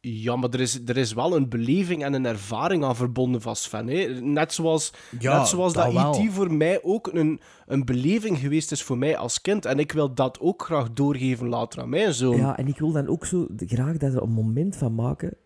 Ja, 0.00 0.36
maar 0.36 0.50
er 0.50 0.60
is, 0.60 0.80
er 0.86 0.96
is 0.96 1.12
wel 1.12 1.36
een 1.36 1.48
beleving 1.48 2.04
en 2.04 2.12
een 2.12 2.26
ervaring 2.26 2.84
aan 2.84 2.96
verbonden 2.96 3.40
van 3.40 3.56
Sven. 3.56 3.86
Hè. 3.88 4.20
Net 4.20 4.52
zoals, 4.52 4.92
Ja, 5.18 5.38
net 5.38 5.48
zoals 5.48 5.72
dat 5.72 5.84
dat, 5.84 5.92
wel. 5.92 6.14
E.T. 6.24 6.32
voor 6.32 6.52
mij 6.52 6.82
ook 6.82 7.06
een, 7.12 7.40
een 7.66 7.84
beleving 7.84 8.38
geweest 8.38 8.72
is 8.72 8.82
voor 8.82 8.98
mij 8.98 9.16
als 9.16 9.40
kind. 9.40 9.64
En 9.64 9.78
ik 9.78 9.92
wil 9.92 10.14
dat 10.14 10.40
ook 10.40 10.62
graag 10.62 10.92
doorgeven 10.92 11.48
later 11.48 11.80
aan 11.82 11.88
mijn 11.88 12.14
zoon. 12.14 12.36
Ja, 12.36 12.56
en 12.56 12.66
ik 12.68 12.78
wil 12.78 12.92
dan 12.92 13.06
ook 13.08 13.26
zo 13.26 13.46
graag 13.56 13.96
dat 13.96 14.14
er 14.14 14.22
een 14.22 14.32
moment 14.32 14.76
van 14.76 14.94
maken. 14.94 15.36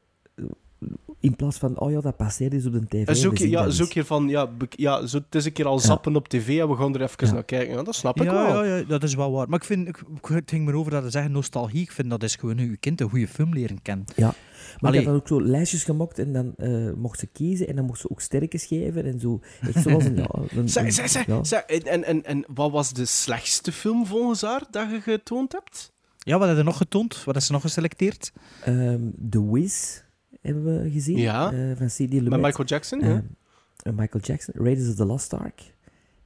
In 1.20 1.36
plaats 1.36 1.58
van, 1.58 1.78
oh 1.80 1.90
ja, 1.90 2.00
dat 2.00 2.16
passeert 2.16 2.52
eens 2.52 2.66
op 2.66 2.72
de 2.72 2.86
tv. 2.88 3.06
En 3.06 3.16
zo 3.16 3.28
we 3.28 3.34
keer, 3.34 3.46
zien 3.46 3.50
ja, 3.56 3.64
dat 3.64 3.74
zo 3.74 3.82
eens. 3.82 3.90
keer 3.92 4.04
van, 4.04 4.28
ja, 4.28 4.50
ja 4.70 5.06
zo, 5.06 5.16
het 5.18 5.34
is 5.34 5.44
een 5.44 5.52
keer 5.52 5.66
al 5.66 5.78
zappen 5.78 6.16
op 6.16 6.28
tv 6.28 6.60
en 6.60 6.68
we 6.68 6.76
gaan 6.76 6.94
er 6.94 7.02
even 7.02 7.34
naar 7.34 7.44
kijken. 7.44 7.74
Ja, 7.74 7.82
dat 7.82 7.94
snap 7.94 8.20
ik 8.20 8.30
wel. 8.30 8.64
ja, 8.64 8.76
ja, 8.76 8.84
dat 8.84 9.02
is 9.02 9.14
wel 9.14 9.32
waar. 9.32 9.48
Maar 9.48 9.58
ik 9.58 9.64
vind, 9.64 9.88
ik, 9.88 10.02
het 10.22 10.50
ging 10.50 10.64
me 10.64 10.72
over 10.74 10.90
dat 10.92 11.04
ze 11.04 11.10
zeggen 11.10 11.32
nostalgie. 11.32 11.80
Ik 11.82 11.92
vind 11.92 12.10
dat 12.10 12.22
is 12.22 12.36
gewoon 12.36 12.56
je 12.58 12.76
kind 12.76 13.00
een 13.00 13.08
goede 13.10 13.28
film 13.28 13.52
leren 13.54 13.82
kennen. 13.82 14.06
Ja, 14.16 14.26
maar 14.80 14.90
Allee. 14.90 15.00
ik 15.00 15.06
had 15.06 15.14
dan 15.14 15.22
ook 15.22 15.28
zo 15.28 15.50
lijstjes 15.50 15.84
gemaakt 15.84 16.18
en 16.18 16.32
dan 16.32 16.54
eh, 16.56 16.92
mocht 16.96 17.18
ze 17.18 17.26
kiezen 17.26 17.68
en 17.68 17.76
dan 17.76 17.84
mocht 17.84 18.00
ze 18.00 18.10
ook 18.10 18.20
sterkjes 18.20 18.64
geven 18.64 19.04
en 19.04 19.20
zo. 19.20 19.40
Echt 19.60 19.82
zoals 19.82 20.04
een, 20.04 20.16
ja, 20.22 20.28
een, 20.48 20.68
Zeg, 20.68 20.84
een- 20.84 20.92
zeg, 20.92 21.08
zeg, 21.08 21.26
ja. 21.26 21.44
zeg, 21.44 21.60
en, 21.62 21.82
en, 21.82 22.04
en, 22.04 22.24
en 22.24 22.44
wat 22.54 22.70
was 22.70 22.92
de 22.92 23.04
slechtste 23.04 23.72
film 23.72 24.06
volgens 24.06 24.42
haar 24.42 24.62
dat 24.70 24.90
je 24.90 25.00
getoond 25.00 25.52
hebt? 25.52 25.92
Ja, 26.18 26.38
wat 26.38 26.48
heb 26.48 26.56
je 26.56 26.62
nog 26.62 26.76
getoond? 26.76 27.24
Wat 27.24 27.36
is 27.36 27.46
er 27.46 27.52
nog 27.52 27.62
geselecteerd? 27.62 28.32
Ehm, 28.64 29.00
The 29.30 29.50
Wiz 29.52 30.01
hebben 30.42 30.82
we 30.82 30.90
gezien. 30.90 31.18
Ja. 31.18 31.52
eh, 31.52 31.76
van 31.76 31.86
C.D. 31.86 31.98
Met 31.98 32.10
Lumet. 32.12 32.40
Michael 32.40 32.68
Jackson, 32.68 33.00
ja. 33.00 33.22
en 33.82 33.94
Michael 33.94 34.24
Jackson. 34.24 34.54
Raiders 34.56 34.88
of 34.88 34.94
the 34.94 35.04
Lost 35.04 35.34
Ark 35.34 35.71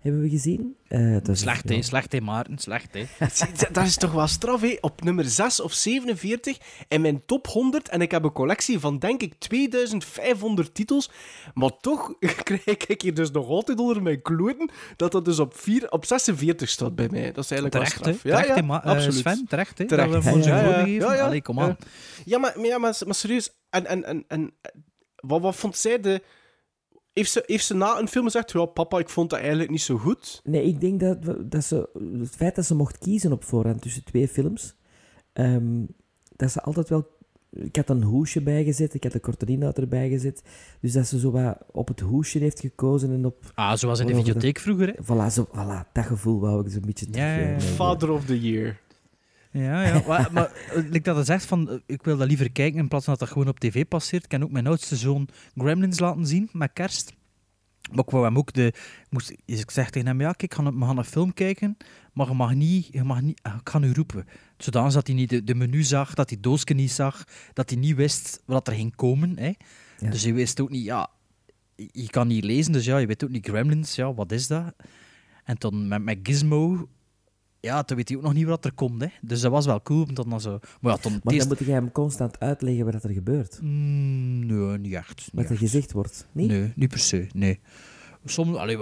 hebben 0.07 0.23
we 0.23 0.29
gezien. 0.31 0.77
Eh, 0.89 1.13
dat 1.13 1.29
is- 1.29 1.41
Slecht, 1.41 1.69
ja. 1.69 1.75
hè? 1.75 1.83
Slecht, 1.83 2.13
hè, 2.13 2.21
Maarten? 2.21 2.59
Slecht, 2.59 2.95
hè? 2.95 3.05
Dat- 3.73 3.85
is 3.85 3.97
toch 3.97 4.13
wel 4.13 4.27
straf, 4.27 4.61
hè? 4.61 4.77
Op 4.81 5.03
nummer 5.03 5.25
6 5.25 5.61
of 5.61 5.73
47 5.73 6.59
in 6.89 7.01
mijn 7.01 7.23
top 7.27 7.47
100. 7.47 7.89
En 7.89 8.01
ik 8.01 8.11
heb 8.11 8.25
een 8.25 8.33
collectie 8.33 8.79
van, 8.79 8.99
denk 8.99 9.23
ik, 9.23 9.35
2500 9.39 10.75
titels. 10.75 11.11
Maar 11.55 11.71
toch 11.81 12.15
krijg 12.43 12.87
ik 12.87 13.03
hier 13.03 13.15
dus 13.15 13.31
nog 13.31 13.49
altijd 13.49 13.79
onder 13.79 14.03
mijn 14.03 14.23
kloten 14.23 14.71
dat 14.97 15.13
dat 15.13 15.25
dus 15.25 15.39
op, 15.39 15.57
4, 15.57 15.91
op 15.91 16.05
46 16.05 16.69
staat 16.69 16.95
bij 16.95 17.09
mij. 17.11 17.33
Dat 17.33 17.45
is 17.45 17.51
eigenlijk 17.51 17.73
Terecht, 17.73 17.99
wel 18.05 18.13
hè? 18.13 18.19
straf. 18.19 18.33
Terecht, 18.41 18.55
hè, 18.61 18.63
Ma- 18.67 18.85
eh, 18.85 18.91
absoluut. 18.91 19.15
Sven? 19.19 19.47
Terecht, 19.49 19.79
hè? 19.79 19.87
Terecht. 19.87 20.13
Dat 20.13 20.25
we 20.25 20.31
voor 20.31 20.39
ja, 20.39 20.61
ja, 20.61 20.73
geven? 20.85 21.07
ja, 21.09 21.15
ja. 21.15 21.25
Allee, 21.25 21.43
kom 21.43 21.61
aan. 21.61 21.77
Ja, 21.79 21.87
ja 22.25 22.39
maar, 22.39 22.53
maar, 22.57 22.67
ja, 22.67 22.79
maar, 22.79 22.95
maar 23.07 23.15
serieus. 23.15 23.51
En, 23.71 23.87
en, 23.87 24.05
en, 24.05 24.25
en 24.29 24.55
wat, 25.17 25.41
wat 25.41 25.57
vond 25.57 25.77
zij 25.77 26.01
de... 26.01 26.23
Heeft 27.17 27.31
ze, 27.31 27.43
heeft 27.47 27.65
ze 27.65 27.75
na 27.75 27.99
een 27.99 28.09
film 28.09 28.25
gezegd, 28.25 28.53
ja, 28.53 28.65
papa, 28.65 28.99
ik 28.99 29.09
vond 29.09 29.31
dat 29.31 29.39
eigenlijk 29.39 29.71
niet 29.71 29.83
zo 29.83 29.97
goed? 29.97 30.41
Nee, 30.45 30.65
ik 30.65 30.81
denk 30.81 31.01
dat, 31.01 31.17
we- 31.21 31.49
dat 31.49 31.65
ze... 31.65 31.89
Het 32.19 32.29
feit 32.37 32.55
dat 32.55 32.65
ze 32.67 32.75
mocht 32.75 32.99
kiezen 32.99 33.33
op 33.33 33.45
voorhand 33.45 33.83
tussen 33.83 34.05
twee 34.05 34.29
films... 34.29 34.75
ehm, 35.33 35.85
dat 36.37 36.51
ze 36.51 36.61
altijd 36.63 36.89
wel... 36.89 37.15
Ik 37.51 37.77
had 37.77 37.89
een 37.91 38.03
hoesje 38.03 38.43
bijgezet, 38.43 38.95
ik 38.95 39.03
had 39.05 39.15
een 39.15 39.21
korte 39.21 39.47
inhoud 39.47 39.79
erbij 39.79 40.09
gezet. 40.09 40.43
Dus 40.81 40.93
dat 40.93 41.07
ze 41.07 41.19
zo 41.19 41.31
wat 41.31 41.59
op 41.73 41.89
het 41.89 42.01
hoesje 42.01 42.39
heeft 42.39 42.61
gekozen 42.61 43.13
en 43.13 43.25
op... 43.27 43.53
Ah, 43.55 43.77
zoals 43.77 44.01
in 44.01 44.07
de 44.07 44.15
videotheek 44.15 44.59
vroeger, 44.59 44.87
hè? 44.87 44.93
Voilà, 45.03 45.33
zo, 45.33 45.47
voilà, 45.49 45.93
dat 45.93 46.05
gevoel 46.07 46.41
wou 46.41 46.65
ik 46.67 46.73
zo'n 46.73 46.83
beetje 46.87 47.11
terug. 47.11 47.27
Eh, 47.39 47.59
Father 47.59 48.11
of 48.11 48.25
the 48.25 48.41
Year. 48.41 48.79
Ja, 49.59 49.83
ja. 49.87 50.03
maar, 50.07 50.29
maar 50.33 50.53
eh, 50.53 50.77
like 50.77 51.01
dat 51.01 51.17
het 51.17 51.27
zegt 51.27 51.45
van, 51.45 51.71
eh, 51.71 51.77
ik 51.87 52.03
wil 52.03 52.17
dat 52.17 52.29
liever 52.29 52.53
kijken 52.53 52.79
in 52.79 52.89
plaats 52.89 53.05
van 53.05 53.15
dat 53.15 53.23
dat 53.23 53.33
gewoon 53.33 53.49
op 53.49 53.61
tv 53.61 53.85
passeert. 53.89 54.23
Ik 54.23 54.29
kan 54.29 54.43
ook 54.43 54.51
mijn 54.51 54.67
oudste 54.67 54.97
zoon 54.97 55.29
Gremlins 55.57 55.99
laten 55.99 56.27
zien 56.27 56.49
met 56.53 56.71
kerst. 56.73 57.15
Maar 57.91 58.05
ik 58.05 58.11
wou 58.11 58.25
hem 58.25 58.39
ook 58.39 58.53
de... 58.53 58.73
Moest, 59.11 59.35
ik 59.45 59.71
zeg 59.71 59.91
tegen 59.91 60.09
hem, 60.09 60.21
ja, 60.21 60.33
kijk, 60.33 60.55
we 60.57 60.63
gaan, 60.63 60.79
we 60.79 60.85
gaan 60.85 60.99
een 60.99 61.05
film 61.05 61.35
kijken, 61.35 61.77
maar 62.13 62.29
je 62.29 62.35
mag 62.35 62.55
niet... 62.55 62.89
Je 62.91 63.05
mag 63.05 63.21
niet 63.21 63.41
ik 63.45 63.69
ga 63.69 63.79
nu 63.79 63.93
roepen. 63.93 64.27
Zodanig 64.57 64.93
dat 64.93 65.07
hij 65.07 65.17
niet 65.17 65.31
de, 65.31 65.45
de 65.45 65.55
menu 65.55 65.83
zag, 65.83 66.15
dat 66.15 66.31
hij 66.31 66.41
doosje 66.41 66.75
niet 66.75 66.91
zag, 66.91 67.25
dat 67.53 67.71
hij 67.71 67.79
niet 67.79 67.97
wist 67.97 68.43
wat 68.45 68.69
er 68.69 68.75
ging 68.75 68.97
komen. 68.97 69.39
Hè. 69.39 69.53
Ja. 69.99 70.11
Dus 70.11 70.23
hij 70.23 70.35
wist 70.35 70.61
ook 70.61 70.71
niet, 70.71 70.85
ja... 70.85 71.11
Je 71.77 71.89
je 71.93 72.11
kan 72.11 72.27
niet 72.27 72.45
lezen, 72.45 72.73
dus 72.73 72.85
ja, 72.85 72.99
je 72.99 73.07
weet 73.07 73.25
ook 73.25 73.31
niet 73.31 73.49
Gremlins, 73.49 73.95
ja, 73.95 74.15
wat 74.15 74.33
is 74.33 74.47
dat? 74.47 74.75
En 75.45 75.57
dan 75.59 75.89
met, 75.89 76.03
met 76.03 76.19
Gizmo... 76.23 76.89
Ja, 77.67 77.83
toen 77.83 77.97
weet 77.97 78.09
hij 78.09 78.17
ook 78.17 78.23
nog 78.23 78.35
niet 78.35 78.47
wat 78.47 78.65
er 78.65 78.73
komt. 78.73 79.01
Hè. 79.03 79.09
Dus 79.23 79.41
dat 79.41 79.51
was 79.51 79.67
wel 79.67 79.83
cool. 79.83 80.03
om 80.05 80.15
Dan 80.15 80.41
zo... 80.41 80.59
Maar 80.81 80.93
ja, 80.93 80.99
toen 80.99 81.13
het 81.13 81.25
Maar 81.25 81.37
dan 81.39 81.49
moet 81.49 81.59
jij 81.59 81.75
hem 81.75 81.93
constant 81.93 82.41
uitleggen 82.41 82.85
wat 82.85 83.05
er 83.05 83.11
gebeurt. 83.11 83.59
Mm, 83.63 84.47
nee, 84.47 84.79
niet 84.79 84.93
echt. 84.93 85.25
Wat 85.25 85.33
Niet 85.33 85.45
er 85.45 85.51
echt. 85.51 85.61
gezegd 85.61 85.93
wordt. 85.93 86.27
Nee? 86.33 86.47
Nee, 86.47 86.73
niet 86.77 86.89
per 86.89 86.99
se. 86.99 87.27
Nee. 87.33 87.61
Soms, 88.25 88.57
allee, 88.57 88.79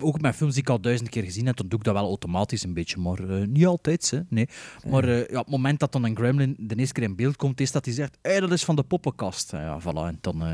ook 0.00 0.20
met 0.20 0.34
films 0.36 0.52
die 0.52 0.62
ik 0.62 0.68
al 0.68 0.80
duizend 0.80 1.08
keer 1.08 1.22
gezien 1.22 1.46
heb, 1.46 1.56
dan 1.56 1.68
doe 1.68 1.78
ik 1.78 1.84
dat 1.84 1.94
wel 1.94 2.06
automatisch 2.06 2.62
een 2.64 2.74
beetje. 2.74 2.98
Maar 2.98 3.18
eh, 3.28 3.46
niet 3.46 3.66
altijd, 3.66 4.10
hè. 4.10 4.20
nee. 4.28 4.48
Maar 4.88 5.04
eh, 5.04 5.18
ja, 5.28 5.38
op 5.38 5.44
het 5.44 5.54
moment 5.54 5.80
dat 5.80 5.92
dan 5.92 6.04
een 6.04 6.16
gremlin 6.16 6.54
de 6.58 6.74
eerste 6.76 6.92
keer 6.94 7.02
in 7.02 7.16
beeld 7.16 7.36
komt, 7.36 7.60
is 7.60 7.72
dat 7.72 7.84
hij 7.84 7.94
zegt, 7.94 8.18
hey, 8.22 8.40
dat 8.40 8.52
is 8.52 8.64
van 8.64 8.76
de 8.76 8.82
poppenkast. 8.82 9.52
En 9.52 9.60
Ja, 9.60 9.80
voilà. 9.80 10.06
En 10.06 10.18
dan, 10.20 10.42
eh, 10.42 10.48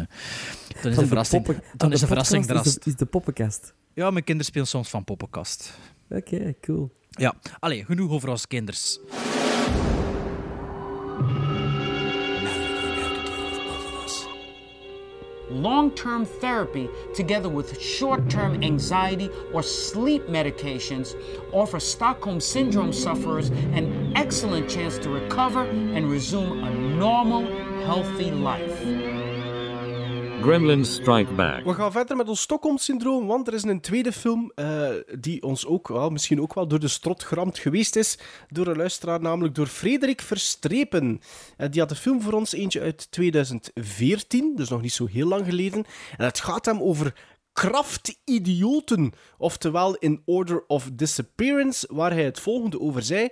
dan 0.82 0.90
is 0.90 0.96
de 0.96 1.00
de 1.00 1.06
verrassing, 1.06 1.42
poppen- 1.44 1.64
dan 1.76 1.92
is 1.92 2.00
de 2.00 2.06
verrassing. 2.06 2.50
Is 2.50 2.74
de, 2.74 2.80
is 2.90 2.96
de 2.96 3.06
poppenkast. 3.06 3.74
Ja, 3.94 4.10
mijn 4.10 4.24
kinderen 4.24 4.44
spelen 4.50 4.66
soms 4.66 4.88
van 4.90 5.04
poppenkast. 5.04 5.78
Oké, 6.10 6.54
cool. 6.60 6.92
Ja, 7.18 7.34
genoeg 7.88 8.10
over 8.10 8.28
kinders. 8.46 8.98
Long 15.50 15.90
term 15.90 16.24
therapy, 16.24 16.88
together 17.14 17.48
with 17.48 17.78
short 17.80 18.30
term 18.30 18.62
anxiety 18.62 19.28
or 19.52 19.62
sleep 19.62 20.26
medications, 20.26 21.14
offer 21.52 21.78
Stockholm 21.78 22.40
Syndrome 22.40 22.92
sufferers 22.92 23.50
an 23.50 24.12
excellent 24.16 24.70
chance 24.70 24.96
to 24.98 25.10
recover 25.10 25.64
and 25.66 26.10
resume 26.10 26.64
a 26.64 26.70
normal, 26.70 27.44
healthy 27.84 28.30
life. 28.30 29.31
Gremlins 30.42 30.94
Strike 30.94 31.32
Back. 31.32 31.64
We 31.64 31.74
gaan 31.74 31.92
verder 31.92 32.16
met 32.16 32.28
ons 32.28 32.40
Stockholm-syndroom, 32.40 33.26
want 33.26 33.48
er 33.48 33.54
is 33.54 33.62
een 33.62 33.80
tweede 33.80 34.12
film 34.12 34.52
eh, 34.54 34.88
die 35.18 35.42
ons 35.42 35.66
ook 35.66 35.88
wel, 35.88 36.10
misschien 36.10 36.40
ook 36.40 36.54
wel 36.54 36.66
door 36.66 36.78
de 36.78 36.88
strot 36.88 37.22
geramd 37.22 37.58
geweest 37.58 37.96
is 37.96 38.18
door 38.48 38.66
een 38.66 38.76
luisteraar, 38.76 39.20
namelijk 39.20 39.54
door 39.54 39.66
Frederik 39.66 40.20
Verstrepen. 40.20 41.20
Eh, 41.56 41.70
die 41.70 41.80
had 41.80 41.90
een 41.90 41.96
film 41.96 42.22
voor 42.22 42.32
ons, 42.32 42.52
eentje 42.52 42.80
uit 42.80 43.10
2014, 43.10 44.56
dus 44.56 44.68
nog 44.68 44.80
niet 44.80 44.92
zo 44.92 45.06
heel 45.06 45.28
lang 45.28 45.44
geleden. 45.44 45.84
En 46.16 46.24
het 46.24 46.40
gaat 46.40 46.64
hem 46.64 46.80
over 46.80 47.14
krachtidioten, 47.52 49.12
oftewel 49.38 49.94
in 49.94 50.22
Order 50.24 50.64
of 50.66 50.90
Disappearance, 50.92 51.88
waar 51.90 52.12
hij 52.12 52.24
het 52.24 52.40
volgende 52.40 52.80
over 52.80 53.02
zei. 53.02 53.28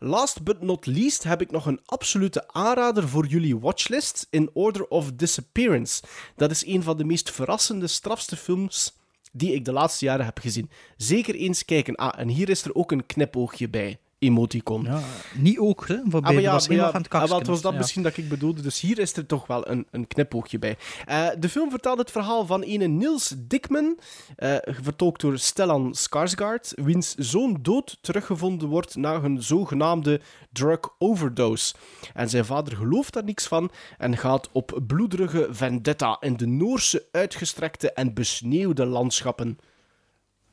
Last 0.00 0.42
but 0.42 0.62
not 0.62 0.86
least 0.86 1.22
heb 1.22 1.40
ik 1.40 1.50
nog 1.50 1.66
een 1.66 1.80
absolute 1.84 2.52
aanrader 2.52 3.08
voor 3.08 3.26
jullie 3.26 3.58
watchlist 3.58 4.26
in 4.30 4.50
Order 4.52 4.88
of 4.88 5.12
Disappearance. 5.12 6.02
Dat 6.36 6.50
is 6.50 6.66
een 6.66 6.82
van 6.82 6.96
de 6.96 7.04
meest 7.04 7.30
verrassende, 7.30 7.86
strafste 7.86 8.36
films 8.36 8.96
die 9.32 9.54
ik 9.54 9.64
de 9.64 9.72
laatste 9.72 10.04
jaren 10.04 10.24
heb 10.24 10.38
gezien. 10.38 10.70
Zeker 10.96 11.34
eens 11.34 11.64
kijken. 11.64 11.94
Ah, 11.94 12.20
en 12.20 12.28
hier 12.28 12.48
is 12.48 12.64
er 12.64 12.74
ook 12.74 12.92
een 12.92 13.06
knipoogje 13.06 13.68
bij. 13.68 13.98
Emoticon. 14.18 14.82
Ja, 14.82 15.00
niet 15.34 15.58
ook, 15.58 15.88
hè? 15.88 15.96
Van 16.04 16.22
Ah, 16.22 16.40
ja, 16.40 16.52
was 16.52 16.68
maar 16.68 16.76
helemaal 16.76 16.86
ja, 16.86 16.92
van 16.92 17.02
het 17.02 17.12
ah, 17.12 17.18
kakske, 17.18 17.38
het 17.38 17.46
was 17.46 17.60
dat 17.60 17.72
ja. 17.72 17.78
misschien 17.78 18.02
dat 18.02 18.16
ik 18.16 18.28
bedoelde. 18.28 18.62
Dus 18.62 18.80
hier 18.80 18.98
is 18.98 19.16
er 19.16 19.26
toch 19.26 19.46
wel 19.46 19.68
een, 19.68 19.86
een 19.90 20.06
knipoogje 20.06 20.58
bij. 20.58 20.76
Eh, 21.06 21.28
de 21.38 21.48
film 21.48 21.70
vertelt 21.70 21.98
het 21.98 22.10
verhaal 22.10 22.46
van 22.46 22.62
ene 22.62 22.86
Niels 22.86 23.34
Dickman, 23.38 23.98
eh, 24.36 24.56
vertolkt 24.64 25.20
door 25.20 25.38
Stellan 25.38 25.94
Skarsgård, 25.96 26.74
wiens 26.74 27.14
zoon 27.14 27.58
dood 27.62 27.98
teruggevonden 28.00 28.68
wordt 28.68 28.96
na 28.96 29.14
een 29.14 29.42
zogenaamde 29.42 30.20
drug 30.52 30.80
overdose. 30.98 31.74
En 32.14 32.28
zijn 32.28 32.44
vader 32.44 32.76
gelooft 32.76 33.12
daar 33.12 33.24
niks 33.24 33.46
van 33.46 33.70
en 33.98 34.16
gaat 34.16 34.48
op 34.52 34.80
bloederige 34.86 35.48
vendetta 35.50 36.16
in 36.20 36.36
de 36.36 36.46
Noorse 36.46 37.06
uitgestrekte 37.10 37.92
en 37.92 38.14
besneeuwde 38.14 38.86
landschappen. 38.86 39.58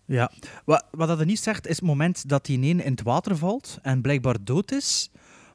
Ja, 0.07 0.31
wat, 0.65 0.85
wat 0.91 1.07
dat 1.07 1.19
er 1.19 1.25
niet 1.25 1.39
zegt, 1.39 1.67
is 1.67 1.75
het 1.75 1.85
moment 1.85 2.29
dat 2.29 2.45
die 2.45 2.59
in 2.59 2.79
het 2.79 3.01
water 3.03 3.37
valt 3.37 3.77
en 3.81 4.01
blijkbaar 4.01 4.35
dood 4.41 4.71
is, 4.71 5.09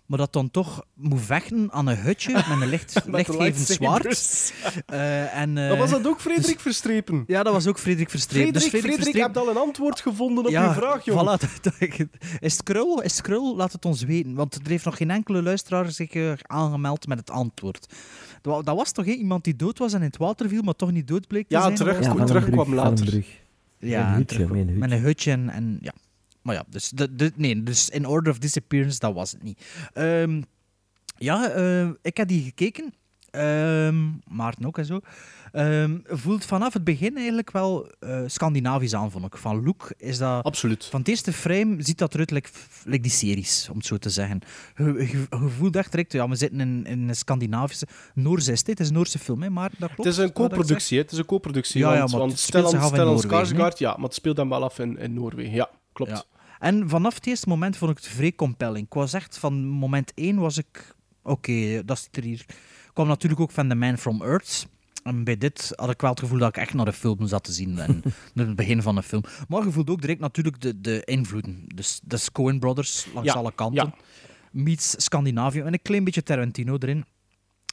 maar 0.07 0.19
dat 0.19 0.33
dan 0.33 0.51
toch 0.51 0.83
moet 0.95 1.21
vechten 1.21 1.73
aan 1.73 1.87
een 1.87 1.97
hutje 1.99 2.33
met 2.33 2.45
een 2.61 2.69
licht, 2.69 2.95
Met 3.07 3.15
lichtgevend 3.15 3.69
lightsabers. 3.69 4.47
zwaard. 4.47 4.83
Eh, 4.87 5.37
en, 5.37 5.59
eh, 5.59 5.69
Dat 5.69 5.79
was 5.79 5.91
dat 5.91 6.07
ook 6.07 6.21
Frederik 6.21 6.61
Verstrepen? 6.61 7.25
Ja, 7.27 7.43
dat 7.43 7.53
was 7.53 7.67
ook 7.67 7.79
Frederik 7.79 8.11
Verstrepen. 8.11 8.49
Frederik, 8.61 8.73
Dus 8.73 8.83
Frederik, 8.91 9.15
je 9.15 9.21
hebt 9.23 9.37
al 9.37 9.49
een 9.51 9.57
antwoord 9.57 10.01
gevonden 10.01 10.45
op 10.45 10.51
je 10.51 10.71
vraag, 10.75 11.05
jongen. 11.05 11.39
Voilà, 11.39 11.61
is 12.41 12.53
het 12.53 12.63
krul? 12.63 13.03
Is 13.03 13.13
het 13.13 13.23
krul? 13.23 13.57
Laat 13.57 13.73
het 13.73 13.85
ons 13.85 14.03
weten. 14.03 14.35
Want 14.35 14.55
er 14.55 14.61
heeft 14.71 14.85
nog 14.85 14.97
geen 14.97 15.11
enkele 15.11 15.43
luisteraar 15.43 15.91
zich 15.91 16.11
eh, 16.11 16.33
aangemeld 16.43 17.07
met 17.07 17.19
het 17.19 17.31
antwoord. 17.31 17.87
Dat 18.43 18.55
wa- 18.55 18.63
dat 18.63 18.77
was 18.77 18.93
toch 18.93 19.05
iemand 19.05 19.45
die 19.45 19.57
dood 19.57 19.79
was 19.79 19.93
en 19.93 19.99
in 20.01 20.07
het 20.07 20.17
water 20.17 20.49
viel, 20.49 20.63
maar 20.63 20.75
toch 20.77 20.93
niet 20.93 21.09
dood 21.09 21.27
bleek 21.27 21.49
te 21.49 21.55
Ja, 21.55 21.63
zijn? 21.63 21.75
terug- 21.75 22.05
Ja, 22.05 22.25
terugkwam 22.25 22.53
brug, 22.65 22.67
van 22.67 22.69
een 22.69 22.75
later. 22.75 23.25
Ja, 23.81 24.17
Met 24.17 24.31
een 24.31 24.37
hutje, 24.37 24.47
met 24.47 24.51
een 24.51 24.67
hutje. 24.67 24.79
Met 24.79 24.91
een 24.91 25.01
hutje 25.01 25.31
en, 25.31 25.49
en 25.51 25.79
ja. 25.81 25.93
Maar 26.43 26.55
ja, 26.55 26.65
dus, 26.69 26.91
de, 26.91 27.15
de, 27.15 27.33
nee, 27.37 27.63
dus 27.63 27.89
in 27.89 28.07
Order 28.07 28.33
of 28.33 28.39
Disappearance, 28.39 28.99
dat 28.99 29.15
was 29.15 29.33
het 29.33 29.43
niet. 29.43 29.65
Ehm, 29.93 30.43
ja, 31.17 31.51
eh, 31.51 31.89
ik 32.03 32.17
heb 32.17 32.29
die 32.29 32.43
gekeken. 32.43 32.95
Ehm, 33.31 34.09
Maarten 34.29 34.67
ook 34.67 34.79
en 34.79 34.85
zo. 34.85 35.01
Ehm, 35.53 35.99
voelt 36.05 36.45
vanaf 36.45 36.73
het 36.73 36.85
begin 36.85 37.17
eigenlijk 37.17 37.51
wel 37.51 37.91
eh, 37.99 38.23
Scandinavisch 38.27 38.95
aan, 38.95 39.11
vond 39.11 39.25
ik. 39.25 39.37
Van 39.37 39.65
look 39.65 39.93
is 39.97 40.19
dat... 40.19 40.45
Absoluut. 40.45 40.85
Van 40.85 40.99
het 41.01 41.09
eerste 41.09 41.33
frame 41.33 41.83
ziet 41.83 41.99
dat 41.99 42.15
eruit 42.15 42.31
like, 42.31 42.49
like 42.85 43.03
die 43.03 43.11
series, 43.11 43.69
om 43.71 43.77
het 43.77 43.87
zo 43.87 43.97
te 43.97 44.11
zeggen. 44.11 44.41
Je, 44.77 44.85
je, 44.85 45.27
je 45.31 45.49
voelt 45.49 45.77
echt 45.77 45.91
direct, 45.91 46.13
ja, 46.13 46.29
we 46.29 46.35
zitten 46.35 46.61
in, 46.61 46.87
in 46.87 47.09
een 47.09 47.17
Scandinavische... 47.17 47.87
Noorse 48.15 48.53
is 48.53 48.63
dit, 48.63 48.69
het 48.69 48.81
is 48.81 48.89
een 48.89 48.95
Noorse 48.95 49.19
film, 49.19 49.43
hè, 49.43 49.51
maar 49.51 49.71
dat 49.79 49.95
klopt. 49.95 50.05
Het 50.05 50.19
is 50.19 50.25
een 50.25 50.33
co-productie, 50.33 50.99
het 50.99 51.13
is 51.13 51.19
een 51.19 51.27
co-productie. 51.27 51.81
Ja, 51.81 51.93
ja, 51.93 51.99
want, 51.99 52.11
maar 52.11 52.21
want 52.21 52.39
Stellan, 52.39 52.83
Stellan 52.83 53.23
Skarsgård, 53.25 53.79
ja, 53.79 53.95
maar 53.95 54.05
het 54.05 54.15
speelt 54.15 54.37
dan 54.37 54.49
wel 54.49 54.65
af 54.65 54.79
in, 54.79 54.99
in 54.99 55.15
Noorwegen. 55.15 55.55
Ja, 55.55 55.71
klopt. 55.93 56.11
Ja. 56.11 56.25
En 56.59 56.89
vanaf 56.89 57.15
het 57.15 57.27
eerste 57.27 57.49
moment 57.49 57.77
vond 57.77 57.91
ik 57.91 57.97
het 57.97 58.07
vrij 58.07 58.33
compelling. 58.33 58.87
Ik 58.87 58.95
was 58.95 59.13
echt, 59.13 59.39
van 59.39 59.67
moment 59.67 60.13
één 60.15 60.39
was 60.39 60.59
ik... 60.59 60.95
Oké, 61.23 61.85
dat 61.85 61.99
zit 61.99 62.17
er 62.17 62.23
hier... 62.23 62.45
Kwam 62.93 63.07
natuurlijk 63.07 63.41
ook 63.41 63.51
van 63.51 63.69
The 63.69 63.75
Man 63.75 63.99
from 63.99 64.23
Earth. 64.23 64.67
En 65.03 65.25
bij 65.25 65.37
dit 65.39 65.73
had 65.77 65.91
ik 65.91 66.01
wel 66.01 66.11
het 66.11 66.21
gevoel 66.21 66.39
dat 66.39 66.49
ik 66.49 66.57
echt 66.57 66.75
naar 66.75 66.85
de 66.85 66.93
film 66.93 67.27
zat 67.27 67.45
te 67.45 67.53
zien. 67.53 67.79
En 67.79 68.03
naar 68.35 68.47
het 68.47 68.57
begin 68.57 68.83
van 68.83 68.95
de 68.95 69.03
film. 69.03 69.23
Maar 69.49 69.65
je 69.65 69.71
voelt 69.71 69.91
ook 69.91 70.01
direct 70.01 70.21
natuurlijk 70.21 70.61
de, 70.61 70.81
de 70.81 71.03
invloeden. 71.05 71.65
Dus 71.75 72.01
de 72.05 72.19
Coen 72.33 72.59
Brothers 72.59 73.07
langs 73.15 73.33
Ja, 73.33 73.35
alle 73.39 73.53
kanten. 73.55 73.85
ja. 73.85 73.95
Meets 74.53 74.95
Scandinavië. 75.05 75.61
En 75.61 75.73
een 75.73 75.83
klein 75.83 76.05
beetje 76.05 76.23
Tarantino 76.23 76.77
erin. 76.79 77.05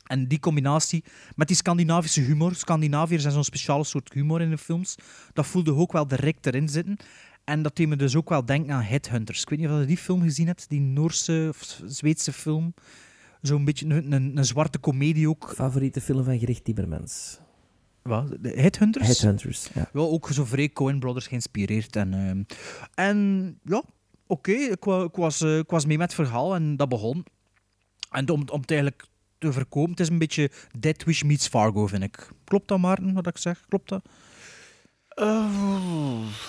En 0.07 0.27
die 0.27 0.39
combinatie 0.39 1.03
met 1.35 1.47
die 1.47 1.57
Scandinavische 1.57 2.21
humor. 2.21 2.55
Scandinaviërs 2.55 3.21
zijn 3.21 3.33
zo'n 3.33 3.43
speciale 3.43 3.83
soort 3.83 4.13
humor 4.13 4.41
in 4.41 4.49
de 4.49 4.57
films. 4.57 4.95
Dat 5.33 5.45
voelde 5.47 5.73
ook 5.75 5.91
wel 5.91 6.07
direct 6.07 6.45
erin 6.45 6.69
zitten. 6.69 6.97
En 7.43 7.61
dat 7.61 7.75
deed 7.75 7.87
me 7.87 7.95
dus 7.95 8.15
ook 8.15 8.29
wel 8.29 8.45
denken 8.45 8.73
aan 8.73 8.81
Headhunters. 8.81 9.41
Ik 9.41 9.49
weet 9.49 9.59
niet 9.59 9.69
of 9.69 9.79
je 9.79 9.85
die 9.85 9.97
film 9.97 10.21
gezien 10.21 10.47
hebt, 10.47 10.69
die 10.69 10.79
Noorse 10.81 11.45
of 11.49 11.81
Zweedse 11.85 12.33
film. 12.33 12.73
Zo'n 13.41 13.65
beetje 13.65 13.85
een, 13.85 14.11
een, 14.11 14.37
een 14.37 14.45
zwarte 14.45 14.77
komedie 14.77 15.29
ook. 15.29 15.51
Favoriete 15.55 16.01
film 16.01 16.23
van 16.23 16.39
Gericht 16.39 16.63
Timmermans. 16.63 17.39
Wat? 18.01 18.27
De 18.39 18.49
Headhunters? 18.49 19.05
Headhunters, 19.07 19.69
ja. 19.73 19.89
Ja, 19.93 19.99
ook 19.99 20.29
zo 20.31 20.45
vrij 20.45 20.69
Coen 20.69 20.99
Brothers 20.99 21.27
geïnspireerd. 21.27 21.95
En, 21.95 22.13
ehm, 22.13 22.43
en 22.95 23.59
ja, 23.63 23.83
oké, 24.27 24.51
ik, 24.51 24.83
wa- 24.83 25.03
ik, 25.03 25.15
was, 25.15 25.41
eh, 25.41 25.57
ik 25.57 25.69
was 25.69 25.85
mee 25.85 25.97
met 25.97 26.13
het 26.15 26.27
verhaal 26.27 26.55
en 26.55 26.75
dat 26.75 26.89
begon. 26.89 27.25
En 28.11 28.29
om, 28.29 28.43
om 28.51 28.61
het 28.61 28.71
eigenlijk 28.71 29.03
te 29.37 29.51
verkopen, 29.51 29.89
het 29.91 29.99
is 29.99 30.09
een 30.09 30.17
beetje 30.17 30.51
Dead 30.79 31.03
Wish 31.03 31.21
meets 31.23 31.47
Fargo, 31.47 31.87
vind 31.87 32.03
ik. 32.03 32.27
Klopt 32.43 32.67
dat, 32.67 32.79
Maarten, 32.79 33.13
wat 33.13 33.27
ik 33.27 33.37
zeg? 33.37 33.65
Klopt 33.67 33.89
dat? 33.89 34.01
Eh, 35.07 35.45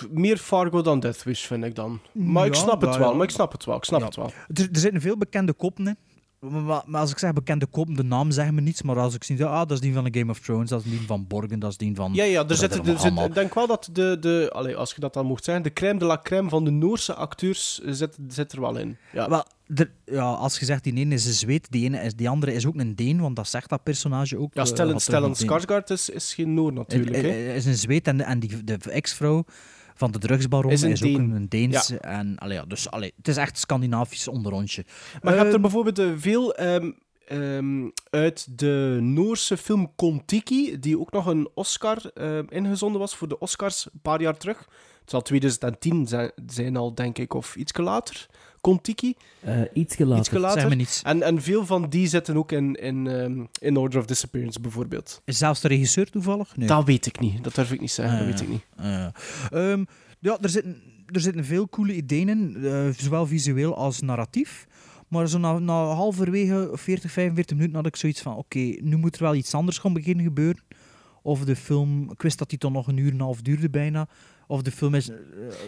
meer 0.09 0.37
Fargo 0.37 0.81
dan 0.81 0.99
Death 0.99 1.23
Wish, 1.23 1.45
vind 1.45 1.63
ik 1.65 1.75
dan. 1.75 1.99
Maar 2.11 2.45
ik 2.45 2.53
snap 2.53 2.81
het 2.81 2.97
wel, 2.97 3.15
maar 3.15 3.23
ik 3.25 3.31
snap 3.33 3.51
het 3.51 3.65
wel, 3.65 3.75
ik 3.77 3.83
snap 3.83 3.99
Ja. 3.99 4.05
het 4.05 4.15
wel. 4.15 4.31
Er, 4.47 4.69
er 4.71 4.79
zitten 4.79 5.01
veel 5.01 5.17
bekende 5.17 5.53
koppen 5.53 5.87
in. 5.87 5.97
Maar, 6.39 6.83
maar- 6.85 7.01
als 7.01 7.11
ik 7.11 7.17
zeg 7.17 7.33
bekende 7.33 7.65
koppen, 7.65 7.95
de 7.95 8.03
naam 8.03 8.31
zeggen 8.31 8.53
me 8.53 8.61
niets. 8.61 8.81
Maar 8.81 8.99
als 8.99 9.15
ik 9.15 9.23
zie, 9.23 9.45
ah, 9.45 9.59
dat 9.59 9.71
is 9.71 9.79
die 9.79 9.93
van 9.93 10.03
de 10.03 10.19
Game 10.19 10.31
of 10.31 10.39
Thrones, 10.39 10.69
dat 10.69 10.83
is 10.85 10.89
die 10.91 11.01
van 11.07 11.27
Borgen, 11.27 11.59
dat 11.59 11.71
is 11.71 11.77
die 11.77 11.95
van... 11.95 12.13
Ja, 12.13 12.23
ja, 12.23 12.47
er 12.47 12.55
zit, 12.55 12.87
er 12.87 12.99
zit, 12.99 13.19
ik 13.19 13.33
denk 13.33 13.53
wel 13.53 13.67
dat 13.67 13.89
de, 13.91 14.17
de 14.19 14.49
allee, 14.53 14.75
als 14.75 14.93
je 14.93 14.99
dat 14.99 15.13
dan 15.13 15.25
mocht 15.25 15.43
zeggen, 15.43 15.63
de 15.63 15.73
crème 15.73 15.99
de 15.99 16.05
la 16.05 16.19
crème 16.23 16.49
van 16.49 16.63
de 16.65 16.71
Noorse 16.71 17.13
acteurs 17.13 17.79
zit, 17.85 18.17
zit 18.27 18.51
er 18.51 18.61
wel 18.61 18.77
in. 18.77 18.97
Ja. 19.13 19.29
Wel, 19.29 19.43
er- 19.75 19.91
ja, 20.05 20.23
als 20.31 20.59
je 20.59 20.65
zegt 20.65 20.83
die 20.83 20.93
ene 20.93 21.13
is 21.13 21.25
een 21.25 21.33
Zweed, 21.33 21.67
die, 21.71 21.83
ene 21.85 22.01
is, 22.01 22.15
die 22.15 22.29
andere 22.29 22.53
is 22.53 22.65
ook 22.65 22.75
een 22.75 22.95
Deen, 22.95 23.21
want 23.21 23.35
dat 23.35 23.47
zegt 23.47 23.69
dat 23.69 23.83
personage 23.83 24.37
ook. 24.37 24.53
Ja, 24.53 24.61
eh, 24.61 24.67
Stellan, 24.67 24.99
Stellan. 24.99 25.35
Skarsgård 25.35 25.83
is, 25.91 26.09
is 26.09 26.33
geen 26.33 26.53
Noor 26.53 26.73
natuurlijk. 26.73 27.15
Hè. 27.15 27.21
hij 27.21 27.55
is 27.55 27.65
een 27.65 27.77
Zweed 27.77 28.07
en, 28.07 28.21
en 28.21 28.39
die, 28.39 28.63
de 28.63 28.77
ex-vrouw 28.89 29.45
van 29.99 30.11
de 30.11 30.19
drugsbaron 30.19 30.71
Is 30.71 30.83
is, 30.83 31.01
een 31.01 31.07
ook 31.07 31.13
Deen. 31.13 31.29
een, 31.29 31.35
een 31.35 31.49
Deens. 31.49 31.87
Ja. 31.87 31.97
En, 31.97 32.37
allee, 32.37 32.57
ja, 32.57 32.65
dus, 32.65 32.91
allee, 32.91 33.13
het 33.17 33.27
is 33.27 33.37
echt 33.37 33.57
Scandinavisch 33.57 34.27
onderrondje. 34.27 34.85
Maar 35.21 35.33
je 35.33 35.37
hebt 35.39 35.47
er 35.47 35.53
Ehm, 35.53 35.61
bijvoorbeeld 35.61 35.99
eh, 35.99 36.11
veel 36.17 36.53
ehm, 36.55 36.91
ehm, 37.27 37.89
uit 38.09 38.59
de 38.59 38.97
Noorse 39.01 39.57
film 39.57 39.95
Kon-Tiki, 39.95 40.79
die 40.79 40.99
ook 40.99 41.11
nog 41.11 41.25
een 41.25 41.49
Oscar 41.53 42.11
ingezonden 42.49 42.99
was 42.99 43.15
voor 43.15 43.27
de 43.27 43.39
Oscars 43.39 43.85
een 43.93 44.01
paar 44.01 44.21
jaar 44.21 44.37
terug. 44.37 44.57
Het 45.01 45.09
zal 45.09 45.21
2010 45.21 46.07
zijn, 46.07 46.31
zijn 46.45 46.77
al, 46.77 46.95
denk 46.95 47.17
ik, 47.17 47.33
of 47.33 47.55
iets 47.55 47.77
later. 47.77 48.27
Kon-Tiki. 48.61 49.13
Eh, 49.39 49.61
later. 50.39 50.59
Zeg 50.59 50.69
me 50.69 50.75
niets. 50.75 51.01
En, 51.01 51.21
en 51.23 51.41
veel 51.41 51.65
van 51.65 51.89
die 51.89 52.07
zitten 52.07 52.37
ook 52.37 52.51
in, 52.51 52.75
in, 52.75 53.07
ehm, 53.07 53.45
in 53.59 53.77
Order 53.77 53.99
of 53.99 54.05
Disappearance, 54.05 54.59
bijvoorbeeld. 54.59 55.21
Is 55.25 55.37
zelfs 55.37 55.61
de 55.61 55.67
regisseur 55.67 56.09
toevallig? 56.09 56.57
Nee. 56.57 56.67
Dat 56.67 56.85
weet 56.85 57.05
ik 57.05 57.19
niet. 57.19 57.43
Dat 57.43 57.55
durf 57.55 57.71
ik 57.71 57.79
niet 57.81 57.91
zeggen. 57.91 58.17
dat 58.17 58.27
Ah, 58.27 58.31
weet 58.31 58.41
ik 58.41 58.49
niet. 58.49 58.65
ah, 58.77 59.07
ehm, 59.51 59.83
ja, 60.19 60.37
er 60.41 60.49
zitten, 60.49 60.81
er 61.05 61.21
zitten 61.21 61.45
veel 61.45 61.69
coole 61.69 61.95
ideeën 61.95 62.29
in, 62.29 62.55
eh, 62.63 62.87
zowel 62.97 63.25
visueel 63.27 63.75
als 63.75 64.01
narratief. 64.01 64.67
Maar 65.07 65.27
zo 65.27 65.37
na, 65.37 65.59
na 65.59 65.73
halverwege 65.85 66.69
40, 66.73 67.11
45 67.11 67.55
minuten 67.57 67.75
had 67.77 67.85
ik 67.85 67.95
zoiets 67.95 68.21
van: 68.21 68.35
oké, 68.35 68.59
nu 68.59 68.95
moet 68.97 69.15
er 69.15 69.23
wel 69.23 69.35
iets 69.35 69.53
anders 69.53 69.77
gaan 69.77 69.93
beginnen 69.93 70.25
gebeuren. 70.25 70.63
Of 71.21 71.45
de 71.45 71.55
film, 71.55 72.11
ik 72.11 72.21
wist 72.21 72.37
dat 72.37 72.49
die 72.49 72.57
toch 72.57 72.71
nog 72.71 72.87
een 72.87 72.97
uur 72.97 73.07
en 73.07 73.13
een 73.13 73.19
half 73.21 73.41
duurde 73.41 73.69
bijna. 73.69 74.07
Of 74.51 74.61
de 74.61 74.71
film 74.71 74.95
is 74.95 75.09
eh, 75.09 75.15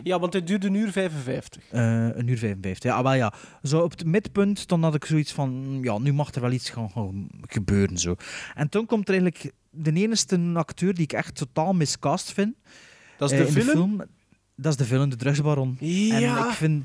Ja, 0.04 0.20
want 0.20 0.34
het 0.34 0.48
duurde 0.48 0.68
een 0.68 0.74
uur 0.74 0.92
55. 0.92 1.64
eh, 1.70 1.82
een 2.14 2.28
uur 2.28 2.38
55. 2.38 2.92
Ja, 2.92 3.04
wel 3.04 3.14
ja. 3.14 3.34
Zo 3.64 3.80
op 3.80 3.92
het 3.92 4.06
midpunt, 4.06 4.68
dan 4.68 4.84
had 4.84 4.96
ik 4.96 5.06
zoiets 5.06 5.32
van, 5.32 5.50
mm, 5.50 5.84
ja, 5.84 5.98
nu 5.98 6.14
mag 6.14 6.34
er 6.34 6.42
wel 6.42 6.52
iets 6.52 6.70
gaan, 6.70 6.90
gaan 6.92 7.28
gebeuren. 7.42 7.98
Zo. 7.98 8.16
En 8.56 8.70
toen 8.70 8.86
komt 8.86 9.08
er 9.10 9.14
eigenlijk 9.14 9.54
de 9.70 9.92
enige 9.94 10.52
acteur 10.54 10.94
die 10.94 11.04
ik 11.04 11.14
echt 11.14 11.36
totaal 11.36 11.74
miscast 11.74 12.32
vind. 12.34 12.56
Dat 13.18 13.32
is 13.32 13.40
eh, 13.40 13.46
de 13.46 13.54
de 13.54 13.62
film? 13.62 13.72
film. 13.76 14.02
Dat 14.56 14.72
is 14.72 14.78
de 14.78 14.86
film, 14.86 15.10
de 15.10 15.16
drugsbaron. 15.16 15.78
Ja. 15.80 16.38
En 16.38 16.48
ik 16.50 16.54
vind... 16.54 16.84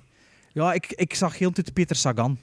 Ja, 0.53 0.72
ik, 0.72 0.92
ik 0.92 1.14
zag 1.14 1.38
heel 1.38 1.49
de 1.53 1.55
tijd 1.62 1.72
Peter 1.72 1.97
Sagan. 1.97 2.38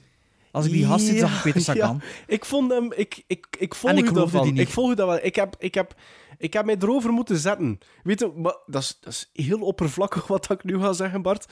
Als 0.50 0.66
ik 0.66 0.72
die 0.72 0.86
gast 0.86 1.06
zag 1.06 1.42
Peter 1.42 1.60
Sagan. 1.70 2.00
Ja, 2.02 2.08
ik 2.26 2.44
vond 2.44 2.70
hem... 2.70 2.92
Ik, 2.92 3.22
ik, 3.26 3.46
ik 3.58 3.74
volg 3.74 3.92
En 3.92 3.98
ik 3.98 4.10
u 4.10 4.12
daarvan. 4.12 4.42
die 4.42 4.52
niet. 4.52 4.60
Ik 4.60 4.68
volg 4.68 4.90
u 4.90 4.94
dat 4.94 5.06
wel. 5.08 5.18
Ik 5.22 5.34
heb, 5.34 5.56
ik, 5.58 5.74
heb, 5.74 5.94
ik 6.38 6.52
heb 6.52 6.64
mij 6.64 6.76
erover 6.78 7.12
moeten 7.12 7.36
zetten. 7.38 7.78
Weet 8.02 8.20
je, 8.20 8.32
maar 8.36 8.56
dat 8.66 8.82
is, 8.82 8.98
dat 9.00 9.12
is 9.12 9.30
heel 9.32 9.60
oppervlakkig 9.60 10.26
wat 10.26 10.50
ik 10.50 10.64
nu 10.64 10.78
ga 10.80 10.92
zeggen, 10.92 11.22
Bart. 11.22 11.46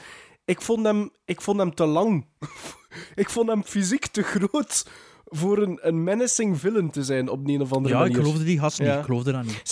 Ik 0.45 0.61
vond 0.61 0.87
hem, 0.87 1.11
ik 1.25 1.41
vond 1.41 1.59
hem 1.59 1.75
te 1.75 1.85
lang. 1.87 2.27
ik 3.15 3.31
vond 3.31 3.49
hem 3.49 3.65
fysiek 3.65 4.07
te 4.07 4.23
groot 4.23 4.87
voor 5.25 5.59
een, 5.63 5.79
een 5.83 6.03
menacing 6.05 6.61
villain 6.61 6.91
te 6.91 7.05
zijn 7.05 7.29
op 7.29 7.49
een 7.49 7.61
of 7.61 7.73
andere 7.73 7.95
Ja, 7.95 8.01
manier. 8.01 8.17
ik 8.17 8.23
geloofde 8.23 8.45
die 8.45 8.59
gast 8.59 8.79
niet. 8.79 8.89
Ja. 8.89 8.99
Ik 8.99 9.05
geloofde 9.05 9.33
dat 9.33 9.43
niet. 9.45 9.63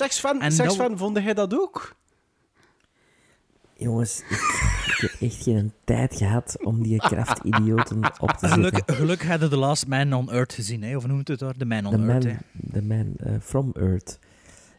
En 0.40 0.52
zeg 0.52 0.66
dat- 0.66 0.74
Sven, 0.74 0.98
vond 0.98 1.18
jij 1.22 1.34
dat 1.34 1.54
ook? 1.54 1.94
Jongens, 3.76 4.22
ik, 4.28 4.40
ik 4.86 4.96
heb 5.10 5.20
echt 5.20 5.42
geen 5.42 5.72
tijd 5.84 6.16
gehad 6.16 6.56
om 6.64 6.82
die 6.82 6.98
krachtidioten 6.98 8.04
op 8.20 8.30
te 8.30 8.48
zetten. 8.48 8.64
Geluk, 8.64 8.82
geluk 8.86 9.24
hadden 9.24 9.50
The 9.50 9.56
Last 9.56 9.86
Man 9.86 10.12
on 10.12 10.30
Earth 10.30 10.52
gezien, 10.52 10.82
hè? 10.82 10.96
of 10.96 11.06
noemt 11.06 11.28
het 11.28 11.38
daar? 11.38 11.54
The 11.56 11.64
Man 11.64 11.86
on 11.86 11.92
The 11.92 12.12
Earth. 12.12 12.24
man, 12.24 12.32
hè. 12.32 12.72
the 12.72 12.82
man 12.82 13.14
eh, 13.16 13.40
from 13.40 13.70
Earth. 13.74 14.18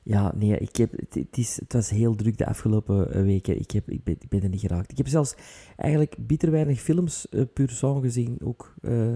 Ja, 0.04 0.32
nee, 0.36 0.58
ik 0.58 0.76
heb, 0.76 0.92
het, 0.92 1.14
het 1.14 1.38
is, 1.38 1.60
het 1.60 1.74
was 1.74 1.90
heel 1.90 2.16
druk 2.16 2.38
de 2.38 2.46
afgelopen 2.46 3.14
eh, 3.14 3.22
weken. 3.22 3.60
Ik, 3.60 3.72
heb, 3.72 3.90
ik, 3.90 4.04
ben, 4.04 4.16
ik 4.20 4.30
ben 4.30 4.44
er 4.44 4.50
niet 4.50 4.60
geraakt. 4.60 4.92
Ik 4.92 4.98
heb 4.98 5.08
zelfs 5.08 5.36
eigenlijk 5.76 6.16
bitter 6.20 6.52
weinig 6.52 6.82
films 6.82 7.30
eh 7.30 7.42
puur 7.54 7.70
sang 7.70 8.02
gezien. 8.04 8.38
Ook, 8.44 8.74
eh, 8.82 9.14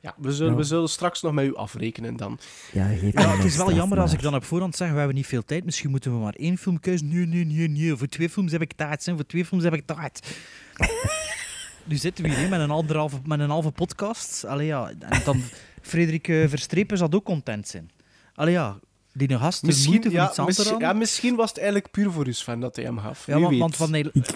Ja, 0.00 0.14
we 0.18 0.32
zullen, 0.32 0.56
we 0.56 0.62
zullen 0.62 0.88
straks 0.88 1.22
nog 1.22 1.32
met 1.32 1.46
u 1.46 1.54
afrekenen 1.54 2.16
dan. 2.16 2.38
ja, 2.72 2.86
geef 2.86 3.12
Ja, 3.12 3.36
het 3.36 3.44
is 3.44 3.56
wel 3.56 3.72
jammer 3.72 4.00
als 4.00 4.12
ik 4.12 4.22
dan 4.22 4.34
op 4.34 4.44
voorhand 4.44 4.76
zeg, 4.76 4.90
we 4.90 4.96
hebben 4.96 5.14
niet 5.14 5.26
veel 5.26 5.44
tijd. 5.44 5.64
Misschien 5.64 5.90
moeten 5.90 6.12
we 6.12 6.18
maar 6.18 6.34
één 6.34 6.58
film 6.58 6.80
kiezen. 6.80 7.08
Nee, 7.08 7.26
nee, 7.26 7.44
nee, 7.44 7.68
nee. 7.68 7.96
Voor 7.96 8.06
twee 8.06 8.30
films 8.30 8.52
heb 8.52 8.62
ik 8.62 8.72
tijd. 8.72 9.02
Zijn. 9.02 9.16
Voor 9.16 9.26
twee 9.26 9.44
films 9.44 9.64
heb 9.64 9.74
ik 9.74 9.86
tijd. 9.86 10.36
nu 11.84 11.96
zitten 11.96 12.24
we 12.24 12.30
hier 12.30 12.38
hè, 12.38 12.48
met, 12.48 12.60
een 12.60 12.70
anderhalve, 12.70 13.18
met 13.24 13.40
een 13.40 13.50
halve 13.50 13.70
podcast. 13.70 14.44
Allee, 14.44 14.66
ja. 14.66 14.92
En 14.98 15.20
dan 15.24 15.42
Frederik 15.80 16.28
eh, 16.28 16.48
Verstrepen 16.48 16.98
zal 16.98 17.12
ook 17.12 17.24
content 17.24 17.68
zijn. 17.68 17.90
Allee, 18.34 18.52
ja. 18.52 18.78
Die 19.82 19.86
moeite 19.86 20.08
voor 20.08 20.18
ja, 20.18 20.28
iets 20.28 20.38
anders 20.38 20.58
misschien, 20.58 20.78
ja, 20.78 20.92
misschien 20.92 21.36
was 21.36 21.48
het 21.48 21.58
eigenlijk 21.58 21.90
puur 21.90 22.10
voor 22.10 22.26
u, 22.26 22.32
Sven, 22.32 22.60
dat 22.60 22.76
hij 22.76 22.84
hem 22.84 22.98
gaf. 22.98 23.26
Ja, 23.26 23.32
Wie 23.34 23.42
want, 23.42 23.50
weet. 23.50 23.60
want 23.60 23.76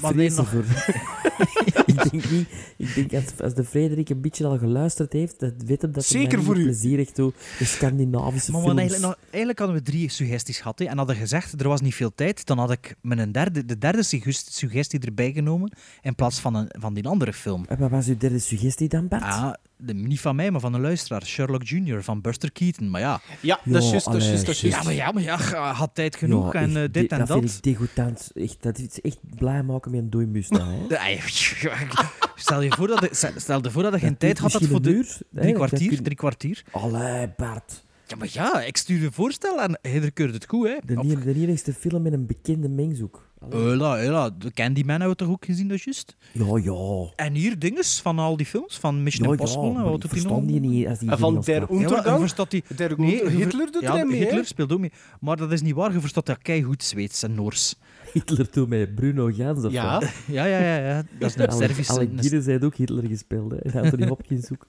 wanneer, 0.01 0.33
nog... 0.37 0.53
ik 1.95 2.11
denk 2.11 2.30
niet... 2.30 2.49
Ik 2.76 2.95
denk 2.95 3.12
als, 3.24 3.40
als 3.42 3.55
de 3.55 3.64
Frederik 3.64 4.09
een 4.09 4.20
beetje 4.20 4.47
al 4.47 4.59
geluisterd 4.59 5.12
heeft, 5.12 5.40
dat 5.40 5.53
weet 5.66 5.82
hem 5.82 5.92
dat 5.92 6.09
hij 6.09 6.20
Zeker 6.20 6.42
voor 6.42 6.55
niet 6.55 6.62
u. 6.64 6.66
plezierig 6.68 7.11
toe 7.11 7.32
de 7.59 7.64
Scandinavische 7.64 8.51
Maar 8.53 8.61
films... 8.62 8.78
eigenlijk, 8.78 9.07
nou, 9.07 9.16
eigenlijk 9.30 9.59
hadden 9.59 9.76
we 9.76 9.82
drie 9.82 10.09
suggesties 10.11 10.59
gehad. 10.59 10.78
Hè, 10.78 10.84
en 10.84 10.97
hadden 10.99 11.16
gezegd, 11.16 11.61
er 11.61 11.68
was 11.68 11.80
niet 11.80 11.95
veel 11.95 12.14
tijd. 12.14 12.47
Dan 12.47 12.59
had 12.59 12.70
ik 12.70 12.95
mijn 13.01 13.32
derde, 13.32 13.64
de 13.64 13.78
derde 13.78 14.03
suggestie 14.03 14.53
suggestie 14.53 15.01
erbij 15.01 15.32
genomen. 15.32 15.72
In 16.03 16.14
plaats 16.14 16.38
van, 16.40 16.55
een, 16.55 16.68
van 16.78 16.95
die 16.95 17.07
andere 17.09 17.32
film. 17.32 17.64
En 17.68 17.78
wat 17.78 17.90
was 17.90 18.07
uw 18.07 18.16
derde 18.16 18.38
suggestie 18.38 18.88
dan, 18.88 19.09
Bart? 19.09 19.22
Ah, 19.22 19.53
de, 19.76 19.95
niet 19.95 20.20
van 20.20 20.36
mij, 20.36 20.51
maar 20.51 20.61
van 20.61 20.74
een 20.74 20.80
luisteraar. 20.80 21.24
Sherlock 21.26 21.62
Jr. 21.62 22.03
van 22.03 22.20
Buster 22.20 22.53
Keaton. 22.53 22.90
Maar 22.90 23.01
ja, 23.01 23.20
Ja, 23.40 23.61
dat 23.64 23.76
is 23.82 23.84
Ja, 23.84 23.90
juist, 23.90 24.05
dat 24.07 24.14
is 24.14 24.26
juist, 24.26 24.47
dat 24.47 24.59
ja, 24.59 24.82
maar 24.82 24.92
ja, 24.95 25.12
maar 25.12 25.22
ja, 25.22 25.36
had 25.72 25.90
tijd 25.95 26.16
genoeg 26.16 26.53
Ja, 26.53 26.61
en 26.61 26.66
echt, 26.68 26.76
eh, 26.76 26.82
dit 26.82 26.92
di- 26.92 27.07
en 27.07 27.18
dat. 27.18 27.28
dat. 27.28 27.38
vind 27.38 27.55
ik 27.57 27.62
degoutant. 27.62 28.30
Echt, 28.34 28.57
dat 28.62 28.78
is 28.78 29.01
echt 29.01 29.18
blij 29.36 29.62
maken 29.62 29.90
met 29.90 30.01
een 30.01 30.11
doeimus. 30.11 30.49
dat, 30.49 30.61
Stel 32.35 32.61
je 32.62 32.70
voor 32.72 32.87
dat 32.87 33.01
je, 33.01 33.32
stel 33.37 33.62
je, 33.62 33.70
voor 33.70 33.82
dat 33.82 33.93
je 33.93 33.99
geen 33.99 34.09
Dat 34.09 34.18
tijd 34.20 34.39
had 34.39 34.53
voor 34.53 34.82
de 34.82 34.91
uur, 34.91 35.18
drie 35.30 35.53
kwartier. 35.55 35.89
kun- 35.89 36.03
Drie 36.03 36.16
kwartier. 36.16 36.62
Allee, 36.70 37.28
Bart. 37.37 37.82
Ja, 38.07 38.16
maar 38.16 38.28
ja, 38.32 38.61
ik 38.62 38.76
stuur 38.76 38.99
je 39.01 39.05
een 39.07 39.12
voorstel 39.12 39.61
en 39.62 39.78
hij 39.82 40.11
keurt 40.11 40.35
het 40.35 40.47
goed, 40.49 40.66
hè. 40.68 40.76
De, 40.85 40.97
Of- 40.99 41.05
nier- 41.05 41.20
de 41.20 41.35
enigste 41.35 41.72
film 41.74 42.03
met 42.03 42.12
een 42.12 42.26
bekende 42.26 42.68
mengzoek. 42.68 43.28
Hela, 43.51 43.97
hela. 43.97 44.30
De 44.39 44.51
Candyman 44.53 44.91
hebben 45.01 45.09
we 45.09 45.16
toch 45.16 45.28
ook 45.28 45.45
gezien, 45.45 45.68
dat 45.68 45.76
is 45.76 45.85
juist? 45.85 46.16
Ja, 46.32 46.45
ja. 46.62 47.12
En 47.16 47.35
hier 47.35 47.59
dinges 47.59 48.01
van 48.01 48.18
al 48.18 48.37
die 48.37 48.47
films, 48.47 48.78
van 48.78 49.03
Mission 49.03 49.26
Ja, 49.26 49.32
Impossible. 49.32 49.68
ja, 49.70 49.76
en 49.78 49.82
wat 49.85 50.05
ik 50.05 50.11
doet 50.14 50.22
nog? 50.24 50.45
die 50.45 50.61
niet 50.61 50.87
als 50.87 50.99
die 50.99 51.11
En 51.11 51.18
van 51.18 51.41
Der. 51.41 51.61
Ja, 51.61 51.66
Untergang? 51.70 52.18
verstaat 52.20 52.51
die... 52.51 52.64
Der 52.76 52.95
Nee, 53.01 53.28
Hitler 53.30 53.72
doet 53.72 53.82
ja, 53.82 53.99
er 53.99 54.07
mee, 54.07 54.18
Hitler 54.18 54.45
speelt 54.47 54.72
ook 54.72 54.78
mee. 54.78 54.93
Maar 55.20 55.37
dat 55.37 55.53
is 55.53 55.62
niet 55.62 55.74
waar. 55.74 55.93
Je 55.93 56.01
verstaat 56.01 56.26
dat 56.26 56.39
goed 56.64 56.82
Zweeds 56.82 57.22
en 57.22 57.35
Noors. 57.35 57.74
Hitler 58.15 58.51
toen 58.51 58.69
met 58.69 58.95
Bruno 58.95 59.31
Gans 59.33 59.65
of 59.65 59.73
Ja. 59.73 60.01
zo. 60.01 60.07
Ja, 60.27 60.45
ja, 60.45 60.59
ja. 60.59 60.77
ja. 60.77 61.03
Dat 61.19 61.31
is 61.31 61.37
een 61.37 61.49
Alec, 61.51 61.67
Servische... 61.67 61.93
Alec 61.93 62.11
heeft 62.45 62.65
ook 62.65 62.75
Hitler 62.75 63.07
gespeeld. 63.07 63.51
Hè. 63.51 63.57
En 63.59 63.83
Anthony 63.83 64.07
Hopkins 64.07 64.51
ook. 64.53 64.67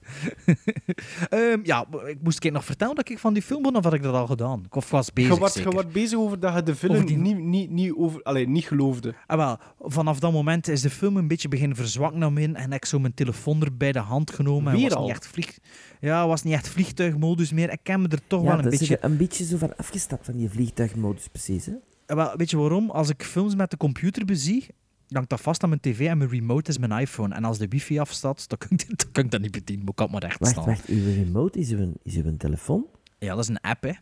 Ehm, 1.28 1.58
ja, 1.62 1.86
ik 2.06 2.16
moest 2.22 2.44
ik 2.44 2.52
nog 2.52 2.64
vertellen 2.64 2.94
dat 2.94 3.08
ik 3.10 3.18
van 3.18 3.32
die 3.32 3.42
film 3.42 3.62
won, 3.62 3.76
of 3.76 3.84
had 3.84 3.92
ik 3.94 4.02
dat 4.02 4.14
al 4.14 4.26
gedaan? 4.26 4.62
Ik 4.64 4.74
of 4.76 4.90
was 4.90 5.12
bezig, 5.12 5.32
Je 5.32 5.38
wordt, 5.38 5.54
zeker. 5.54 5.68
je 5.70 5.74
wordt 5.76 5.92
bezig 5.92 6.18
over 6.18 6.40
dat 6.40 6.54
je 6.54 6.62
de 6.62 6.74
film 6.74 7.06
die- 7.06 7.16
niet, 7.16 7.38
niet, 7.38 7.70
niet, 7.70 7.92
over, 7.96 8.22
allee, 8.22 8.48
niet 8.48 8.64
geloofde. 8.66 9.14
Ah, 9.26 9.36
wel, 9.36 9.58
vanaf 9.78 10.18
dat 10.18 10.32
moment 10.32 10.68
is 10.68 10.80
de 10.80 10.90
film 10.90 11.16
een 11.16 11.28
beetje 11.28 11.48
beginnen 11.48 11.76
verzwakken 11.76 12.18
naar 12.20 12.32
me 12.32 12.40
in 12.40 12.56
en 12.56 12.62
heb 12.72 12.72
ik 12.82 12.84
zo 12.84 12.98
mijn 12.98 13.14
telefoon 13.14 13.62
er 13.62 13.76
bij 13.76 13.92
de 13.92 13.98
hand 13.98 14.30
genomen. 14.30 14.72
en 14.74 14.82
was 14.82 14.92
al? 14.92 15.02
Niet 15.02 15.10
echt 15.10 15.26
vlieg... 15.26 15.58
Ja, 16.00 16.26
was 16.26 16.42
niet 16.42 16.52
echt 16.54 16.68
vliegtuigmodus 16.68 17.52
meer. 17.52 17.70
Ik 17.72 17.86
heb 17.86 17.98
me 18.00 18.08
er 18.08 18.20
toch 18.26 18.40
Ja, 18.42 18.46
wel 18.48 18.56
een 18.58 18.64
dat 18.64 18.72
is 18.72 18.78
beetje... 18.78 18.98
er 18.98 19.04
een 19.10 19.16
beetje 19.16 19.44
zo 19.44 19.56
van 19.56 19.76
afgestapt 19.76 20.24
van 20.24 20.36
die 20.36 20.50
vliegtuigmodus, 20.50 21.28
precies. 21.28 21.66
Hè? 21.66 21.72
Wel, 22.06 22.36
weet 22.36 22.50
je 22.50 22.56
waarom? 22.56 22.90
Als 22.90 23.08
ik 23.08 23.22
films 23.22 23.54
met 23.54 23.70
de 23.70 23.76
computer 23.76 24.24
bezie, 24.24 24.66
dan 25.08 25.22
ik 25.22 25.28
dat 25.28 25.40
vast 25.40 25.62
aan 25.62 25.68
mijn 25.68 25.80
tv 25.80 26.06
en 26.06 26.18
mijn 26.18 26.30
remote 26.30 26.70
is 26.70 26.78
mijn 26.78 27.00
iPhone. 27.00 27.34
En 27.34 27.44
als 27.44 27.58
de 27.58 27.68
wifi 27.68 27.98
afstaat, 27.98 28.48
dan 28.48 28.58
kan 28.58 28.68
ik, 28.70 28.86
dan 28.98 29.12
kan 29.12 29.24
ik 29.24 29.30
dat 29.30 29.40
niet 29.40 29.50
bedienen. 29.50 29.84
Moet 29.84 29.94
ik 29.94 30.00
altijd 30.00 30.20
maar 30.20 30.30
recht 30.30 30.40
Wacht, 30.40 30.52
staan. 30.52 30.64
wacht. 30.66 30.86
Uw 30.88 31.14
remote 31.24 31.58
is 31.58 31.70
uw, 31.70 31.92
is 32.02 32.16
uw 32.16 32.36
telefoon? 32.36 32.86
Ja, 33.18 33.34
dat 33.34 33.38
is 33.42 33.48
een 33.48 33.60
app, 33.60 33.82
hè. 33.82 33.92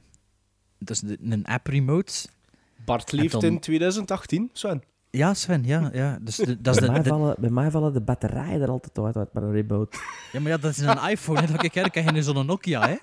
Dat 0.79 0.91
is 0.97 1.01
de- 1.01 1.19
een 1.21 1.45
app-remote. 1.45 2.13
Bart 2.85 3.13
leeft 3.13 3.33
dan- 3.33 3.43
in 3.45 3.61
2018, 3.61 4.51
Sven. 4.53 4.83
Ja, 5.11 5.35
Sven, 5.35 5.65
ja. 5.65 5.91
ja. 5.93 6.19
Dus 6.23 6.37
de, 6.37 6.61
dat 6.61 6.75
is 6.75 6.81
bij, 6.81 6.89
de, 6.89 6.95
mij 6.95 7.03
de- 7.03 7.09
vallen, 7.09 7.35
bij 7.39 7.51
mij 7.51 7.71
vallen 7.71 7.93
de 7.93 8.01
batterijen 8.01 8.61
er 8.61 8.71
altijd 8.71 8.99
uit, 8.99 9.17
uit 9.17 9.33
maar 9.33 9.43
een 9.43 9.53
remote. 9.53 9.99
Ja, 10.33 10.41
maar 10.41 10.51
ja, 10.51 10.57
dat 10.59 10.71
is 10.71 10.79
een 10.79 11.09
iPhone. 11.11 11.41
Hè. 11.41 11.47
Dat 11.47 11.63
ik 11.65 11.75
ik 11.75 11.95
heb 11.95 12.07
geen 12.09 12.23
zo'n 12.23 12.47
Nokia, 12.47 12.89
hè. 12.89 12.97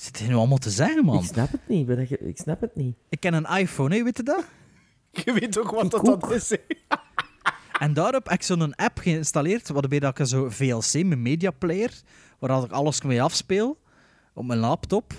Zit 0.00 0.18
hij 0.18 0.28
nu 0.28 0.34
allemaal 0.34 0.58
te 0.58 0.70
zeggen, 0.70 1.04
man? 1.04 1.18
Ik 1.18 1.24
snap 1.24 1.52
het 1.52 1.68
niet. 1.68 1.86
je- 2.08 2.18
Ik 2.18 2.38
snap 2.38 2.60
het 2.60 2.76
niet. 2.76 2.96
Ik 3.08 3.20
ken 3.20 3.34
een 3.34 3.46
iPhone, 3.58 3.96
hè, 3.96 4.02
weet 4.02 4.16
je 4.16 4.22
dat? 4.22 4.44
Je 5.24 5.32
weet 5.32 5.58
ook 5.58 5.70
wat 5.70 5.84
Ik 5.84 5.90
dat, 5.90 6.08
ook. 6.08 6.20
dat 6.20 6.30
is. 6.30 6.50
hè? 6.50 6.56
En 7.84 7.92
daarop 7.92 8.24
heb 8.24 8.32
ik 8.32 8.42
zo'n 8.42 8.74
app 8.74 8.98
geïnstalleerd, 8.98 9.68
waarbij 9.68 9.98
dat 9.98 10.18
ik 10.18 10.26
zo 10.26 10.48
VLC, 10.50 10.92
mijn 11.04 11.22
media 11.22 11.50
player, 11.50 11.92
waar 12.38 12.64
ik 12.64 12.70
alles 12.70 13.02
mee 13.02 13.22
afspeel, 13.22 13.78
op 14.34 14.44
mijn 14.44 14.58
laptop, 14.58 15.12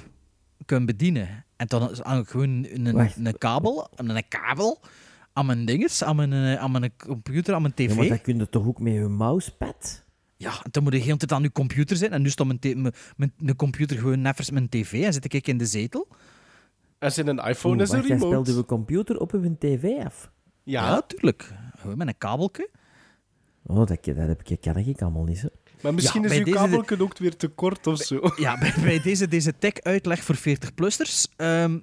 kan 0.66 0.86
bedienen. 0.86 1.46
En 1.56 1.68
dan 1.68 1.96
hang 2.02 2.24
ik 2.24 2.30
gewoon 2.30 2.66
een, 2.70 2.92
Wacht. 2.94 3.16
een 3.18 3.38
kabel, 3.38 3.90
een 3.96 4.28
kabel 4.28 4.80
aan 5.34 5.46
mijn 5.46 5.66
dinges, 5.66 6.04
aan 6.04 6.16
mijn, 6.16 6.34
eh, 6.34 6.56
aan 6.56 6.72
mijn 6.72 6.94
computer, 6.98 7.54
aan 7.54 7.62
mijn 7.62 7.74
tv. 7.74 7.90
Ja, 7.90 7.96
maar 7.96 8.08
dat 8.08 8.22
kun 8.22 8.38
je 8.38 8.50
toch 8.50 8.68
ook 8.68 8.80
met 8.80 8.94
je 8.94 9.00
mousepad? 9.08 10.04
Ja, 10.42 10.64
en 10.64 10.72
dan 10.72 10.84
moet 10.84 10.92
je 10.94 10.98
de 11.00 11.06
hele 11.06 11.18
tijd 11.18 11.32
aan 11.32 11.42
je 11.42 11.52
computer 11.52 11.98
zijn. 11.98 12.12
En 12.12 12.22
nu 12.22 12.30
staat 12.30 12.48
mijn, 12.48 12.60
mijn, 12.82 12.94
mijn, 13.18 13.34
mijn 13.38 13.56
computer 13.56 13.98
gewoon 13.98 14.22
neffens 14.22 14.52
mijn 14.52 14.70
tv 14.70 15.04
en 15.04 15.14
zit 15.14 15.34
ik 15.34 15.48
in 15.48 15.58
de 15.58 15.66
zetel. 15.66 16.08
Als 17.00 17.18
in 17.18 17.28
een 17.28 17.40
iPhone 17.40 17.74
Oeh, 17.74 17.84
is 17.84 17.90
een 17.92 18.02
remote. 18.20 18.52
uw 18.52 18.64
computer 18.64 19.20
op 19.20 19.32
uw 19.34 19.56
tv 19.60 19.84
af? 20.06 20.32
Ja, 20.64 20.86
Ja, 20.88 21.02
tuurlijk. 21.02 21.54
Gewoon 21.78 21.98
met 21.98 22.08
een 22.08 22.18
kabeltje. 22.18 22.70
Oh, 23.66 23.76
dat, 23.78 23.88
dat 24.06 24.16
heb 24.16 24.42
ik, 24.50 24.62
kan 24.62 24.76
ik 24.78 25.02
allemaal 25.02 25.24
niet, 25.24 25.38
zo. 25.38 25.48
maar 25.82 25.94
misschien 25.94 26.22
Ja, 26.22 26.30
is 26.30 26.38
uw 26.38 26.44
deze- 26.44 26.58
kabelken 26.58 27.02
ook 27.02 27.18
weer 27.18 27.36
te 27.36 27.48
kort 27.48 27.88
of 27.88 27.98
zo. 27.98 28.20
Ja, 28.38 28.58
bij, 28.60 28.74
bij 28.84 29.02
deze, 29.02 29.28
deze 29.28 29.54
tech-uitleg 29.60 30.24
voor 30.24 30.36
40-plussers. 30.38 31.26
Ehm, 31.36 31.80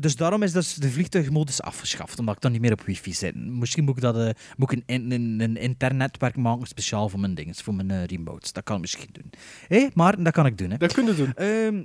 dus 0.00 0.16
daarom 0.16 0.42
is 0.42 0.52
dus 0.52 0.74
de 0.74 0.90
vliegtuigmodus 0.90 1.62
afgeschaft, 1.62 2.18
omdat 2.18 2.34
ik 2.34 2.40
dan 2.40 2.52
niet 2.52 2.60
meer 2.60 2.72
op 2.72 2.82
wifi 2.82 3.12
zit. 3.12 3.34
Misschien 3.34 3.84
moet 3.84 3.96
ik, 3.96 4.02
dat, 4.02 4.16
eh, 4.16 4.30
moet 4.56 4.72
ik 4.72 4.82
een, 4.86 5.12
een, 5.12 5.40
een 5.40 5.56
intern 5.56 5.96
netwerk 5.96 6.36
maken, 6.36 6.66
speciaal 6.66 7.08
voor 7.08 7.20
mijn 7.20 7.34
dingen, 7.34 7.54
voor 7.54 7.74
mijn 7.74 7.90
eh, 7.90 8.04
remotes. 8.04 8.52
Dat 8.52 8.64
kan 8.64 8.74
ik 8.74 8.80
misschien 8.80 9.08
doen. 9.12 9.30
Hé, 9.68 9.86
maar 9.94 10.22
dat 10.22 10.32
kan 10.32 10.46
ik 10.46 10.58
doen. 10.58 10.70
Hè. 10.70 10.76
Dat 10.76 10.92
kunnen 10.92 11.16
doen. 11.16 11.34
Ehm, 11.34 11.82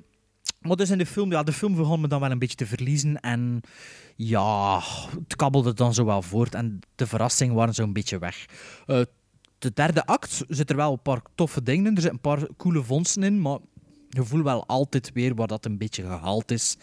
maar 0.60 0.76
dus 0.76 0.90
in 0.90 0.98
de 0.98 1.06
film, 1.06 1.32
ja, 1.32 1.44
de 1.44 1.54
film 1.54 1.76
begon 1.76 2.02
me 2.02 2.08
dan 2.08 2.20
wel 2.20 2.32
een 2.32 2.40
beetje 2.40 2.56
te 2.56 2.66
verliezen. 2.66 3.20
En 3.20 3.62
ja, 4.16 4.82
het 5.24 5.36
kabbelde 5.36 5.74
dan 5.74 5.94
zo 5.94 6.06
wel 6.06 6.22
voort. 6.22 6.56
En 6.56 6.80
de 6.96 7.08
verrassingen 7.08 7.56
waren 7.56 7.74
zo 7.74 7.84
een 7.84 7.94
beetje 7.94 8.20
weg. 8.20 8.46
Eh, 8.86 9.02
de 9.58 9.72
derde 9.74 10.06
act 10.06 10.44
zit 10.48 10.70
er 10.70 10.76
wel 10.76 10.92
een 10.92 11.02
paar 11.02 11.22
toffe 11.36 11.64
dingen 11.64 11.86
in. 11.86 11.96
Er 11.96 12.02
zitten 12.02 12.20
een 12.24 12.38
paar 12.38 12.48
coole 12.58 12.84
vondsten 12.84 13.24
in, 13.24 13.42
maar 13.42 13.60
je 14.10 14.24
voelt 14.24 14.44
wel 14.44 14.68
altijd 14.68 15.12
weer 15.14 15.36
waar 15.36 15.48
dat 15.48 15.66
een 15.66 15.78
beetje 15.78 16.04
gehaald 16.04 16.52
is. 16.52 16.78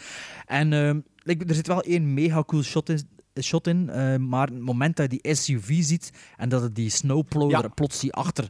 En 0.46 0.72
ehm, 0.72 1.00
like, 1.22 1.44
er 1.44 1.54
zit 1.54 1.66
wel 1.66 1.82
één 1.82 2.14
mega 2.14 2.42
cool 2.44 2.62
shot 2.62 2.88
in. 2.88 3.08
Shot 3.42 3.66
in 3.66 3.88
eh, 3.90 4.16
maar 4.16 4.46
het 4.48 4.60
moment 4.60 4.96
dat 4.96 5.12
je 5.12 5.18
die 5.22 5.34
SUV 5.34 5.82
ziet 5.82 6.10
en 6.36 6.48
dat 6.48 6.62
het 6.62 6.74
die 6.74 6.90
snowplower 6.90 7.62
Ja. 7.62 7.68
plots 7.68 8.00
die 8.00 8.12
achter, 8.12 8.48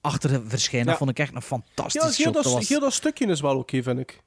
achter 0.00 0.42
verschijnt, 0.48 0.84
Ja. 0.84 0.90
dat 0.90 0.98
vond 0.98 1.10
ik 1.10 1.18
echt 1.18 1.34
een 1.34 1.42
fantastisch 1.42 1.94
Ja, 1.94 2.02
heel 2.02 2.12
shot. 2.12 2.34
dat, 2.34 2.42
Dat 2.44 2.52
was- 2.52 2.68
heel 2.68 2.80
dat 2.80 2.92
stukje 2.92 3.26
is 3.26 3.40
wel 3.40 3.56
oké, 3.56 3.82
vind 3.82 3.98
ik. 3.98 4.22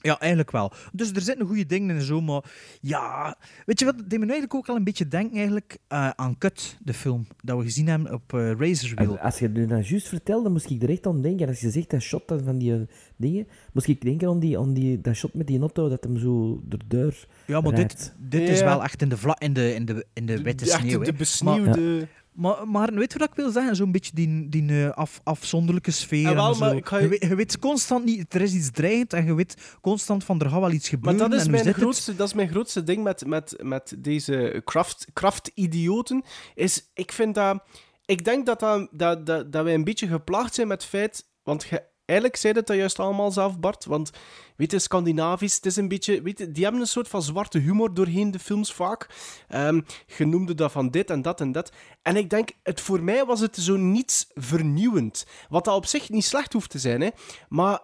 Ja, 0.00 0.18
eigenlijk 0.18 0.50
wel. 0.50 0.72
Dus 0.92 1.10
er 1.12 1.20
zitten 1.20 1.46
goede 1.46 1.66
dingen 1.66 1.90
in 1.90 1.96
en 1.96 2.02
zo, 2.02 2.20
maar 2.20 2.44
ja... 2.80 3.36
Weet 3.66 3.78
je 3.78 3.84
wat, 3.84 3.96
dat 3.98 4.10
deed 4.10 4.18
me 4.18 4.24
nu 4.24 4.30
eigenlijk 4.30 4.54
ook 4.54 4.68
al 4.68 4.76
een 4.76 4.84
beetje 4.84 5.08
denken 5.08 5.36
eigenlijk, 5.36 5.78
eh, 5.88 6.08
aan 6.10 6.38
Cut, 6.38 6.76
de 6.82 6.94
film, 6.94 7.26
dat 7.42 7.58
we 7.58 7.64
gezien 7.64 7.88
hebben 7.88 8.12
op 8.12 8.32
eh 8.34 8.50
Razorwheel. 8.58 9.16
En 9.18 9.20
als 9.20 9.38
je 9.38 9.44
het 9.44 9.54
nu 9.54 9.66
nou 9.66 9.82
juist 9.82 10.08
vertelde, 10.08 10.48
moest 10.48 10.70
ik 10.70 10.82
er 10.82 10.90
echt 10.90 11.06
aan 11.06 11.22
denken. 11.22 11.48
Als 11.48 11.60
je 11.60 11.70
zegt 11.70 11.90
dat 11.90 12.00
shot 12.00 12.22
van 12.44 12.58
die 12.58 12.72
eh, 12.74 12.80
dingen, 13.16 13.46
moest 13.72 13.86
ik 13.88 14.00
denken 14.00 14.28
aan, 14.28 14.38
die, 14.40 14.58
aan 14.58 14.72
die, 14.74 15.00
dat 15.00 15.14
shot 15.14 15.34
met 15.34 15.46
die 15.46 15.60
auto 15.60 15.88
dat 15.88 16.04
hem 16.04 16.18
zo 16.18 16.62
de 16.68 16.78
deur 16.88 17.26
Ja, 17.46 17.60
maar 17.60 17.74
dit, 17.74 17.78
rijdt. 17.78 18.14
dit 18.18 18.48
is 18.48 18.58
Ja. 18.58 18.64
wel 18.64 18.82
echt 18.82 19.02
in 19.02 19.08
de, 19.08 19.16
vla 19.16 19.40
in 19.40 19.52
de, 19.52 19.74
in 19.74 19.84
de, 19.84 20.06
in 20.12 20.26
de 20.26 20.42
witte 20.42 20.64
De, 20.64 20.70
echt 20.70 20.80
sneeuw. 20.80 21.02
de 21.02 21.12
besneeuwde... 21.12 21.80
Maar, 21.80 22.18
maar 22.66 22.94
weet 22.94 23.12
je 23.12 23.18
wat 23.18 23.28
ik 23.28 23.34
wil 23.34 23.50
zeggen? 23.50 23.76
Zo'n 23.76 23.92
beetje 23.92 24.12
die, 24.14 24.48
die 24.48 24.84
eh, 24.84 24.90
af, 24.90 25.20
afzonderlijke 25.22 25.90
sfeer. 25.90 26.28
Ah, 26.28 26.34
wel, 26.34 26.52
en 26.52 26.58
maar 26.58 26.70
zo. 26.70 26.80
ga 26.82 26.98
je... 26.98 27.08
weet, 27.08 27.22
je 27.22 27.34
weet 27.34 27.58
constant 27.58 28.04
niet, 28.04 28.34
er 28.34 28.40
is 28.40 28.54
iets 28.54 28.70
dreigend 28.70 29.12
en 29.12 29.24
je 29.24 29.34
weet 29.34 29.76
constant 29.80 30.24
van 30.24 30.40
er 30.40 30.50
gaat 30.50 30.60
wel 30.60 30.70
iets 30.70 30.90
Maar 30.90 31.00
gebeuren. 31.00 31.30
dat 31.30 31.38
is, 31.38 31.44
en 31.44 31.50
mijn 31.50 31.66
het? 31.66 31.76
grootste, 31.76 32.16
dat 32.16 32.26
is 32.26 32.34
mijn 32.34 32.48
grootste 32.48 32.82
ding 32.82 33.02
met, 33.02 33.26
met, 33.26 33.54
met 33.62 33.94
deze 33.98 34.62
kracht, 34.64 35.06
krachtidioten. 35.12 36.24
Is, 36.54 36.90
ik 36.94 37.12
vind 37.12 37.34
dat... 37.34 37.62
Ik 38.04 38.24
denk 38.24 38.46
dat, 38.46 38.60
dat, 38.60 38.88
dat, 38.90 39.26
dat, 39.26 39.52
dat 39.52 39.64
wij 39.64 39.74
een 39.74 39.84
beetje 39.84 40.06
geplaagd 40.06 40.54
zijn 40.54 40.68
met 40.68 40.80
het 40.80 40.90
feit... 40.90 41.28
Want 41.42 41.62
je, 41.70 41.82
eigenlijk 42.10 42.36
zei 42.36 42.52
het 42.52 42.66
dat 42.66 42.76
juist 42.76 42.98
allemaal 42.98 43.30
zelf, 43.30 43.58
Bart. 43.58 43.84
Want, 43.84 44.10
weet 44.56 44.70
je, 44.70 44.78
Scandinavisch, 44.78 45.54
het 45.54 45.66
is 45.66 45.76
een 45.76 45.88
beetje... 45.88 46.22
Weet 46.22 46.38
je, 46.38 46.50
die 46.50 46.62
hebben 46.62 46.80
een 46.80 46.86
soort 46.86 47.08
van 47.08 47.22
zwarte 47.22 47.58
humor 47.58 47.94
doorheen 47.94 48.30
de 48.30 48.38
films 48.38 48.72
vaak. 48.72 49.08
Ehm 49.48 49.80
je 50.16 50.26
noemde 50.26 50.54
dat 50.54 50.72
van 50.72 50.90
dit 50.90 51.10
en 51.10 51.22
dat 51.22 51.40
en 51.40 51.52
dat. 51.52 51.72
En 52.02 52.16
ik 52.16 52.30
denk, 52.30 52.50
het, 52.62 52.80
voor 52.80 53.02
mij 53.02 53.24
was 53.24 53.40
het 53.40 53.56
zo 53.56 53.76
niets 53.76 54.26
vernieuwend. 54.34 55.26
Wat 55.48 55.64
dat 55.64 55.74
op 55.74 55.86
zich 55.86 56.10
niet 56.10 56.24
slecht 56.24 56.52
hoeft 56.52 56.70
te 56.70 56.78
zijn, 56.78 57.00
hè. 57.00 57.08
Maar 57.48 57.80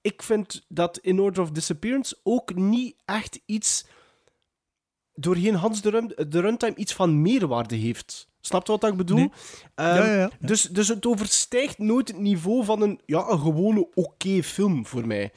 ik 0.00 0.22
vind 0.22 0.64
dat 0.68 0.98
In 0.98 1.20
Order 1.20 1.42
of 1.42 1.50
Disappearance 1.50 2.18
ook 2.22 2.54
niet 2.54 2.96
echt 3.04 3.40
iets 3.46 3.86
doorheen 5.12 5.54
Hans 5.54 5.82
de, 5.82 5.90
run, 5.90 6.12
de 6.28 6.40
runtime 6.40 6.76
iets 6.76 6.94
van 6.94 7.22
meerwaarde 7.22 7.76
heeft. 7.76 8.28
Snap 8.48 8.66
je 8.66 8.72
wat 8.72 8.84
ik 8.84 8.96
bedoel? 8.96 9.16
Nee. 9.16 9.30
Ehm, 9.74 9.96
Ja, 9.96 10.04
ja, 10.04 10.14
ja. 10.14 10.30
Dus, 10.40 10.62
dus 10.62 10.88
het 10.88 11.06
overstijgt 11.06 11.78
nooit 11.78 12.08
het 12.08 12.18
niveau 12.18 12.64
van 12.64 12.82
een, 12.82 13.00
ja, 13.06 13.24
een 13.28 13.38
gewone 13.40 13.88
oké 13.94 14.42
film 14.42 14.86
voor 14.86 15.06
mij. 15.06 15.32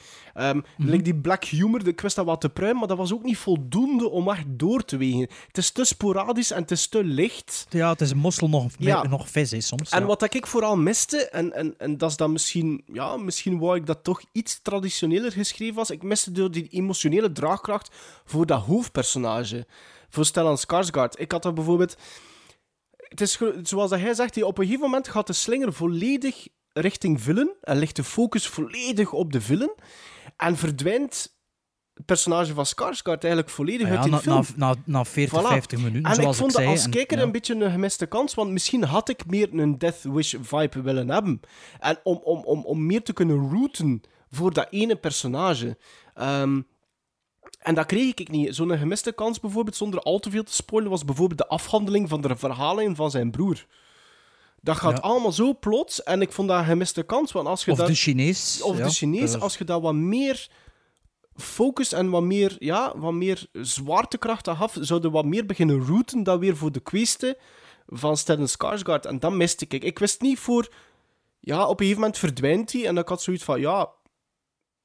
Like 0.78 1.04
die 1.04 1.16
Black 1.16 1.44
Humor, 1.44 1.88
ik 1.88 2.02
wist 2.02 2.16
dat 2.16 2.26
wat 2.26 2.42
te 2.42 2.50
pruim, 2.50 2.78
maar 2.78 2.88
dat 2.88 2.98
was 2.98 3.14
ook 3.14 3.24
niet 3.24 3.38
voldoende 3.38 4.10
om 4.10 4.30
echt 4.30 4.44
door 4.48 4.86
te 4.86 4.98
wegen. 4.98 5.28
Het 5.48 5.58
is 5.58 5.70
te 5.72 5.84
sporadisch 5.84 6.52
en 6.52 6.62
het 6.62 6.72
is 6.72 6.88
te 6.88 7.04
licht. 7.04 7.66
Ja, 7.70 7.90
het 7.90 8.02
is 8.02 8.12
een 8.12 8.18
mossel 8.18 8.50
nog, 8.50 8.72
Ja. 8.78 9.04
nog 9.08 9.30
vis 9.30 9.54
is 9.54 9.68
soms. 9.68 9.90
En 9.90 10.06
wat 10.06 10.34
ik 10.34 10.48
vooral 10.48 10.78
miste, 10.78 11.30
en, 11.30 11.54
en, 11.54 11.74
en 11.78 11.98
dat 11.98 12.10
is 12.10 12.18
dan 12.18 12.32
misschien, 12.32 12.84
ja, 12.94 13.18
misschien 13.18 13.60
wou 13.60 13.76
ik 13.76 13.86
dat 13.86 14.04
toch 14.04 14.22
iets 14.32 14.60
traditioneler 14.62 15.32
geschreven 15.32 15.76
was. 15.76 15.90
Ik 15.90 16.04
miste 16.04 16.32
door 16.32 16.52
die 16.52 16.68
emotionele 16.70 17.32
draagkracht 17.32 17.96
voor 18.26 18.46
dat 18.46 18.62
hoofdpersonage. 18.62 19.66
Voor 20.10 20.26
Stellan 20.26 20.58
Skarsgård. 20.60 21.20
Ik 21.20 21.32
had 21.32 21.44
dat 21.44 21.54
bijvoorbeeld. 21.56 21.96
Het 23.12 23.22
is 23.22 23.40
zoals 23.64 23.90
dat 23.90 24.00
hij 24.00 24.14
zegt, 24.14 24.34
die 24.34 24.46
op 24.46 24.58
een 24.58 24.64
gegeven 24.66 24.86
moment 24.86 25.08
gaat 25.08 25.28
de 25.28 25.34
slinger 25.34 25.74
volledig 25.74 26.48
richting 26.74 27.22
villain. 27.22 27.54
En 27.62 27.78
ligt 27.78 27.96
de 27.96 28.04
focus 28.04 28.48
volledig 28.48 29.12
op 29.14 29.32
de 29.32 29.42
villain. 29.42 29.74
En 30.38 30.58
verdwijnt 30.58 31.36
het 31.94 32.06
personage 32.06 32.54
van 32.54 32.66
Skarsgård 32.66 33.24
eigenlijk 33.24 33.50
volledig 33.50 33.88
Ah 33.88 33.94
ja, 33.94 33.94
uit 33.94 34.04
die 34.04 34.12
na, 34.12 34.20
film. 34.44 34.46
na, 34.56 34.68
na, 34.68 34.76
na 34.86 35.06
40, 35.06 35.40
Voilà. 35.42 35.46
50 35.48 35.80
minuten, 35.80 36.10
En 36.10 36.16
zoals 36.16 36.36
ik 36.36 36.42
vond 36.42 36.52
zei. 36.52 36.66
dat 36.66 36.76
als 36.76 36.86
en- 36.86 36.92
kijker 36.92 37.18
ja. 37.18 37.24
een 37.24 37.32
beetje 37.32 37.56
een 37.56 37.72
gemiste 37.72 38.06
kans, 38.06 38.34
want 38.34 38.52
misschien 38.52 38.84
had 38.84 39.10
ik 39.10 39.26
meer 39.26 39.54
een 39.54 39.78
Death 39.78 40.02
Wish 40.04 40.34
vibe 40.42 40.82
willen 40.82 41.10
hebben. 41.10 41.40
En 41.80 42.00
om, 42.04 42.18
om, 42.24 42.44
om, 42.44 42.66
om 42.66 42.86
meer 42.86 43.04
te 43.04 43.14
kunnen 43.14 43.50
routen 43.50 44.02
voor 44.30 44.54
dat 44.54 44.68
ene 44.70 44.96
personage. 44.96 45.78
Ehm, 46.14 46.62
en 47.62 47.76
dat 47.76 47.86
kreeg 47.86 48.14
ik 48.14 48.30
niet. 48.30 48.56
Zo'n 48.56 48.78
gemiste 48.78 49.12
kans 49.12 49.40
bijvoorbeeld, 49.40 49.76
zonder 49.76 50.00
al 50.00 50.20
te 50.20 50.30
veel 50.30 50.44
te 50.44 50.54
spoilen, 50.54 50.92
was 50.92 51.06
bijvoorbeeld 51.06 51.40
de 51.40 51.48
afhandeling 51.48 52.10
van 52.10 52.22
de 52.22 52.36
verhaling 52.36 52.96
van 52.96 53.12
zijn 53.12 53.32
broer. 53.32 53.66
Dat 54.62 54.78
gaat 54.78 54.98
Ja. 54.98 55.04
allemaal 55.04 55.32
zo 55.32 55.58
plots 55.60 56.04
en 56.04 56.22
ik 56.22 56.32
vond 56.32 56.48
dat 56.48 56.60
een 56.60 56.66
gemiste 56.66 57.04
kans, 57.04 57.32
want 57.32 57.48
als 57.48 57.66
je 57.66 57.72
Of 57.72 57.78
dat... 57.78 57.88
de 57.88 57.96
Chinees. 57.96 58.62
Of 58.62 58.78
ja, 58.78 58.84
de 58.84 58.90
Chinees, 58.90 59.40
als 59.40 59.58
je 59.58 59.64
dat 59.64 59.82
wat 59.82 59.94
meer 59.94 60.50
focus 61.36 61.92
en 61.92 62.10
wat 62.10 62.24
meer, 62.24 62.56
ja, 62.60 62.94
wat 62.98 63.14
meer 63.14 63.48
zwaartekracht 63.52 64.50
gaf, 64.50 64.78
zouden 64.80 65.12
wat 65.12 65.26
meer 65.26 65.46
beginnen 65.46 65.86
routen 65.86 66.24
dan 66.24 66.40
weer 66.40 66.58
voor 66.58 66.72
de 66.72 66.80
kweeste 66.80 67.38
van 67.88 68.18
Stellan 68.18 68.48
Skarsgård. 68.48 69.06
En 69.06 69.20
dat 69.20 69.32
miste 69.32 69.66
ik. 69.68 69.84
Ik 69.84 70.00
wist 70.00 70.22
niet 70.22 70.40
voor... 70.40 70.74
Ja, 71.40 71.64
op 71.64 71.70
een 71.70 71.78
gegeven 71.78 72.00
moment 72.00 72.18
verdwijnt 72.18 72.72
hij 72.72 72.86
en 72.86 72.98
ik 72.98 73.08
had 73.08 73.22
zoiets 73.22 73.44
van, 73.44 73.60
ja... 73.60 73.90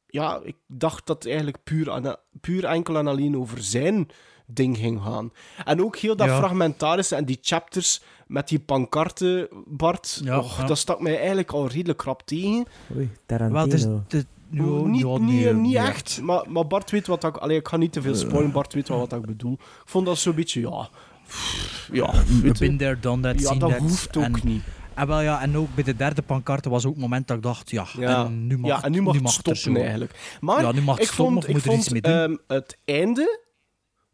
Ja, 0.09 0.41
ik 0.45 0.57
dacht 0.67 1.07
dat 1.07 1.17
het 1.17 1.27
eigenlijk 1.27 1.59
puur, 1.65 1.91
aan, 1.91 2.17
puur 2.41 2.65
enkel 2.65 2.97
en 2.97 3.07
alleen 3.07 3.37
over 3.37 3.63
zijn 3.63 4.09
ding 4.47 4.77
ging 4.77 5.03
gaan. 5.03 5.33
En 5.65 5.83
ook 5.85 5.97
heel 5.97 6.17
dat 6.17 6.27
Ja. 6.27 6.37
fragmentarische 6.39 7.15
en 7.17 7.25
die 7.25 7.39
chapters 7.41 8.01
met 8.27 8.49
die 8.49 8.59
pankarten, 8.59 9.49
Bart. 9.67 10.21
Ja, 10.25 10.39
och, 10.39 10.59
ja. 10.61 10.67
Dat 10.67 10.79
stak 10.79 11.01
mij 11.01 11.17
eigenlijk 11.19 11.53
al 11.53 11.67
redelijk 11.69 11.99
krap 11.99 12.23
tegen. 12.27 12.67
Oei, 12.97 13.11
Tarantino. 13.27 13.65
Wel, 13.65 13.73
is, 13.75 13.83
het- 14.09 14.27
ja, 14.51 14.63
niet 14.63 15.05
niet, 15.05 15.21
nee, 15.21 15.53
niet 15.55 15.73
ja. 15.73 15.87
echt, 15.89 16.21
maar, 16.23 16.45
maar 16.51 16.67
Bart 16.67 16.91
weet 16.91 17.07
wat 17.07 17.25
ik... 17.25 17.37
Allee, 17.37 17.57
ik 17.59 17.69
ga 17.69 17.77
niet 17.77 17.93
te 17.93 18.03
veel 18.03 18.15
spoilen, 18.15 18.53
Bart 18.53 18.75
weet 18.75 18.89
wel 18.89 18.99
wat 18.99 19.13
ik 19.13 19.21
bedoel. 19.27 19.53
Ik 19.53 19.59
vond 19.85 20.07
dat 20.07 20.19
zo'n 20.19 20.35
beetje, 20.35 20.61
ja... 20.61 20.89
pff, 21.27 21.89
Ja. 21.93 22.15
Been 22.59 22.77
there, 22.77 23.01
done 23.01 23.23
that, 23.23 23.41
Ja, 23.41 23.49
seen 23.49 23.59
dat 23.59 23.71
that. 23.71 23.79
hoeft 23.79 24.17
ook 24.17 24.25
en, 24.25 24.41
niet. 24.43 24.63
En, 24.97 25.07
wel, 25.07 25.21
ja, 25.21 25.41
en 25.43 25.57
ook 25.57 25.75
bij 25.75 25.85
de 25.85 25.97
derde 25.97 26.23
pancarte 26.23 26.69
was 26.69 26.85
ook 26.87 26.93
het 26.93 27.01
moment 27.01 27.27
dat 27.29 27.37
ik 27.37 27.43
dacht, 27.43 27.71
ja, 27.71 27.87
Ja, 27.99 28.25
en 28.25 28.47
nu 28.47 28.59
mag, 28.59 28.71
ja, 28.71 28.83
en 28.83 28.93
nu 28.93 29.03
mag 29.03 29.15
het 29.15 29.29
stoppen 29.31 29.57
zo- 29.57 29.75
eigenlijk. 29.75 30.37
Maar 30.41 30.61
ja, 30.63 30.73
nu 30.73 30.81
mag 30.83 30.95
het 30.97 31.05
ik 31.07 31.13
stoppen, 31.13 31.35
vond, 31.35 31.49
ik 31.49 31.55
moet 31.55 31.65
er 31.65 31.73
iets 31.73 31.89
vond 31.89 31.91
mee 31.91 32.01
doen? 32.01 32.13
ehm, 32.47 32.57
het 32.57 32.79
einde, 32.85 33.45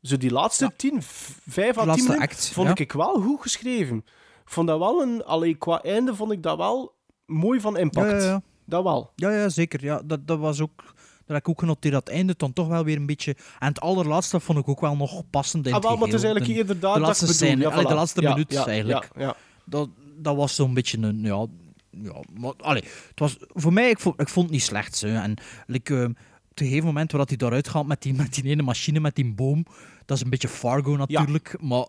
zo 0.02 0.16
die 0.16 0.30
laatste 0.30 0.72
tien, 0.76 1.02
v- 1.02 1.30
vijf 1.48 1.78
à 1.78 1.82
tien 1.94 2.02
minuten, 2.04 2.18
act, 2.18 2.48
vond 2.52 2.78
ik 2.78 2.92
wel 2.92 3.14
goed 3.20 3.40
geschreven. 3.40 3.96
Ik 4.44 4.50
vond 4.58 4.66
dat 4.68 4.78
wel 4.78 5.02
een... 5.02 5.24
Allee, 5.24 5.54
qua 5.54 5.82
einde 5.82 6.14
vond 6.14 6.32
ik 6.32 6.42
dat 6.42 6.56
wel 6.56 6.94
mooi 7.26 7.60
van 7.60 7.76
impact. 7.76 8.10
Ja, 8.10 8.16
ja, 8.16 8.24
ja. 8.24 8.42
Dat 8.66 8.82
wel. 8.82 9.12
Ja, 9.16 9.30
ja, 9.30 9.48
zeker. 9.48 9.84
Ja, 9.84 10.02
dat, 10.04 10.26
dat 10.26 10.38
was 10.38 10.60
ook... 10.60 10.82
Dat 11.18 11.26
heb 11.26 11.36
ik 11.36 11.48
ook 11.48 11.58
genoteerd. 11.60 11.94
Dat 11.94 12.08
einde 12.08 12.34
dan 12.36 12.52
toch 12.52 12.68
wel 12.68 12.84
weer 12.84 12.96
een 12.96 13.06
beetje... 13.06 13.36
En 13.58 13.68
het 13.68 13.80
allerlaatste 13.80 14.40
vond 14.40 14.58
ik 14.58 14.68
ook 14.68 14.80
wel 14.80 14.96
nog 14.96 15.22
passend 15.30 15.66
in 15.66 15.72
Ah, 15.72 15.78
het 15.78 15.88
wel, 15.88 15.96
maar 15.96 16.06
het 16.08 16.16
is 16.16 16.22
eigenlijk 16.22 16.52
De- 16.52 16.58
eerder 16.58 16.80
daar 16.80 16.92
de 16.92 16.98
dat 16.98 17.06
laatste 17.08 17.24
ik 17.24 17.30
bedoel. 17.32 17.46
scène, 17.48 17.62
Ja, 17.62 17.68
allee, 17.70 17.84
de 17.86 17.92
voilà. 17.92 17.94
laatste 17.96 18.20
Ja, 18.22 18.28
minuut 18.28 18.52
ja, 18.52 18.66
eigenlijk. 18.66 19.08
Ja, 19.16 19.22
ja. 19.22 19.34
Dat, 19.64 19.88
dat 20.14 20.36
was 20.36 20.54
zo'n 20.54 20.74
beetje 20.74 20.98
een... 20.98 21.20
Ja, 21.22 21.46
ja, 21.90 22.22
maar, 22.40 22.52
allee, 22.56 22.82
het 23.08 23.18
was, 23.18 23.36
voor 23.48 23.72
mij, 23.72 23.90
ik 23.90 23.98
vond, 23.98 24.20
ik 24.20 24.28
vond 24.28 24.46
het 24.46 24.54
niet 24.54 24.64
slecht. 24.64 24.96
Zo. 24.96 25.06
En 25.06 25.34
like, 25.66 25.94
eh, 25.94 26.04
op 26.50 26.60
een 26.60 26.66
gegeven 26.66 26.86
moment 26.86 27.12
waar 27.12 27.26
hij 27.26 27.36
daaruit 27.36 27.68
gaat 27.68 27.86
met 27.86 28.02
die, 28.02 28.14
met 28.14 28.34
die 28.34 28.44
ene 28.44 28.62
machine, 28.62 29.00
met 29.00 29.14
die 29.14 29.34
boom, 29.34 29.66
dat 30.04 30.16
is 30.16 30.22
een 30.22 30.30
beetje 30.30 30.48
Fargo 30.48 30.96
natuurlijk, 30.96 31.56
maar 31.60 31.86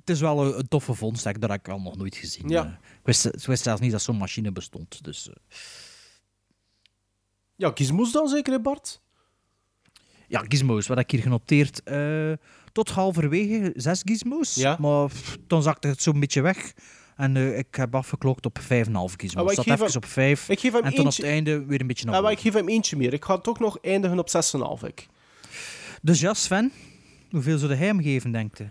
het 0.00 0.10
is 0.10 0.20
wel 0.20 0.46
een, 0.46 0.58
een 0.58 0.68
toffe 0.68 0.94
vondst. 0.94 1.24
Dat 1.24 1.50
heb 1.50 1.60
ik 1.60 1.68
al 1.68 1.80
nog 1.80 1.96
nooit 1.96 2.16
gezien. 2.16 2.48
Ja. 2.48 2.64
Eh, 2.64 2.70
ik, 2.70 3.04
wist, 3.04 3.24
ik 3.24 3.44
wist 3.44 3.62
zelfs 3.62 3.80
niet 3.80 3.90
dat 3.90 4.02
zo'n 4.02 4.16
machine 4.16 4.52
bestond. 4.52 5.04
Dus, 5.04 5.28
eh, 5.28 5.34
Ja, 7.56 7.70
Gizmos 7.74 8.12
dan 8.12 8.28
zeker, 8.28 8.60
Bart? 8.60 9.00
Ja, 10.28 10.44
gizmos, 10.48 10.86
wat 10.86 10.96
heb 10.96 11.06
ik 11.06 11.12
hier 11.12 11.22
genoteerd? 11.22 11.82
Eh, 11.82 12.32
tot 12.72 12.90
halverwege 12.90 13.72
zes 13.76 14.02
gizmos. 14.04 14.54
Ja. 14.54 14.76
Maar 14.80 15.06
pff, 15.06 15.38
dan 15.46 15.62
zakte 15.62 15.88
het 15.88 16.02
zo'n 16.02 16.20
beetje 16.20 16.40
weg. 16.40 16.72
En 17.16 17.36
eh, 17.36 17.58
ik 17.58 17.74
heb 17.74 17.94
afgeklokt 17.94 18.46
op 18.46 18.58
5,5 18.58 18.64
gizmos. 18.66 19.34
Ah, 19.34 19.42
maar 19.42 19.50
ik 19.52 19.54
Zat 19.54 19.66
even 19.66 19.86
hem- 19.86 19.96
op 19.96 20.04
5. 20.04 20.48
ik 20.48 20.60
geef 20.60 20.72
hem 20.72 20.82
en 20.82 20.94
toen 20.94 21.04
eentje- 21.04 21.22
op 21.22 21.28
het 21.28 21.34
einde 21.36 21.64
weer 21.64 21.80
een 21.80 21.86
beetje 21.86 22.04
naar 22.04 22.12
maar 22.14 22.22
boven. 22.22 22.36
ik 22.36 22.42
geef 22.42 22.54
hem 22.54 22.68
eentje 22.68 22.96
meer. 22.96 23.12
Ik 23.12 23.24
ga 23.24 23.38
toch 23.38 23.58
nog 23.58 23.78
eindigen 23.82 24.18
op 24.18 24.28
6,5. 24.28 24.82
Ik. 24.88 25.06
Dus 26.02 26.20
ja, 26.20 26.34
Sven, 26.34 26.72
hoeveel 27.30 27.58
zou 27.58 27.74
hij 27.74 27.86
hem 27.86 28.02
geven, 28.02 28.32
denkt 28.32 28.58
je? 28.58 28.66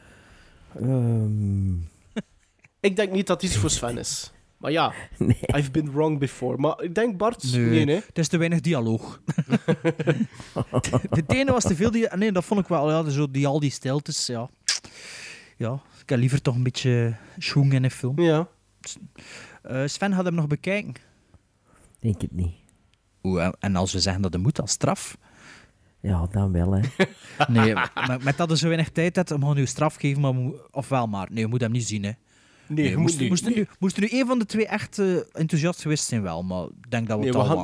Ehm, 0.80 1.74
Ik 2.90 2.96
denk 2.96 3.12
niet 3.12 3.28
dat 3.28 3.44
iets 3.44 3.58
voor 3.58 3.70
Sven 3.70 3.98
is. 3.98 4.32
Maar 4.58 4.72
ja, 4.72 4.94
I've 5.58 5.72
been 5.72 5.92
wrong 5.92 6.20
before. 6.20 6.58
Maar 6.58 6.82
ik 6.84 6.96
denk 6.96 7.18
Bart... 7.18 7.54
Nee, 7.54 7.86
nee. 7.86 7.96
Het 8.08 8.18
is 8.18 8.28
te 8.28 8.38
weinig 8.38 8.60
dialoog. 8.62 9.22
Het 11.10 11.34
ene 11.34 11.52
was 11.52 11.64
te 11.64 11.76
veel... 11.76 11.92
dia- 11.92 12.16
Nee, 12.16 12.32
dat 12.32 12.46
vond 12.46 12.60
ik 12.60 12.68
wel... 12.68 12.90
Ja, 12.92 13.10
zo 13.10 13.32
die, 13.32 13.48
al 13.48 13.60
die 13.60 13.72
stiltes, 13.72 14.26
ja. 14.26 14.50
Ja, 15.58 15.82
ik 16.06 16.12
heb 16.12 16.20
liever 16.20 16.42
toch 16.42 16.56
een 16.56 16.64
beetje 16.64 17.16
schoen 17.38 17.72
in 17.72 17.84
een 17.84 17.92
film. 17.92 18.22
Ja. 18.22 18.48
Eh, 19.62 19.82
Sven 19.86 20.12
had 20.12 20.26
hem 20.26 20.34
nog 20.36 20.48
bekijken. 20.48 20.94
denk 22.00 22.22
het 22.22 22.32
niet. 22.32 22.54
Oeh, 23.24 23.50
en- 23.60 23.76
als 23.76 23.94
we 23.94 24.00
zeggen 24.00 24.22
dat 24.22 24.34
het 24.34 24.42
moet 24.42 24.62
als 24.62 24.72
straf... 24.72 25.18
Ja, 26.00 26.28
dan 26.32 26.52
wel, 26.52 26.72
hè. 26.72 26.82
Nee, 27.48 27.74
maar 27.74 28.20
met 28.24 28.38
dat 28.38 28.52
er 28.52 28.58
zo 28.58 28.66
weinig 28.68 28.90
tijd 28.90 29.16
hebt, 29.16 29.32
om 29.32 29.54
nu 29.56 29.66
straf 29.66 29.96
geven, 29.96 30.22
maar 30.22 30.36
mo- 30.36 30.56
of 30.72 30.90
wel 30.90 31.08
maar. 31.08 31.28
Nee, 31.32 31.40
je 31.40 31.48
moet 31.48 31.62
hem 31.62 31.72
niet 31.72 31.88
zien, 31.88 32.04
hè. 32.04 32.12
Nee, 32.68 32.90
je 32.90 32.98
moet 32.98 33.20
moest, 33.30 33.46
nu, 33.56 33.68
moest 33.80 33.96
er 33.98 34.02
nu 34.02 34.20
een 34.20 34.26
van 34.28 34.40
de 34.40 34.46
twee 34.46 34.68
echt 34.68 35.00
eh, 35.00 35.16
enthousiast 35.32 35.82
geweest 35.82 36.06
zijn, 36.08 36.22
wel. 36.22 36.44
Maar 36.44 36.64
ik 36.66 36.92
denk 36.92 37.08
dat 37.08 37.18
we 37.20 37.24
Nee, 37.26 37.34
het 37.34 37.42
al 37.42 37.46
gaan 37.46 37.58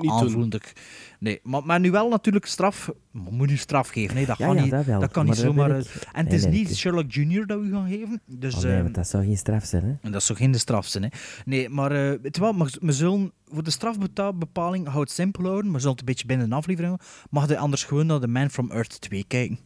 het 1.21 1.29
Nee, 1.29 1.39
maar, 1.43 1.65
maar 1.65 1.79
nu 1.79 1.91
wel 1.91 2.09
natuurlijk 2.09 2.45
straf. 2.45 2.91
We 3.11 3.19
moeten 3.19 3.47
nu 3.49 3.57
straf 3.57 3.89
geven, 3.89 4.15
nee, 4.15 4.25
dat 4.25 4.37
Ja, 4.37 4.45
kan 4.45 4.55
ja, 4.55 4.61
niet. 4.61 4.71
dat 4.71 4.85
wel, 4.85 4.99
kan 5.07 5.25
maar 5.25 5.35
niet 5.35 5.43
zomaar... 5.43 5.71
eh, 5.71 5.79
ik- 5.79 5.85
En 6.13 6.23
het 6.23 6.33
is 6.33 6.43
nee, 6.43 6.51
niet 6.51 6.67
het 6.67 6.77
Sherlock 6.77 7.11
Jr. 7.11 7.45
dat 7.45 7.61
we 7.61 7.69
gaan 7.69 7.89
geven. 7.89 8.21
Dus, 8.25 8.55
Oh, 8.55 8.61
nee, 8.61 8.73
ehm, 8.73 8.81
want 8.83 8.95
dat 8.95 9.07
zou 9.07 9.23
geen 9.23 9.37
straf 9.37 9.65
zijn, 9.65 9.83
hè. 9.83 9.89
en 10.01 10.11
dat 10.11 10.21
is 10.21 10.27
toch 10.27 10.37
geen 10.37 10.51
de 10.51 10.57
straf 10.57 10.85
zijn, 10.87 11.03
hè? 11.03 11.09
Nee, 11.45 11.69
maar 11.69 11.91
eh 11.91 12.19
weet 12.21 12.35
je 12.35 12.41
wel, 12.41 12.53
maar 12.53 12.73
we 12.81 12.91
zullen 12.91 13.31
voor 13.51 13.63
de 13.63 13.71
strafbepaling 13.71 14.87
hou 14.87 14.99
het 15.01 15.11
simpel 15.11 15.43
houden, 15.43 15.65
maar 15.65 15.73
we 15.73 15.79
zullen 15.79 15.91
het 15.97 15.99
een 15.99 16.05
beetje 16.13 16.25
binnen 16.25 16.49
de 16.49 16.55
aflevering 16.55 16.87
houden. 16.97 17.27
Mag 17.29 17.47
je 17.49 17.57
anders 17.57 17.83
gewoon 17.83 18.05
naar 18.05 18.19
The 18.19 18.27
Man 18.27 18.49
from 18.49 18.71
Earth 18.71 19.01
2 19.01 19.23
kijken? 19.27 19.59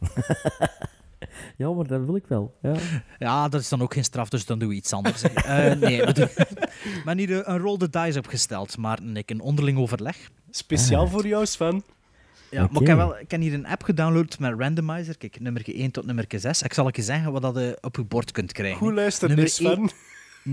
Ja, 1.56 1.70
maar 1.70 1.86
dat 1.86 2.04
wil 2.04 2.16
ik 2.16 2.26
wel. 2.26 2.54
Ja. 2.62 2.74
Ja, 3.18 3.48
dat 3.48 3.60
is 3.60 3.68
dan 3.68 3.82
ook 3.82 3.94
geen 3.94 4.04
straf, 4.04 4.28
dus 4.28 4.46
dan 4.46 4.58
doen 4.58 4.68
we 4.68 4.74
iets 4.74 4.92
anders. 4.92 5.22
Eh, 5.22 5.72
nee, 5.74 6.04
we 6.04 6.12
doen... 6.12 6.28
maar 7.04 7.14
niet 7.14 7.30
een 7.30 7.58
roll 7.58 7.76
the 7.78 7.90
dice 7.90 8.18
opgesteld, 8.18 8.76
maar 8.76 8.98
een, 8.98 9.22
een 9.26 9.40
onderling 9.40 9.78
overleg. 9.78 10.16
Speciaal 10.50 11.08
voor 11.08 11.26
jou, 11.26 11.46
Sven. 11.46 11.84
Ja, 12.50 12.68
maar 12.70 12.82
ik 12.82 12.88
heb, 12.88 12.96
wel, 12.96 13.18
ik 13.18 13.30
heb 13.30 13.40
hier 13.40 13.54
een 13.54 13.66
app 13.66 13.82
gedownload 13.82 14.38
met 14.38 14.54
randomizer. 14.58 15.18
Kijk, 15.18 15.40
nummer 15.40 15.62
1 15.74 15.90
tot 15.90 16.06
nummer 16.06 16.24
6. 16.28 16.62
Ik 16.62 16.72
zal 16.74 16.88
je 16.92 17.02
zeggen 17.02 17.32
wat 17.32 17.42
dat 17.42 17.54
je 17.54 17.78
op 17.80 17.96
je 17.96 18.04
bord 18.04 18.30
kunt 18.30 18.52
krijgen. 18.52 18.78
Goed 18.78 18.88
hè. 18.88 18.94
luisteren, 18.94 19.28
Nummer 19.34 19.52
Sven. 19.52 19.76
één- 19.76 19.90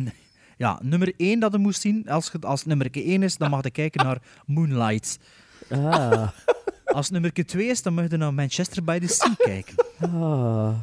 Nee. 0.04 0.14
Ja, 0.58 0.80
nummer 0.84 1.14
1 1.18 1.40
dat 1.40 1.52
je 1.52 1.58
moest 1.58 1.82
zien. 1.82 2.10
Als, 2.10 2.30
je, 2.32 2.40
als 2.48 2.66
nummer 2.66 2.88
1 2.92 3.24
is, 3.24 3.38
dan 3.38 3.50
mag 3.50 3.64
je 3.64 3.72
kijken 3.72 4.06
naar 4.06 4.18
Moonlight. 4.46 5.20
Ah. 5.72 6.30
Als 6.86 7.10
nummer 7.10 7.34
2 7.34 7.68
is, 7.68 7.82
dan 7.82 7.94
mag 7.94 8.10
je 8.10 8.18
naar 8.18 8.34
Manchester 8.34 8.84
by 8.84 9.00
the 9.00 9.08
Sea 9.08 9.34
kijken. 9.38 9.76
Ah. 10.00 10.74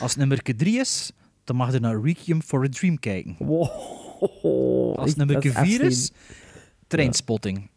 Als 0.00 0.16
nummer 0.16 0.42
3 0.42 0.78
is, 0.78 1.12
dan 1.44 1.56
mag 1.56 1.72
je 1.72 1.78
naar 1.78 2.00
Requiem 2.00 2.42
for 2.42 2.64
a 2.64 2.68
Dream 2.68 2.98
kijken. 2.98 3.36
Als 4.96 5.14
nummer 5.14 5.34
dat 5.34 5.44
is 5.44 5.52
4 5.52 5.80
is. 5.80 6.12
Trainspotting. 6.86 7.70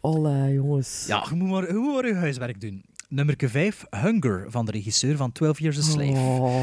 Allee, 0.00 0.54
jongens. 0.54 1.04
Ja, 1.06 1.26
je 1.28 1.34
moet 1.34 1.48
maar, 1.48 1.66
je 1.66 1.74
moet 1.74 1.94
maar 1.94 2.06
je 2.06 2.14
huiswerk 2.14 2.60
doen. 2.60 2.84
Nummer 3.08 3.34
5, 3.38 3.84
Hunger, 3.90 4.46
van 4.48 4.64
de 4.64 4.72
regisseur 4.72 5.16
van 5.16 5.32
12 5.32 5.58
Years 5.58 5.78
a 5.78 5.82
Slave. 5.82 6.12
Oh. 6.12 6.60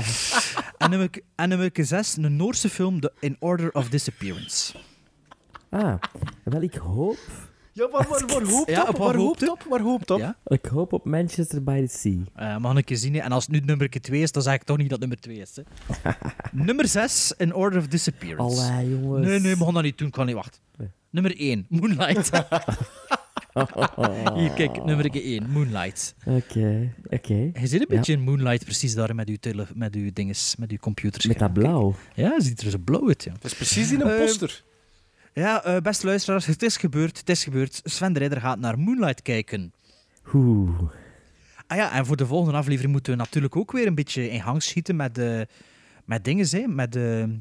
En 0.78 0.89
nummer, 0.89 1.10
en 1.36 1.50
nummer 1.50 1.72
6, 1.74 2.18
een 2.18 2.36
Noorse 2.36 2.70
film, 2.70 3.00
The 3.00 3.12
In 3.20 3.36
Order 3.39 3.72
of 3.72 3.89
Disappearance. 3.89 4.74
Ah, 5.70 5.93
wel, 6.43 6.62
ik 6.62 6.76
hoop... 6.76 7.18
Ja, 7.78 7.89
waar, 7.89 8.07
waar, 8.09 8.25
waar 8.28 8.43
hoopt 8.43 8.69
Ja, 8.69 8.84
op? 8.88 8.97
Waar 8.97 9.15
hoopt 9.15 9.49
op? 9.49 9.65
Waar 9.69 9.80
hoopt 9.82 10.11
op? 10.11 10.19
Ja? 10.19 10.38
Ik 10.45 10.65
hoop 10.65 10.93
op 10.93 11.05
Manchester 11.05 11.63
by 11.63 11.86
the 11.86 11.97
Sea. 11.97 12.17
Eh, 12.36 12.57
mag 12.57 12.78
ik 12.78 12.89
eens 12.89 13.01
zien. 13.01 13.13
hè. 13.13 13.19
En 13.19 13.32
als 13.32 13.43
het 13.43 13.51
nu 13.53 13.59
nummer 13.59 13.89
2 13.89 14.21
is, 14.21 14.32
dan 14.32 14.43
zeg 14.43 14.53
ik 14.53 14.63
toch 14.63 14.78
niet 14.78 14.89
dat 14.89 14.99
nummer 14.99 15.19
2 15.19 15.38
is. 15.38 15.55
Hè. 15.55 15.63
nummer 16.65 16.88
6, 16.88 17.34
In 17.38 17.53
Order 17.53 17.80
of 17.80 17.88
Disappearance. 17.88 18.61
Allee, 18.71 18.89
jongens. 18.99 19.28
Nee, 19.28 19.39
nee, 19.39 19.55
we 19.58 19.63
gaan 19.63 19.74
dat 19.74 19.83
niet 19.83 19.97
doen. 19.97 20.08
Ik 20.08 20.13
kan 20.13 20.25
niet 20.25 20.36
wachten. 20.36 20.62
Nummer 21.09 21.39
1, 21.39 21.66
Moonlight. 21.70 22.29
Hier, 24.36 24.49
kijk, 24.51 24.83
nummer 24.86 25.09
1, 25.24 25.49
Moonlight. 25.49 26.16
Oké, 26.25 26.93
oké. 27.09 27.33
Je 27.33 27.67
zit 27.67 27.74
een 27.74 27.79
Ja. 27.89 27.95
beetje 27.95 28.13
in 28.13 28.21
Moonlight, 28.21 28.63
precies 28.63 28.93
daar 28.95 29.16
met 29.16 29.29
uw, 29.29 29.36
tele, 29.39 29.66
met 29.74 29.95
uw 29.95 30.09
dinges, 30.13 30.55
met 30.55 30.71
uw 30.71 30.78
computer. 30.78 31.28
Met 31.28 31.39
dat 31.39 31.54
blauw. 31.54 31.95
Ja, 32.16 32.33
je 32.37 32.41
ziet 32.43 32.62
er 32.62 32.70
zo 32.70 32.78
blauw 32.78 33.08
uit. 33.08 33.24
Ja. 33.24 33.32
Dat 33.32 33.43
is 33.43 33.54
precies 33.55 33.91
in 33.91 34.01
een 34.01 34.08
Eh, 34.09 34.17
poster. 34.20 34.63
Ja, 35.38 35.64
eh, 35.64 35.82
beste 35.82 36.05
luisteraars, 36.05 36.46
het 36.46 36.64
is 36.64 36.78
gebeurd, 36.78 37.18
het 37.18 37.30
is 37.30 37.43
gebeurd. 37.43 37.82
Sven 37.84 38.14
de 38.14 38.20
Ridder 38.20 38.42
gaat 38.42 38.59
naar 38.59 38.80
Moonlight 38.80 39.22
kijken. 39.22 39.74
Oeh. 40.34 40.80
Ah 41.68 41.78
ja, 41.78 41.93
en 41.93 42.05
voor 42.05 42.18
de 42.18 42.26
volgende 42.26 42.58
aflevering 42.58 42.92
moeten 42.92 43.12
we 43.12 43.18
natuurlijk 43.18 43.55
ook 43.55 43.72
weer 43.72 43.88
een 43.88 43.96
beetje 43.96 44.30
in 44.30 44.42
gang 44.42 44.64
schieten 44.64 44.96
met, 44.96 45.16
de 45.16 45.47
met 46.05 46.24
dingen, 46.24 46.47
hè, 46.50 46.68
met, 46.68 46.92
de 46.92 47.39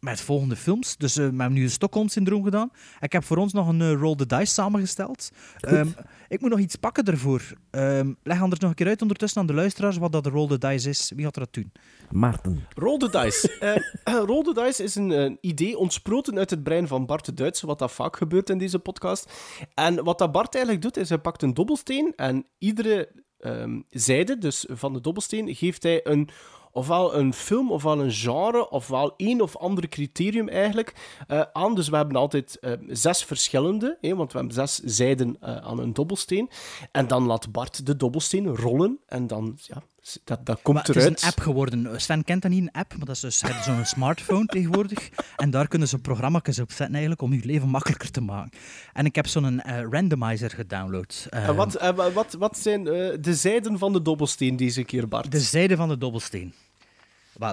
met 0.00 0.20
volgende 0.20 0.56
films. 0.56 0.96
Dus 0.96 1.16
eh, 1.16 1.24
we 1.24 1.36
hebben 1.36 1.52
nu 1.52 1.62
een 1.62 1.70
Stockholm-syndroom 1.70 2.44
gedaan. 2.44 2.70
Ik 3.00 3.12
heb 3.12 3.24
voor 3.24 3.36
ons 3.36 3.52
nog 3.52 3.68
een 3.68 3.80
eh, 3.80 3.92
Roll 3.92 4.14
the 4.14 4.26
Dice 4.26 4.52
samengesteld. 4.52 5.30
Ehm, 5.60 5.88
ik 6.28 6.40
moet 6.40 6.50
nog 6.50 6.58
iets 6.58 6.76
pakken 6.76 7.04
ervoor. 7.04 7.42
Ehm, 7.70 8.12
leg 8.22 8.40
anders 8.40 8.60
nog 8.60 8.70
een 8.70 8.76
keer 8.76 8.86
uit 8.86 9.02
ondertussen 9.02 9.40
aan 9.40 9.46
de 9.46 9.54
luisteraars 9.54 9.96
wat 9.96 10.12
dat 10.12 10.24
de 10.24 10.30
Roll 10.30 10.48
the 10.48 10.58
Dice 10.58 10.88
is. 10.88 11.12
Wie 11.14 11.24
gaat 11.24 11.36
er 11.36 11.40
dat 11.40 11.52
doen? 11.52 11.72
Maarten. 12.10 12.66
Roll 12.74 12.98
the 12.98 13.10
Dice. 13.10 13.54
Eh, 14.04 14.22
Roll 14.26 14.42
the 14.42 14.54
Dice 14.54 14.82
is 14.82 14.94
een 14.94 15.12
eh, 15.12 15.32
idee 15.40 15.78
ontsproten 15.78 16.38
uit 16.38 16.50
het 16.50 16.62
brein 16.62 16.88
van 16.88 17.06
Bart 17.06 17.24
de 17.24 17.34
Duitse, 17.34 17.66
wat 17.66 17.78
dat 17.78 17.92
vaak 17.92 18.16
gebeurt 18.16 18.50
in 18.50 18.58
deze 18.58 18.78
podcast. 18.78 19.32
En 19.74 20.04
wat 20.04 20.18
dat 20.18 20.32
Bart 20.32 20.54
eigenlijk 20.54 20.84
doet, 20.84 20.96
is 20.96 21.08
hij 21.08 21.18
pakt 21.18 21.42
een 21.42 21.54
dobbelsteen 21.54 22.12
en 22.16 22.46
iedere 22.58 23.08
ehm, 23.38 23.80
zijde, 23.90 24.38
dus 24.38 24.66
van 24.68 24.92
de 24.92 25.00
dobbelsteen, 25.00 25.54
geeft 25.54 25.82
hij 25.82 26.06
een 26.06 26.28
ofwel 26.76 27.14
een 27.14 27.32
film, 27.32 27.70
ofwel 27.72 28.00
een 28.00 28.12
genre, 28.12 28.70
ofwel 28.70 29.14
één 29.16 29.40
of 29.40 29.56
ander 29.56 29.88
criterium 29.88 30.48
eigenlijk 30.48 30.94
eh, 31.26 31.42
aan. 31.52 31.74
Dus 31.74 31.88
we 31.88 31.96
hebben 31.96 32.16
altijd 32.16 32.58
eh, 32.60 32.72
zes 32.88 33.24
verschillende, 33.24 33.98
hè, 34.00 34.14
want 34.16 34.32
we 34.32 34.38
hebben 34.38 34.54
zes 34.56 34.80
zijden 34.84 35.36
eh, 35.40 35.56
aan 35.56 35.78
een 35.78 35.92
dobbelsteen. 35.92 36.50
En 36.92 37.06
dan 37.06 37.22
laat 37.26 37.52
Bart 37.52 37.86
de 37.86 37.96
dobbelsteen 37.96 38.56
rollen 38.56 38.98
en 39.06 39.26
dan, 39.26 39.58
ja, 39.62 39.82
dat, 40.24 40.46
dat 40.46 40.58
komt 40.62 40.76
Maar 40.76 40.86
het 40.86 40.96
eruit. 40.96 41.16
is 41.16 41.22
een 41.22 41.28
app 41.28 41.40
geworden. 41.40 42.00
Sven 42.00 42.24
kent 42.24 42.42
dat 42.42 42.50
niet, 42.50 42.62
een 42.62 42.72
app, 42.72 42.96
maar 42.96 43.06
dat 43.06 43.14
is 43.14 43.20
dus 43.20 43.38
zo'n 43.64 43.84
smartphone 43.84 44.46
tegenwoordig. 44.56 45.08
En 45.36 45.50
daar 45.50 45.68
kunnen 45.68 45.88
ze 45.88 45.98
programma's 45.98 46.58
op 46.58 46.70
zetten 46.72 46.90
eigenlijk 46.90 47.22
om 47.22 47.32
je 47.32 47.40
leven 47.44 47.68
makkelijker 47.68 48.10
te 48.10 48.20
maken. 48.20 48.58
En 48.92 49.04
ik 49.04 49.14
heb 49.14 49.26
zo'n 49.26 49.60
eh, 49.60 49.80
randomizer 49.90 50.50
gedownload. 50.50 51.26
En 51.30 51.42
Ehm, 51.42 51.54
wat, 51.54 51.74
eh, 51.74 51.90
wa- 51.94 52.10
wat, 52.12 52.32
wat 52.38 52.58
zijn 52.58 52.84
de 52.84 53.34
zijden 53.34 53.78
van 53.78 53.92
de 53.92 54.02
dobbelsteen 54.02 54.56
deze 54.56 54.84
keer, 54.84 55.08
Bart? 55.08 55.30
De 55.30 55.40
zijde 55.40 55.76
van 55.76 55.88
de 55.88 55.98
dobbelsteen. 55.98 56.52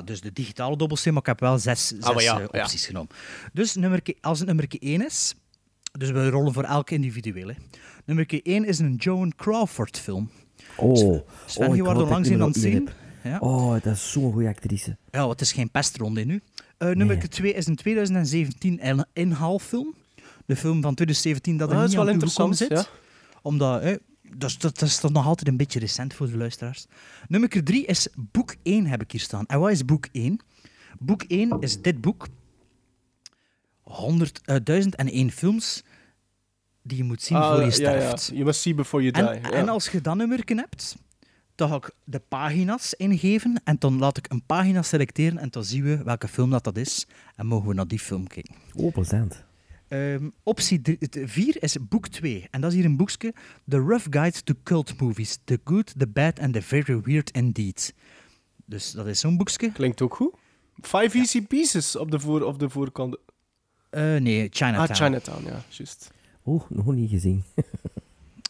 Dus 0.06 0.22
de 0.22 0.34
digitale 0.34 0.78
dobbelsteen, 0.78 1.14
maar 1.14 1.22
ik 1.22 1.28
heb 1.28 1.40
wel 1.40 1.60
zes, 1.60 1.88
zes 1.88 2.04
Ah, 2.04 2.22
ja, 2.22 2.40
eh, 2.40 2.46
ja. 2.52 2.62
opties 2.62 2.86
genomen. 2.86 3.10
Dus 3.54 3.76
nummer, 3.76 4.02
als 4.22 4.38
het 4.40 4.48
nummer 4.48 4.66
1 4.80 5.06
is, 5.06 5.36
dus 5.92 6.12
we 6.12 6.30
rollen 6.30 6.54
voor 6.54 6.64
elke 6.64 6.94
individueel. 6.94 7.48
hè. 7.48 7.54
Nummer 8.06 8.26
1 8.44 8.66
is 8.66 8.80
een 8.80 8.96
Joan 8.96 9.34
Crawford 9.36 10.00
film. 10.00 10.30
Oh, 10.78 11.20
Sven, 11.46 11.68
oh, 11.70 11.76
je 11.76 11.84
wordt 11.84 12.00
er 12.00 12.08
langs 12.08 12.28
ik 12.28 12.34
in 12.34 12.42
aan 12.42 12.48
het 12.48 12.58
zien. 12.58 12.90
Ja. 13.24 13.38
Oh, 13.40 13.72
dat 13.72 13.86
is 13.94 14.12
zo'n 14.12 14.32
goede 14.32 14.48
actrice. 14.48 14.98
Ja, 15.12 15.30
het 15.30 15.42
is 15.42 15.52
geen 15.52 15.72
pestronde 15.72 16.26
nu. 16.26 16.42
Eh 16.78 16.88
nummer 16.88 17.18
Nee. 17.18 17.28
2 17.28 17.54
is 17.54 17.68
een 17.68 17.76
2017 17.76 18.80
in- 18.80 19.06
inhaalfilm. 19.14 19.94
De 20.46 20.56
film 20.56 20.82
van 20.82 20.94
2017 20.96 21.58
dat 21.58 21.68
er 21.68 21.74
dat 21.74 21.84
niet 21.84 21.92
is 21.94 21.98
wel 22.00 22.08
interessant, 22.10 22.58
zit. 22.58 22.90
Omdat, 23.42 23.82
hè, 23.82 23.96
dat, 24.38 24.50
is, 24.50 24.58
dat, 24.58 24.80
dat 24.80 24.90
is 24.90 25.00
toch 25.00 25.12
nog 25.12 25.26
altijd 25.26 25.48
een 25.48 25.58
beetje 25.58 25.80
recent 25.80 26.14
voor 26.14 26.28
de 26.28 26.38
luisteraars. 26.38 26.86
Nummer 27.28 27.64
3 27.64 27.86
is 27.86 28.08
boek 28.16 28.56
1, 28.64 28.86
heb 28.86 29.02
ik 29.02 29.12
hier 29.12 29.22
staan. 29.22 29.46
En 29.46 29.60
wat 29.60 29.72
is 29.72 29.86
boek 29.86 30.08
1? 30.12 30.40
Boek 31.00 31.24
1 31.24 31.60
is 31.60 31.82
dit 31.82 32.02
boek. 32.02 32.28
100, 33.82 34.42
eh, 34.46 34.56
1001 34.64 35.32
films 35.32 35.84
die 36.82 36.98
je 36.98 37.04
moet 37.04 37.22
zien 37.22 37.38
Ah, 37.38 37.50
voor 37.50 37.60
je 37.60 37.66
ja, 37.66 37.72
sterft. 37.72 38.26
Ja, 38.26 38.34
You 38.34 38.46
must 38.46 38.62
see 38.62 38.74
before 38.74 39.04
you 39.04 39.14
die. 39.14 39.34
En, 39.34 39.52
ja. 39.52 39.58
en 39.58 39.70
als 39.70 39.90
je 39.90 40.02
dat 40.02 40.16
nummer 40.16 40.42
hebt, 40.46 40.96
dan 41.56 41.70
ga 41.70 41.76
ik 41.76 41.92
de 42.04 42.20
pagina's 42.20 42.94
ingeven 42.94 43.62
en 43.64 43.76
dan 43.80 43.98
laat 43.98 44.18
ik 44.18 44.32
een 44.32 44.46
pagina 44.46 44.82
selecteren 44.82 45.38
en 45.38 45.50
dan 45.50 45.64
zien 45.64 45.84
we 45.84 46.04
welke 46.04 46.28
film 46.28 46.50
dat, 46.50 46.64
dat 46.64 46.78
is 46.78 47.08
en 47.36 47.46
mogen 47.46 47.68
we 47.68 47.74
naar 47.74 47.88
die 47.88 48.00
film 48.00 48.28
kijken. 48.28 48.56
Oh, 48.74 48.94
plezant. 48.94 49.44
Ehm, 49.94 50.30
optie 50.44 50.82
4 51.26 51.64
is 51.64 51.78
boek 51.90 52.08
2 52.08 52.48
en 52.52 52.62
dat 52.62 52.72
is 52.72 52.78
hier 52.78 52.86
een 52.86 52.98
boekje 52.98 53.34
The 53.68 53.78
Rough 53.78 54.06
Guide 54.10 54.44
to 54.44 54.54
Cult 54.64 55.00
Movies, 55.02 55.40
The 55.44 55.60
Good, 55.64 55.94
The 55.98 56.08
Bad 56.08 56.40
and 56.40 56.54
The 56.54 56.62
Very 56.62 57.02
Weird 57.02 57.32
Indeed. 57.32 57.94
Dus 58.66 58.92
dat 58.92 59.08
is 59.08 59.20
zo'n 59.20 59.38
boekje. 59.38 59.72
Klinkt 59.72 60.02
ook 60.02 60.16
goed. 60.16 60.34
Five 60.82 61.18
Easy 61.18 61.42
Pieces 61.42 61.96
op 61.96 62.12
de, 62.12 62.20
voor, 62.20 62.42
op 62.42 62.60
de 62.60 62.70
voorkant. 62.70 63.18
Eh, 63.90 64.02
nee, 64.02 64.48
Chinatown. 64.52 64.92
Ah, 64.92 64.96
Chinatown, 64.96 65.46
ja, 65.46 65.64
juist. 65.70 66.12
Oh, 66.44 66.70
nog 66.70 66.94
niet 66.94 67.10
gezien. 67.10 67.44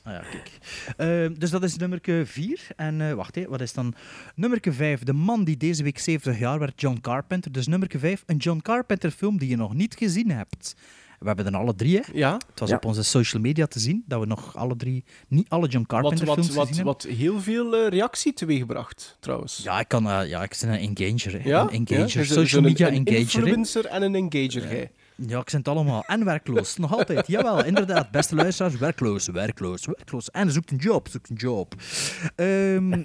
Ah 0.06 0.14
ja, 0.14 0.20
kijk. 0.20 0.52
Ehm, 0.98 1.34
dus 1.40 1.50
dat 1.50 1.64
is 1.64 1.78
nummer 1.78 2.00
4. 2.26 2.68
En 2.76 3.02
eh, 3.02 3.14
wacht, 3.14 3.36
hè, 3.36 3.48
wat 3.48 3.62
is 3.62 3.74
dan 3.74 3.94
nummer 4.36 4.60
5? 4.62 5.04
De 5.04 5.14
man 5.14 5.44
die 5.44 5.58
deze 5.58 5.84
week 5.84 6.00
70 6.00 6.40
jaar 6.40 6.60
werd, 6.60 6.82
John 6.82 6.98
Carpenter. 7.02 7.52
Dus 7.52 7.68
nummer 7.68 7.90
5, 7.98 8.24
een 8.26 8.38
John 8.38 8.60
Carpenter 8.62 9.12
film 9.12 9.38
die 9.38 9.50
je 9.50 9.56
nog 9.56 9.74
niet 9.74 9.96
gezien 9.96 10.32
hebt. 10.32 10.76
We 11.24 11.30
hebben 11.30 11.46
er 11.54 11.60
alle 11.60 11.76
drie, 11.76 11.96
hè? 11.98 12.02
Ja. 12.14 12.34
Het 12.34 12.60
was 12.60 12.70
Ja. 12.70 12.76
op 12.76 12.86
onze 12.86 13.04
social 13.04 13.42
media 13.42 13.66
te 13.66 13.80
zien 13.80 14.04
dat 14.08 14.20
we 14.20 14.26
nog 14.26 14.56
alle 14.56 14.76
drie, 14.76 15.04
niet 15.28 15.50
alle 15.50 15.68
John 15.68 15.86
Wat, 15.88 15.88
Carpenter 15.88 16.26
wat, 16.26 16.36
films 16.36 16.54
wat, 16.56 16.68
gezien 16.68 16.84
hebben. 16.86 16.94
wat 17.08 17.16
heel 17.18 17.42
veel 17.42 17.76
eh, 17.76 17.88
reactie 17.90 18.34
teweegbracht, 18.34 19.18
trouwens. 19.20 19.60
Ja, 19.64 19.80
ik, 19.80 19.88
kan, 19.88 20.10
eh, 20.10 20.28
ja, 20.30 20.44
ik 20.44 20.58
ben 20.62 20.70
een 20.70 20.96
engager. 20.98 21.42
Hè. 21.42 21.50
Ja? 21.50 21.62
Een 21.62 21.70
engager. 21.88 22.20
Ja, 22.22 22.34
social 22.34 22.62
media 22.62 22.88
een, 22.88 22.94
een 22.96 23.06
engager. 23.06 23.40
hè. 23.42 23.46
influencer 23.46 23.86
en 23.86 24.02
een 24.02 24.16
engager, 24.16 24.68
jij. 24.74 24.92
Ja, 25.16 25.40
ik 25.40 25.50
het 25.50 25.68
allemaal. 25.68 26.04
En 26.08 26.26
werkloos. 26.34 26.78
Nog 26.78 26.98
altijd. 26.98 27.28
Jawel, 27.28 27.64
inderdaad. 27.66 28.12
Beste 28.12 28.36
luisteraars, 28.36 28.78
werkloos, 28.78 29.28
werkloos, 29.28 29.86
werkloos. 29.86 30.32
En 30.32 30.52
zoekt 30.52 30.72
een 30.72 30.78
job, 30.78 31.08
zoekt 31.08 31.30
een 31.30 31.36
job. 31.36 31.76
Ehm, 32.36 32.94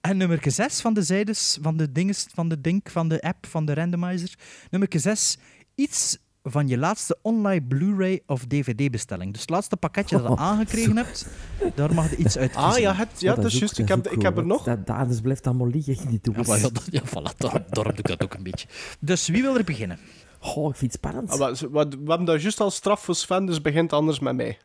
en 0.00 0.16
nummer 0.16 0.38
6 0.42 0.80
van 0.80 0.94
de 0.94 1.02
zijdes, 1.02 1.58
van 1.62 1.76
de 1.76 1.92
dinges, 1.92 2.26
van 2.34 2.48
de 2.48 2.60
ding, 2.60 2.80
van 2.90 3.08
de 3.08 3.20
app, 3.20 3.46
van 3.46 3.64
de 3.64 3.74
randomizer. 3.74 4.34
Nummer 4.70 4.88
6, 4.96 5.36
iets 5.74 6.18
van 6.50 6.68
je 6.68 6.78
laatste 6.78 7.18
online 7.22 7.62
Blu-ray 7.62 8.22
of 8.26 8.44
DVD-bestelling. 8.46 9.32
Dus 9.32 9.40
het 9.40 9.50
laatste 9.50 9.76
pakketje 9.76 10.22
dat 10.22 10.28
je 10.28 10.36
aangekregen 10.36 10.96
hebt, 10.96 11.26
daar 11.74 11.94
mag 11.94 12.10
je 12.10 12.16
iets 12.16 12.36
uit 12.38 12.50
kiezen. 12.50 12.70
Ah 12.70 12.78
ja, 12.78 12.94
het, 12.94 13.20
ja 13.20 13.30
Oh, 13.30 13.36
dat 13.36 13.44
is 13.44 13.58
juist. 13.58 13.78
Ik 13.78 13.86
dat 13.86 14.04
heb, 14.04 14.12
ik 14.12 14.22
heb 14.22 14.36
er 14.36 14.46
nog. 14.46 14.64
Dat, 14.64 14.86
dat 14.86 14.96
anders 14.96 15.20
blijft 15.20 15.46
allemaal 15.46 15.68
liggen 15.68 15.96
in 15.98 16.08
die 16.22 16.32
Ja, 16.34 16.42
maar 16.46 16.58
ja, 16.58 16.68
dat, 16.68 16.86
ja 16.90 17.02
voilà, 17.02 17.36
daar, 17.36 17.64
daarom 17.70 17.92
doe 17.94 17.98
ik 17.98 18.06
dat 18.06 18.22
ook 18.22 18.34
een 18.34 18.42
beetje. 18.42 18.68
Dus 19.00 19.28
wie 19.28 19.42
wil 19.42 19.56
er 19.58 19.64
beginnen? 19.64 19.98
Oh, 20.40 20.68
ik 20.70 20.76
vind 20.76 20.92
het 20.92 21.00
spannend. 21.00 21.30
Ah, 21.30 21.38
wat- 21.38 21.60
wat- 21.60 21.94
we 21.94 21.98
hebben 22.06 22.24
daar 22.24 22.40
juist 22.40 22.60
al 22.60 22.70
straf 22.70 23.04
voor 23.04 23.14
Sven, 23.14 23.46
dus 23.46 23.60
begint 23.60 23.92
anders 23.92 24.18
met 24.18 24.34
mij. 24.36 24.58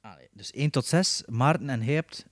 Allee, 0.00 0.28
dus 0.32 0.50
1 0.50 0.70
tot 0.70 0.86
6. 0.86 1.22
Maarten 1.26 1.68
en 1.70 1.82
hij 1.82 1.94
hebt... 1.94 2.26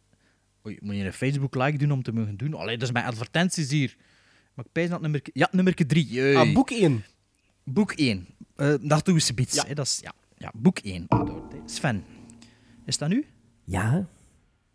Oei, 0.67 0.79
moet 0.81 0.97
je 0.97 1.05
een 1.05 1.13
Facebook-like 1.13 1.79
doen 1.79 1.91
om 1.91 2.03
te 2.03 2.13
mogen 2.13 2.37
doen? 2.37 2.55
Allee, 2.55 2.79
dat 2.79 2.89
is 2.89 2.93
mijn 2.95 3.05
advertenties 3.07 3.71
hier. 3.71 3.97
Maar 4.55 4.65
ik 4.65 4.73
pijs 4.73 4.89
dat 4.91 5.01
nummer... 5.01 5.21
Ja, 5.33 5.49
nummer 5.51 5.75
3. 5.75 6.37
Ah, 6.37 6.55
boek 6.55 6.71
1. 6.71 7.05
Boek 7.65 7.93
1. 7.93 8.27
Eh 8.59 8.75
dat 8.81 9.05
doen 9.05 9.15
we 9.15 9.21
ze 9.21 9.35
Ja. 9.51 9.75
Dat 9.75 9.87
is, 9.87 9.99
ja, 10.03 10.13
ja, 10.37 10.51
boek 10.55 10.79
1. 10.79 11.07
Sven, 11.67 12.05
is 12.85 12.99
dat 12.99 13.09
nu? 13.09 13.27
Ja, 13.65 14.09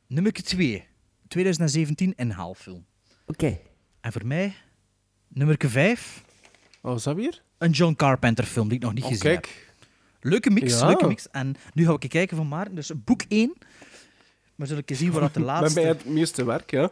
Nummer 0.07 0.31
2. 0.33 0.87
2017 1.27 2.13
inhaalfilm. 2.15 2.85
oké. 3.25 3.59
En 4.01 4.11
voor 4.11 4.25
mij, 4.25 4.53
nummer 5.27 5.55
5. 5.59 6.23
Wat 6.81 6.93
was 6.93 7.03
dat 7.03 7.15
weer? 7.15 7.41
Een 7.57 7.71
John 7.71 7.93
Carpenter 7.95 8.43
film 8.43 8.67
die 8.67 8.77
ik 8.77 8.83
nog 8.83 8.93
niet 8.93 9.03
Oh, 9.03 9.09
gezien 9.09 9.31
heb. 9.31 9.41
kijk. 9.41 9.71
Leuke 10.21 10.49
mix, 10.49 10.79
Ja. 10.79 10.85
leuke 10.87 11.07
mix. 11.07 11.29
En 11.29 11.55
nu 11.73 11.85
ga 11.85 11.95
ik 11.99 12.09
kijken 12.09 12.37
van 12.37 12.47
Maarten. 12.47 12.75
Dus 12.75 12.91
boek 13.03 13.21
1. 13.27 13.53
Maar 14.55 14.67
zullen 14.67 14.83
we 14.85 14.95
zien 14.95 15.11
waar 15.11 15.21
dat 15.21 15.33
de 15.33 15.39
laatste... 15.51 15.79
mij 15.79 15.89
het 15.89 16.05
meeste 16.05 16.45
werk, 16.45 16.71
ja. 16.71 16.91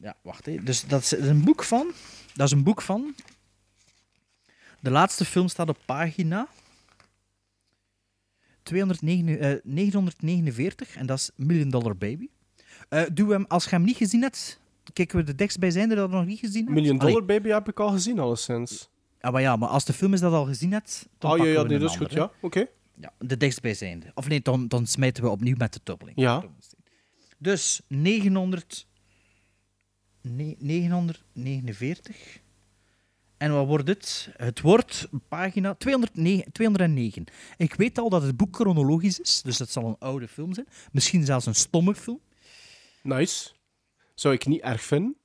Ja, 0.00 0.16
wacht 0.22 0.46
even. 0.46 0.64
Dus 0.64 0.84
dat 0.86 1.00
is 1.02 1.10
een 1.12 1.44
boek 1.44 1.64
van. 1.64 1.92
Dat 2.34 2.46
is 2.46 2.52
een 2.52 2.62
boek 2.62 2.82
van. 2.82 3.14
De 4.82 4.90
laatste 4.90 5.24
film 5.24 5.48
staat 5.48 5.68
op 5.68 5.78
pagina 5.84 6.48
209, 8.62 9.38
eh, 9.38 9.56
949 9.64 10.96
en 10.96 11.06
dat 11.06 11.18
is 11.18 11.30
Million 11.36 11.70
Dollar 11.70 11.96
Baby. 11.96 12.28
Eh 12.88 13.02
doe 13.12 13.32
hem, 13.32 13.44
als 13.48 13.64
je 13.64 13.70
hem 13.70 13.82
niet 13.84 13.96
gezien 13.96 14.22
hebt, 14.22 14.60
kijken 14.92 15.16
we 15.18 15.22
de 15.24 15.34
dichtstbijzijnde 15.34 15.94
dat 15.94 16.10
nog 16.10 16.24
niet 16.26 16.38
gezien 16.38 16.62
hebt. 16.64 16.74
Million 16.74 16.98
Allee, 16.98 17.12
Dollar 17.12 17.26
Baby 17.26 17.48
heb 17.48 17.68
ik 17.68 17.80
al 17.80 17.90
gezien, 17.90 18.18
alleszins. 18.18 18.88
ah, 19.20 19.32
maar 19.32 19.40
ja, 19.40 19.56
maar 19.56 19.68
als 19.68 19.84
de 19.84 19.92
film 19.92 20.12
is 20.12 20.20
dat 20.20 20.32
al 20.32 20.44
gezien 20.44 20.72
hebt, 20.72 21.08
dan 21.18 21.30
Ah, 21.30 21.36
ja, 21.36 21.42
pakken 21.42 21.52
ja, 21.52 21.62
we 21.62 21.68
nee, 21.68 21.78
dat 21.78 21.90
is 21.90 21.96
goed, 21.96 22.12
ja. 22.12 22.32
Oké. 22.40 22.66
ja. 23.00 23.12
De 23.18 23.36
dichtstbijzijnde. 23.36 24.06
Of 24.14 24.28
nee, 24.28 24.40
dan, 24.40 24.68
dan 24.68 24.86
smijten 24.86 25.22
we 25.22 25.28
opnieuw 25.30 25.56
met 25.56 25.72
de 25.72 25.80
dubbeling. 25.84 26.20
Ja. 26.20 26.44
Dus 27.38 27.80
900, 27.88 28.86
ne- 30.20 30.56
949. 30.58 32.40
En 33.42 33.52
wat 33.52 33.66
wordt 33.66 33.88
het? 33.88 34.28
Het 34.36 34.60
wordt 34.60 35.08
pagina 35.28 35.74
209, 35.74 36.52
209. 36.52 37.24
Ik 37.56 37.74
weet 37.74 37.98
al 37.98 38.08
dat 38.08 38.22
het 38.22 38.36
boek 38.36 38.56
chronologisch 38.56 39.20
is, 39.20 39.42
dus 39.42 39.58
het 39.58 39.70
zal 39.70 39.86
een 39.86 39.96
oude 39.98 40.28
film 40.28 40.54
zijn. 40.54 40.66
Misschien 40.92 41.24
zelfs 41.24 41.46
een 41.46 41.54
stomme 41.54 41.94
film. 41.94 42.20
Nice. 43.02 43.50
Zou 44.14 44.34
ik 44.34 44.46
niet 44.46 44.60
erg 44.60 44.82
vinden. 44.82 45.16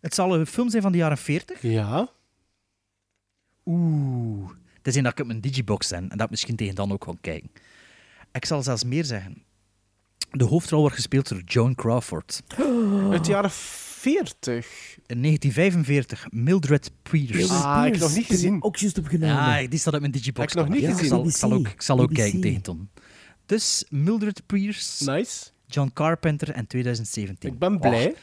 Het 0.00 0.14
zal 0.14 0.34
een 0.34 0.46
film 0.46 0.70
zijn 0.70 0.82
van 0.82 0.92
de 0.92 0.98
jaren 0.98 1.18
40. 1.18 1.62
Ja. 1.62 2.08
Oeh. 3.64 4.50
Het 4.72 4.86
is 4.86 4.94
een 4.94 5.02
dat 5.02 5.12
ik 5.12 5.20
op 5.20 5.26
mijn 5.26 5.40
digibox 5.40 5.88
ben 5.88 6.08
en 6.10 6.18
dat 6.18 6.30
misschien 6.30 6.56
tegen 6.56 6.74
dan 6.74 6.92
ook 6.92 7.04
wel 7.04 7.18
kijken. 7.20 7.50
Ik 8.32 8.44
zal 8.44 8.62
zelfs 8.62 8.84
meer 8.84 9.04
zeggen. 9.04 9.44
De 10.30 10.44
hoofdrol 10.44 10.80
wordt 10.80 10.96
gespeeld 10.96 11.28
door 11.28 11.42
Joan 11.44 11.74
Crawford. 11.74 12.42
Uit 13.10 13.24
de 13.24 13.30
jaren 13.30 13.50
40. 13.50 13.83
In 14.04 15.22
1945, 15.22 16.26
Mildred 16.30 16.90
Peters. 17.02 17.50
Ah, 17.50 17.86
ik 17.86 17.92
heb 17.92 18.02
nog 18.02 18.14
niet 18.14 18.26
gezien. 18.26 18.62
Ook 18.62 18.76
juist 18.76 18.98
opgenomen. 18.98 19.34
Ja, 19.34 19.68
die 19.68 19.78
staat 19.78 19.94
op 19.94 20.00
mijn 20.00 20.12
digibox. 20.12 20.54
Heb 20.54 20.62
ik 20.62 20.68
nog 20.68 20.78
niet 20.78 20.88
Ja, 20.88 20.96
gezien. 20.96 21.04
Ik 21.04 21.10
zal, 21.10 21.24
ik 21.26 21.36
zal 21.36 21.52
ook, 21.52 21.68
ik 21.68 21.82
zal 21.82 22.00
ook 22.00 22.08
BBC. 22.08 22.16
kijken 22.16 22.40
tegen 22.40 22.62
Ton. 22.62 22.88
Dus 23.46 23.84
Mildred 23.88 24.46
Pierce, 24.46 25.10
Nice. 25.10 25.44
John 25.66 25.90
Carpenter 25.94 26.50
en 26.50 26.66
2017. 26.66 27.52
Ik 27.52 27.58
ben 27.58 27.80
blij. 27.80 28.06
Oh, 28.06 28.16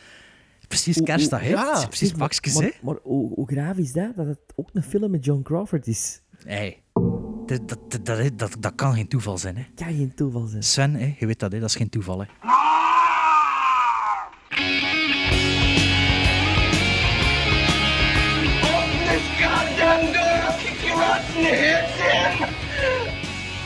precies 0.67 1.01
kerstdag, 1.01 1.41
hè? 1.41 1.49
ja. 1.49 1.85
Precies 1.87 2.13
maar, 2.13 2.29
hè? 2.41 2.51
maar, 2.59 2.73
maar 2.81 2.97
hoe, 3.03 3.33
hoe 3.33 3.47
graaf 3.47 3.77
is 3.77 3.91
dat? 3.91 4.15
Dat 4.15 4.27
het 4.27 4.39
ook 4.55 4.69
een 4.73 4.83
film 4.83 5.11
met 5.11 5.25
John 5.25 5.41
Crawford 5.41 5.87
is. 5.87 6.21
Hey, 6.45 6.81
dat, 7.45 7.67
dat, 7.69 7.79
dat, 7.91 8.05
dat, 8.05 8.37
dat, 8.37 8.55
dat 8.59 8.75
kan 8.75 8.93
geen 8.93 9.07
toeval 9.07 9.37
zijn, 9.37 9.57
hè? 9.57 9.63
Kan 9.75 9.87
geen 9.87 10.13
toeval 10.15 10.45
zijn. 10.45 10.63
Sven, 10.63 10.93
hè? 10.93 11.15
je 11.19 11.25
weet 11.25 11.39
dat, 11.39 11.51
hè? 11.51 11.59
dat 11.59 11.69
is 11.69 11.75
geen 11.75 11.89
toeval. 11.89 12.19
Hè? 12.19 12.25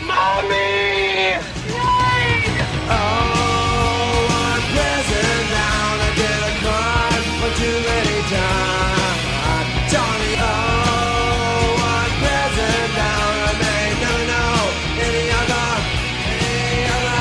Mommy! 0.08 1.36
Oh, 2.88 2.96
I'm 4.32 4.64
I 4.72 6.10
for 7.40 7.52
too 7.60 7.78
many 7.90 8.18
times. 8.32 9.20
Oh, 10.40 11.76
I'm 11.84 12.10
I 13.44 13.54
may 13.60 13.86
never 14.04 14.24
know 14.32 14.56
any 15.04 15.26
other, 15.40 15.68
any 16.32 16.88
other. 16.96 17.20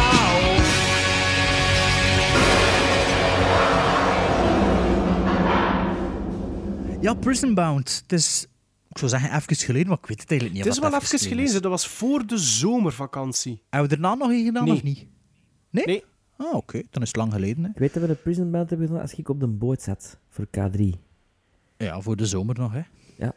Prison 7.16 7.54
Bound. 7.56 8.02
This. 8.08 8.46
Ik 8.94 8.98
zou 8.98 9.10
zeggen, 9.10 9.36
even 9.38 9.56
geleden, 9.56 9.88
maar 9.88 9.98
ik 9.98 10.06
weet 10.06 10.20
het 10.20 10.30
eigenlijk 10.30 10.58
niet. 10.58 10.64
Het 10.68 10.78
is 10.78 10.84
of 10.84 10.90
wel 10.90 11.00
even 11.00 11.18
geleden, 11.18 11.62
dat 11.62 11.70
was 11.70 11.86
voor 11.88 12.26
de 12.26 12.38
zomervakantie. 12.38 13.62
Hebben 13.70 13.90
we 13.90 13.96
daarna 14.00 14.14
nog 14.14 14.30
een 14.30 14.44
gedaan, 14.44 14.64
Nee. 14.64 14.74
of 14.74 14.82
niet? 14.82 15.06
Nee? 15.70 15.84
Nee. 15.86 16.04
Ah, 16.36 16.54
oké. 16.54 16.82
Dan 16.90 17.02
is 17.02 17.08
het 17.08 17.16
lang 17.16 17.32
geleden. 17.32 17.64
Hè. 17.64 17.70
Ik 17.70 17.78
weet 17.78 17.92
dat 17.94 18.02
we 18.02 18.08
de 18.08 18.14
Prison 18.14 18.50
Band 18.50 18.68
hebben 18.70 18.86
gedaan 18.86 19.02
als 19.02 19.14
ik 19.14 19.28
op 19.28 19.40
de 19.40 19.46
boot 19.46 19.82
zat 19.82 20.18
voor 20.28 20.46
K3. 20.46 20.80
Ja, 21.76 22.00
voor 22.00 22.16
de 22.16 22.26
zomer 22.26 22.58
nog, 22.58 22.72
hè. 22.72 22.82
Ja. 23.18 23.34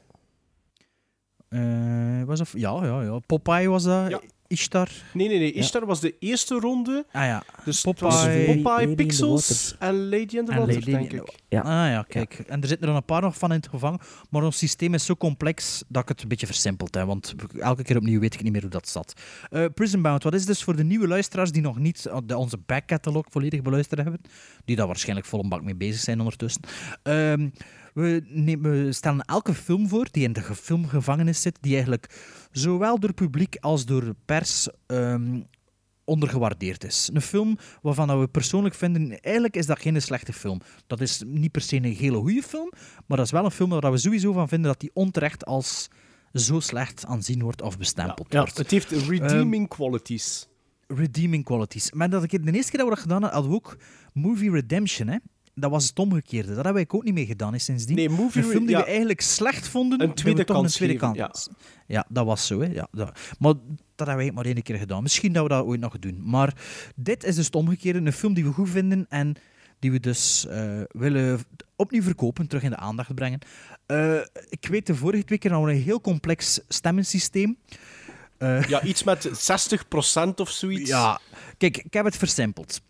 Eh, 1.50 2.24
was 2.24 2.38
dat... 2.40 2.50
Ja, 2.54 2.86
ja, 2.86 3.02
ja. 3.02 3.20
Popeye 3.20 3.70
was 3.70 3.84
dat. 3.84 4.10
Ja. 4.10 4.22
Ishtar. 4.48 4.90
Nee, 5.14 5.28
nee, 5.28 5.40
nee. 5.40 5.54
Ja. 5.54 5.60
Ishtar 5.62 5.86
was 5.86 6.00
de 6.00 6.16
eerste 6.20 6.56
ronde. 6.60 7.06
Ah 7.12 7.24
ja. 7.26 7.44
Dus 7.66 7.82
Popeye- 7.82 8.96
Pixels 8.96 9.76
en 9.80 10.10
Lady 10.10 10.38
in 10.38 10.46
the 10.46 10.52
Water, 10.56 10.74
Lady 10.74 10.92
denk 10.92 11.12
ik. 11.12 11.34
Ja. 11.50 11.60
Ah 11.62 11.68
ja, 11.92 12.06
kijk. 12.08 12.34
En 12.48 12.62
er 12.62 12.68
zitten 12.68 12.80
er 12.80 12.86
dan 12.88 12.96
een 12.96 13.06
paar 13.06 13.22
nog 13.22 13.38
van 13.38 13.50
in 13.52 13.56
het 13.58 13.68
gevangen. 13.68 14.00
Maar 14.30 14.44
ons 14.44 14.58
systeem 14.58 14.94
is 14.94 15.06
zo 15.06 15.16
complex 15.16 15.84
dat 15.88 16.02
ik 16.02 16.08
het 16.10 16.22
een 16.22 16.28
beetje 16.28 16.46
versimpeld 16.46 16.96
heb. 16.96 17.06
Want 17.06 17.36
elke 17.60 17.84
keer 17.84 17.98
opnieuw 17.98 18.20
weet 18.20 18.34
ik 18.34 18.44
niet 18.44 18.52
meer 18.52 18.62
hoe 18.62 18.70
dat 18.70 18.88
zat. 18.88 19.14
Eh 19.50 19.66
Prison 19.74 20.02
Bound, 20.02 20.24
wat 20.24 20.34
is 20.34 20.46
dus 20.46 20.64
voor 20.64 20.76
de 20.76 20.84
nieuwe 20.84 21.08
luisteraars 21.08 21.52
die 21.52 21.62
nog 21.62 21.78
niet 21.78 22.06
eh, 22.06 22.38
onze 22.38 22.58
backcatalog 22.66 23.26
volledig 23.30 23.62
beluisterd 23.62 24.02
hebben? 24.02 24.22
Die 24.66 24.76
daar 24.76 24.88
waarschijnlijk 24.88 25.28
vol 25.28 25.44
een 25.44 25.50
bak 25.50 25.64
mee 25.64 25.76
bezig 25.76 26.02
zijn 26.02 26.20
ondertussen. 26.20 26.62
Ehm, 27.04 27.50
we, 28.02 28.22
nemen, 28.28 28.72
we 28.86 28.92
stellen 28.92 29.22
elke 29.26 29.54
film 29.54 29.88
voor 29.88 30.08
die 30.12 30.24
in 30.24 30.34
de 30.34 30.42
ge- 30.42 30.56
filmgevangenis 30.56 31.42
zit. 31.42 31.58
Die 31.62 31.74
eigenlijk 31.74 32.10
zowel 32.52 33.00
door 33.00 33.14
publiek 33.14 33.56
als 33.60 33.86
door 33.86 34.14
pers 34.26 34.68
ehm, 34.86 35.42
ondergewaardeerd 36.06 36.84
is. 36.84 37.10
Een 37.14 37.22
film 37.22 37.58
waarvan 37.82 38.20
we 38.20 38.28
persoonlijk 38.28 38.76
vinden, 38.76 39.20
eigenlijk 39.22 39.56
is 39.56 39.66
dat 39.66 39.80
geen 39.80 40.02
slechte 40.02 40.34
film. 40.34 40.62
Dat 40.88 41.02
is 41.02 41.24
niet 41.26 41.52
per 41.52 41.62
se 41.62 41.76
een 41.76 41.84
hele 41.84 42.18
goede 42.18 42.42
film, 42.44 42.72
maar 43.06 43.18
dat 43.18 43.26
is 43.26 43.32
wel 43.32 43.46
een 43.46 43.52
film 43.52 43.70
waar 43.70 43.92
we 43.92 43.98
sowieso 43.98 44.32
van 44.34 44.48
vinden 44.48 44.72
dat 44.72 44.80
die 44.80 44.92
onterecht 44.94 45.46
als 45.46 45.88
zo 46.34 46.60
slecht 46.60 47.06
aanzien 47.06 47.42
wordt 47.42 47.62
of 47.62 47.78
bestempeld 47.78 48.34
Ja, 48.34 48.40
wordt. 48.40 48.58
het 48.58 48.72
heeft 48.72 48.92
redeeming 48.92 49.68
qualities. 49.68 50.48
Redeeming 50.88 51.44
qualities. 51.44 51.92
Maar 51.92 52.10
dat 52.10 52.24
ik, 52.24 52.46
de 52.46 52.52
eerste 52.52 52.72
keer 52.72 52.80
dat 52.80 52.90
we 52.90 52.94
dat 52.96 53.04
gedaan 53.04 53.22
hadden, 53.22 53.40
hadden 53.42 53.52
we 53.52 53.58
ook 53.58 53.78
Movie 54.14 54.52
Redemption. 54.52 55.08
Hè? 55.08 55.18
Dat 55.60 55.72
was 55.72 55.88
het 55.88 56.00
omgekeerde. 56.00 56.48
Dat 56.48 56.56
hebben 56.56 56.74
wij 56.74 56.86
ook 56.88 57.04
niet 57.04 57.14
meer 57.14 57.26
gedaan 57.26 57.54
hè, 57.54 57.60
sindsdien. 57.60 57.96
Nee, 57.96 58.10
Movie 58.10 58.44
een 58.44 58.50
film 58.50 58.66
die 58.66 58.76
ja. 58.76 58.82
we 58.82 58.88
eigenlijk 58.88 59.22
slecht 59.22 59.68
vonden, 59.68 60.02
Een 60.02 60.14
tweede 60.14 60.44
kans 60.44 60.64
een 60.72 60.72
tweede 60.72 61.00
geven, 61.00 61.16
kans. 61.16 61.50
Ja. 61.88 62.06
dat 62.10 62.26
was 62.26 62.48
zo. 62.48 62.60
Hè? 62.62 62.68
Ja, 62.68 62.88
dat. 62.92 63.20
Maar 63.40 63.54
dat 63.96 64.08
hebben 64.08 64.26
wij 64.26 64.32
maar 64.32 64.46
één 64.46 64.62
keer 64.62 64.78
gedaan. 64.78 65.04
Misschien 65.04 65.34
dat 65.34 65.44
we 65.44 65.50
dat 65.50 65.66
ooit 65.66 65.80
nog 65.80 66.00
doen. 66.00 66.22
Maar 66.24 66.54
dit 66.96 67.24
is 67.24 67.36
dus 67.36 67.46
het 67.46 67.56
omgekeerde. 67.56 68.00
Een 68.00 68.14
film 68.14 68.34
die 68.34 68.44
we 68.46 68.52
goed 68.52 68.70
vinden 68.70 69.06
en 69.10 69.36
die 69.80 69.92
we 69.92 70.00
dus 70.00 70.46
eh, 70.48 70.82
willen 70.90 71.40
opnieuw 71.76 72.02
verkopen, 72.02 72.48
terug 72.48 72.64
in 72.64 72.70
de 72.70 72.76
aandacht 72.76 73.16
brengen. 73.16 73.40
Eh, 73.86 74.20
ik 74.50 74.68
weet 74.68 74.86
de 74.88 74.96
vorige 74.96 75.24
twee 75.24 75.38
keer 75.40 75.52
hadden 75.52 75.70
we 75.70 75.76
een 75.76 75.84
heel 75.84 76.02
complex 76.02 76.60
stemmensysteem. 76.68 77.58
Eh, 78.38 78.64
Ja, 78.64 78.84
iets 78.84 79.04
met 79.04 79.30
60% 79.34 80.40
of 80.40 80.50
zoiets. 80.50 80.90
ja, 80.90 81.20
kijk, 81.58 81.78
ik 81.78 81.94
heb 81.94 82.06
het 82.06 82.18
versimpeld. 82.18 82.82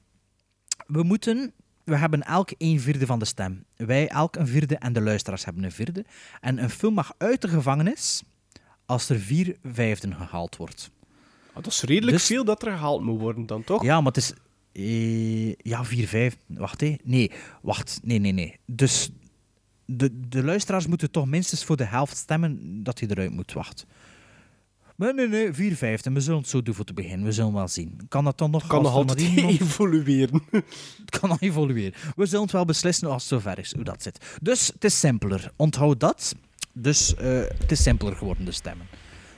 We 0.88 1.04
moeten, 1.04 1.54
we 1.88 1.96
hebben 1.98 2.22
elk 2.24 2.50
een 2.58 2.80
vierde 2.80 3.06
van 3.06 3.20
de 3.20 3.26
stem. 3.26 3.64
Wij 3.76 4.08
elk 4.08 4.36
een 4.36 4.48
vierde 4.48 4.76
en 4.78 4.94
de 4.94 5.02
luisteraars 5.02 5.46
hebben 5.46 5.64
een 5.64 5.72
vierde. 5.72 6.06
En 6.42 6.64
een 6.64 6.70
film 6.70 6.94
mag 6.94 7.14
uit 7.18 7.42
de 7.42 7.48
gevangenis 7.48 8.24
als 8.86 9.10
er 9.10 9.20
vier 9.20 9.56
vijfden 9.64 10.16
gehaald 10.16 10.56
wordt. 10.58 10.90
Ah, 11.54 11.64
dat 11.64 11.74
is 11.74 11.82
redelijk 11.82 12.18
Dus- 12.18 12.26
veel 12.26 12.46
dat 12.46 12.66
er 12.66 12.72
gehaald 12.72 13.02
moet 13.04 13.20
worden 13.20 13.46
dan, 13.46 13.64
toch? 13.64 13.84
Ja, 13.84 13.98
maar 14.02 14.12
het 14.14 14.18
is... 14.18 14.34
eh, 14.72 15.54
ja, 15.54 15.86
vier 15.86 16.08
vijf... 16.08 16.38
Wacht, 16.46 16.82
hé. 16.82 16.96
Nee, 17.04 17.32
wacht. 17.62 18.00
Nee, 18.04 18.20
nee, 18.20 18.32
nee. 18.32 18.56
Dus 18.66 19.10
de, 19.86 20.28
de 20.30 20.44
luisteraars 20.44 20.88
moeten 20.88 21.12
toch 21.12 21.26
minstens 21.26 21.64
voor 21.66 21.78
de 21.78 21.86
helft 21.86 22.18
stemmen 22.18 22.84
dat 22.84 23.00
hij 23.00 23.10
eruit 23.10 23.32
moet. 23.32 23.54
Wacht. 23.54 23.86
Nee, 24.98 25.14
nee, 25.14 25.28
nee. 25.28 25.54
Vier 25.54 25.76
vijfden. 25.76 26.14
We 26.14 26.20
zullen 26.20 26.40
het 26.40 26.50
zo 26.50 26.62
doen 26.62 26.74
voor 26.74 26.86
te 26.86 26.94
beginnen. 26.94 27.26
We 27.26 27.32
zullen 27.32 27.54
wel 27.54 27.68
zien. 27.68 28.00
Kan 28.10 28.24
dat 28.24 28.38
dan 28.38 28.52
nog... 28.52 28.68
Kan 28.68 28.78
als 28.86 28.88
nog 28.88 28.94
er 28.94 29.00
altijd 29.10 29.60
evolueren. 29.62 30.42
Het 31.06 31.20
kan 31.20 31.30
nog 31.30 31.42
evolueren. 31.42 31.94
We 32.16 32.26
zullen 32.26 32.44
het 32.44 32.52
wel 32.52 32.66
beslissen 32.66 33.08
als 33.10 33.30
het 33.30 33.32
zover 33.44 33.60
is, 33.60 33.74
hoe 33.74 33.84
dat 33.84 34.04
zit. 34.04 34.38
Dus 34.42 34.68
het 34.68 34.84
is 34.84 35.00
simpeler. 35.00 35.52
Onthoud 35.56 36.00
dat. 36.00 36.36
Dus 36.74 37.16
eh, 37.16 37.42
het 37.58 37.72
is 37.72 37.84
simpeler 37.84 38.16
geworden, 38.16 38.46
de 38.46 38.52
stemmen. 38.52 38.86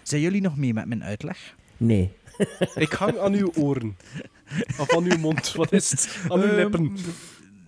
Zijn 0.04 0.22
jullie 0.22 0.42
nog 0.42 0.58
mee 0.58 0.74
met 0.74 0.86
mijn 0.88 1.04
uitleg? 1.04 1.56
Nee. 1.78 2.12
Ik 2.76 2.92
hang 2.92 3.18
aan 3.18 3.34
uw 3.34 3.52
oren. 3.56 3.98
Of 4.80 4.96
aan 4.96 5.04
uw 5.04 5.18
mond. 5.18 5.54
Wat 5.54 5.72
is 5.72 5.92
het? 5.92 6.20
Aan 6.30 6.40
uw 6.42 6.46
Ehm, 6.48 6.56
lippen. 6.56 6.98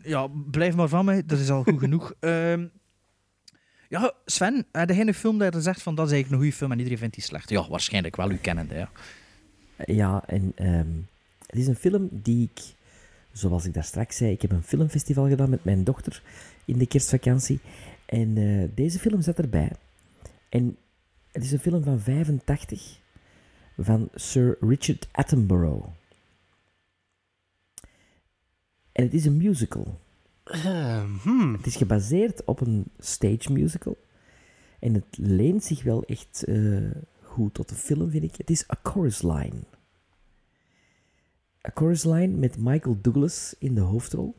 Ja, 0.03 0.27
blijf 0.51 0.75
maar 0.75 0.87
van 0.87 1.05
mij. 1.05 1.23
Dat 1.25 1.39
is 1.39 1.49
al 1.49 1.63
goed 1.63 1.79
genoeg. 1.79 2.13
Ehm, 2.19 2.65
ja, 3.91 4.13
Sven, 4.25 4.65
heb 4.71 4.89
jij 4.89 5.07
een 5.07 5.13
film 5.13 5.37
dat 5.37 5.53
je 5.53 5.61
zegt 5.61 5.81
van 5.81 5.95
dat 5.95 6.05
is 6.05 6.11
eigenlijk 6.11 6.41
een 6.41 6.47
goede 6.47 6.57
film 6.57 6.71
en 6.71 6.77
iedereen 6.77 6.99
vindt 6.99 7.15
die 7.15 7.23
slecht? 7.23 7.49
Ja, 7.49 7.69
waarschijnlijk 7.69 8.15
wel, 8.15 8.31
u 8.31 8.37
kennende, 8.37 8.75
ja. 8.75 8.89
Ja, 9.85 10.23
en 10.27 10.51
ehm, 10.55 10.89
het 11.45 11.59
is 11.59 11.67
een 11.67 11.75
film 11.75 12.09
die 12.11 12.49
ik, 12.53 12.73
zoals 13.31 13.65
ik 13.65 13.73
daar 13.73 13.83
straks 13.83 14.17
zei, 14.17 14.31
ik 14.31 14.41
heb 14.41 14.51
een 14.51 14.63
filmfestival 14.63 15.27
gedaan 15.27 15.49
met 15.49 15.63
mijn 15.63 15.83
dochter 15.83 16.21
in 16.65 16.77
de 16.77 16.87
kerstvakantie. 16.87 17.59
En 18.05 18.37
eh, 18.37 18.69
deze 18.75 18.99
film 18.99 19.21
zat 19.21 19.37
erbij. 19.37 19.71
En 20.49 20.77
het 21.31 21.43
is 21.43 21.51
een 21.51 21.59
film 21.59 21.83
van 21.83 21.99
85 21.99 22.99
van 23.77 24.09
Sir 24.15 24.57
Richard 24.59 25.07
Attenborough. 25.11 25.87
En 28.91 29.03
het 29.03 29.13
is 29.13 29.25
een 29.25 29.37
musical. 29.37 29.99
Ehm, 30.51 31.09
hmm. 31.21 31.53
Het 31.53 31.65
is 31.65 31.75
gebaseerd 31.75 32.45
op 32.45 32.61
een 32.61 32.85
stage 32.97 33.51
musical. 33.51 33.97
En 34.79 34.93
het 34.93 35.17
leent 35.17 35.63
zich 35.63 35.83
wel 35.83 36.03
echt 36.03 36.43
eh, 36.43 36.91
goed 37.21 37.53
tot 37.53 37.69
de 37.69 37.75
film, 37.75 38.09
vind 38.09 38.23
ik. 38.23 38.35
Het 38.35 38.49
is 38.49 38.69
A 38.71 38.79
Chorus 38.83 39.21
Line. 39.21 39.63
A 41.67 41.71
Chorus 41.73 42.03
Line 42.03 42.37
met 42.37 42.57
Michael 42.57 42.97
Douglas 43.01 43.55
in 43.59 43.75
de 43.75 43.81
hoofdrol. 43.81 44.35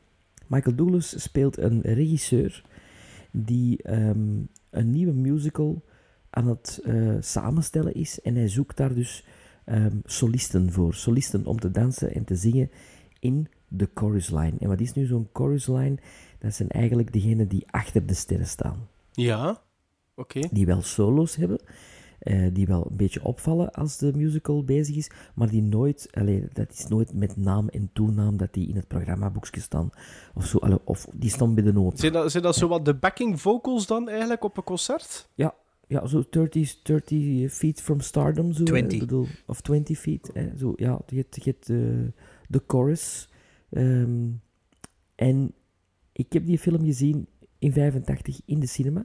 Michael 0.47 0.77
Douglas 0.77 1.23
speelt 1.23 1.59
een 1.59 1.81
regisseur 1.81 2.65
die 3.31 3.83
ehm, 3.83 4.41
een 4.71 4.91
nieuwe 4.91 5.13
musical 5.13 5.83
aan 6.31 6.47
het 6.47 6.81
eh, 6.85 7.17
samenstellen 7.21 7.95
is. 7.95 8.21
En 8.21 8.35
hij 8.35 8.49
zoekt 8.49 8.77
daar 8.77 8.95
dus 8.95 9.27
ehm, 9.65 9.97
solisten 10.05 10.73
voor. 10.73 10.95
Solisten 10.95 11.47
om 11.47 11.59
te 11.59 11.71
dansen 11.71 12.15
en 12.15 12.25
te 12.25 12.37
zingen 12.37 12.71
in 13.19 13.49
de 13.77 13.89
chorus 13.95 14.31
line. 14.31 14.53
En 14.59 14.69
wat 14.69 14.81
is 14.81 14.93
nu 14.93 15.07
zo'n 15.07 15.29
chorus 15.33 15.67
line? 15.67 15.99
Dat 16.39 16.55
zijn 16.55 16.69
eigenlijk 16.69 17.13
degenen 17.13 17.49
die 17.49 17.65
achter 17.71 18.07
de 18.07 18.15
sterren 18.15 18.47
staan. 18.47 18.89
Ja, 19.13 19.61
oké. 20.15 20.41
Die 20.51 20.67
wel 20.67 20.83
solo's 20.83 21.37
hebben, 21.37 21.61
eh, 22.19 22.49
die 22.53 22.67
wel 22.67 22.87
een 22.91 22.97
beetje 22.97 23.25
opvallen 23.25 23.71
als 23.71 23.99
de 23.99 24.13
musical 24.15 24.65
bezig 24.65 24.97
is, 24.97 25.11
maar 25.35 25.49
die 25.49 25.63
nooit, 25.63 26.09
allee, 26.11 26.49
dat 26.53 26.73
is 26.73 26.87
nooit 26.87 27.15
met 27.15 27.37
naam 27.37 27.69
en 27.69 27.91
toenaam 27.93 28.37
dat 28.37 28.53
die 28.53 28.69
in 28.69 28.77
het 28.77 28.89
programmaboekje 28.89 29.61
staan. 29.61 29.91
Of 30.35 30.47
zo, 30.47 30.59
allee, 30.59 30.79
of 30.85 31.07
die 31.15 31.31
staan 31.31 31.55
bij 31.55 31.65
de 31.65 31.73
noot. 31.73 31.99
Zijn 31.99 32.13
dat, 32.13 32.31
zijn 32.31 32.43
dat 32.43 32.57
zo 32.57 32.69
wat 32.69 32.85
de 32.85 32.95
backing 32.95 33.41
vocals 33.41 33.87
dan 33.87 34.09
eigenlijk 34.09 34.45
op 34.45 34.57
een 34.57 34.65
concert? 34.65 35.29
Ja, 35.35 35.55
ja 35.87 36.07
zo 36.07 36.25
30, 36.31 36.83
30 36.83 37.53
feet 37.53 37.81
from 37.81 38.01
stardom. 38.01 38.53
Zo, 38.53 38.59
hè, 38.59 38.65
20. 38.65 38.93
ik 38.93 38.99
bedoel, 39.01 39.27
of 39.47 39.61
20 39.61 39.99
feet. 39.99 40.31
Hè, 40.33 40.57
zo, 40.59 40.73
ja, 40.77 41.01
je 41.07 41.17
hebt, 41.17 41.45
je 41.45 41.51
hebt 41.51 41.69
eh, 41.71 41.77
de 42.49 42.63
chorus. 42.67 43.29
Ehm, 43.73 44.29
en 45.15 45.53
ik 46.13 46.33
heb 46.33 46.47
die 46.47 46.59
film 46.59 46.85
gezien 46.85 47.27
in 47.59 47.73
85 47.73 48.41
in 48.45 48.61
de 48.61 48.67
cinema. 48.67 49.05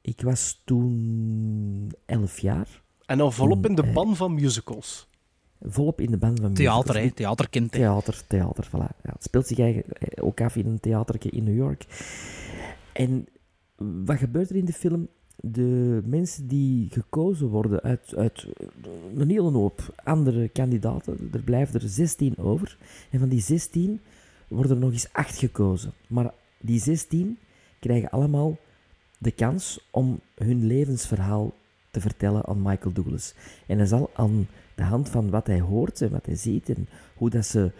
Ik 0.00 0.20
was 0.20 0.62
toen 0.64 1.92
11 2.04 2.38
jaar. 2.38 2.82
En 3.06 3.18
dan 3.18 3.32
volop 3.32 3.66
in 3.66 3.74
de 3.74 3.82
eh, 3.82 3.92
ban 3.92 4.16
van 4.16 4.34
musicals. 4.34 5.08
Volop 5.60 6.00
in 6.00 6.10
de 6.10 6.16
band 6.16 6.40
van 6.40 6.54
Theater, 6.54 6.78
musicals. 6.86 7.08
hè. 7.10 7.14
Theaterkind. 7.16 7.72
Theater, 7.72 8.26
theater, 8.26 8.66
voilà. 8.66 8.96
Ja, 9.02 9.12
het 9.12 9.22
speelt 9.22 9.46
zich 9.46 9.58
eigenlijk 9.58 9.98
eh, 9.98 10.24
ook 10.24 10.40
af 10.40 10.56
in 10.56 10.66
een 10.66 10.80
theatertje 10.80 11.30
in 11.30 11.44
New 11.44 11.56
York. 11.56 11.86
En 12.92 13.26
wat 14.04 14.18
gebeurt 14.18 14.50
er 14.50 14.56
in 14.56 14.64
de 14.64 14.72
film? 14.72 15.08
De 15.36 16.02
mensen 16.04 16.46
die 16.46 16.88
gekozen 16.90 17.48
worden 17.48 17.80
uit, 17.80 18.14
uit 18.16 18.46
een 19.16 19.30
hele 19.30 19.50
hoop 19.50 19.94
andere 20.04 20.48
kandidaten, 20.48 21.28
er 21.32 21.42
blijven 21.42 21.80
er 21.80 21.88
16 21.88 22.38
over. 22.38 22.76
En 23.10 23.18
van 23.18 23.28
die 23.28 23.40
16 23.40 24.00
worden 24.48 24.72
er 24.72 24.82
nog 24.82 24.92
eens 24.92 25.12
8 25.12 25.38
gekozen. 25.38 25.92
Maar 26.08 26.34
die 26.60 26.80
16 26.80 27.38
krijgen 27.80 28.10
allemaal 28.10 28.58
de 29.18 29.30
kans 29.30 29.88
om 29.90 30.20
hun 30.34 30.66
levensverhaal 30.66 31.54
te 31.90 32.00
vertellen 32.00 32.46
aan 32.46 32.62
Michael 32.62 32.92
Douglas. 32.92 33.34
En 33.66 33.76
hij 33.76 33.86
zal 33.86 34.10
aan 34.14 34.46
de 34.74 34.82
hand 34.82 35.08
van 35.08 35.30
wat 35.30 35.46
hij 35.46 35.60
hoort 35.60 36.00
en 36.00 36.10
wat 36.10 36.26
hij 36.26 36.36
ziet 36.36 36.68
en 36.68 36.88
hoe 37.16 37.30
dat 37.30 37.46
ze 37.46 37.72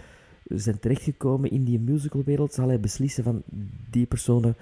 zijn 0.45 0.79
terechtgekomen 0.79 1.51
in 1.51 1.65
die 1.65 1.79
musicalwereld, 1.79 2.55
zal 2.55 2.69
hij 2.69 2.81
beslissen 2.81 3.25
van 3.25 3.43
die 3.91 4.07
personen 4.07 4.57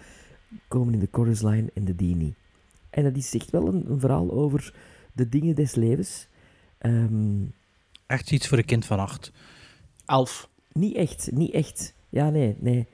komen 0.68 0.94
in 0.94 1.00
de 1.00 1.08
chorus 1.10 1.42
line 1.42 1.70
en 1.74 1.84
de 1.84 1.96
die 1.96 2.16
niet. 2.16 2.34
En 2.94 3.02
dat 3.04 3.16
is 3.16 3.34
echt 3.34 3.50
wel 3.50 3.66
een, 3.68 3.90
een 3.90 4.00
verhaal 4.00 4.30
over 4.32 4.74
de 5.12 5.28
dingen 5.28 5.54
des 5.54 5.74
levens. 5.74 6.26
Ehm, 6.78 7.42
Echt 8.06 8.30
iets 8.30 8.48
voor 8.48 8.58
een 8.58 8.64
kind 8.64 8.84
van 8.84 8.98
acht. 8.98 9.32
Elf. 10.06 10.48
niet 10.72 10.96
echt, 10.96 11.30
niet 11.32 11.52
echt. 11.52 11.94
Ja, 12.08 12.30
nee, 12.30 12.56
nee. 12.58 12.86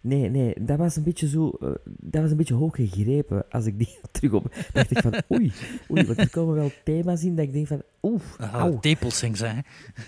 Nee, 0.00 0.30
nee, 0.30 0.54
dat 0.60 0.78
was 0.78 0.96
een 0.96 1.02
beetje 1.02 1.28
zo... 1.28 1.50
eh, 1.60 1.68
dat 1.84 2.22
was 2.22 2.30
een 2.30 2.36
beetje 2.36 2.54
hoog 2.54 2.74
gegrepen. 2.76 3.44
Als 3.50 3.66
ik 3.66 3.78
die 3.78 3.98
terug 4.12 4.32
op... 4.32 4.54
dacht 4.72 4.90
ik 4.90 4.98
van, 4.98 5.14
oei, 5.32 5.52
oei, 5.90 6.04
want 6.06 6.18
er 6.18 6.30
komen 6.30 6.54
wel 6.54 6.70
thema's 6.84 7.22
in 7.22 7.36
dat 7.36 7.44
ik 7.44 7.52
denk 7.52 7.66
van, 7.66 7.82
oef, 8.02 8.36
Ah, 8.38 8.52
auw. 8.54 8.78
Tepelsings, 8.80 9.40
hè. 9.40 9.52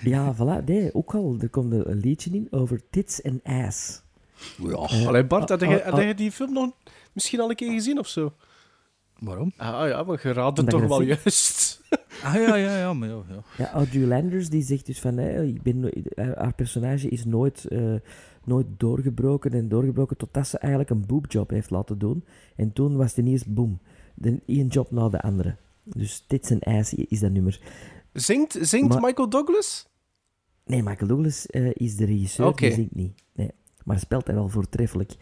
Ja, 0.03 0.35
voilà. 0.35 0.65
Nee, 0.65 0.95
ook 0.95 1.15
al. 1.15 1.37
Er 1.41 1.49
komt 1.49 1.73
een 1.73 2.01
liedje 2.01 2.31
in 2.31 2.47
over 2.51 2.81
tits 2.91 3.23
en 3.23 3.41
ass. 3.43 4.03
Ja. 4.63 4.71
Eh, 4.71 5.07
Allee, 5.07 5.25
Bart, 5.25 5.49
had 5.49 5.63
ah, 5.63 5.71
je, 5.71 5.85
ah, 5.85 5.93
had 5.93 6.03
je 6.03 6.15
die 6.15 6.33
film 6.33 6.53
nog 6.53 6.71
misschien 7.13 7.41
al 7.41 7.51
een 7.51 7.57
keer 7.57 7.73
gezien 7.73 7.99
of 7.99 8.09
zo? 8.09 8.33
Waarom? 9.19 9.53
Ah 9.57 9.89
ja, 9.89 10.03
maar 10.03 10.21
je 10.23 10.33
raadt 10.33 10.57
het 10.57 10.67
Omdat 10.67 10.81
toch 10.81 10.99
wel 10.99 11.07
juist. 11.07 11.75
Ah 12.23 12.35
ja, 12.35 12.57
ja, 12.57 12.79
ja, 12.79 12.93
maar 12.93 13.09
ja. 13.09 13.23
ja. 13.29 13.43
Ja, 13.59 13.73
Audrey 13.73 14.03
Landers 14.07 14.49
die 14.49 14.63
zegt 14.63 14.87
dus 14.87 15.01
van, 15.01 15.17
hè, 15.17 15.43
ik 15.45 15.63
ben, 15.63 15.93
eh, 15.93 16.31
haar 16.35 16.55
personage 16.55 17.09
is 17.09 17.25
nooit, 17.25 17.65
eh, 17.65 17.95
nooit 18.45 18.67
doorgebroken 18.77 19.53
en 19.53 19.69
doorgebroken 19.69 20.17
totdat 20.17 20.47
ze 20.49 20.59
eigenlijk 20.59 20.91
een 20.91 21.07
boobjob 21.07 21.51
heeft 21.51 21.71
laten 21.71 21.99
doen. 21.99 22.25
En 22.57 22.73
toen 22.73 22.97
was 22.97 23.09
het 23.09 23.17
ineens 23.27 23.45
boom, 23.45 23.79
de 24.15 24.41
één 24.47 24.67
job 24.67 24.91
na 24.91 25.09
de 25.09 25.21
andere. 25.21 25.57
Dus 25.83 26.25
tits 26.27 26.51
en 26.51 26.61
ass 26.61 26.95
is 26.95 27.21
dat 27.21 27.31
nummer. 27.33 27.61
Zingt, 28.13 28.59
zingt 28.61 28.89
Maar- 28.89 29.01
Michael 29.01 29.29
Douglas? 29.29 29.89
Nee, 30.65 30.83
Michael 30.83 31.09
Douglas 31.09 31.47
eh, 31.47 31.71
is 31.75 31.97
de 31.97 32.05
regisseur, 32.05 32.47
Oké. 32.47 32.67
die 32.67 32.75
zingt 32.75 32.95
niet. 32.95 33.23
Nee, 33.33 33.51
maar 33.85 33.99
speelt 33.99 34.27
hij 34.27 34.35
wel 34.35 34.49
voortreffelijk. 34.49 35.13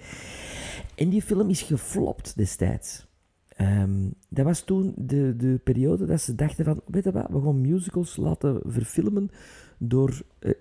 En 0.94 1.08
die 1.08 1.22
film 1.22 1.50
is 1.50 1.62
geflopt 1.62 2.36
destijds. 2.36 3.06
Ehm, 3.56 4.08
dat 4.28 4.44
was 4.44 4.64
toen 4.64 4.92
de, 4.96 5.36
de 5.36 5.60
periode 5.64 6.06
dat 6.06 6.20
ze 6.20 6.34
dachten 6.34 6.64
van, 6.64 6.80
weet 6.86 7.04
je 7.04 7.12
wat, 7.12 7.28
we 7.30 7.40
gaan 7.40 7.60
musicals 7.60 8.16
laten 8.16 8.60
verfilmen 8.64 9.30
door 9.78 10.22
eh, 10.38 10.52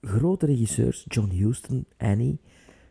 grote 0.00 0.46
regisseurs. 0.46 1.04
John 1.08 1.30
Huston, 1.30 1.86
Annie, 1.96 2.40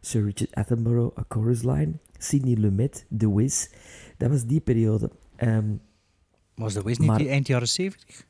Sir 0.02 0.23
Richard 0.23 0.56
Attenborough, 0.56 1.18
A 1.18 1.26
Chorus 1.27 1.64
Line, 1.64 1.91
Sidney 2.18 2.56
Lumet, 2.56 3.06
The 3.18 3.36
Wiz. 3.36 3.68
Dat 4.18 4.30
was 4.30 4.45
die 4.45 4.60
periode. 4.60 5.11
Ehm, 5.36 5.76
Was 6.56 6.73
de 6.73 6.84
Wiz 6.84 6.98
niet 6.98 7.15
die 7.15 7.30
eind 7.30 7.48
jaren 7.48 7.68
70? 7.68 8.27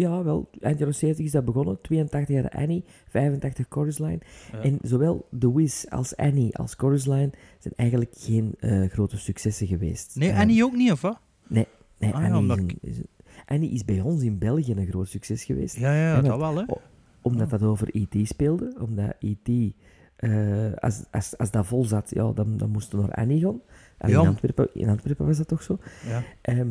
Ja, 0.00 0.22
wel, 0.24 0.50
eind 0.60 0.78
jaren 0.78 0.94
70 0.94 1.24
is 1.24 1.30
dat 1.32 1.44
begonnen. 1.44 1.78
82 1.80 2.34
jaar 2.36 2.48
Annie, 2.50 2.84
85 3.08 3.66
Chorus 3.68 3.98
Line. 3.98 4.18
Ja. 4.52 4.58
En 4.62 4.78
zowel 4.82 5.26
The 5.38 5.54
Wiz 5.54 5.84
als 5.88 6.16
Annie 6.16 6.56
als 6.56 6.74
Chorus 6.74 7.06
Line 7.06 7.30
zijn 7.58 7.74
eigenlijk 7.76 8.10
geen 8.16 8.54
eh, 8.58 8.88
grote 8.90 9.18
successen 9.18 9.66
geweest. 9.66 10.16
Nee, 10.16 10.30
Eh, 10.30 10.38
Annie 10.38 10.64
ook 10.64 10.76
niet, 10.76 10.92
of 10.92 11.00
wat? 11.00 11.18
Nee, 11.46 11.66
nee 11.98 12.12
Ah 12.12 12.20
ja, 12.20 12.24
Annie, 12.26 12.40
omdat 12.40 12.58
is 12.58 12.62
een- 12.64 12.78
is 12.80 12.96
een- 12.96 13.08
Annie 13.46 13.70
is 13.70 13.84
bij 13.84 14.00
ons 14.00 14.22
in 14.22 14.38
België 14.38 14.72
een 14.72 14.86
groot 14.86 15.08
succes 15.08 15.44
geweest. 15.44 15.76
Ja, 15.76 15.94
ja, 15.94 16.20
dat 16.20 16.38
wel, 16.38 16.56
hè. 16.56 16.64
Omdat 17.22 17.50
dat 17.50 17.62
over 17.62 17.88
E.T. 17.92 18.28
speelde. 18.28 18.76
Omdat 18.80 19.14
E.T. 19.18 19.74
eh, 20.16 20.72
als, 20.74 21.04
als, 21.10 21.38
als 21.38 21.50
dat 21.50 21.66
vol 21.66 21.84
zat, 21.84 22.10
ja, 22.10 22.32
dan, 22.32 22.56
dan 22.56 22.70
moesten 22.70 22.98
we 22.98 23.04
naar 23.06 23.14
Annie 23.14 23.40
gaan. 23.40 23.60
Allee, 23.98 24.14
in, 24.22 24.26
Antwerpen, 24.28 24.68
in 24.74 24.88
Antwerpen 24.88 25.26
was 25.26 25.36
dat 25.36 25.48
toch 25.48 25.62
zo? 25.62 25.78
Ja. 26.06 26.22
Ehm, 26.40 26.68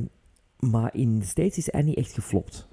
maar 0.59 0.95
in 0.95 1.19
de 1.19 1.25
States 1.25 1.57
is 1.57 1.71
Annie 1.71 1.95
echt 1.95 2.11
geflopt. 2.13 2.67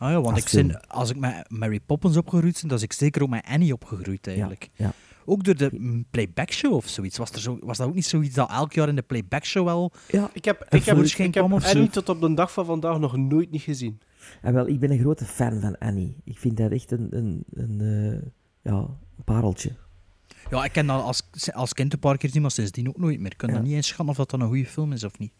Ah 0.00 0.10
ja, 0.10 0.20
want 0.20 0.34
Als 0.34 0.38
ik 0.42 0.48
zin, 0.48 0.80
als 0.86 1.10
ik 1.10 1.16
met 1.16 1.44
Mary 1.48 1.80
Poppins 1.80 2.16
opgegroeid 2.16 2.58
ben, 2.60 2.68
dan 2.68 2.76
is 2.78 2.84
ik 2.84 2.92
zeker 2.92 3.22
ook 3.22 3.28
met 3.28 3.44
Annie 3.48 3.72
opgegroeid 3.72 4.26
eigenlijk. 4.26 4.68
Ja. 4.74 4.92
Ook 5.24 5.44
door 5.44 5.56
de 5.56 6.02
playback 6.10 6.52
show 6.52 6.72
of 6.74 6.88
zoiets. 6.88 7.18
Was, 7.18 7.30
er 7.30 7.40
zo, 7.40 7.58
was 7.62 7.78
dat 7.78 7.86
ook 7.86 7.94
niet 7.94 8.06
zoiets 8.06 8.34
dat 8.34 8.50
elk 8.50 8.72
jaar 8.72 8.88
in 8.88 8.96
de 8.96 9.02
playback 9.02 9.44
show 9.44 9.64
wel... 9.64 9.92
Ja, 10.08 10.30
Ik 10.32 10.44
heb, 10.44 10.60
ik 10.68 10.84
heb, 10.84 10.98
ik 10.98 11.34
heb? 11.34 11.44
Annie 11.52 11.88
tot 11.90 12.08
op 12.08 12.20
de 12.20 12.34
dag 12.34 12.52
van 12.52 12.64
vandaag 12.66 12.98
nog 12.98 13.16
nooit 13.16 13.50
niet 13.50 13.62
gezien. 13.62 14.00
En 14.42 14.54
wel, 14.54 14.68
ik 14.68 14.80
ben 14.80 14.90
een 14.90 14.98
grote 14.98 15.24
fan 15.24 15.60
van 15.60 15.78
Annie. 15.78 16.16
Ik 16.24 16.38
vind 16.38 16.56
dat 16.56 16.70
echt 16.70 16.90
een, 16.90 17.16
een, 17.16 17.44
een, 17.52 17.80
eh, 17.80 18.28
ja, 18.72 18.78
een 18.78 19.24
pareltje. 19.24 19.72
Ja, 20.50 20.64
ik 20.64 20.72
ken 20.72 20.86
dat 20.86 21.02
als, 21.02 21.22
als 21.52 21.72
kind 21.72 21.92
een 21.92 21.98
paar 21.98 22.16
keer 22.16 22.30
zien, 22.30 22.42
maar 22.42 22.50
sindsdien 22.50 22.88
ook 22.88 22.98
nooit 22.98 23.20
meer. 23.20 23.30
Ik 23.30 23.36
kan 23.36 23.48
Ja. 23.48 23.54
dat 23.54 23.64
niet 23.64 23.74
inschatten 23.74 24.08
of 24.08 24.16
dat 24.16 24.30
dan 24.30 24.40
een 24.40 24.48
goede 24.48 24.66
film 24.66 24.92
is 24.92 25.04
of 25.04 25.18
niet. 25.18 25.32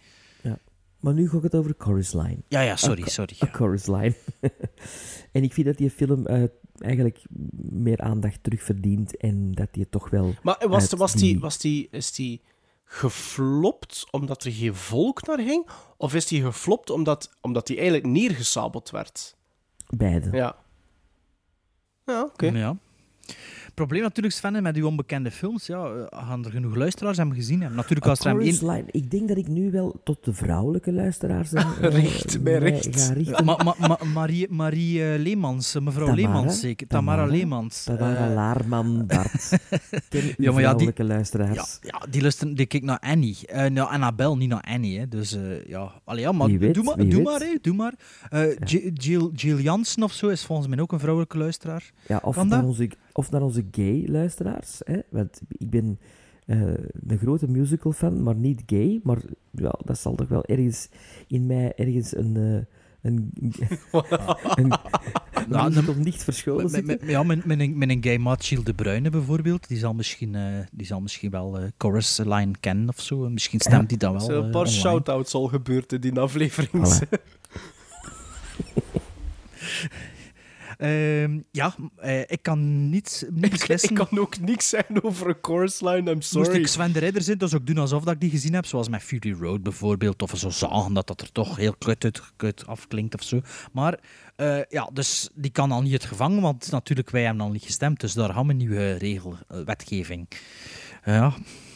Ja. 0.42 0.58
Maar 1.00 1.14
nu 1.14 1.28
gaat 1.28 1.42
het 1.42 1.54
over 1.54 1.74
Chorus 1.78 2.12
Line. 2.12 2.38
Ja, 2.48 2.60
ja, 2.60 2.76
sorry, 2.76 3.02
A- 3.02 3.08
sorry, 3.08 3.36
A 3.42 3.46
Chorus 3.52 3.86
Line. 3.86 4.14
en 5.32 5.42
ik 5.42 5.52
vind 5.52 5.66
dat 5.66 5.76
die 5.76 5.90
film 5.90 6.26
eh, 6.26 6.42
eigenlijk 6.78 7.22
meer 7.70 7.98
aandacht 8.00 8.42
terugverdient 8.42 9.16
en 9.16 9.52
dat 9.52 9.68
die 9.72 9.88
toch 9.88 10.10
wel... 10.10 10.34
Maar 10.42 10.56
was, 10.68 10.80
uit 10.90 10.96
was, 11.00 11.12
die, 11.12 11.40
was 11.40 11.58
die, 11.58 11.88
is 11.90 12.12
die 12.12 12.40
geflopt 12.84 14.06
omdat 14.10 14.44
er 14.44 14.52
geen 14.52 14.74
volk 14.74 15.26
naar 15.26 15.38
ging? 15.38 15.68
Of 15.96 16.14
is 16.14 16.26
die 16.26 16.42
geflopt 16.42 16.90
omdat, 16.90 17.30
omdat 17.40 17.66
die 17.66 17.76
eigenlijk 17.76 18.06
neergesabeld 18.06 18.90
werd? 18.90 19.36
Beide. 19.88 20.28
Ja. 20.36 20.56
Ja, 22.06 22.22
oké. 22.22 22.46
Ja. 22.46 22.76
Het 23.70 23.78
probleem 23.78 24.02
natuurlijk, 24.02 24.34
Sven, 24.34 24.62
met 24.62 24.76
uw 24.76 24.86
onbekende 24.86 25.30
films, 25.30 25.66
ja, 25.66 25.84
eh, 25.84 26.20
gaan 26.28 26.44
er 26.44 26.50
genoeg 26.50 26.74
luisteraars 26.74 27.16
hebben 27.16 27.34
gezien 27.36 27.58
hebben. 27.60 27.76
Natuurlijk, 27.76 28.06
als 28.06 28.24
er 28.24 28.40
één... 28.40 28.58
Line. 28.70 28.84
Ik 28.90 29.10
denk 29.10 29.28
dat 29.28 29.36
ik 29.36 29.48
nu 29.48 29.70
wel 29.70 30.00
tot 30.04 30.24
de 30.24 30.32
vrouwelijke 30.32 30.92
luisteraars 30.92 31.52
eh. 32.44 33.40
Ma, 33.44 33.56
ma, 33.64 33.74
ma- 33.88 33.98
Marie, 34.14 34.46
Marie 34.52 35.12
eh, 35.12 35.20
Leemans, 35.20 35.74
mevrouw 35.74 36.06
Tamara? 36.06 36.14
Leemans 36.14 36.60
zeker. 36.60 36.86
Tamara, 36.86 37.16
Tamara? 37.16 37.36
Leemans. 37.38 37.84
Tamara 37.84 38.28
Laarman, 38.34 39.06
Bart. 39.06 39.50
Ja, 40.10 40.18
maar 40.20 40.26
ja, 40.36 40.36
die- 40.36 40.52
vrouwelijke 40.52 41.04
luisteraars. 41.04 41.78
Ja, 41.80 41.88
ja 42.00 42.06
die, 42.10 42.20
luisteren, 42.20 42.54
die 42.54 42.66
kijkt 42.66 42.86
naar 42.86 42.98
Annie. 42.98 43.36
Eh 43.46 43.70
naar 43.70 43.84
Annabel, 43.86 44.36
niet 44.36 44.48
naar 44.48 44.60
Annie. 44.68 44.98
Hè. 44.98 45.08
Dus 45.08 45.36
eh, 45.36 45.64
ja, 45.66 45.92
Allee, 46.04 46.22
ja 46.22 46.32
maar 46.32 46.48
doe 46.48 46.82
maar, 46.82 47.08
doe 47.08 47.22
maar, 47.22 47.40
hè, 47.40 47.56
doe 47.62 47.74
maar. 47.74 47.94
Eh, 48.30 48.42
Jill, 48.64 48.90
Jill, 48.94 49.30
Jill 49.34 49.60
Jansen 49.60 50.02
of 50.02 50.12
zo 50.12 50.28
is 50.28 50.44
volgens 50.44 50.68
mij 50.68 50.78
ook 50.80 50.92
een 50.92 50.98
vrouwelijke 51.00 51.38
luisteraar. 51.38 51.90
Ja, 52.06 52.20
of, 52.22 52.34
Kan 52.34 52.48
naar 52.48 52.58
dat? 52.60 52.68
onze, 52.68 52.90
of 53.20 53.30
naar 53.30 53.42
onze 53.42 53.64
gay 53.70 54.04
luisteraars. 54.06 54.80
Hè? 54.84 54.98
Want 55.10 55.40
ik 55.48 55.70
ben 55.70 55.98
eh, 56.46 56.60
een 57.06 57.18
grote 57.18 57.48
musical 57.48 57.92
fan, 57.92 58.22
maar 58.22 58.34
niet 58.34 58.62
gay. 58.66 59.00
Maar 59.02 59.18
ja, 59.50 59.74
dat 59.84 59.98
zal 59.98 60.14
toch 60.14 60.28
wel 60.28 60.44
ergens 60.44 60.88
in 61.26 61.46
mij 61.46 61.72
ergens 61.76 62.16
een, 62.16 62.36
eh, 62.36 63.10
een, 63.10 63.32
een, 64.60 64.68
Nou, 65.48 65.66
een 65.66 65.72
musical 65.74 65.94
niet 65.94 66.24
verscholen 66.24 66.86
Met, 66.86 67.02
ja, 67.06 67.22
met, 67.22 67.44
met, 67.44 67.60
een, 67.60 67.78
met 67.78 67.90
een 67.90 68.02
gay 68.02 68.18
maat, 68.18 68.44
Gilles 68.44 68.64
de 68.64 68.74
Bruyne 68.74 69.10
bijvoorbeeld, 69.10 69.68
die 69.68 69.78
zal 69.78 69.94
misschien, 69.94 70.34
eh, 70.34 70.58
die 70.72 70.86
zal 70.86 71.00
misschien 71.00 71.30
wel 71.30 71.58
Chorus 71.78 72.18
Line 72.18 72.52
kennen 72.60 72.88
of 72.88 73.00
zo. 73.00 73.24
En 73.24 73.32
Misschien 73.32 73.60
stemt 73.60 73.90
hij 73.90 73.98
dan 73.98 74.12
Er 74.14 74.18
wel 74.18 74.26
zijn 74.26 74.44
een 74.44 74.50
paar 74.50 74.60
online. 74.60 74.80
shout-outs 74.80 75.34
al 75.34 75.46
gebeurd 75.46 75.92
in 75.92 76.00
die 76.00 76.18
aflevering. 76.18 76.84
Ehm, 80.80 81.40
ja, 81.50 81.74
eh, 81.96 82.20
ik 82.20 82.38
kan 82.42 82.90
niet, 82.90 83.26
niet 83.30 83.44
ik, 83.44 83.50
beslissen. 83.50 83.90
ik 83.90 83.94
kan 83.96 84.18
ook 84.18 84.38
niks 84.38 84.68
zeggen 84.68 85.04
over 85.04 85.28
een 85.28 85.36
chorus 85.42 85.80
line, 85.80 86.10
I'm 86.10 86.14
Moest 86.14 86.28
sorry. 86.28 86.60
ik 86.60 86.66
Sven 86.66 86.92
de 86.92 86.98
Ridder 86.98 87.22
zijn, 87.22 87.38
dan 87.38 87.48
zou 87.48 87.60
ik 87.60 87.66
doen 87.66 87.78
alsof 87.78 88.04
dat 88.04 88.14
ik 88.14 88.20
die 88.20 88.30
gezien 88.30 88.54
heb, 88.54 88.66
zoals 88.66 88.88
met 88.88 89.02
Fury 89.02 89.32
Road 89.40 89.62
bijvoorbeeld, 89.62 90.22
of 90.22 90.32
zo 90.36 90.50
zagen 90.50 90.92
dat 90.92 91.06
dat 91.06 91.20
er 91.20 91.32
toch 91.32 91.56
heel 91.56 91.74
kut, 91.78 92.04
uit, 92.04 92.22
kut 92.36 92.66
afklinkt 92.66 93.14
of 93.14 93.22
zo. 93.22 93.40
Maar 93.72 93.98
eh, 94.36 94.58
ja, 94.68 94.90
dus 94.92 95.28
die 95.34 95.50
kan 95.50 95.72
al 95.72 95.82
niet 95.82 95.92
het 95.92 96.04
gevangen, 96.04 96.42
want 96.42 96.70
natuurlijk, 96.70 97.10
wij 97.10 97.22
hebben 97.22 97.42
al 97.42 97.50
niet 97.50 97.64
gestemd, 97.64 98.00
dus 98.00 98.12
daar 98.12 98.32
gaan 98.32 98.46
we 98.46 98.52
een 98.52 98.56
nieuwe 98.56 98.92
regel, 98.92 99.36
eh, 99.48 99.60
wetgeving. 99.64 100.28
Ja, 101.04 101.34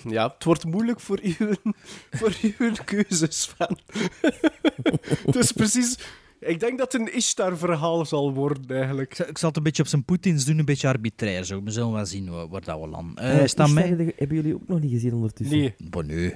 Ja, 0.09 0.29
het 0.35 0.45
wordt 0.45 0.65
moeilijk 0.65 1.01
voor 1.01 1.19
uw, 1.23 1.55
voor 2.19 2.37
uw 2.43 2.73
keuzes, 2.85 3.41
Sven. 3.43 3.79
dus 5.37 5.53
precies... 5.53 5.97
Ik 6.47 6.61
denk 6.61 6.79
dat 6.79 6.93
het 6.93 7.01
een 7.01 7.15
Ishtar-verhaal 7.15 8.05
zal 8.05 8.33
worden, 8.33 8.77
eigenlijk. 8.77 9.11
ik, 9.11 9.17
zal- 9.17 9.29
ik 9.29 9.39
zal 9.39 9.49
het 9.49 9.57
een 9.57 9.63
beetje 9.63 9.83
op 9.83 9.89
zijn 9.89 10.05
Poetins 10.05 10.45
doen, 10.45 10.59
een 10.59 10.65
beetje 10.65 10.89
arbitrair 10.89 11.45
zo. 11.45 11.63
We 11.63 11.71
zullen 11.71 11.93
wel 11.93 12.07
zien 12.07 12.31
waar, 12.31 12.49
waar 12.49 12.65
dat 12.65 12.81
we 12.81 12.89
landen. 12.89 13.17
Eh 13.17 13.29
Eh, 13.31 13.35
dat 13.37 13.45
Ishtar 13.45 13.71
mij? 13.71 14.13
hebben- 14.17 14.37
jullie 14.37 14.55
ook 14.55 14.69
nog 14.69 14.81
niet 14.81 14.91
gezien 14.93 15.15
ondertussen? 15.15 15.59
Nee. 15.59 15.75
Bon, 15.79 16.07
nee. 16.07 16.35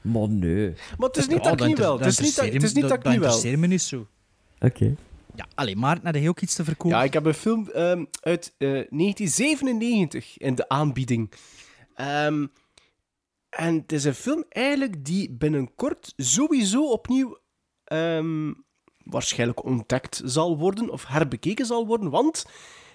Maar 0.00 0.28
nee. 0.28 0.72
Maar 0.98 1.08
het 1.08 1.16
is 1.16 1.26
niet 1.28 1.44
dat 1.44 1.60
ik 1.60 1.66
niet 1.66 1.78
wel. 1.78 1.98
Het 1.98 2.06
is 2.06 2.18
niet 2.20 2.36
dat, 2.36 2.44
het 2.52 2.62
is 2.62 2.72
niet 2.72 2.82
dat 2.88 2.92
ik 2.92 2.96
niet 2.96 3.04
wel. 3.04 3.12
interesseert 3.14 3.58
me 3.58 3.66
niet 3.66 3.82
zo. 3.82 4.06
Oké. 4.58 4.94
Ja, 5.34 5.46
alleen 5.54 5.78
maar, 5.78 5.98
had 6.02 6.14
je 6.14 6.28
ook 6.28 6.40
iets 6.40 6.54
te 6.54 6.64
verkopen? 6.64 6.98
Ja, 6.98 7.04
ik 7.04 7.12
heb 7.12 7.24
een 7.24 7.34
film 7.34 7.68
ehm, 7.68 8.04
uit 8.20 8.54
eh, 8.58 8.68
1997 8.68 10.38
in 10.38 10.54
de 10.54 10.68
aanbieding. 10.68 11.32
Ehm, 11.94 12.46
en 13.50 13.74
het 13.74 13.92
is 13.92 14.04
een 14.04 14.14
film 14.14 14.44
eigenlijk 14.48 15.04
die 15.04 15.30
binnenkort 15.32 16.12
sowieso 16.16 16.90
opnieuw 16.90 17.38
ehm, 17.84 18.52
waarschijnlijk 19.06 19.64
ontdekt 19.64 20.20
zal 20.24 20.58
worden 20.58 20.90
of 20.90 21.06
herbekeken 21.06 21.66
zal 21.66 21.86
worden, 21.86 22.10
want 22.10 22.46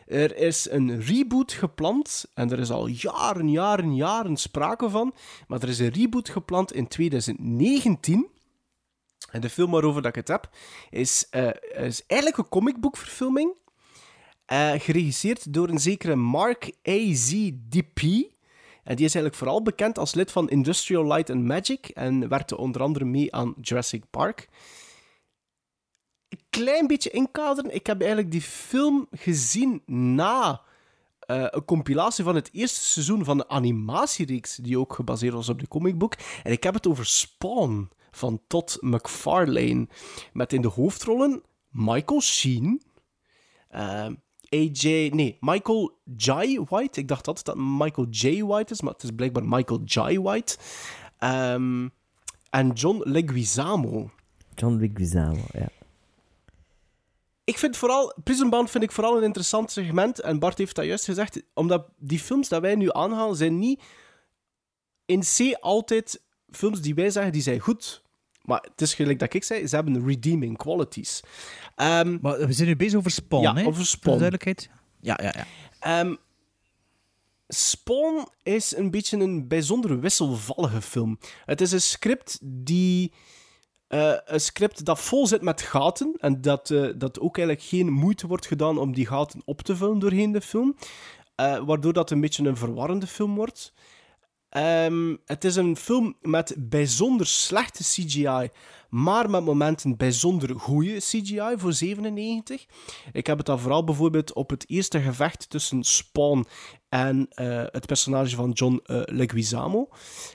er 0.08 0.38
is 0.38 0.70
een 0.70 1.02
reboot 1.02 1.52
gepland 1.52 2.26
en 2.34 2.52
er 2.52 2.60
is 2.60 2.72
al 2.72 2.88
jaren, 2.88 3.50
jaren, 3.52 3.96
jaren 3.96 4.38
sprake 4.38 4.90
van, 4.90 5.14
maar 5.48 5.62
er 5.62 5.70
is 5.70 5.80
een 5.80 5.94
reboot 5.94 6.30
gepland 6.30 6.74
in 6.74 6.88
2019. 6.88 8.28
En 9.32 9.42
de 9.42 9.50
film 9.50 9.72
waarover 9.72 10.02
dat 10.02 10.10
ik 10.10 10.16
het 10.16 10.28
heb, 10.28 10.50
is, 10.90 11.28
eh, 11.30 11.50
is 11.86 12.06
eigenlijk 12.06 12.42
een 12.42 12.50
comicboekverfilming. 12.50 13.60
eh, 14.46 14.72
geregisseerd 14.78 15.54
door 15.54 15.70
een 15.70 15.80
zekere 15.80 16.16
Mark 16.16 16.72
A.Z.D.P. 16.90 18.02
En 18.84 18.96
die 18.96 19.06
is 19.06 19.16
eigenlijk 19.16 19.36
vooral 19.36 19.62
bekend 19.62 19.98
als 19.98 20.14
lid 20.14 20.32
van 20.32 20.50
Industrial 20.50 21.06
Light 21.06 21.30
and 21.30 21.44
Magic 21.44 21.88
en 21.88 22.28
werkte 22.30 22.58
onder 22.58 22.82
andere 22.82 23.06
mee 23.06 23.36
aan 23.36 23.54
Jurassic 23.62 24.04
Park. 24.10 24.50
Een 26.32 26.40
klein 26.50 26.88
beetje 26.88 27.10
inkaderen. 27.10 27.76
Ik 27.76 27.88
heb 27.88 28.00
eigenlijk 28.00 28.32
die 28.32 28.42
film 28.42 29.08
gezien 29.12 29.82
na 29.86 30.62
eh, 31.20 31.46
een 31.50 31.66
compilatie 31.66 32.24
van 32.24 32.36
het 32.36 32.50
eerste 32.52 32.82
seizoen 32.82 33.24
van 33.24 33.38
de 33.38 33.48
animatiereeks, 33.48 34.56
die 34.56 34.80
ook 34.80 34.94
gebaseerd 34.94 35.34
was 35.34 35.50
op 35.50 35.60
de 35.60 35.68
comicboek. 35.68 36.14
En 36.44 36.52
ik 36.52 36.64
heb 36.64 36.74
het 36.74 36.88
over 36.88 37.06
Spawn 37.06 37.90
van 38.12 38.42
Todd 38.48 38.78
McFarlane. 38.82 39.88
Met 40.34 40.54
in 40.54 40.62
de 40.62 40.68
hoofdrollen 40.68 41.44
Michael 41.70 42.22
Sheen, 42.22 42.82
eh, 43.68 44.08
AJ, 44.50 45.10
nee, 45.14 45.38
Michael 45.40 46.00
J. 46.18 46.60
White. 46.70 47.00
Ik 47.00 47.08
dacht 47.08 47.28
altijd 47.28 47.46
dat 47.46 47.56
Michael 47.58 48.08
J. 48.10 48.44
White 48.44 48.74
is, 48.74 48.82
maar 48.82 48.94
het 48.94 49.04
is 49.04 49.12
blijkbaar 49.16 49.46
Michael 49.46 49.82
J. 49.84 50.20
White. 50.20 50.58
Ehm, 51.18 51.88
en 52.50 52.72
John 52.74 53.02
Leguizamo. 53.04 54.12
John 54.56 54.76
Leguizamo, 54.76 55.44
ja. 55.54 55.68
Ik 57.52 57.58
vind 57.58 57.78
vooral, 57.78 58.14
Prison 58.24 58.50
Band 58.50 58.70
vind 58.72 58.84
ik 58.84 58.92
vooral 58.92 59.18
een 59.18 59.24
interessant 59.24 59.72
segment. 59.72 60.20
En 60.20 60.40
Bart 60.40 60.58
heeft 60.58 60.76
dat 60.76 60.86
juist 60.86 61.06
gezegd, 61.06 61.42
omdat 61.54 61.88
die 61.98 62.20
films 62.20 62.48
dat 62.50 62.62
wij 62.62 62.76
nu 62.76 62.92
aanhalen, 62.92 63.36
zijn 63.36 63.60
niet 63.60 63.82
in 65.06 65.20
C 65.22 65.54
altijd 65.60 66.22
films 66.52 66.82
die 66.82 66.96
wij 66.96 67.10
zeggen, 67.10 67.32
die 67.32 67.42
zijn 67.42 67.60
goed. 67.60 68.02
Maar 68.42 68.62
het 68.72 68.82
is 68.82 68.94
gelijk 68.94 69.20
dat 69.20 69.34
ik 69.34 69.44
zei, 69.44 69.68
ze 69.68 69.76
hebben 69.76 70.06
redeeming 70.06 70.58
qualities. 70.58 71.22
Ehm, 71.76 72.18
Maar 72.22 72.48
we 72.48 72.54
zijn 72.54 72.68
nu 72.68 72.76
bezig 72.76 72.98
over 72.98 73.12
Spawn, 73.12 73.42
Ja, 73.44 73.54
hè? 73.54 73.62
over 73.62 73.74
Voor 73.76 73.86
Spawn. 73.86 74.18
de 74.18 74.20
duidelijkheid. 74.30 74.70
Ja, 75.02 75.20
ja, 75.24 75.34
ja. 75.38 75.46
Ehm, 75.80 76.16
Spawn 77.48 78.28
is 78.44 78.76
een 78.76 78.92
beetje 78.92 79.18
een 79.18 79.48
bijzonder 79.48 80.00
wisselvallige 80.00 80.82
film. 80.82 81.20
Het 81.46 81.62
is 81.62 81.72
een 81.72 81.82
script 81.82 82.40
die. 82.42 83.14
Eh, 83.92 84.14
een 84.26 84.42
script 84.42 84.86
dat 84.86 85.00
vol 85.00 85.28
zit 85.28 85.42
met 85.42 85.62
gaten. 85.62 86.14
En 86.20 86.42
dat, 86.42 86.70
eh, 86.70 86.88
dat 86.96 87.20
ook 87.20 87.38
eigenlijk 87.38 87.68
geen 87.68 87.92
moeite 87.92 88.28
wordt 88.28 88.48
gedaan 88.48 88.78
om 88.78 88.94
die 88.94 89.08
gaten 89.08 89.42
op 89.46 89.62
te 89.62 89.76
vullen 89.76 90.00
doorheen 90.00 90.32
de 90.32 90.42
film. 90.42 90.76
Eh, 91.36 91.58
waardoor 91.66 91.94
dat 91.94 92.12
een 92.12 92.22
beetje 92.22 92.44
een 92.44 92.58
verwarrende 92.58 93.08
film 93.08 93.36
wordt. 93.36 93.74
Ehm, 94.50 95.16
het 95.26 95.44
is 95.44 95.56
een 95.56 95.76
film 95.76 96.16
met 96.22 96.56
bijzonder 96.58 97.28
slechte 97.28 97.84
CGI, 97.84 98.50
maar 98.92 99.30
met 99.30 99.44
momenten 99.44 99.98
bijzonder 99.98 100.60
goede 100.60 100.98
CGI 100.98 101.54
voor 101.56 101.74
97. 101.74 102.66
Ik 103.12 103.28
heb 103.28 103.38
het 103.38 103.46
dan 103.46 103.60
vooral 103.60 103.84
bijvoorbeeld 103.84 104.34
op 104.34 104.50
het 104.50 104.70
eerste 104.70 105.00
gevecht 105.00 105.50
tussen 105.50 105.84
Spawn 105.84 106.46
en 106.90 107.28
eh, 107.30 107.64
het 107.66 107.86
personage 107.86 108.36
van 108.36 108.52
John 108.52 108.80
eh, 108.84 109.02
Leguizamo. 109.06 109.90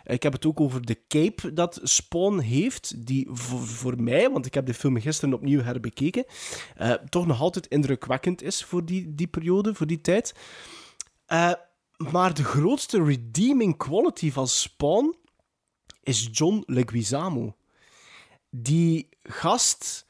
Ik 0.04 0.22
heb 0.22 0.32
het 0.32 0.46
ook 0.46 0.60
over 0.60 0.86
de 0.86 0.98
cape 1.08 1.52
dat 1.52 1.80
Spawn 1.82 2.38
heeft, 2.38 3.06
die 3.06 3.28
voor, 3.30 4.02
mij, 4.02 4.30
want 4.30 4.46
ik 4.46 4.54
heb 4.54 4.66
de 4.66 4.74
film 4.74 5.00
gisteren 5.00 5.34
opnieuw 5.34 5.62
herbekeken, 5.62 6.24
eh, 6.76 6.92
toch 6.92 7.26
nog 7.26 7.40
altijd 7.40 7.66
indrukwekkend 7.66 8.42
is 8.42 8.64
voor 8.64 8.84
die, 8.84 9.14
die 9.14 9.28
periode, 9.28 9.74
voor 9.74 9.86
die 9.86 10.00
tijd. 10.00 10.34
Maar 11.96 12.34
de 12.34 12.44
grootste 12.44 13.04
redeeming 13.04 13.76
quality 13.76 14.32
van 14.32 14.48
Spawn 14.48 15.14
is 16.02 16.28
John 16.32 16.62
Leguizamo. 16.66 17.54
Die 18.50 19.08
gast 19.22 20.06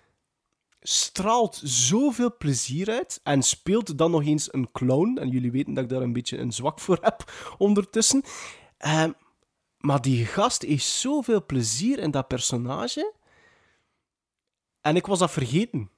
straalt 0.80 1.60
zoveel 1.64 2.36
plezier 2.36 2.90
uit 2.90 3.20
en 3.22 3.42
speelt 3.42 3.98
dan 3.98 4.10
nog 4.10 4.24
eens 4.24 4.52
een 4.52 4.72
clown. 4.72 5.18
En 5.18 5.28
jullie 5.28 5.50
weten 5.50 5.74
dat 5.74 5.84
ik 5.84 5.90
daar 5.90 6.02
een 6.02 6.12
beetje 6.12 6.38
een 6.38 6.52
zwak 6.52 6.80
voor 6.80 6.98
heb 7.00 7.32
ondertussen. 7.58 8.22
Ehm, 8.78 9.10
maar 9.78 10.02
die 10.02 10.26
gast 10.26 10.62
heeft 10.62 10.84
zoveel 10.84 11.46
plezier 11.46 11.98
in 11.98 12.10
dat 12.10 12.28
personage. 12.28 13.14
En 14.80 14.96
ik 14.96 15.06
was 15.06 15.18
dat 15.18 15.30
vergeten. 15.30 15.90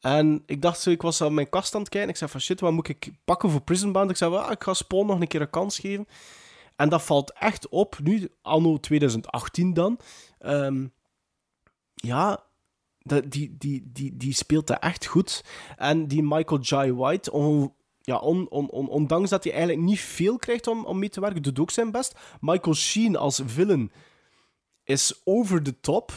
En 0.00 0.42
ik 0.46 0.62
dacht 0.62 0.80
zo, 0.80 0.90
ik 0.90 1.02
was 1.02 1.22
aan 1.22 1.34
mijn 1.34 1.48
kast 1.48 1.74
aan 1.74 1.80
het 1.80 1.88
kijken. 1.88 2.10
Ik 2.10 2.16
zei 2.16 2.30
van 2.30 2.40
shit, 2.40 2.60
wat 2.60 2.72
moet 2.72 2.88
ik 2.88 3.10
pakken 3.24 3.50
voor 3.50 3.60
Prison 3.60 3.92
Band? 3.92 4.10
Ik 4.10 4.16
zei, 4.16 4.30
well, 4.30 4.50
ik 4.50 4.62
ga 4.62 4.74
Spawn 4.74 5.06
nog 5.06 5.20
een 5.20 5.28
keer 5.28 5.40
een 5.40 5.50
kans 5.50 5.78
geven. 5.78 6.06
En 6.76 6.88
dat 6.88 7.02
valt 7.02 7.32
echt 7.32 7.68
op, 7.68 7.98
nu, 8.02 8.28
anno 8.42 8.80
2018 8.80 9.74
dan. 9.74 9.98
Ehm, 10.38 10.86
ja, 12.04 12.44
die, 13.24 13.56
die, 13.58 13.90
die, 13.92 14.16
die 14.16 14.34
speelt 14.34 14.66
dat 14.66 14.78
echt 14.82 15.06
goed. 15.06 15.44
En 15.76 16.08
die 16.08 16.22
Michael 16.22 16.60
J. 16.60 16.92
White, 16.92 17.32
on, 17.32 17.74
ja, 18.00 18.16
on, 18.16 18.48
on, 18.50 18.70
on- 18.70 18.88
ondanks 18.88 19.30
dat 19.30 19.44
hij 19.44 19.52
eigenlijk 19.52 19.86
niet 19.86 20.00
veel 20.00 20.36
krijgt 20.36 20.66
om, 20.66 20.84
om 20.84 20.98
mee 20.98 21.08
te 21.08 21.20
werken, 21.20 21.42
doet 21.42 21.58
ook 21.58 21.70
zijn 21.70 21.90
best. 21.90 22.18
Michael 22.40 22.74
Sheen 22.74 23.16
als 23.16 23.40
villain 23.46 23.92
is 24.84 25.20
over 25.24 25.62
the 25.62 25.80
top. 25.80 26.12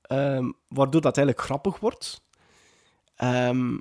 Ehm, 0.00 0.50
waardoor 0.68 1.00
dat 1.00 1.16
eigenlijk 1.16 1.46
grappig 1.46 1.78
wordt. 1.80 2.24
Ehm, 3.14 3.78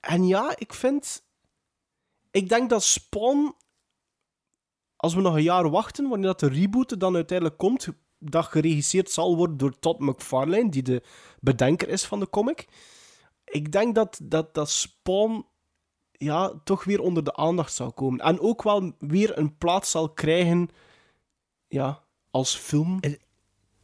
en 0.00 0.26
ja, 0.26 0.54
ik 0.56 0.72
vind... 0.74 1.24
Ik 2.30 2.48
denk 2.48 2.70
dat 2.70 2.82
Spawn... 2.82 3.54
Als 4.96 5.14
we 5.14 5.20
nog 5.20 5.34
een 5.34 5.42
jaar 5.42 5.70
wachten, 5.70 6.08
wanneer 6.08 6.26
dat 6.26 6.40
de 6.40 6.48
reboot 6.48 7.00
dan 7.00 7.14
uiteindelijk 7.14 7.58
komt, 7.58 7.88
dat 8.30 8.44
geregisseerd 8.44 9.10
zal 9.10 9.36
worden 9.36 9.56
door 9.56 9.78
Todd 9.78 9.98
McFarlane, 9.98 10.68
die 10.70 10.82
de 10.82 11.02
bedenker 11.40 11.88
is 11.88 12.04
van 12.04 12.20
de 12.20 12.30
comic. 12.30 12.66
Ik 13.44 13.72
denk 13.72 13.94
dat, 13.94 14.20
dat, 14.22 14.54
dat 14.54 14.70
Spawn 14.70 15.46
ja, 16.12 16.52
toch 16.64 16.84
weer 16.84 17.00
onder 17.00 17.24
de 17.24 17.34
aandacht 17.36 17.74
zal 17.74 17.92
komen. 17.92 18.20
En 18.20 18.40
ook 18.40 18.62
wel 18.62 18.92
weer 18.98 19.38
een 19.38 19.56
plaats 19.56 19.90
zal 19.90 20.10
krijgen 20.10 20.68
ja, 21.68 22.02
als 22.30 22.56
film. 22.56 23.00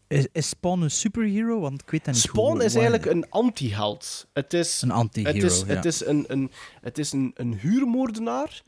Is, 0.08 0.26
is 0.32 0.48
Spawn 0.48 0.80
een 0.82 0.90
superhero? 0.90 1.60
Want 1.60 1.82
ik 1.82 1.90
weet 1.90 2.04
dat 2.04 2.14
niet 2.14 2.22
Spawn 2.22 2.50
hoe- 2.56 2.64
is 2.64 2.74
eigenlijk 2.74 3.06
een 3.06 3.30
anti-held. 3.30 4.28
Het 4.32 4.52
is 4.54 4.82
Een 4.82 4.90
anti-hero, 4.90 5.34
Het 5.34 5.44
is, 5.44 5.60
ja. 5.60 5.66
het 5.66 5.84
is 5.84 6.04
een, 6.06 6.24
een, 6.28 6.50
het 6.80 6.98
is 6.98 7.12
een, 7.12 7.30
een 7.34 7.54
huurmoordenaar 7.54 8.62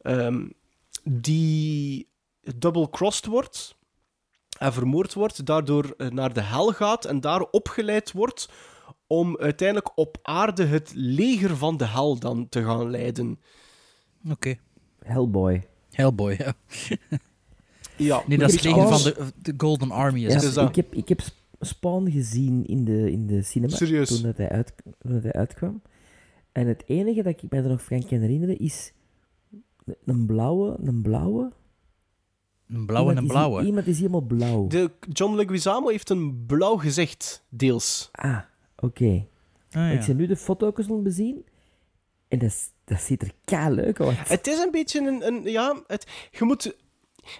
ehm, 0.00 0.48
die 1.02 2.08
double-crossed 2.56 3.26
wordt 3.26 3.76
en 4.58 4.72
vermoord 4.72 5.14
wordt, 5.14 5.46
daardoor 5.46 5.94
eh, 5.96 6.08
naar 6.08 6.32
de 6.32 6.42
hel 6.42 6.72
gaat 6.72 7.04
en 7.04 7.20
daar 7.20 7.40
opgeleid 7.40 8.12
wordt 8.12 8.48
om 9.06 9.38
uiteindelijk 9.38 9.98
op 9.98 10.18
aarde 10.22 10.64
het 10.64 10.92
leger 10.94 11.56
van 11.56 11.76
de 11.76 11.86
hel 11.86 12.18
dan 12.18 12.48
te 12.48 12.64
gaan 12.64 12.90
leiden. 12.90 13.38
Oké. 14.30 14.54
Hellboy. 14.98 15.66
Hellboy, 15.90 16.36
ja. 16.38 16.54
Ja, 17.96 18.22
Nee, 18.26 18.38
dat 18.38 18.48
is 18.48 18.54
het 18.54 18.64
leger 18.64 18.88
van 18.88 19.02
de, 19.02 19.32
de 19.42 19.54
Golden 19.56 19.90
Army. 19.90 20.24
Is 20.24 20.54
Ja, 20.54 20.68
ik, 20.68 20.74
heb, 20.74 20.94
ik 20.94 21.08
heb 21.08 21.20
Sp- 21.20 21.42
Spawn 21.60 22.10
gezien 22.10 22.66
in 22.66 22.84
de, 22.84 23.10
in 23.12 23.26
de 23.26 23.42
cinema 23.42 23.74
Serieus? 23.74 24.08
Toen, 24.08 24.22
dat 24.22 24.36
hij 24.36 24.48
uit, 24.48 24.72
toen 24.98 25.12
dat 25.12 25.22
hij 25.22 25.32
uitkwam. 25.32 25.82
En 26.52 26.66
het 26.66 26.82
enige 26.86 27.22
dat 27.22 27.42
ik 27.42 27.50
mij 27.50 27.62
er 27.62 27.68
nog 27.68 27.82
van 27.82 28.06
kan 28.06 28.18
herinneren 28.20 28.58
is 28.58 28.92
een 30.04 30.26
blauwe, 30.26 30.76
een 30.82 31.02
blauwe. 31.02 31.52
Een 32.68 32.86
blauwe 32.86 33.10
en 33.10 33.16
Iemand 33.16 33.18
een 33.18 33.24
is- 33.24 33.30
blauwe. 33.30 33.64
Iemand 33.66 33.86
is 33.86 33.96
helemaal 33.98 34.20
blauw. 34.20 34.66
De 34.66 34.90
John 35.12 35.34
Leguizamo 35.36 35.88
heeft 35.88 36.10
een 36.10 36.44
blauw 36.46 36.76
gezicht, 36.76 37.44
deels. 37.48 38.08
Ah, 38.12 38.38
oké. 38.76 39.26
Ah, 39.70 39.92
Ik 39.92 40.00
ja. 40.00 40.06
ben 40.06 40.16
nu 40.16 40.26
de 40.26 40.36
foto's 40.36 40.86
aan 40.88 40.94
het 40.94 41.02
bezien. 41.02 41.44
En 42.28 42.38
dat, 42.38 42.48
is- 42.48 42.70
dat 42.84 43.00
ziet 43.00 43.22
er 43.22 43.30
ka 43.44 43.70
leuk 43.70 44.00
uit. 44.00 44.28
Het 44.28 44.46
is 44.46 44.58
een 44.58 44.70
beetje 44.70 45.00
een... 45.00 45.26
een 45.26 45.42
ja, 45.42 45.82
het, 45.86 46.06
je 46.30 46.44
moet... 46.44 46.76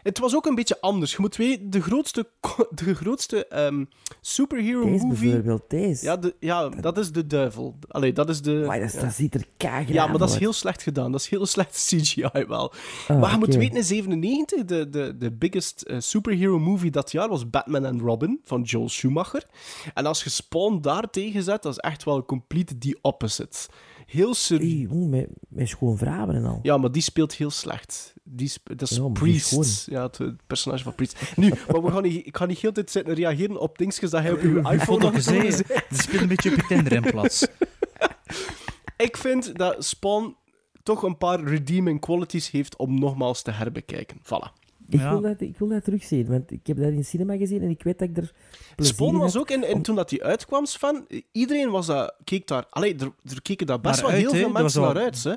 Het 0.03 0.19
was 0.19 0.35
ook 0.35 0.47
een 0.47 0.55
beetje 0.55 0.81
anders. 0.81 1.11
Je 1.11 1.17
moet 1.21 1.37
weten, 1.37 1.71
de 1.71 1.83
grootste, 1.83 2.29
de 2.85 2.95
grootste 2.95 3.47
ehm, 3.47 3.85
superhero 4.21 4.85
Deze 4.85 5.07
movie... 5.07 5.29
bijvoorbeeld, 5.29 5.63
deze. 5.69 6.05
Ja, 6.05 6.17
de, 6.17 6.35
ja, 6.41 6.69
dat 6.69 6.99
is 6.99 7.13
de 7.13 7.27
duivel. 7.27 7.79
Allee, 7.89 8.13
dat 8.13 8.29
is 8.29 8.43
de... 8.43 8.63
Maar 8.67 8.81
dat, 8.81 8.93
ja. 8.93 9.01
dat 9.01 9.13
ziet 9.13 9.35
er 9.35 9.47
ka 9.57 9.79
Ja, 9.79 10.07
maar 10.07 10.19
dat 10.19 10.31
is 10.31 10.39
heel 10.39 10.53
slecht 10.53 10.83
gedaan. 10.83 11.13
Dat 11.13 11.21
is 11.21 11.29
heel 11.29 11.47
slecht 11.57 11.87
CGI 11.89 12.45
wel. 12.49 12.73
Ah, 13.09 13.21
maar 13.21 13.31
je 13.31 13.39
moet 13.39 13.55
weten, 13.55 13.77
in 13.77 13.85
97, 13.85 14.65
de, 14.65 14.91
de, 14.91 15.17
de 15.19 15.33
biggest 15.33 15.83
eh, 15.83 15.97
superhero 16.01 16.59
movie 16.59 16.91
dat 16.91 17.13
jaar 17.13 17.29
was 17.29 17.51
Batman 17.51 17.85
and 17.85 18.01
Robin 18.01 18.41
van 18.45 18.63
Joel 18.63 18.89
Schumacher. 18.89 19.47
En 19.95 20.07
als 20.07 20.25
je 20.25 20.31
Spawn 20.31 20.81
daar 20.81 21.11
tegen 21.11 21.43
zet, 21.43 21.63
dat 21.63 21.73
is 21.73 21.79
echt 21.79 22.05
wel 22.05 22.25
complete 22.25 22.79
the 22.79 22.99
opposite. 23.03 23.69
Heel 24.15 24.35
serieus. 24.35 24.91
Hey, 24.91 24.99
met, 24.99 25.29
met 25.49 25.69
schoon 25.69 25.99
vrouwen 25.99 26.35
en 26.35 26.45
al. 26.45 26.59
Ja, 26.63 26.77
maar 26.77 26.93
die 26.93 27.03
speelt 27.03 27.35
heel 27.35 27.51
slecht. 27.51 28.15
Die 28.23 28.53
dat 28.63 28.91
is 28.91 28.97
Ja, 28.97 29.03
maar 29.03 29.23
die 29.23 29.35
is 29.35 29.49
Priest. 29.49 29.87
Ja, 29.91 30.03
het, 30.03 30.19
het 30.19 30.47
personage 30.47 30.83
van 30.83 30.95
Priest. 30.95 31.37
Nu, 31.37 31.53
maar 31.73 31.83
we 31.83 31.91
gaan 31.91 32.03
niet, 32.03 32.27
ik 32.27 32.37
ga 32.37 32.47
niet 32.47 32.59
heel 32.59 32.73
de 32.73 32.77
tijd 32.77 32.91
zitten 32.91 33.15
reageren 33.15 33.61
op 33.61 33.79
dingetjes 33.79 34.11
dat 34.11 34.23
hij 34.23 34.33
op 34.33 34.41
uw 34.41 34.71
iPhone 34.71 35.13
gezien 35.13 35.41
Die 35.89 36.01
speelt 36.03 36.23
een 36.23 36.29
beetje 36.29 36.51
op 36.51 36.57
je 36.57 36.67
Tinder 36.67 36.93
in 36.93 37.03
plaats. 37.03 37.47
Ik 38.97 39.17
vind 39.17 39.59
dat 39.59 39.85
Spawn 39.85 40.37
toch 40.83 41.03
een 41.03 41.19
paar 41.19 41.43
redeeming 41.43 42.01
qualities 42.01 42.51
heeft 42.51 42.77
om 42.77 42.99
nogmaals 42.99 43.43
te 43.43 43.51
herbekijken. 43.51 44.19
Voilà. 44.19 44.64
Ik, 44.95 45.01
Ja. 45.01 45.11
wil 45.11 45.21
dat, 45.21 45.41
ik 45.41 45.59
wil 45.59 45.69
dat 45.69 45.85
terugzien, 45.85 46.27
want 46.27 46.51
ik 46.51 46.67
heb 46.67 46.77
dat 46.77 46.93
in 46.93 47.05
cinema 47.05 47.37
gezien 47.37 47.63
en 47.63 47.69
ik 47.71 47.83
weet 47.83 47.99
dat 47.99 48.09
ik 48.09 48.17
er 48.17 48.33
Spawn 48.77 49.17
was 49.17 49.33
had. 49.33 49.43
ook, 49.43 49.51
in, 49.51 49.83
toen 49.83 49.97
dat 49.97 50.09
die 50.09 50.25
uitkwam, 50.25 50.67
Sven, 50.67 51.07
iedereen 51.33 51.71
was 51.71 51.87
dat, 51.87 52.15
keek 52.25 52.47
daar... 52.47 52.67
Allee, 52.71 52.95
er, 52.97 53.13
er 53.25 53.43
keken 53.43 53.67
daar 53.67 53.81
best 53.81 53.95
Naar 53.95 54.11
wel 54.11 54.21
uit, 54.21 54.31
heel 54.33 54.41
veel 54.41 54.51
mensen 54.53 54.81
naar 54.83 54.95
wel- 54.95 55.03
uit. 55.03 55.25
Hè. 55.25 55.33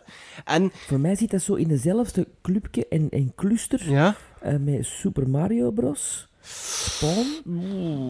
En 0.45 0.69
Voor 0.73 0.99
mij 0.99 1.15
zit 1.15 1.31
dat 1.31 1.41
zo 1.41 1.53
in 1.53 1.67
dezelfde 1.67 2.27
clubje 2.41 2.87
en, 2.87 3.09
en 3.09 3.31
cluster 3.35 3.89
ja, 3.91 4.15
eh, 4.41 4.57
met 4.57 4.85
Super 4.85 5.29
Mario 5.29 5.71
Bros. 5.71 6.27
Spawn, 6.41 7.25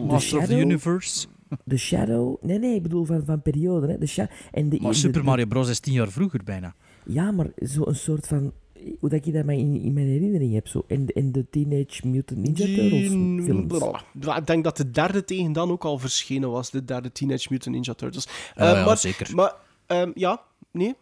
Master 0.06 0.38
of 0.38 0.44
the 0.44 0.50
Shadow? 0.50 0.58
Universe. 0.70 1.26
The 1.66 1.76
Shadow. 1.76 2.36
Nee, 2.42 2.58
nee, 2.58 2.74
ik 2.74 2.82
bedoel 2.82 3.04
van, 3.04 3.22
van 3.24 3.42
periode. 3.42 3.86
Hè. 3.86 3.98
The 4.06 4.28
en 4.52 4.68
de, 4.68 4.78
Maar 4.80 4.90
de- 4.90 4.96
Super 4.96 5.20
de- 5.20 5.26
Mario 5.26 5.46
Bros. 5.46 5.68
is 5.68 5.80
tien 5.80 5.92
jaar 5.94 6.10
vroeger 6.10 6.40
bijna. 6.44 6.74
Ja, 7.04 7.30
maar 7.30 7.46
zo'n 7.56 7.94
soort 7.94 8.26
van... 8.26 8.52
Hoe 9.00 9.08
dat 9.08 9.26
ik 9.26 9.32
dat 9.32 9.44
maar 9.44 9.54
in, 9.54 9.80
in 9.80 9.92
mijn 9.92 10.06
herinnering 10.06 10.54
heb. 10.54 10.68
Zo 10.68 10.84
in, 10.86 11.06
de- 11.06 11.12
in 11.12 11.32
de 11.32 11.46
Teenage 11.50 12.08
Mutant 12.08 12.40
Ninja 12.40 12.64
Turtles 12.64 12.90
Die- 12.90 13.42
films. 13.42 13.78
Ja, 14.20 14.36
Ik 14.36 14.46
denk 14.46 14.64
dat 14.64 14.76
de 14.76 14.90
derde 14.90 15.24
tegen 15.24 15.52
dan 15.52 15.70
ook 15.70 15.84
al 15.84 15.98
verschenen 15.98 16.50
was. 16.50 16.70
De 16.70 16.84
derde 16.84 17.12
Teenage 17.12 17.46
Mutant 17.50 17.74
Ninja 17.74 17.94
Turtles. 17.94 18.24
Ja, 18.54 18.70
Eh, 18.70 18.72
ja, 18.78 18.84
maar, 18.84 18.96
zeker. 18.98 19.34
Maar, 19.34 19.54
ehm, 19.86 20.10
ja, 20.14 20.42
nee. 20.70 20.94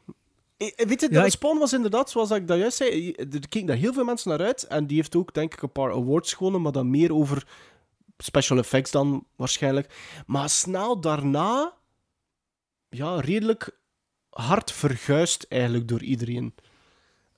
Eh, 0.57 0.67
eh, 0.77 0.87
Weet 0.87 1.01
je, 1.01 1.09
Ja, 1.11 1.21
de 1.21 1.27
ik- 1.27 1.33
Spawn 1.33 1.59
was 1.59 1.73
inderdaad, 1.73 2.11
zoals 2.11 2.31
ik 2.31 2.49
dat 2.49 2.59
juist 2.59 2.77
zei, 2.77 3.13
er 3.13 3.49
keken 3.49 3.67
daar 3.67 3.77
heel 3.77 3.93
veel 3.93 4.05
mensen 4.05 4.31
naar 4.31 4.47
uit. 4.47 4.63
En 4.63 4.87
die 4.87 4.97
heeft 4.97 5.17
ook, 5.17 5.35
denk 5.35 5.55
ik, 5.55 5.63
een 5.63 5.73
paar 5.73 5.93
awards 5.93 6.33
gewonnen, 6.33 6.63
maar 6.63 6.73
dan 6.73 6.91
meer 6.91 7.15
over 7.15 7.47
special 8.19 8.59
effects 8.59 8.91
dan 8.91 9.27
waarschijnlijk. 9.37 9.95
Maar 10.27 10.49
snel 10.51 11.01
daarna, 11.01 11.75
ja, 12.89 13.21
redelijk 13.21 13.79
hard 14.31 14.73
verguisd 14.73 15.47
eigenlijk 15.49 15.89
door 15.89 16.03
iedereen. 16.03 16.55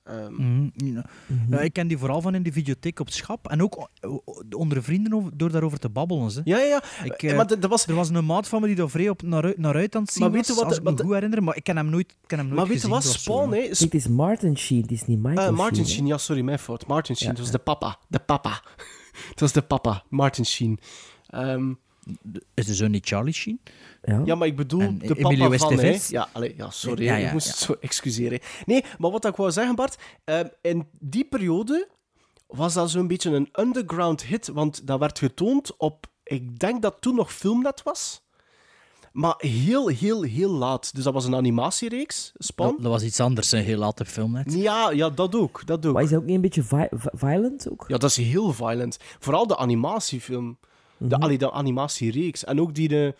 Ehm, 0.09 0.32
Mhm, 0.35 0.68
ja. 0.74 1.05
Ja, 1.51 1.59
ik 1.60 1.72
ken 1.72 1.89
die 1.89 1.98
vooral 1.98 2.20
van 2.20 2.35
in 2.35 2.43
de 2.43 2.52
videotheek 2.52 3.01
op 3.01 3.06
het 3.06 3.14
schap. 3.14 3.48
En 3.48 3.62
ook 3.62 3.89
onder 4.56 4.82
vrienden 4.82 5.14
over- 5.14 5.30
door 5.36 5.51
daarover 5.51 5.78
te 5.78 5.89
babbelen. 5.89 6.30
Ze. 6.30 6.40
Ja, 6.44 6.59
ja, 6.59 6.64
ja. 6.64 7.05
Ik, 7.05 7.22
Eh, 7.22 7.30
eh, 7.30 7.36
maar 7.36 7.47
dat- 7.47 7.60
dat 7.60 7.70
was... 7.70 7.86
Er 7.86 7.94
was 7.94 8.09
een 8.09 8.24
maat 8.24 8.48
van 8.48 8.60
me 8.60 8.66
die 8.66 8.76
daar 8.76 8.90
vrij 8.90 9.09
op 9.09 9.22
naar, 9.22 9.44
uit- 9.44 9.59
naar 9.59 9.74
uit 9.74 9.94
aan 9.97 10.02
het 10.02 10.10
zien 10.12 10.22
Maar 10.22 10.32
weet 10.32 10.47
je 10.47 10.52
was, 10.52 10.56
wat- 10.62 10.68
als 10.70 10.78
ik 10.78 10.85
me 10.85 10.90
wat- 10.90 11.01
goed 11.01 11.12
herinner. 11.14 11.43
Maar 11.43 11.56
ik 11.56 11.64
ken 11.64 11.76
hem 11.76 11.90
nooit, 11.90 12.14
ken 12.26 12.39
hem 12.39 12.47
nooit 12.47 12.59
Maar 12.60 12.68
weet 12.68 12.82
je 12.82 12.89
wat, 12.89 13.02
Dat 13.02 13.12
Spawn, 13.12 13.52
hè. 13.52 13.60
Het 13.68 13.94
is 13.94 14.09
Martin 14.09 14.59
Sheen, 14.59 14.82
het 14.82 14.90
is 14.90 15.05
niet 15.06 15.18
Michael 15.22 15.48
Eh, 15.48 15.56
Martin 15.56 15.86
Sheen. 15.86 16.06
ja, 16.06 16.18
sorry, 16.18 16.43
mijn 16.43 16.59
fout. 16.59 16.86
Martin 16.86 17.16
Sheen, 17.16 17.28
Ja, 17.28 17.35
dat 17.35 17.43
was 17.44 17.52
ja. 17.52 17.56
de 17.59 17.62
papa. 17.64 17.98
De 18.09 18.18
papa. 18.18 18.62
Het 19.30 19.40
was 19.40 19.52
de 19.52 19.62
papa, 19.62 20.02
Martin 20.09 20.44
Sheen. 20.44 20.78
Ehm, 21.26 21.72
Is 22.55 22.66
de 22.66 22.74
zoon 22.74 22.90
niet 22.90 23.06
Charlie 23.06 23.32
Sheen? 23.35 23.60
Ja. 24.02 24.22
ja, 24.24 24.34
maar 24.34 24.46
ik 24.46 24.56
bedoel 24.56 24.80
En 24.80 24.98
de 24.98 25.14
Emilio 25.18 25.44
papa 25.48 25.58
van, 25.58 25.78
hè. 25.78 25.98
Ja, 26.08 26.28
allee, 26.32 26.54
ja, 26.56 26.70
sorry, 26.70 27.04
Ja, 27.04 27.12
hè, 27.12 27.18
ja, 27.18 27.26
ik 27.26 27.32
moest 27.32 27.46
het 27.46 27.56
zo 27.56 27.76
excuseren. 27.80 28.38
Nee, 28.66 28.84
maar 28.98 29.10
wat 29.10 29.24
ik 29.24 29.36
wou 29.36 29.50
zeggen, 29.50 29.74
Bart, 29.74 29.96
ehm, 30.24 30.46
in 30.62 30.88
die 31.00 31.24
periode 31.24 31.88
was 32.46 32.74
dat 32.74 32.90
zo'n 32.90 33.06
beetje 33.06 33.30
een 33.30 33.48
underground 33.60 34.22
hit, 34.24 34.48
want 34.48 34.86
dat 34.86 34.98
werd 34.98 35.18
getoond 35.18 35.76
op, 35.76 36.06
ik 36.24 36.58
denk 36.58 36.82
dat 36.82 36.96
toen 37.00 37.14
nog 37.14 37.32
Filmnet 37.32 37.82
was, 37.82 38.22
maar 39.12 39.34
heel, 39.38 39.88
heel, 39.88 40.22
heel 40.22 40.50
laat. 40.50 40.94
Dus 40.94 41.04
dat 41.04 41.12
was 41.14 41.24
een 41.24 41.34
animatiereeks, 41.34 42.32
Spawn. 42.38 42.70
Dat, 42.70 42.82
dat 42.82 42.92
was 42.92 43.02
iets 43.02 43.20
anders, 43.20 43.52
een 43.52 43.62
heel 43.62 43.78
late 43.78 44.04
film 44.04 44.32
net. 44.32 44.52
Ja, 44.54 44.90
ja, 44.90 45.10
dat 45.10 45.34
ook, 45.34 45.66
dat 45.66 45.86
ook. 45.86 45.94
Maar 45.94 46.02
is 46.02 46.10
dat 46.10 46.18
ook 46.20 46.26
niet 46.26 46.34
een 46.34 46.40
beetje 46.40 46.62
vi- 46.62 46.88
vi- 46.90 47.08
violent 47.12 47.70
ook? 47.70 47.84
Ja, 47.88 47.96
dat 47.96 48.10
is 48.10 48.16
heel 48.16 48.52
violent. 48.52 48.96
Vooral 49.18 49.46
de 49.46 49.56
animatiefilm. 49.56 50.58
De, 50.96 51.16
allee, 51.18 51.38
de 51.38 51.50
animatiereeks. 51.52 52.44
En 52.44 52.60
ook 52.60 52.74
die 52.74 52.88
de 52.88 53.14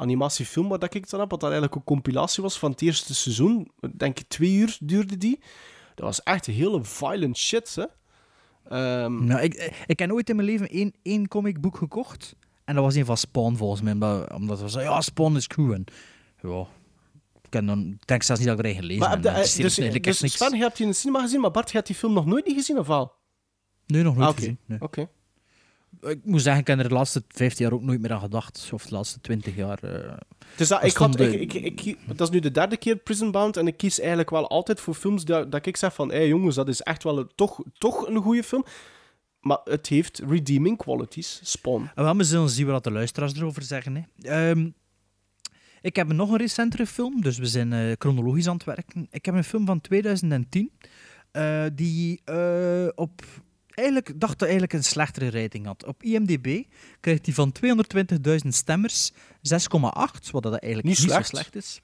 animatiefilm 0.00 0.68
waar 0.68 0.78
dat 0.78 0.94
ik 0.94 1.10
dan 1.10 1.20
heb, 1.20 1.30
wat 1.30 1.40
dat 1.40 1.50
eigenlijk 1.50 1.80
een 1.80 1.84
compilatie 1.94 2.42
was 2.42 2.58
van 2.58 2.70
het 2.70 2.82
eerste 2.82 3.14
seizoen. 3.14 3.70
Denk 3.96 4.18
ik 4.18 4.28
twee 4.28 4.52
uur 4.52 4.76
duurde 4.80 5.16
die. 5.16 5.38
Dat 5.94 6.04
was 6.06 6.22
echt 6.22 6.46
hele 6.46 6.84
violent 6.84 7.36
shit, 7.36 7.74
hè. 7.74 7.84
Ehm, 8.68 9.24
Nou, 9.24 9.40
ik, 9.40 9.82
ik 9.86 9.98
heb 9.98 10.10
ooit 10.12 10.28
in 10.28 10.36
mijn 10.36 10.48
leven 10.48 10.68
één, 10.68 10.94
één 11.02 11.28
comicboek 11.28 11.76
gekocht. 11.76 12.36
En 12.64 12.74
dat 12.74 12.84
was 12.84 12.94
een 12.94 13.04
van 13.04 13.16
Spawn, 13.16 13.54
volgens 13.56 13.80
mij. 13.80 13.92
Omdat, 13.92 14.32
omdat 14.32 14.60
we 14.60 14.68
zeiden, 14.68 14.92
ja, 14.92 15.00
Spawn 15.00 15.36
is 15.36 15.46
cool. 15.46 15.72
En, 15.72 15.84
ja, 16.42 16.60
ik, 17.42 17.50
ken 17.50 17.66
dan, 17.66 17.98
denk 18.04 18.22
zelfs 18.22 18.40
niet 18.40 18.50
dat 18.50 18.58
ik 18.58 18.64
erin 18.64 18.76
gelezen 18.80 19.00
maar 19.00 19.10
heb. 19.10 19.22
Het 19.22 19.44
is 19.44 19.54
dus, 19.54 19.74
dus 19.74 19.92
niks. 20.20 20.36
Sven, 20.36 20.56
je 20.56 20.62
hebt 20.62 20.76
die 20.76 20.86
in 20.86 20.90
de 20.92 20.96
cinema 20.98 21.20
gezien, 21.20 21.40
maar 21.40 21.50
Bart, 21.50 21.68
je 21.70 21.74
hebt 21.74 21.86
die 21.86 21.96
film 21.96 22.12
nog 22.12 22.26
nooit 22.26 22.46
niet 22.46 22.56
gezien, 22.56 22.78
of 22.78 22.86
wel? 22.86 23.12
Nee, 23.86 24.02
nog 24.02 24.16
nooit 24.16 24.28
Ah, 24.28 24.34
gezien. 24.34 24.58
nee. 24.66 24.80
oké. 24.80 25.08
Ik 26.00 26.20
moet 26.24 26.42
zeggen, 26.42 26.60
ik 26.60 26.66
heb 26.66 26.78
er 26.78 26.88
de 26.88 26.94
laatste 26.94 27.22
15 27.28 27.64
jaar 27.64 27.74
ook 27.74 27.82
nooit 27.82 28.00
meer 28.00 28.12
aan 28.12 28.20
gedacht. 28.20 28.70
Of 28.72 28.86
de 28.86 28.94
laatste 28.94 29.20
20 29.20 29.56
jaar. 29.56 29.78
eh. 29.82 30.16
Dus 30.56 30.68
dat, 30.68 30.84
ik 30.84 30.96
had, 30.96 31.20
ik, 31.20 31.52
ik, 31.54 31.80
ik, 31.82 31.98
dat 32.06 32.20
is 32.20 32.30
nu 32.30 32.40
de 32.40 32.50
derde 32.50 32.76
keer 32.76 32.96
Prison 32.96 33.30
Bound 33.30 33.56
en 33.56 33.66
ik 33.66 33.76
kies 33.76 33.98
eigenlijk 33.98 34.30
wel 34.30 34.48
altijd 34.48 34.80
voor 34.80 34.94
films 34.94 35.24
dat, 35.24 35.52
dat 35.52 35.66
ik 35.66 35.76
zeg 35.76 35.94
van, 35.94 36.10
hé 36.12 36.18
jongens, 36.20 36.54
dat 36.54 36.68
is 36.68 36.80
echt 36.80 37.02
wel 37.02 37.18
een, 37.18 37.30
toch, 37.34 37.62
toch 37.78 38.06
een 38.08 38.16
goede 38.16 38.42
film. 38.42 38.64
Maar 39.40 39.60
het 39.64 39.86
heeft 39.86 40.18
redeeming 40.28 40.76
qualities, 40.78 41.40
Spawn. 41.42 41.90
En 41.94 42.04
wel, 42.04 42.16
we 42.16 42.24
zullen 42.24 42.48
zien 42.48 42.66
wat 42.66 42.84
de 42.84 42.90
luisteraars 42.90 43.34
erover 43.34 43.62
zeggen. 43.62 43.94
Hè. 43.96 44.02
Ehm, 44.50 44.70
ik 45.80 45.96
heb 45.96 46.12
nog 46.12 46.30
een 46.30 46.36
recentere 46.38 46.86
film, 46.86 47.20
dus 47.20 47.38
we 47.38 47.46
zijn 47.46 47.72
eh, 47.72 47.92
chronologisch 47.98 48.48
aan 48.48 48.54
het 48.54 48.64
werken. 48.64 49.06
Ik 49.10 49.24
heb 49.24 49.34
een 49.34 49.44
film 49.44 49.66
van 49.66 49.80
2010, 49.80 50.70
eh, 51.30 51.64
die 51.72 52.20
eh, 52.24 52.88
op... 52.94 53.22
Eigenlijk 53.80 54.20
dacht 54.20 54.32
dat 54.38 54.42
eigenlijk 54.48 54.72
een 54.72 54.84
slechtere 54.84 55.30
rating 55.30 55.66
had. 55.66 55.84
Op 55.86 56.02
IMDb 56.02 56.62
krijgt 57.00 57.26
hij 57.26 57.34
van 57.34 57.52
220.000 57.64 58.48
stemmers 58.48 59.12
6,8, 59.12 59.18
wat 60.30 60.42
dat 60.42 60.52
eigenlijk 60.56 60.62
Niet 60.62 60.84
niet, 60.84 60.96
slecht. 61.10 61.28
zo 61.28 61.36
slecht 61.36 61.56
is. 61.56 61.80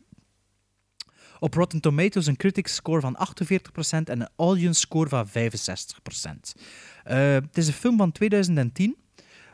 Op 1.38 1.54
Rotten 1.54 1.80
Tomatoes 1.80 2.26
een 2.26 2.36
critics 2.36 2.74
score 2.74 3.00
van 3.00 3.16
48% 3.16 3.38
en 3.88 4.20
een 4.20 4.28
audience 4.36 4.80
score 4.80 5.08
van 5.08 5.26
65%. 5.28 5.32
Eh, 7.04 7.32
het 7.32 7.56
is 7.58 7.66
een 7.66 7.72
film 7.72 7.96
van 7.96 8.12
2010 8.12 8.96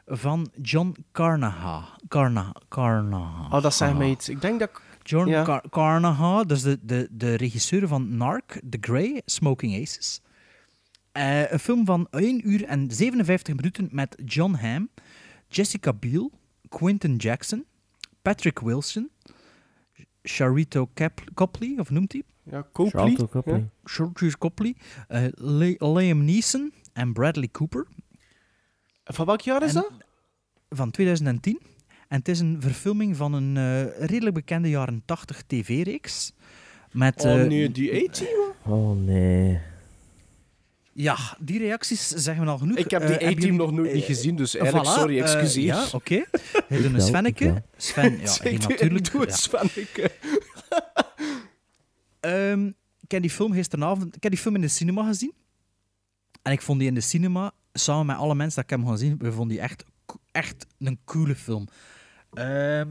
van 0.06 0.50
John 0.62 0.96
Carnahan. 1.12 1.84
Carna, 2.08 2.54
Carnahan. 2.68 3.52
Oh, 3.52 3.62
dat 3.62 3.74
zijn 3.74 3.96
mij 3.96 4.10
iets. 4.10 4.28
Ik 4.28 4.40
denk 4.40 4.58
dat. 4.60 4.70
John 5.02 5.28
Ja. 5.28 5.42
Car- 5.44 5.64
Carnahan, 5.70 6.46
dat 6.46 6.56
is 6.56 6.62
de, 6.62 6.78
de, 6.82 7.08
de 7.10 7.34
regisseur 7.34 7.88
van 7.88 8.16
Narc, 8.16 8.60
The 8.70 8.78
Grey, 8.80 9.22
Smoking 9.24 9.82
Aces. 9.82 10.20
Eh, 11.12 11.50
een 11.52 11.58
film 11.58 11.84
van 11.84 12.06
1 12.10 12.48
uur 12.48 12.64
en 12.64 12.90
57 12.90 13.54
minuten 13.54 13.88
met 13.90 14.16
John 14.24 14.54
Hamm, 14.54 14.88
Jessica 15.48 15.92
Biel, 15.92 16.30
Quinton 16.68 17.16
Jackson, 17.16 17.64
Patrick 18.22 18.58
Wilson, 18.58 19.10
Charito 20.22 20.90
Cap- 20.94 21.24
Copley, 21.34 21.74
of 21.78 21.90
noemt 21.90 22.12
hij? 22.12 22.22
Ja, 22.42 22.66
Copley. 22.72 23.14
Copley. 23.30 23.58
Ja. 23.58 23.68
Charito 23.84 24.38
Copley, 24.38 24.74
eh, 25.08 25.24
Liam 25.78 26.24
Neeson 26.24 26.72
en 26.92 27.12
Bradley 27.12 27.48
Cooper. 27.48 27.86
Van 29.04 29.26
welk 29.26 29.40
jaar 29.40 29.62
is 29.62 29.74
En- 29.74 29.80
dat? 29.80 29.90
Van 30.68 30.90
2010. 30.90 31.60
En 32.08 32.18
het 32.18 32.28
is 32.28 32.40
een 32.40 32.56
verfilming 32.60 33.16
van 33.16 33.32
een 33.32 33.56
eh, 33.56 34.06
redelijk 34.06 34.34
bekende 34.34 34.68
jaren 34.68 35.02
80 35.04 35.42
tv-reeks. 35.46 36.32
Met, 36.92 37.24
Oh 37.24 37.34
nee, 37.34 37.70
die 37.70 38.08
18 38.08 38.26
Oh 38.66 38.96
nee. 39.04 39.60
Ja, 40.94 41.16
die 41.40 41.58
reacties 41.58 42.08
zeggen 42.08 42.44
we 42.44 42.50
al 42.50 42.58
genoeg. 42.58 42.76
Ik 42.76 42.90
heb 42.90 43.00
Eh, 43.02 43.06
die 43.08 43.16
hebben 43.16 43.36
A-team 43.36 43.40
jullie- 43.52 43.58
nog 43.66 43.72
nooit 43.72 43.88
eh, 43.88 43.94
niet 43.94 44.04
gezien, 44.04 44.36
dus 44.36 44.56
eigenlijk, 44.56 44.88
voilà, 44.88 44.92
sorry, 44.92 45.16
eh, 45.20 45.22
excuseer. 45.22 45.64
ja, 45.64 45.86
oké. 45.92 46.24
We 46.68 46.82
doen 46.82 46.84
een 46.84 46.94
ik 46.94 47.00
Svenneke. 47.00 47.62
Sven, 47.76 48.18
ja, 48.20 48.36
doe- 48.42 48.52
natuurlijk. 48.68 49.10
Doe 49.12 49.20
het, 49.20 49.30
ja. 49.30 49.36
Svenneke. 49.36 50.10
Ehm, 52.20 52.66
ik 53.00 53.10
heb 53.10 53.20
die 53.22 53.30
film 53.30 53.52
gisteravond... 53.52 54.16
Ik 54.16 54.22
heb 54.22 54.32
die 54.32 54.40
film 54.40 54.54
in 54.54 54.60
de 54.60 54.68
cinema 54.68 55.06
gezien. 55.06 55.32
En 56.42 56.52
ik 56.52 56.62
vond 56.62 56.78
die 56.78 56.88
in 56.88 56.94
de 56.94 57.00
cinema, 57.00 57.52
samen 57.72 58.06
met 58.06 58.16
alle 58.16 58.34
mensen 58.34 58.62
dat 58.62 58.70
ik 58.70 58.78
heb 58.78 58.88
gezien, 58.88 59.16
we 59.18 59.32
vonden 59.32 59.48
die 59.56 59.60
echt, 59.60 59.84
echt 60.32 60.66
een 60.78 60.98
coole 61.04 61.34
film. 61.34 61.68
Ehm, 62.32 62.88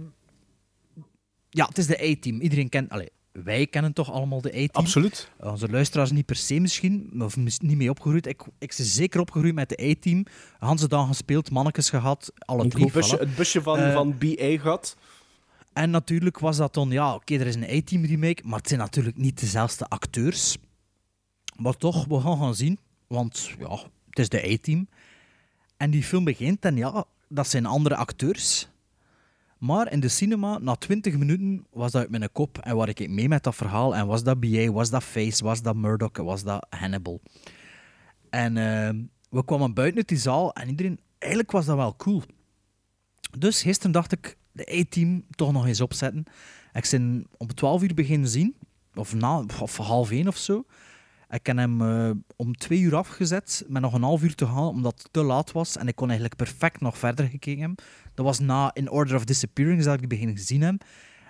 ja, 1.49 1.65
het 1.65 1.77
is 1.77 1.87
de 1.87 2.01
A-Team. 2.11 2.41
Iedereen 2.41 2.69
kent... 2.69 2.89
Allee, 2.89 3.09
wij 3.31 3.67
kennen 3.67 3.93
toch 3.93 4.11
allemaal 4.11 4.41
de 4.41 4.49
A-Team. 4.49 4.69
Absoluut. 4.71 5.31
Onze 5.39 5.69
luisteraars 5.69 6.11
niet 6.11 6.25
per 6.25 6.35
se 6.35 6.59
misschien, 6.59 7.11
of 7.21 7.37
niet 7.37 7.61
mee 7.77 7.89
opgegroeid. 7.89 8.27
Ik, 8.27 8.43
ik 8.59 8.73
ben 8.77 8.85
zeker 8.85 9.19
opgegroeid 9.19 9.53
met 9.53 9.69
de 9.69 9.89
A-Team. 9.89 10.25
Hanse 10.59 10.87
dan 10.87 11.07
gespeeld, 11.07 11.51
mannetjes 11.51 11.89
gehad, 11.89 12.33
alle 12.37 12.67
drie. 12.67 12.83
Het 12.83 12.93
busje, 12.93 13.15
voilà. 13.17 13.19
het 13.19 13.35
busje 13.35 13.61
van, 13.61 13.77
Eh, 13.79 13.93
van 13.93 14.17
BA 14.17 14.57
gehad. 14.57 14.97
En 15.73 15.89
natuurlijk 15.89 16.39
was 16.39 16.57
dat 16.57 16.73
dan, 16.73 16.89
ja, 16.89 17.13
oké, 17.13 17.33
er 17.35 17.47
is 17.47 17.55
een 17.55 17.77
A-Team 17.77 18.05
remake, 18.05 18.41
maar 18.45 18.57
het 18.57 18.67
zijn 18.67 18.79
natuurlijk 18.79 19.17
niet 19.17 19.39
dezelfde 19.39 19.85
acteurs. 19.85 20.57
Maar 21.55 21.77
toch, 21.77 22.05
we 22.05 22.19
gaan 22.19 22.37
gaan 22.37 22.55
zien, 22.55 22.79
want 23.07 23.51
ja, 23.59 23.77
het 24.09 24.19
is 24.19 24.29
de 24.29 24.51
A-Team. 24.53 24.87
En 25.77 25.91
die 25.91 26.03
film 26.03 26.23
begint 26.23 26.65
en 26.65 26.77
ja, 26.77 27.05
dat 27.27 27.47
zijn 27.47 27.65
andere 27.65 27.95
acteurs. 27.95 28.67
Maar 29.61 29.91
in 29.91 29.99
de 29.99 30.07
cinema, 30.07 30.57
na 30.57 30.75
20 30.75 31.17
minuten, 31.17 31.65
was 31.71 31.91
dat 31.91 32.01
uit 32.01 32.11
mijn 32.11 32.31
kop 32.31 32.57
en 32.57 32.75
waar 32.75 32.89
ik 32.89 33.09
mee 33.09 33.27
met 33.27 33.43
dat 33.43 33.55
verhaal. 33.55 33.95
En 33.95 34.07
was 34.07 34.23
dat 34.23 34.39
BA, 34.39 34.71
was 34.71 34.89
dat 34.89 35.03
Face, 35.03 35.43
was 35.43 35.61
dat 35.61 35.75
Murdoch, 35.75 36.17
was 36.17 36.43
dat 36.43 36.65
Hannibal. 36.69 37.21
En 38.29 38.57
ehm, 38.57 39.03
we 39.29 39.45
kwamen 39.45 39.73
buiten 39.73 39.97
uit 39.97 40.07
die 40.07 40.17
zaal 40.17 40.53
en 40.53 40.69
iedereen, 40.69 40.99
eigenlijk 41.17 41.51
was 41.51 41.65
dat 41.65 41.75
wel 41.75 41.95
cool. 41.95 42.23
Dus 43.38 43.61
gisteren 43.61 43.91
dacht 43.91 44.11
ik, 44.11 44.38
de 44.51 44.79
A-team 44.79 45.25
toch 45.29 45.51
nog 45.51 45.65
eens 45.65 45.81
opzetten. 45.81 46.23
Ik 46.73 46.88
ben 46.91 47.27
om 47.38 47.53
12 47.53 47.83
uur 47.83 47.93
beginnen 47.93 48.29
zien, 48.29 48.55
of, 48.93 49.13
na, 49.13 49.45
of 49.59 49.77
half 49.77 50.11
één 50.11 50.27
of 50.27 50.38
zo. 50.38 50.65
Ik 51.31 51.45
heb 51.45 51.57
hem 51.57 51.81
eh, 51.81 52.11
om 52.35 52.55
twee 52.55 52.79
uur 52.79 52.95
afgezet, 52.95 53.63
met 53.67 53.81
nog 53.81 53.93
een 53.93 54.03
half 54.03 54.23
uur 54.23 54.35
te 54.35 54.45
gaan, 54.45 54.67
omdat 54.67 54.97
het 54.97 55.13
te 55.13 55.23
laat 55.23 55.51
was. 55.51 55.77
En 55.77 55.87
ik 55.87 55.95
kon 55.95 56.09
eigenlijk 56.09 56.37
perfect 56.37 56.81
nog 56.81 56.97
verder 56.97 57.27
gekeken 57.27 57.59
hebben. 57.59 57.85
Dat 58.13 58.25
was 58.25 58.39
na 58.39 58.71
In 58.73 58.89
Order 58.89 59.15
of 59.15 59.25
Disappearance 59.25 59.85
dat 59.85 59.93
ik 59.93 59.99
die 59.99 60.09
beginnen 60.09 60.37
gezien 60.37 60.61
heb. 60.61 60.83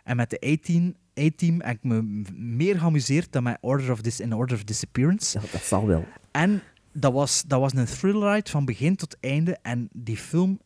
En 0.03 0.15
met 0.15 0.29
de 0.29 0.47
A-team, 0.47 0.95
A-team 1.19 1.61
heb 1.61 1.75
ik 1.75 1.83
me 1.83 2.23
meer 2.35 2.79
geamuseerd 2.79 3.31
dan 3.31 3.43
met 3.43 3.57
Order 3.61 3.91
of 3.91 4.01
Dis 4.01 4.19
In 4.19 4.33
Order 4.33 4.57
of 4.57 4.63
Disappearance. 4.63 5.39
Ja, 5.39 5.45
dat 5.51 5.61
zal 5.61 5.87
wel. 5.87 6.05
En 6.31 6.61
dat 6.93 7.13
was, 7.13 7.43
dat 7.47 7.59
was 7.59 7.73
een 7.73 7.85
thrill 7.85 8.19
ride 8.19 8.49
van 8.49 8.65
begin 8.65 8.95
tot 8.95 9.17
einde. 9.19 9.57
En 9.61 9.89
die 9.91 10.17
film 10.17 10.59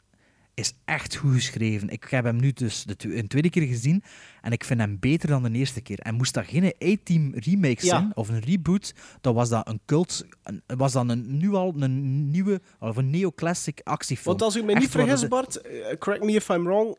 is 0.56 0.73
echt 0.86 1.15
goed 1.15 1.34
geschreven. 1.34 1.90
Ik 1.90 2.03
heb 2.10 2.23
hem 2.23 2.36
nu 2.36 2.52
dus 2.52 2.84
de 2.84 3.18
een 3.18 3.27
tweede 3.27 3.49
keer 3.49 3.68
gezien 3.68 4.03
en 4.41 4.52
ik 4.52 4.64
vind 4.64 4.80
hem 4.80 4.99
beter 4.99 5.30
dan 5.30 5.44
de 5.44 5.52
eerste 5.52 5.82
keer. 5.82 5.99
En 5.99 6.15
moest 6.15 6.34
dat 6.34 6.45
geen 6.45 6.73
A-Team 6.84 7.34
remake 7.36 7.86
Ja. 7.86 7.90
zijn 7.98 8.11
of 8.15 8.30
een 8.30 8.40
reboot, 8.40 8.94
dan 9.22 9.34
was 9.34 9.49
dat 9.49 9.68
een 9.68 9.80
cult, 9.86 10.26
was 10.65 10.91
dan 10.91 11.10
een, 11.10 11.38
nu 11.38 11.53
al 11.53 11.73
een 11.80 12.30
nieuwe 12.32 12.61
of 12.80 12.95
een 12.98 13.10
neoclassic 13.10 13.82
actiefilm. 13.84 14.26
Want 14.38 14.41
als 14.41 14.56
ik 14.56 14.64
me 14.64 14.73
niet 14.73 14.90
vergis, 14.90 15.19
ze- 15.19 15.27
Bart, 15.27 15.61
eh, 15.61 15.98
correct 15.99 16.23
me 16.26 16.32
if 16.32 16.49
I'm 16.49 16.64
wrong, 16.64 16.98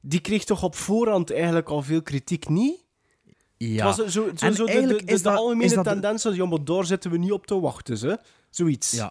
die 0.00 0.20
kreeg 0.20 0.44
toch 0.44 0.62
op 0.62 0.74
voorhand 0.74 1.32
eigenlijk 1.32 1.68
al 1.68 1.82
veel 1.82 2.02
kritiek, 2.02 2.48
niet? 2.48 2.84
Ja. 3.56 3.86
Het 3.86 3.96
was 3.96 4.12
zo, 4.12 4.28
zo, 4.36 4.46
En 4.46 4.54
zo 4.54 4.64
de, 4.64 4.64
de, 4.64 4.76
eigenlijk 4.78 5.06
de, 5.06 5.12
is 5.12 5.22
de 5.22 5.28
dat- 5.28 5.38
algemene 5.38 5.64
is 5.64 5.72
dat 5.74 5.84
de- 5.84 5.90
tendens 5.90 6.24
was, 6.24 6.34
ja, 6.36 6.46
maar 6.46 6.64
daar 6.64 6.84
zitten 6.84 7.10
we 7.10 7.18
niet 7.18 7.32
op 7.32 7.46
te 7.46 7.60
wachten, 7.60 8.08
hè? 8.08 8.14
Zoiets. 8.50 8.90
Ja, 8.90 9.10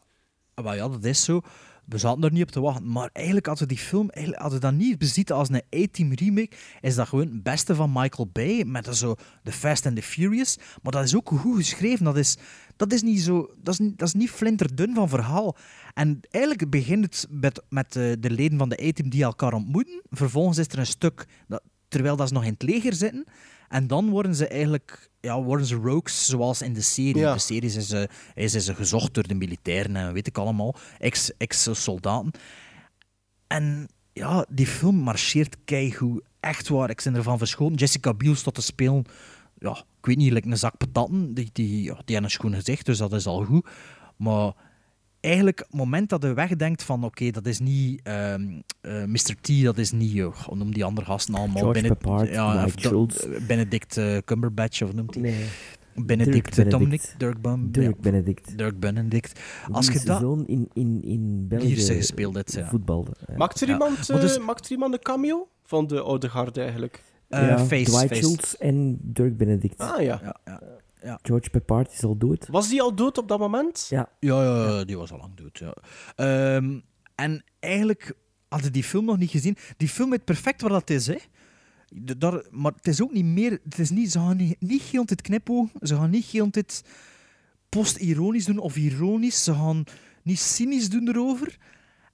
maar 0.64 0.76
ja, 0.76 0.90
dat 0.90 1.04
is 1.04 1.24
zo. 1.24 1.42
We 1.86 1.98
zaten 1.98 2.24
er 2.24 2.32
niet 2.32 2.44
op 2.44 2.52
te 2.52 2.60
wachten. 2.60 2.92
Maar 2.92 3.10
eigenlijk, 3.14 3.48
als 3.48 3.60
we 3.60 3.66
die 3.66 3.78
film 3.78 4.10
eigenlijk, 4.10 4.44
als 4.44 4.54
we 4.54 4.60
dat 4.60 4.74
niet 4.74 4.98
beziet 4.98 5.32
als 5.32 5.50
een 5.50 5.84
A-Team 5.84 6.14
remake, 6.14 6.56
is 6.82 6.96
dat 6.96 7.08
gewoon 7.08 7.28
het 7.28 7.44
beste 7.44 7.76
van 7.76 7.92
Michael 7.94 8.30
Bay. 8.32 8.64
Met 8.64 8.96
zo 8.96 9.16
The 9.44 9.52
Fast 9.52 9.86
and 9.86 9.96
the 9.96 10.02
Furious. 10.02 10.58
Maar 10.82 10.92
dat 10.92 11.04
is 11.04 11.16
ook 11.16 11.30
goed 11.30 11.56
geschreven. 11.56 12.06
Dat 12.06 12.18
is, 12.18 12.38
dat 12.76 12.94
is 12.94 13.02
niet 13.02 13.22
zo... 13.22 13.50
Dat 13.64 13.74
is 13.74 13.80
niet, 13.80 13.98
dat 13.98 14.08
is 14.08 14.14
niet 14.14 14.32
flinterdun 14.32 14.94
van 14.94 15.10
verhaal. 15.10 15.56
En 15.94 16.20
eigenlijk 16.30 16.70
begint 16.70 17.06
het 17.06 17.28
met, 17.30 17.64
met 17.70 17.96
eh, 17.96 18.12
de 18.20 18.30
leden 18.30 18.58
van 18.58 18.70
de 18.70 18.88
A-Team 18.88 19.10
die 19.10 19.24
elkaar 19.24 19.54
ontmoeten. 19.54 20.02
Vervolgens 20.10 20.58
is 20.58 20.68
er 20.68 20.80
een 20.80 20.86
stuk... 20.86 21.26
Dat, 21.48 21.62
terwijl 21.88 22.16
dat 22.16 22.28
ze 22.28 22.34
nog 22.34 22.44
in 22.44 22.54
het 22.54 22.64
leger 22.64 22.94
zitten. 22.94 23.26
En 23.68 23.88
dan 23.88 24.10
worden 24.10 24.36
ze 24.36 24.48
eigenlijk 24.48 25.10
ja, 25.26 25.42
worden 25.42 25.66
ze 25.66 25.76
rogues, 25.76 26.26
zoals 26.26 26.62
in 26.62 26.74
de 26.74 26.82
serie. 26.82 27.18
Ja. 27.18 27.34
De 27.34 27.40
serie 27.40 27.74
is 27.74 27.88
ze, 27.88 28.10
is 28.34 28.52
ze 28.52 28.76
gezocht 28.76 29.14
door 29.14 29.28
de 29.28 29.36
militairen 29.36 29.96
en 29.96 30.14
weet 30.14 30.28
ik 30.28 30.38
allemaal. 30.38 30.76
Ex- 31.00 31.32
Ex-soldaten. 31.38 32.32
en 33.48 33.88
ja, 34.14 34.46
die 34.50 34.68
film 34.68 34.96
marcheert 34.96 35.58
keigoed. 35.66 36.22
Echt 36.40 36.68
waar, 36.68 36.90
ik 36.90 37.02
ben 37.04 37.16
ervan 37.16 37.38
verschoten. 37.38 37.76
Jessica 37.76 38.14
Biel 38.14 38.36
staat 38.36 38.54
te 38.54 38.62
spelen. 38.62 39.06
Ja, 39.60 39.72
ik 40.00 40.06
weet 40.06 40.18
niet, 40.18 40.32
like 40.32 40.48
een 40.48 40.58
zak 40.58 40.78
patatten. 40.78 41.34
Die, 41.34 41.50
die, 41.54 41.84
ja, 41.84 41.94
die 41.94 42.16
hebben 42.16 42.24
een 42.24 42.30
schoon 42.30 42.54
gezicht, 42.54 42.86
dus 42.86 42.98
dat 42.98 43.14
is 43.14 43.26
al 43.26 43.44
goed. 43.44 43.68
Maar 44.16 44.54
eigenlijk, 45.26 45.60
het 45.60 45.74
moment 45.74 46.10
dat 46.10 46.22
je 46.24 46.34
wegdenkt 46.34 46.84
van 46.84 47.04
oké, 47.04 47.30
dat 47.32 47.46
is 47.46 47.60
niet 47.60 48.00
ehm, 48.04 48.44
eh, 48.82 49.04
Mr. 49.04 49.36
T, 49.42 49.64
dat 49.64 49.78
is 49.78 49.92
niet, 49.92 50.16
uh, 50.16 50.48
noem 50.50 50.74
die 50.74 50.84
andere 50.86 51.06
gasten 51.08 51.34
allemaal? 51.36 51.62
George 51.62 51.82
Bene- 51.82 51.96
Peppard, 51.96 52.30
Mike 52.30 52.42
of 52.66 52.72
dat- 52.72 52.82
Schultz. 52.82 53.26
Benedict 53.48 53.98
eh, 53.98 54.18
Cumberbatch, 54.26 54.82
of 54.82 54.94
noemt 54.94 55.14
hij? 55.14 55.24
Nee. 55.24 55.46
Benedict 55.98 56.56
Dirk 56.56 56.70
Dominic, 56.72 56.90
Benedict. 57.00 57.20
Dirk 57.20 57.42
Bum, 57.42 57.72
Dirk 57.72 57.96
ja. 57.96 58.02
Benedict. 58.02 58.58
Dirk 58.58 58.80
Benedict. 58.80 59.40
Als 59.72 59.86
Die 59.86 60.00
je 60.00 60.06
dat... 60.06 60.20
zoon 60.22 60.48
in, 60.48 60.70
in, 60.74 61.02
in 61.04 61.46
België 61.48 61.76
gespeeld 61.76 62.52
ja. 62.54 62.66
voetbalde. 62.68 63.12
Ja. 63.28 63.38
Maakt, 63.38 63.62
er 63.62 63.68
Ja. 63.68 63.74
iemand, 63.74 64.08
Maar 64.10 64.20
dus- 64.20 64.38
eh, 64.38 64.46
maakt 64.46 64.66
er 64.66 64.72
iemand 64.72 64.94
een 64.94 65.00
cameo? 65.00 65.48
Van 65.64 65.88
de 65.88 66.02
oude 66.02 66.30
garde, 66.30 66.62
eigenlijk. 66.62 67.04
Eh, 67.30 67.48
Ja, 67.48 67.60
face, 67.60 67.84
Dwight 67.84 68.08
face. 68.08 68.16
Schultz 68.22 68.54
en 68.54 68.98
Dirk 69.02 69.38
Benedict. 69.38 69.78
Ah, 69.78 70.02
ja. 70.02 70.36
Ja. 71.06 71.20
George 71.22 71.50
Peppard 71.50 71.92
is 71.92 72.04
al 72.04 72.18
dood. 72.18 72.48
Was 72.48 72.70
die 72.70 72.82
al 72.82 72.96
dood 72.96 73.18
op 73.18 73.28
dat 73.28 73.40
moment? 73.40 73.88
Ja. 73.90 74.10
Ja, 74.20 74.44
ja, 74.44 74.66
ja, 74.78 74.84
die 74.84 74.98
was 74.98 75.12
al 75.12 75.18
lang 75.18 75.36
dood. 75.36 75.58
Ja. 75.58 75.76
Ehm, 76.16 76.80
en 77.16 77.44
eigenlijk 77.60 78.14
hadden 78.48 78.72
die 78.72 78.84
film 78.84 79.06
nog 79.06 79.18
niet 79.18 79.30
gezien. 79.30 79.58
Die 79.78 79.90
film 79.90 80.10
weet 80.10 80.26
perfect 80.26 80.62
wat 80.62 80.72
dat 80.72 80.90
is, 80.90 81.08
hè. 81.08 81.18
De- 81.90 82.18
daar, 82.18 82.44
maar 82.52 82.72
het 82.76 82.88
is 82.88 83.02
ook 83.02 83.14
niet 83.14 83.26
meer... 83.26 83.60
Het 83.64 83.80
is 83.80 83.90
niet, 83.90 84.12
ze 84.12 84.20
gaan 84.20 84.38
niet, 84.38 84.56
niet 84.60 84.82
heel 84.82 85.06
dit 85.06 85.22
knipogen. 85.22 85.72
Ze 85.88 85.96
gaan 85.96 86.10
niet 86.10 86.26
heel 86.26 86.52
dit 86.52 86.84
post-ironisch 87.70 88.46
doen 88.46 88.58
of 88.58 88.76
ironisch. 88.76 89.44
Ze 89.44 89.54
gaan 89.54 89.84
niet 90.24 90.40
cynisch 90.40 90.90
doen 90.90 91.08
erover. 91.08 91.58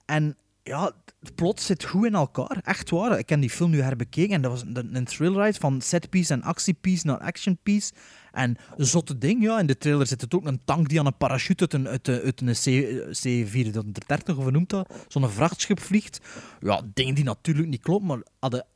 En 0.04 0.36
ja, 0.62 0.92
het 1.20 1.34
plot 1.34 1.60
zit 1.60 1.84
goed 1.84 2.06
in 2.06 2.14
elkaar. 2.14 2.60
Echt 2.64 2.90
waar. 2.90 3.18
Ik 3.18 3.28
heb 3.28 3.40
die 3.40 3.50
film 3.50 3.70
nu 3.70 3.80
herbekeken 3.80 4.34
en 4.34 4.42
dat 4.42 4.50
was 4.50 4.62
een, 4.62 4.96
een 4.96 5.04
thrill 5.04 5.34
ride 5.34 5.58
van 5.58 5.80
setpiece 5.80 6.32
en 6.32 6.42
actiepiece 6.42 7.06
naar 7.06 7.18
actionpiece. 7.18 7.92
En 8.32 8.56
een 8.76 8.86
zotte 8.86 9.18
ding, 9.18 9.42
ja. 9.42 9.60
In 9.60 9.66
de 9.66 9.78
trailer 9.78 10.06
zit 10.06 10.20
het 10.20 10.34
ook 10.34 10.46
een 10.46 10.60
tank 10.64 10.88
die 10.88 10.98
aan 11.00 11.06
een 11.06 11.16
parachute 11.16 11.62
uit 11.62 11.72
een, 11.74 11.88
uit, 11.88 12.08
een- 12.08 12.20
uit 12.20 12.40
een 12.40 12.54
C, 12.54 13.12
C-430, 13.22 14.36
of 14.36 14.42
hoe 14.42 14.50
noemt 14.50 14.70
dat? 14.70 14.92
Zo'n 15.08 15.28
vrachtschip 15.30 15.80
vliegt. 15.80 16.20
Ja, 16.60 16.82
dingen 16.94 17.14
die 17.14 17.24
natuurlijk 17.24 17.68
niet 17.68 17.80
klopt, 17.82 18.04
maar 18.04 18.22
hadden, 18.38 18.66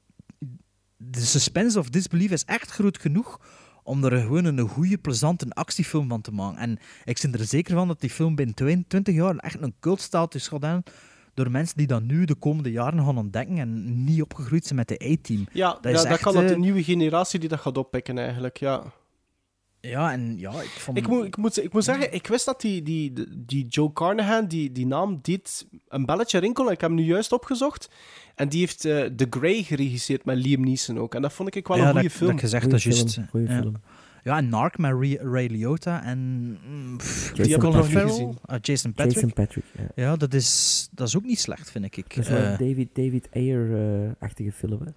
de 0.97 1.21
suspense 1.21 1.79
of 1.79 1.89
disbelief 1.89 2.31
is 2.31 2.45
echt 2.45 2.71
groot 2.71 2.99
genoeg 2.99 3.41
om 3.83 4.05
er 4.05 4.21
gewoon 4.21 4.45
een 4.45 4.69
goede, 4.69 4.99
plezante 4.99 5.47
actiefilm 5.49 6.09
van 6.09 6.21
te 6.21 6.31
maken. 6.33 6.59
En 6.59 6.79
ik 7.05 7.19
ben 7.23 7.33
er 7.33 7.45
zeker 7.47 7.75
van 7.75 7.89
dat 7.89 8.01
die 8.01 8.11
film 8.11 8.35
binnen 8.35 8.55
22 8.55 9.15
jaar 9.15 9.37
echt 9.37 9.61
een 9.63 9.75
cultstatus 9.81 10.49
gaat 10.49 10.63
hebben 10.63 10.83
door 11.35 11.51
mensen 11.51 11.77
die 11.77 11.87
dat 11.87 12.03
nu 12.03 12.25
de 12.25 12.35
komende 12.35 12.71
jaren 12.71 13.05
gaan 13.05 13.19
ontdekken 13.19 13.59
en 13.59 14.05
niet 14.05 14.23
opgegroeid 14.23 14.65
zijn 14.65 14.79
met 14.79 14.89
de 14.89 15.11
A-team. 15.13 15.47
Ja, 15.53 15.73
Dat 15.81 15.93
ja, 15.93 16.03
is 16.03 16.09
dat 16.09 16.21
kan 16.21 16.35
dat 16.35 16.49
de 16.49 16.55
eh, 16.55 16.61
nieuwe 16.61 16.83
generatie 16.85 17.39
die 17.41 17.49
dat 17.49 17.61
gaat 17.61 17.79
oppikken, 17.79 18.19
eigenlijk, 18.19 18.57
ja. 18.57 18.83
Ja, 19.89 20.13
en 20.13 20.39
ja, 20.39 20.51
ik 20.51 20.69
vond... 20.69 20.99
Ik 20.99 21.09
moet, 21.09 21.25
ik, 21.25 21.37
moet, 21.37 21.63
ik 21.63 21.73
moet 21.73 21.85
zeggen, 21.85 22.15
ik 22.15 22.27
wist 22.27 22.45
dat 22.45 22.61
die, 22.61 22.83
die, 22.83 23.13
die 23.47 23.67
Joe 23.67 23.93
Carnahan, 23.93 24.47
die, 24.47 24.73
die 24.73 24.87
naam, 24.87 25.19
deed 25.23 25.67
een 25.89 26.05
belletje 26.05 26.39
rinkelen. 26.39 26.73
Ik 26.73 26.81
heb 26.81 26.91
hem 26.91 26.99
nu 26.99 27.05
juist 27.05 27.33
opgezocht. 27.33 27.91
En 28.35 28.49
die 28.49 28.61
heeft 28.61 28.85
eh, 28.85 29.05
The 29.05 29.27
Grey 29.31 29.63
geregisseerd 29.63 30.25
met 30.25 30.37
Liam 30.37 30.65
Neeson 30.65 30.99
ook. 30.99 31.15
En 31.15 31.23
dat 31.23 31.33
vond 31.33 31.55
ik 31.55 31.67
wel 31.69 31.77
ja, 31.77 31.83
een 31.83 31.91
goede 31.91 32.09
dat, 32.09 32.17
film. 32.17 32.31
Dat 32.31 32.41
gezegd, 32.41 32.71
dat 32.71 32.79
is 32.79 32.85
juist. 32.85 33.19
goeie 33.31 33.49
ja. 33.49 33.61
film. 33.61 33.75
Ja, 34.23 34.37
en 34.37 34.49
Narc 34.49 34.79
met 34.79 34.93
Ray, 34.93 35.19
Ray 35.23 35.47
Liotta 35.47 36.05
en... 36.05 36.19
mm, 36.69 36.97
pff, 36.97 37.37
Jason 37.37 37.59
Colin 37.59 37.75
Patrick. 37.81 37.93
Farrell, 37.93 38.11
gezien. 38.11 38.39
ah, 38.45 38.59
Jason 38.61 38.93
Patrick. 38.93 39.15
Jason 39.15 39.33
Patrick. 39.33 39.65
Ja. 39.79 40.03
Ja, 40.05 40.17
dat 40.17 40.35
is, 40.35 40.89
dat 40.93 41.09
is 41.09 41.17
ook 41.17 41.25
niet 41.25 41.41
slecht, 41.41 41.71
vind 41.71 41.85
ik. 41.85 42.15
Dat 42.15 42.25
is 42.25 42.29
wel 42.29 42.39
Eh, 42.39 42.51
een 42.51 42.57
David, 42.69 42.89
David 42.93 43.29
Ayer-achtige 43.33 44.53
film. 44.53 44.81
Hè. 44.85 44.91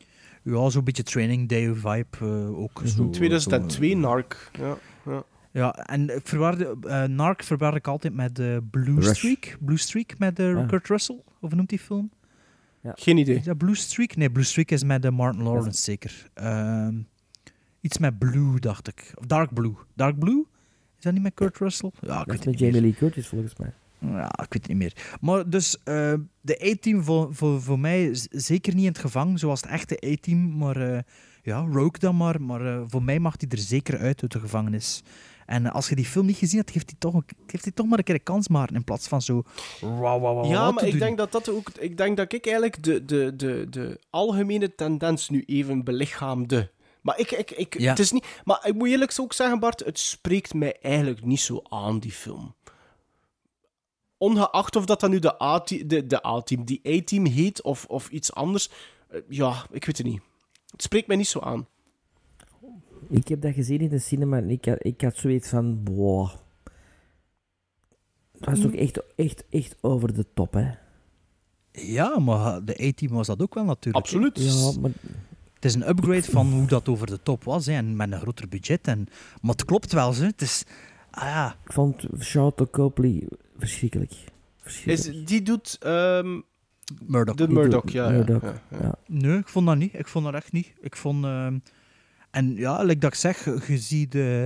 Ja, 0.51 0.69
zo'n 0.69 0.83
beetje 0.83 1.03
Training 1.03 1.49
Day 1.49 1.73
vibe 1.73 2.17
eh, 2.21 2.59
ook. 2.59 2.79
Mhm. 2.79 2.87
zo, 2.87 3.09
2002, 3.09 3.91
zo, 3.91 3.97
Narc. 3.97 4.49
Ja, 4.59 4.77
ja. 5.05 5.23
Ja, 5.51 5.71
en 5.75 6.15
ik 6.15 6.27
verwarde, 6.27 6.77
eh, 6.81 7.03
Narc 7.03 7.43
verwarde 7.43 7.77
ik 7.77 7.87
altijd 7.87 8.13
met 8.13 8.39
eh, 8.39 8.57
Blue 8.71 8.95
Rush. 8.99 9.17
Streak. 9.17 9.57
Blue 9.59 9.77
Streak 9.77 10.17
met 10.19 10.39
eh, 10.39 10.57
Ah. 10.57 10.67
Kurt 10.67 10.87
Russell, 10.87 11.15
of 11.39 11.49
hoe 11.49 11.55
noemt 11.55 11.69
die 11.69 11.79
film? 11.79 12.11
Geen 12.83 13.17
idee. 13.17 13.35
Is 13.35 13.43
dat 13.43 13.57
Blue 13.57 13.75
Streak? 13.75 14.15
Nee, 14.15 14.29
Blue 14.31 14.43
Streak 14.43 14.71
is 14.71 14.83
met 14.83 15.05
eh, 15.05 15.11
Martin 15.11 15.43
Lawrence, 15.43 15.81
zeker. 15.81 16.29
Ehm, 16.33 16.95
iets 17.81 17.97
met 17.97 18.17
Blue, 18.19 18.59
dacht 18.59 18.87
ik. 18.87 19.11
Of 19.15 19.25
Dark 19.25 19.53
Blue. 19.53 19.73
Dark 19.95 20.19
Blue? 20.19 20.45
Is 20.97 21.03
dat 21.03 21.13
niet 21.13 21.21
met 21.23 21.33
Kurt 21.33 21.57
Russell? 21.57 21.91
Ja, 22.01 22.07
ik 22.07 22.07
Dat 22.07 22.25
weet 22.25 22.27
is 22.27 22.35
het 22.35 22.45
met 22.45 22.53
niet 22.53 22.59
meer. 22.61 22.71
Jamie 22.71 22.89
Lee 22.91 22.99
Curtis, 22.99 23.27
volgens 23.27 23.55
mij. 23.55 23.73
Ja, 23.99 24.25
ik 24.25 24.53
weet 24.53 24.53
het 24.53 24.67
niet 24.67 24.77
meer. 24.77 25.17
Maar 25.21 25.49
dus, 25.49 25.77
eh, 25.83 26.13
de 26.41 26.69
A-team 26.71 27.03
voor, 27.03 27.35
voor, 27.35 27.61
voor 27.61 27.79
mij 27.79 28.05
is 28.05 28.27
zeker 28.29 28.73
niet 28.73 28.83
in 28.83 28.89
het 28.91 28.97
gevangen, 28.99 29.37
zoals 29.37 29.61
het 29.61 29.69
echte 29.69 30.03
A-team. 30.11 30.57
Maar 30.57 30.93
eh, 30.93 30.99
ja, 31.43 31.59
Rogue 31.71 31.99
dan 31.99 32.17
maar. 32.17 32.41
Maar 32.41 32.65
eh, 32.65 32.81
voor 32.87 33.03
mij 33.03 33.19
mag 33.19 33.35
hij 33.37 33.49
er 33.49 33.57
zeker 33.57 33.99
uit 33.99 34.21
uit 34.21 34.31
de 34.31 34.39
gevangenis. 34.39 35.03
En 35.45 35.71
als 35.71 35.89
je 35.89 35.95
die 35.95 36.05
film 36.05 36.25
niet 36.25 36.37
gezien 36.37 36.57
hebt, 36.59 36.71
geeft 36.71 36.89
hij 36.89 36.99
toch, 36.99 37.21
geeft 37.47 37.75
toch 37.75 37.85
maar 37.87 37.97
een 37.97 38.03
keer 38.03 38.15
een 38.15 38.23
kans 38.23 38.47
maar 38.47 38.69
in 38.73 38.83
plaats 38.83 39.07
van 39.07 39.21
zo... 39.21 39.43
Wauw, 39.81 40.19
wauw, 40.19 40.19
wauw, 40.35 40.45
Ja, 40.45 40.71
maar 40.71 40.83
ik 40.85 40.91
doen. 40.91 40.99
denk 40.99 41.17
dat 41.17 41.31
dat 41.31 41.49
ook. 41.49 41.69
Ik 41.79 41.97
denk 41.97 42.17
dat 42.17 42.33
ik 42.33 42.45
eigenlijk 42.45 42.83
de, 42.83 43.05
de, 43.05 43.33
de, 43.35 43.65
de 43.69 43.99
algemene 44.09 44.75
tendens 44.75 45.29
nu 45.29 45.43
even 45.45 45.83
belichaamde. 45.83 46.71
Maar 47.01 47.19
ik, 47.19 47.31
ik, 47.31 47.51
ik, 47.51 47.79
Ja. 47.79 47.89
het 47.89 47.99
is 47.99 48.11
niet. 48.11 48.25
Maar 48.43 48.67
ik 48.67 48.73
moet 48.73 48.87
eerlijk 48.87 49.13
ook 49.19 49.33
zeggen, 49.33 49.59
Bart, 49.59 49.79
het 49.85 49.99
spreekt 49.99 50.53
mij 50.53 50.77
eigenlijk 50.81 51.25
niet 51.25 51.39
zo 51.39 51.61
aan, 51.69 51.99
die 51.99 52.11
film. 52.11 52.55
Ongeacht 54.19 54.75
of 54.75 54.85
dat 54.85 54.99
dan 54.99 55.09
nu 55.09 55.19
de 55.19 55.41
A-team, 55.43 55.87
de, 55.87 56.07
de 56.07 56.25
A-team, 56.25 56.63
die 56.65 56.81
A-team 56.87 57.25
heet 57.25 57.61
of, 57.61 57.85
of 57.85 58.09
iets 58.09 58.33
anders. 58.33 58.69
eh, 59.09 59.19
Ja, 59.29 59.65
ik 59.71 59.85
weet 59.85 59.97
het 59.97 60.07
niet. 60.07 60.21
Het 60.71 60.81
spreekt 60.83 61.07
mij 61.07 61.15
niet 61.17 61.27
zo 61.27 61.39
aan. 61.39 61.67
Ik 63.09 63.27
heb 63.27 63.41
dat 63.41 63.53
gezien 63.53 63.79
in 63.79 63.89
de 63.89 63.99
cinema 63.99 64.37
en 64.37 64.49
ik 64.49 64.65
had, 64.65 64.85
ik 64.85 65.01
had 65.01 65.15
zoiets 65.17 65.49
van... 65.49 65.85
Wow. 65.85 66.29
Het 68.31 68.45
was 68.45 68.59
toch 68.59 68.73
echt, 68.73 68.99
echt, 69.15 69.43
echt 69.49 69.75
over 69.81 70.13
de 70.13 70.25
top, 70.33 70.53
hè? 70.53 70.71
Ja, 71.71 72.19
maar 72.19 72.65
de 72.65 72.83
A-team 72.87 73.11
was 73.11 73.27
dat 73.27 73.41
ook 73.41 73.53
wel 73.53 73.63
natuurlijk. 73.63 74.05
Absoluut. 74.05 74.37
Ja, 74.41 74.79
maar 74.81 74.91
Het 75.53 75.65
is 75.65 75.73
een 75.75 75.89
upgrade 75.89 76.23
van 76.23 76.51
hoe 76.51 76.65
dat 76.67 76.89
over 76.89 77.07
de 77.07 77.23
top 77.23 77.43
was. 77.43 77.65
Hè, 77.65 77.73
en 77.73 77.95
met 77.95 78.11
een 78.11 78.19
groter 78.19 78.47
budget. 78.47 78.87
En, 78.87 79.07
maar 79.41 79.51
het 79.51 79.65
klopt 79.65 79.91
wel. 79.93 80.15
Hè. 80.15 80.25
Het 80.25 80.41
is... 80.41 80.63
Ah 81.11 81.23
ja, 81.23 81.55
ik 81.65 81.73
vond 81.73 82.05
Charlotte 82.17 82.69
Copley 82.69 83.27
verschrikkelijk. 83.59 84.13
Is, 84.85 85.11
die 85.25 85.41
doet 85.41 85.77
ehm, 85.79 86.39
Murdoch. 87.05 87.35
de 87.35 87.47
Murdoch, 87.47 87.89
ja. 87.89 88.05
ja, 88.05 88.11
Murdoch, 88.11 88.41
ja, 88.41 88.61
ja. 88.71 88.77
ja. 88.81 88.95
Nee, 89.07 89.37
ik 89.37 89.47
vond 89.47 89.65
dat 89.65 89.77
niet. 89.77 89.93
Ik 89.93 90.07
vond 90.07 90.25
dat 90.25 90.33
echt 90.33 90.51
niet. 90.51 90.73
Ik 90.81 90.95
vond... 90.95 91.25
ehm, 91.25 91.59
En 92.31 92.55
ja, 92.55 92.83
like 92.83 92.99
dat 92.99 93.11
ik 93.13 93.19
zeg, 93.19 93.67
je 93.67 93.77
ziet... 93.77 94.15
eh, 94.15 94.45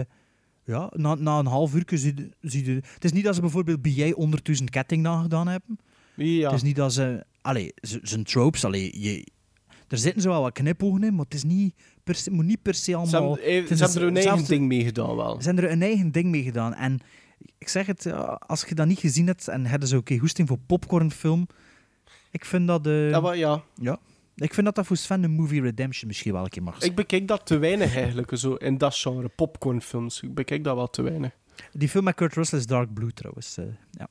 ja, 0.65 0.89
na, 0.93 1.15
na 1.15 1.39
een 1.39 1.45
half 1.45 1.75
uur 1.75 1.83
zie 1.85 2.13
je, 2.15 2.29
zie 2.41 2.65
je... 2.65 2.81
Het 2.93 3.03
is 3.03 3.11
niet 3.11 3.23
dat 3.23 3.35
ze 3.35 3.41
bijvoorbeeld 3.41 3.81
bij 3.81 3.91
jij 3.91 4.13
ondertussen 4.13 4.69
ketting 4.69 5.01
nagedaan 5.01 5.47
hebben. 5.47 5.79
Ja. 6.15 6.45
Het 6.45 6.55
is 6.55 6.61
niet 6.63 6.75
dat 6.75 6.93
ze... 6.93 7.23
Allee, 7.41 7.73
zijn 7.81 8.23
tropes, 8.23 8.65
allee, 8.65 9.01
je... 9.01 9.27
Er 9.87 9.97
zitten 9.97 10.21
zo 10.21 10.29
wel 10.29 10.41
wat 10.41 10.53
knipogen 10.53 11.03
in, 11.03 11.15
maar 11.15 11.25
het 11.25 11.33
is 11.33 11.43
niet 11.43 11.75
per 12.03 12.15
se, 12.15 12.31
moet 12.31 12.45
niet 12.45 12.61
per 12.61 12.73
se 12.73 12.83
Ze 12.83 12.95
allemaal... 12.97 13.35
hebben, 13.35 13.69
is 13.69 13.77
ze 13.77 13.83
hebben 13.83 14.01
er 14.01 14.07
hun 14.07 14.17
eigen 14.17 14.45
ding 14.45 14.67
mee 14.67 14.83
gedaan, 14.83 15.15
wel. 15.15 15.41
Ze 15.41 15.45
hebben 15.45 15.63
er 15.63 15.71
een 15.71 15.81
eigen 15.81 16.11
ding 16.11 16.25
mee 16.25 16.43
gedaan. 16.43 16.73
En 16.73 16.99
ik 17.57 17.67
zeg 17.67 17.85
het, 17.85 18.03
ja, 18.03 18.15
als 18.47 18.63
je 18.67 18.75
dat 18.75 18.87
niet 18.87 18.99
gezien 18.99 19.27
hebt 19.27 19.47
en 19.47 19.65
hebben 19.65 19.87
ze 19.87 19.97
oké 19.97 20.17
goesting 20.17 20.47
voor 20.47 20.57
popcornfilm, 20.65 21.47
Ik 22.31 22.45
vind 22.45 22.67
dat... 22.67 22.87
eh, 22.87 23.09
Ja, 23.09 23.19
maar 23.19 23.37
ja. 23.37 23.63
ja. 23.75 23.97
Ik 24.35 24.53
vind 24.53 24.65
dat 24.65 24.75
dat 24.75 24.85
voor 24.85 24.97
Sven 24.97 25.21
de 25.21 25.27
Movie 25.27 25.61
Redemption 25.61 26.07
misschien 26.07 26.33
wel 26.33 26.43
een 26.43 26.49
keer 26.49 26.63
mag 26.63 26.77
zijn. 26.77 26.89
Ik 26.89 26.95
bekijk 26.95 27.27
dat 27.27 27.45
te 27.45 27.57
weinig 27.57 27.95
eigenlijk, 27.95 28.31
zo 28.37 28.53
in 28.53 28.77
dat 28.77 28.95
genre, 28.95 29.27
popcornfilms. 29.27 30.21
Ik 30.21 30.33
bekijk 30.33 30.63
dat 30.63 30.75
wel 30.75 30.89
te 30.89 31.01
weinig. 31.01 31.31
Die 31.71 31.89
film 31.89 32.03
met 32.03 32.15
Kurt 32.15 32.33
Russell 32.33 32.59
is 32.59 32.65
Dark 32.65 32.93
Blue 32.93 33.13
trouwens. 33.13 33.57
eh, 33.57 33.65
ja. 33.91 34.07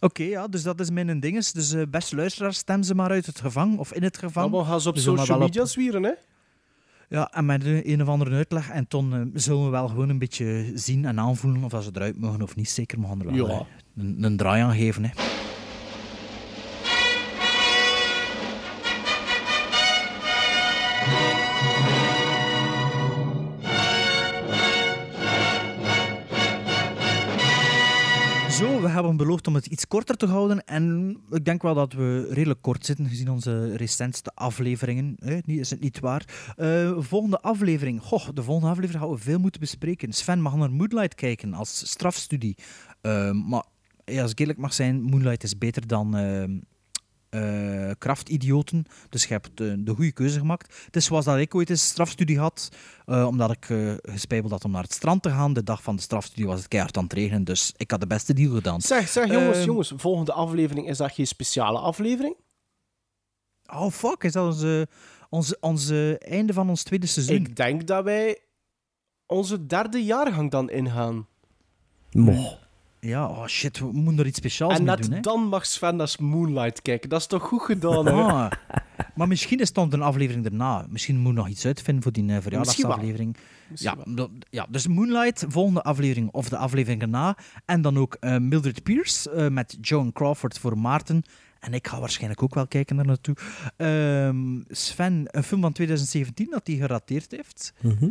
Oké, 0.00 0.22
ja, 0.22 0.46
dus 0.48 0.62
dat 0.62 0.80
is 0.80 0.90
mijn 0.90 1.20
dinges. 1.20 1.52
Dus 1.52 1.72
eh 1.72 1.82
beste 1.88 2.16
luisteraars, 2.16 2.56
stem 2.58 2.82
ze 2.82 2.94
maar 2.94 3.10
uit 3.10 3.26
het 3.26 3.40
gevang 3.40 3.78
of 3.78 3.92
in 3.92 4.02
het 4.02 4.18
gevang. 4.18 4.46
Allemaal 4.46 4.64
gaan 4.70 4.80
ze 4.80 4.88
op 4.88 4.98
social 4.98 5.38
media 5.38 5.64
zwieren, 5.64 6.02
hè? 6.02 6.12
Ja, 7.14 7.30
en 7.32 7.46
met 7.46 7.64
een, 7.64 7.90
een 7.92 8.02
of 8.02 8.08
andere 8.08 8.34
uitleg. 8.36 8.70
En 8.70 8.88
toen 8.88 9.14
eh, 9.14 9.20
zullen 9.34 9.64
we 9.64 9.70
wel 9.70 9.88
gewoon 9.88 10.08
een 10.08 10.18
beetje 10.18 10.70
zien 10.74 11.04
en 11.04 11.18
aanvoelen 11.20 11.64
of 11.64 11.70
dat 11.70 11.84
ze 11.84 11.90
eruit 11.94 12.20
mogen 12.20 12.42
of 12.42 12.56
niet. 12.56 12.68
Zeker, 12.68 13.00
we 13.00 13.06
gaan 13.06 13.20
er 13.20 13.26
wel 13.36 13.48
Ja. 13.48 13.66
een, 13.96 14.16
een 14.24 14.36
draai 14.36 14.62
aan 14.62 14.74
geven. 14.74 15.04
Hè. 15.04 15.10
Hebben 28.94 29.16
beloofd 29.16 29.46
om 29.46 29.54
het 29.54 29.66
iets 29.66 29.86
korter 29.86 30.16
te 30.16 30.26
houden. 30.26 30.64
En 30.64 31.16
ik 31.30 31.44
denk 31.44 31.62
wel 31.62 31.74
dat 31.74 31.92
we 31.92 32.26
redelijk 32.30 32.62
kort 32.62 32.86
zitten, 32.86 33.08
gezien 33.08 33.30
onze 33.30 33.76
recentste 33.76 34.30
afleveringen. 34.34 35.16
Eh, 35.18 35.38
is 35.44 35.70
het 35.70 35.80
niet 35.80 36.00
waar? 36.00 36.52
Eh, 36.56 36.92
volgende 36.98 37.40
aflevering. 37.40 38.02
Goh, 38.02 38.28
de 38.34 38.42
volgende 38.42 38.70
aflevering 38.70 39.02
gaan 39.04 39.12
we 39.12 39.18
veel 39.18 39.38
moeten 39.38 39.60
bespreken. 39.60 40.12
Sven 40.12 40.40
mag 40.40 40.56
naar 40.56 40.72
Moonlight 40.72 41.14
kijken 41.14 41.54
als 41.54 41.88
strafstudie. 41.90 42.56
Eh, 43.00 43.30
maar 43.30 43.64
als 44.04 44.30
ik 44.30 44.38
eerlijk 44.38 44.58
mag 44.58 44.74
zijn, 44.74 45.02
Moonlight 45.02 45.42
is 45.42 45.58
beter 45.58 45.86
dan 45.86 46.14
eh, 47.34 47.90
eh, 47.90 47.96
Krachtidioten. 47.98 48.84
Dus 49.08 49.22
je 49.24 49.32
hebt 49.32 49.60
eh, 49.60 49.72
de 49.78 49.94
goede 49.94 50.12
keuze 50.12 50.38
gemaakt. 50.38 50.74
Het 50.84 50.96
is 50.96 51.04
zoals 51.04 51.24
dat 51.24 51.38
ik 51.38 51.54
ooit 51.54 51.70
eens 51.70 51.80
een 51.80 51.86
strafstudie 51.86 52.38
had, 52.38 52.68
eh, 53.06 53.26
omdat 53.26 53.50
ik 53.50 53.70
eh 53.70 53.92
gespijbeld 54.02 54.52
had 54.52 54.64
om 54.64 54.70
naar 54.70 54.82
het 54.82 54.92
strand 54.92 55.22
te 55.22 55.30
gaan. 55.30 55.52
De 55.52 55.62
dag 55.62 55.82
van 55.82 55.96
de 55.96 56.02
strafstudie 56.02 56.46
was 56.46 56.58
het 56.58 56.68
keihard 56.68 56.96
aan 56.96 57.02
het 57.04 57.12
regenen, 57.12 57.44
dus 57.44 57.72
ik 57.76 57.90
had 57.90 58.00
de 58.00 58.06
beste 58.06 58.32
deal 58.34 58.54
gedaan. 58.54 58.80
Zeg, 58.80 59.08
zeg 59.08 59.30
jongens, 59.30 59.56
Ehm, 59.56 59.66
jongens, 59.66 59.92
volgende 59.96 60.32
aflevering, 60.32 60.88
is 60.88 60.96
dat 60.96 61.12
geen 61.12 61.26
speciale 61.26 61.78
aflevering? 61.78 62.36
Oh 63.72 63.90
fuck, 63.90 64.22
is 64.24 64.32
dat 64.32 64.46
onze, 64.46 64.88
onze, 65.28 65.56
onze 65.60 66.18
einde 66.18 66.52
van 66.52 66.68
ons 66.68 66.82
tweede 66.82 67.06
seizoen? 67.06 67.36
Ik 67.36 67.56
denk 67.56 67.86
dat 67.86 68.04
wij 68.04 68.38
onze 69.26 69.66
derde 69.66 70.04
jaargang 70.04 70.50
dan 70.50 70.70
ingaan. 70.70 71.26
Moch. 72.10 72.63
Ja, 73.04 73.26
oh 73.28 73.46
shit, 73.46 73.78
we 73.78 73.92
moeten 73.92 74.18
er 74.18 74.26
iets 74.26 74.38
speciaals 74.38 74.74
en 74.74 74.84
mee 74.84 74.94
net 74.96 75.04
doen. 75.04 75.12
Hè? 75.14 75.20
dan 75.20 75.40
mag 75.46 75.66
Sven 75.66 75.96
naar 75.96 76.14
Moonlight 76.18 76.82
kijken. 76.82 77.08
Dat 77.08 77.20
is 77.20 77.26
toch 77.26 77.42
goed 77.42 77.62
gedaan, 77.62 78.06
hè? 78.06 78.12
Ah, 78.12 78.50
maar 79.14 79.28
misschien 79.28 79.58
is 79.60 79.66
het 79.66 79.74
dan 79.76 79.92
een 79.92 80.02
aflevering 80.02 80.42
daarna. 80.44 80.86
Misschien 80.88 81.18
moet 81.18 81.34
nog 81.34 81.48
iets 81.48 81.66
uitvinden 81.66 82.02
voor 82.02 82.12
die 82.12 82.30
eh, 82.32 82.36
verjaardagsaflevering. 82.40 83.36
Misschien 83.70 83.98
Ja, 84.06 84.14
dat- 84.14 84.30
ja, 84.50 84.66
dus 84.70 84.86
Moonlight, 84.86 85.44
volgende 85.48 85.82
aflevering 85.82 86.30
of 86.32 86.48
de 86.48 86.56
aflevering 86.56 87.00
daarna. 87.00 87.36
En 87.64 87.82
dan 87.82 87.98
ook 87.98 88.16
eh, 88.20 88.36
Mildred 88.38 88.82
Pierce 88.82 89.30
eh, 89.30 89.48
met 89.48 89.76
Joan 89.80 90.12
Crawford 90.12 90.58
voor 90.58 90.78
Maarten. 90.78 91.22
En 91.60 91.74
ik 91.74 91.86
ga 91.88 92.00
waarschijnlijk 92.00 92.42
ook 92.42 92.54
wel 92.54 92.66
kijken 92.66 92.96
daar 92.96 93.06
naartoe. 93.06 93.36
Ehm, 93.76 94.60
Sven, 94.68 95.24
een 95.30 95.42
film 95.42 95.60
van 95.60 95.72
2017 95.72 96.46
dat 96.50 96.66
hij 96.66 96.76
gerateerd 96.76 97.30
heeft. 97.30 97.72
Mhm. 97.80 98.08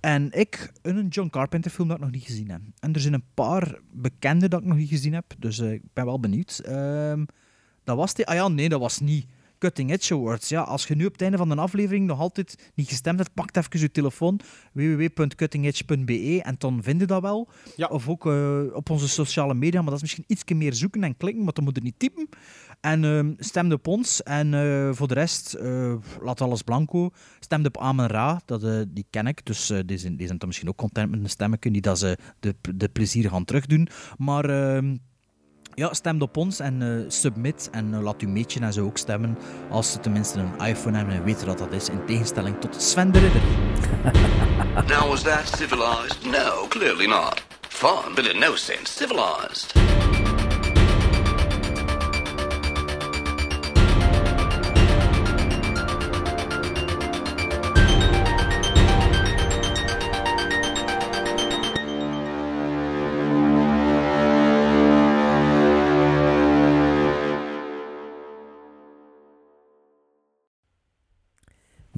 En 0.00 0.32
ik, 0.32 0.72
een 0.82 1.08
John 1.08 1.28
Carpenter 1.28 1.70
film 1.70 1.88
dat 1.88 1.96
ik 1.96 2.02
nog 2.02 2.12
niet 2.12 2.24
gezien 2.24 2.50
heb. 2.50 2.60
En 2.78 2.92
er 2.92 3.00
zijn 3.00 3.14
een 3.14 3.24
paar 3.34 3.78
bekende 3.92 4.48
dat 4.48 4.60
ik 4.60 4.66
nog 4.66 4.76
niet 4.76 4.88
gezien 4.88 5.14
heb. 5.14 5.24
Dus 5.38 5.58
eh, 5.58 5.72
ik 5.72 5.82
ben 5.92 6.04
wel 6.04 6.20
benieuwd. 6.20 6.58
Ehm, 6.64 7.24
dat 7.84 7.96
was 7.96 8.14
die. 8.14 8.26
Ah 8.26 8.34
ja, 8.34 8.48
nee, 8.48 8.68
dat 8.68 8.80
was 8.80 9.00
niet. 9.00 9.26
Cutting 9.60 9.90
Edge 9.90 10.14
Awards. 10.14 10.48
Ja, 10.48 10.62
als 10.62 10.86
je 10.86 10.94
nu 10.94 11.06
op 11.06 11.12
het 11.12 11.22
einde 11.22 11.36
van 11.36 11.50
een 11.50 11.58
aflevering 11.58 12.06
nog 12.06 12.18
altijd 12.18 12.70
niet 12.74 12.88
gestemd 12.88 13.18
hebt, 13.18 13.34
pak 13.34 13.56
even 13.56 13.80
je 13.80 13.90
telefoon 13.90 14.40
www.cuttingedge.be 14.72 16.42
en 16.42 16.54
dan 16.58 16.82
vind 16.82 17.00
je 17.00 17.06
dat 17.06 17.22
wel. 17.22 17.48
Of 17.88 18.08
ook 18.08 18.26
eh, 18.26 18.62
op 18.72 18.90
onze 18.90 19.08
sociale 19.08 19.54
media, 19.54 19.80
maar 19.80 19.90
dat 19.90 19.94
is 19.94 20.00
misschien 20.02 20.24
iets 20.26 20.44
meer 20.54 20.74
zoeken 20.74 21.04
en 21.04 21.16
klikken, 21.16 21.44
maar 21.44 21.52
dan 21.52 21.64
moet 21.64 21.76
je 21.76 21.82
niet 21.82 21.98
typen. 21.98 22.28
En 22.80 23.04
ehm 23.04 23.32
stem 23.38 23.72
op 23.72 23.86
ons. 23.86 24.22
En 24.22 24.54
eh, 24.54 24.90
voor 24.92 25.08
de 25.08 25.14
rest, 25.14 25.54
eh, 25.54 25.94
laat 26.20 26.40
alles 26.40 26.62
blanco. 26.62 27.10
Stem 27.40 27.66
op 27.66 27.78
Amen 27.78 28.06
Ra, 28.06 28.40
dat, 28.44 28.86
die 28.88 29.06
ken 29.10 29.26
ik. 29.26 29.46
Dus 29.46 29.72
die, 29.86 29.98
zijn, 29.98 30.16
die 30.16 30.26
zijn 30.26 30.38
dan 30.38 30.48
misschien 30.48 30.68
ook 30.68 30.76
content 30.76 31.10
met 31.10 31.20
een 31.20 31.30
stemmetje. 31.30 31.70
Niet 31.70 31.84
dat 31.84 31.98
ze 31.98 32.18
de, 32.40 32.54
de 32.74 32.88
plezier 32.88 33.28
gaan 33.28 33.44
terugdoen. 33.44 33.88
Maar 34.16 34.44
ehm, 34.44 34.96
ja, 35.80 35.94
stem 35.94 36.22
op 36.22 36.36
ons 36.36 36.58
en 36.58 36.82
eh, 36.82 37.10
submit. 37.10 37.68
En 37.72 37.94
eh, 37.94 38.02
laat 38.02 38.20
uw 38.20 38.28
meetje 38.28 38.60
en 38.60 38.72
zo 38.72 38.84
ook 38.84 38.98
stemmen. 38.98 39.38
Als 39.70 39.92
ze 39.92 40.00
tenminste 40.00 40.38
een 40.38 40.66
iPhone 40.66 40.96
hebben 40.96 41.14
en 41.14 41.24
weten 41.24 41.46
dat 41.46 41.58
dat 41.58 41.72
is. 41.72 41.88
In 41.88 42.04
tegenstelling 42.06 42.60
tot 42.60 42.82
Sven 42.82 43.12
de 43.12 43.18
Ridder. 43.18 43.42
Now, 44.88 45.08
was 45.08 45.22
that 45.22 45.48
civilized? 45.56 46.24
No, 46.24 46.66
clearly 46.68 47.06
not. 47.06 47.42
Fun, 47.68 48.14
but 48.14 48.26
in 48.26 48.38
no 48.38 48.54
sense 48.56 48.92
civilized. 48.92 49.72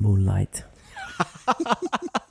Moonlight. 0.03 0.65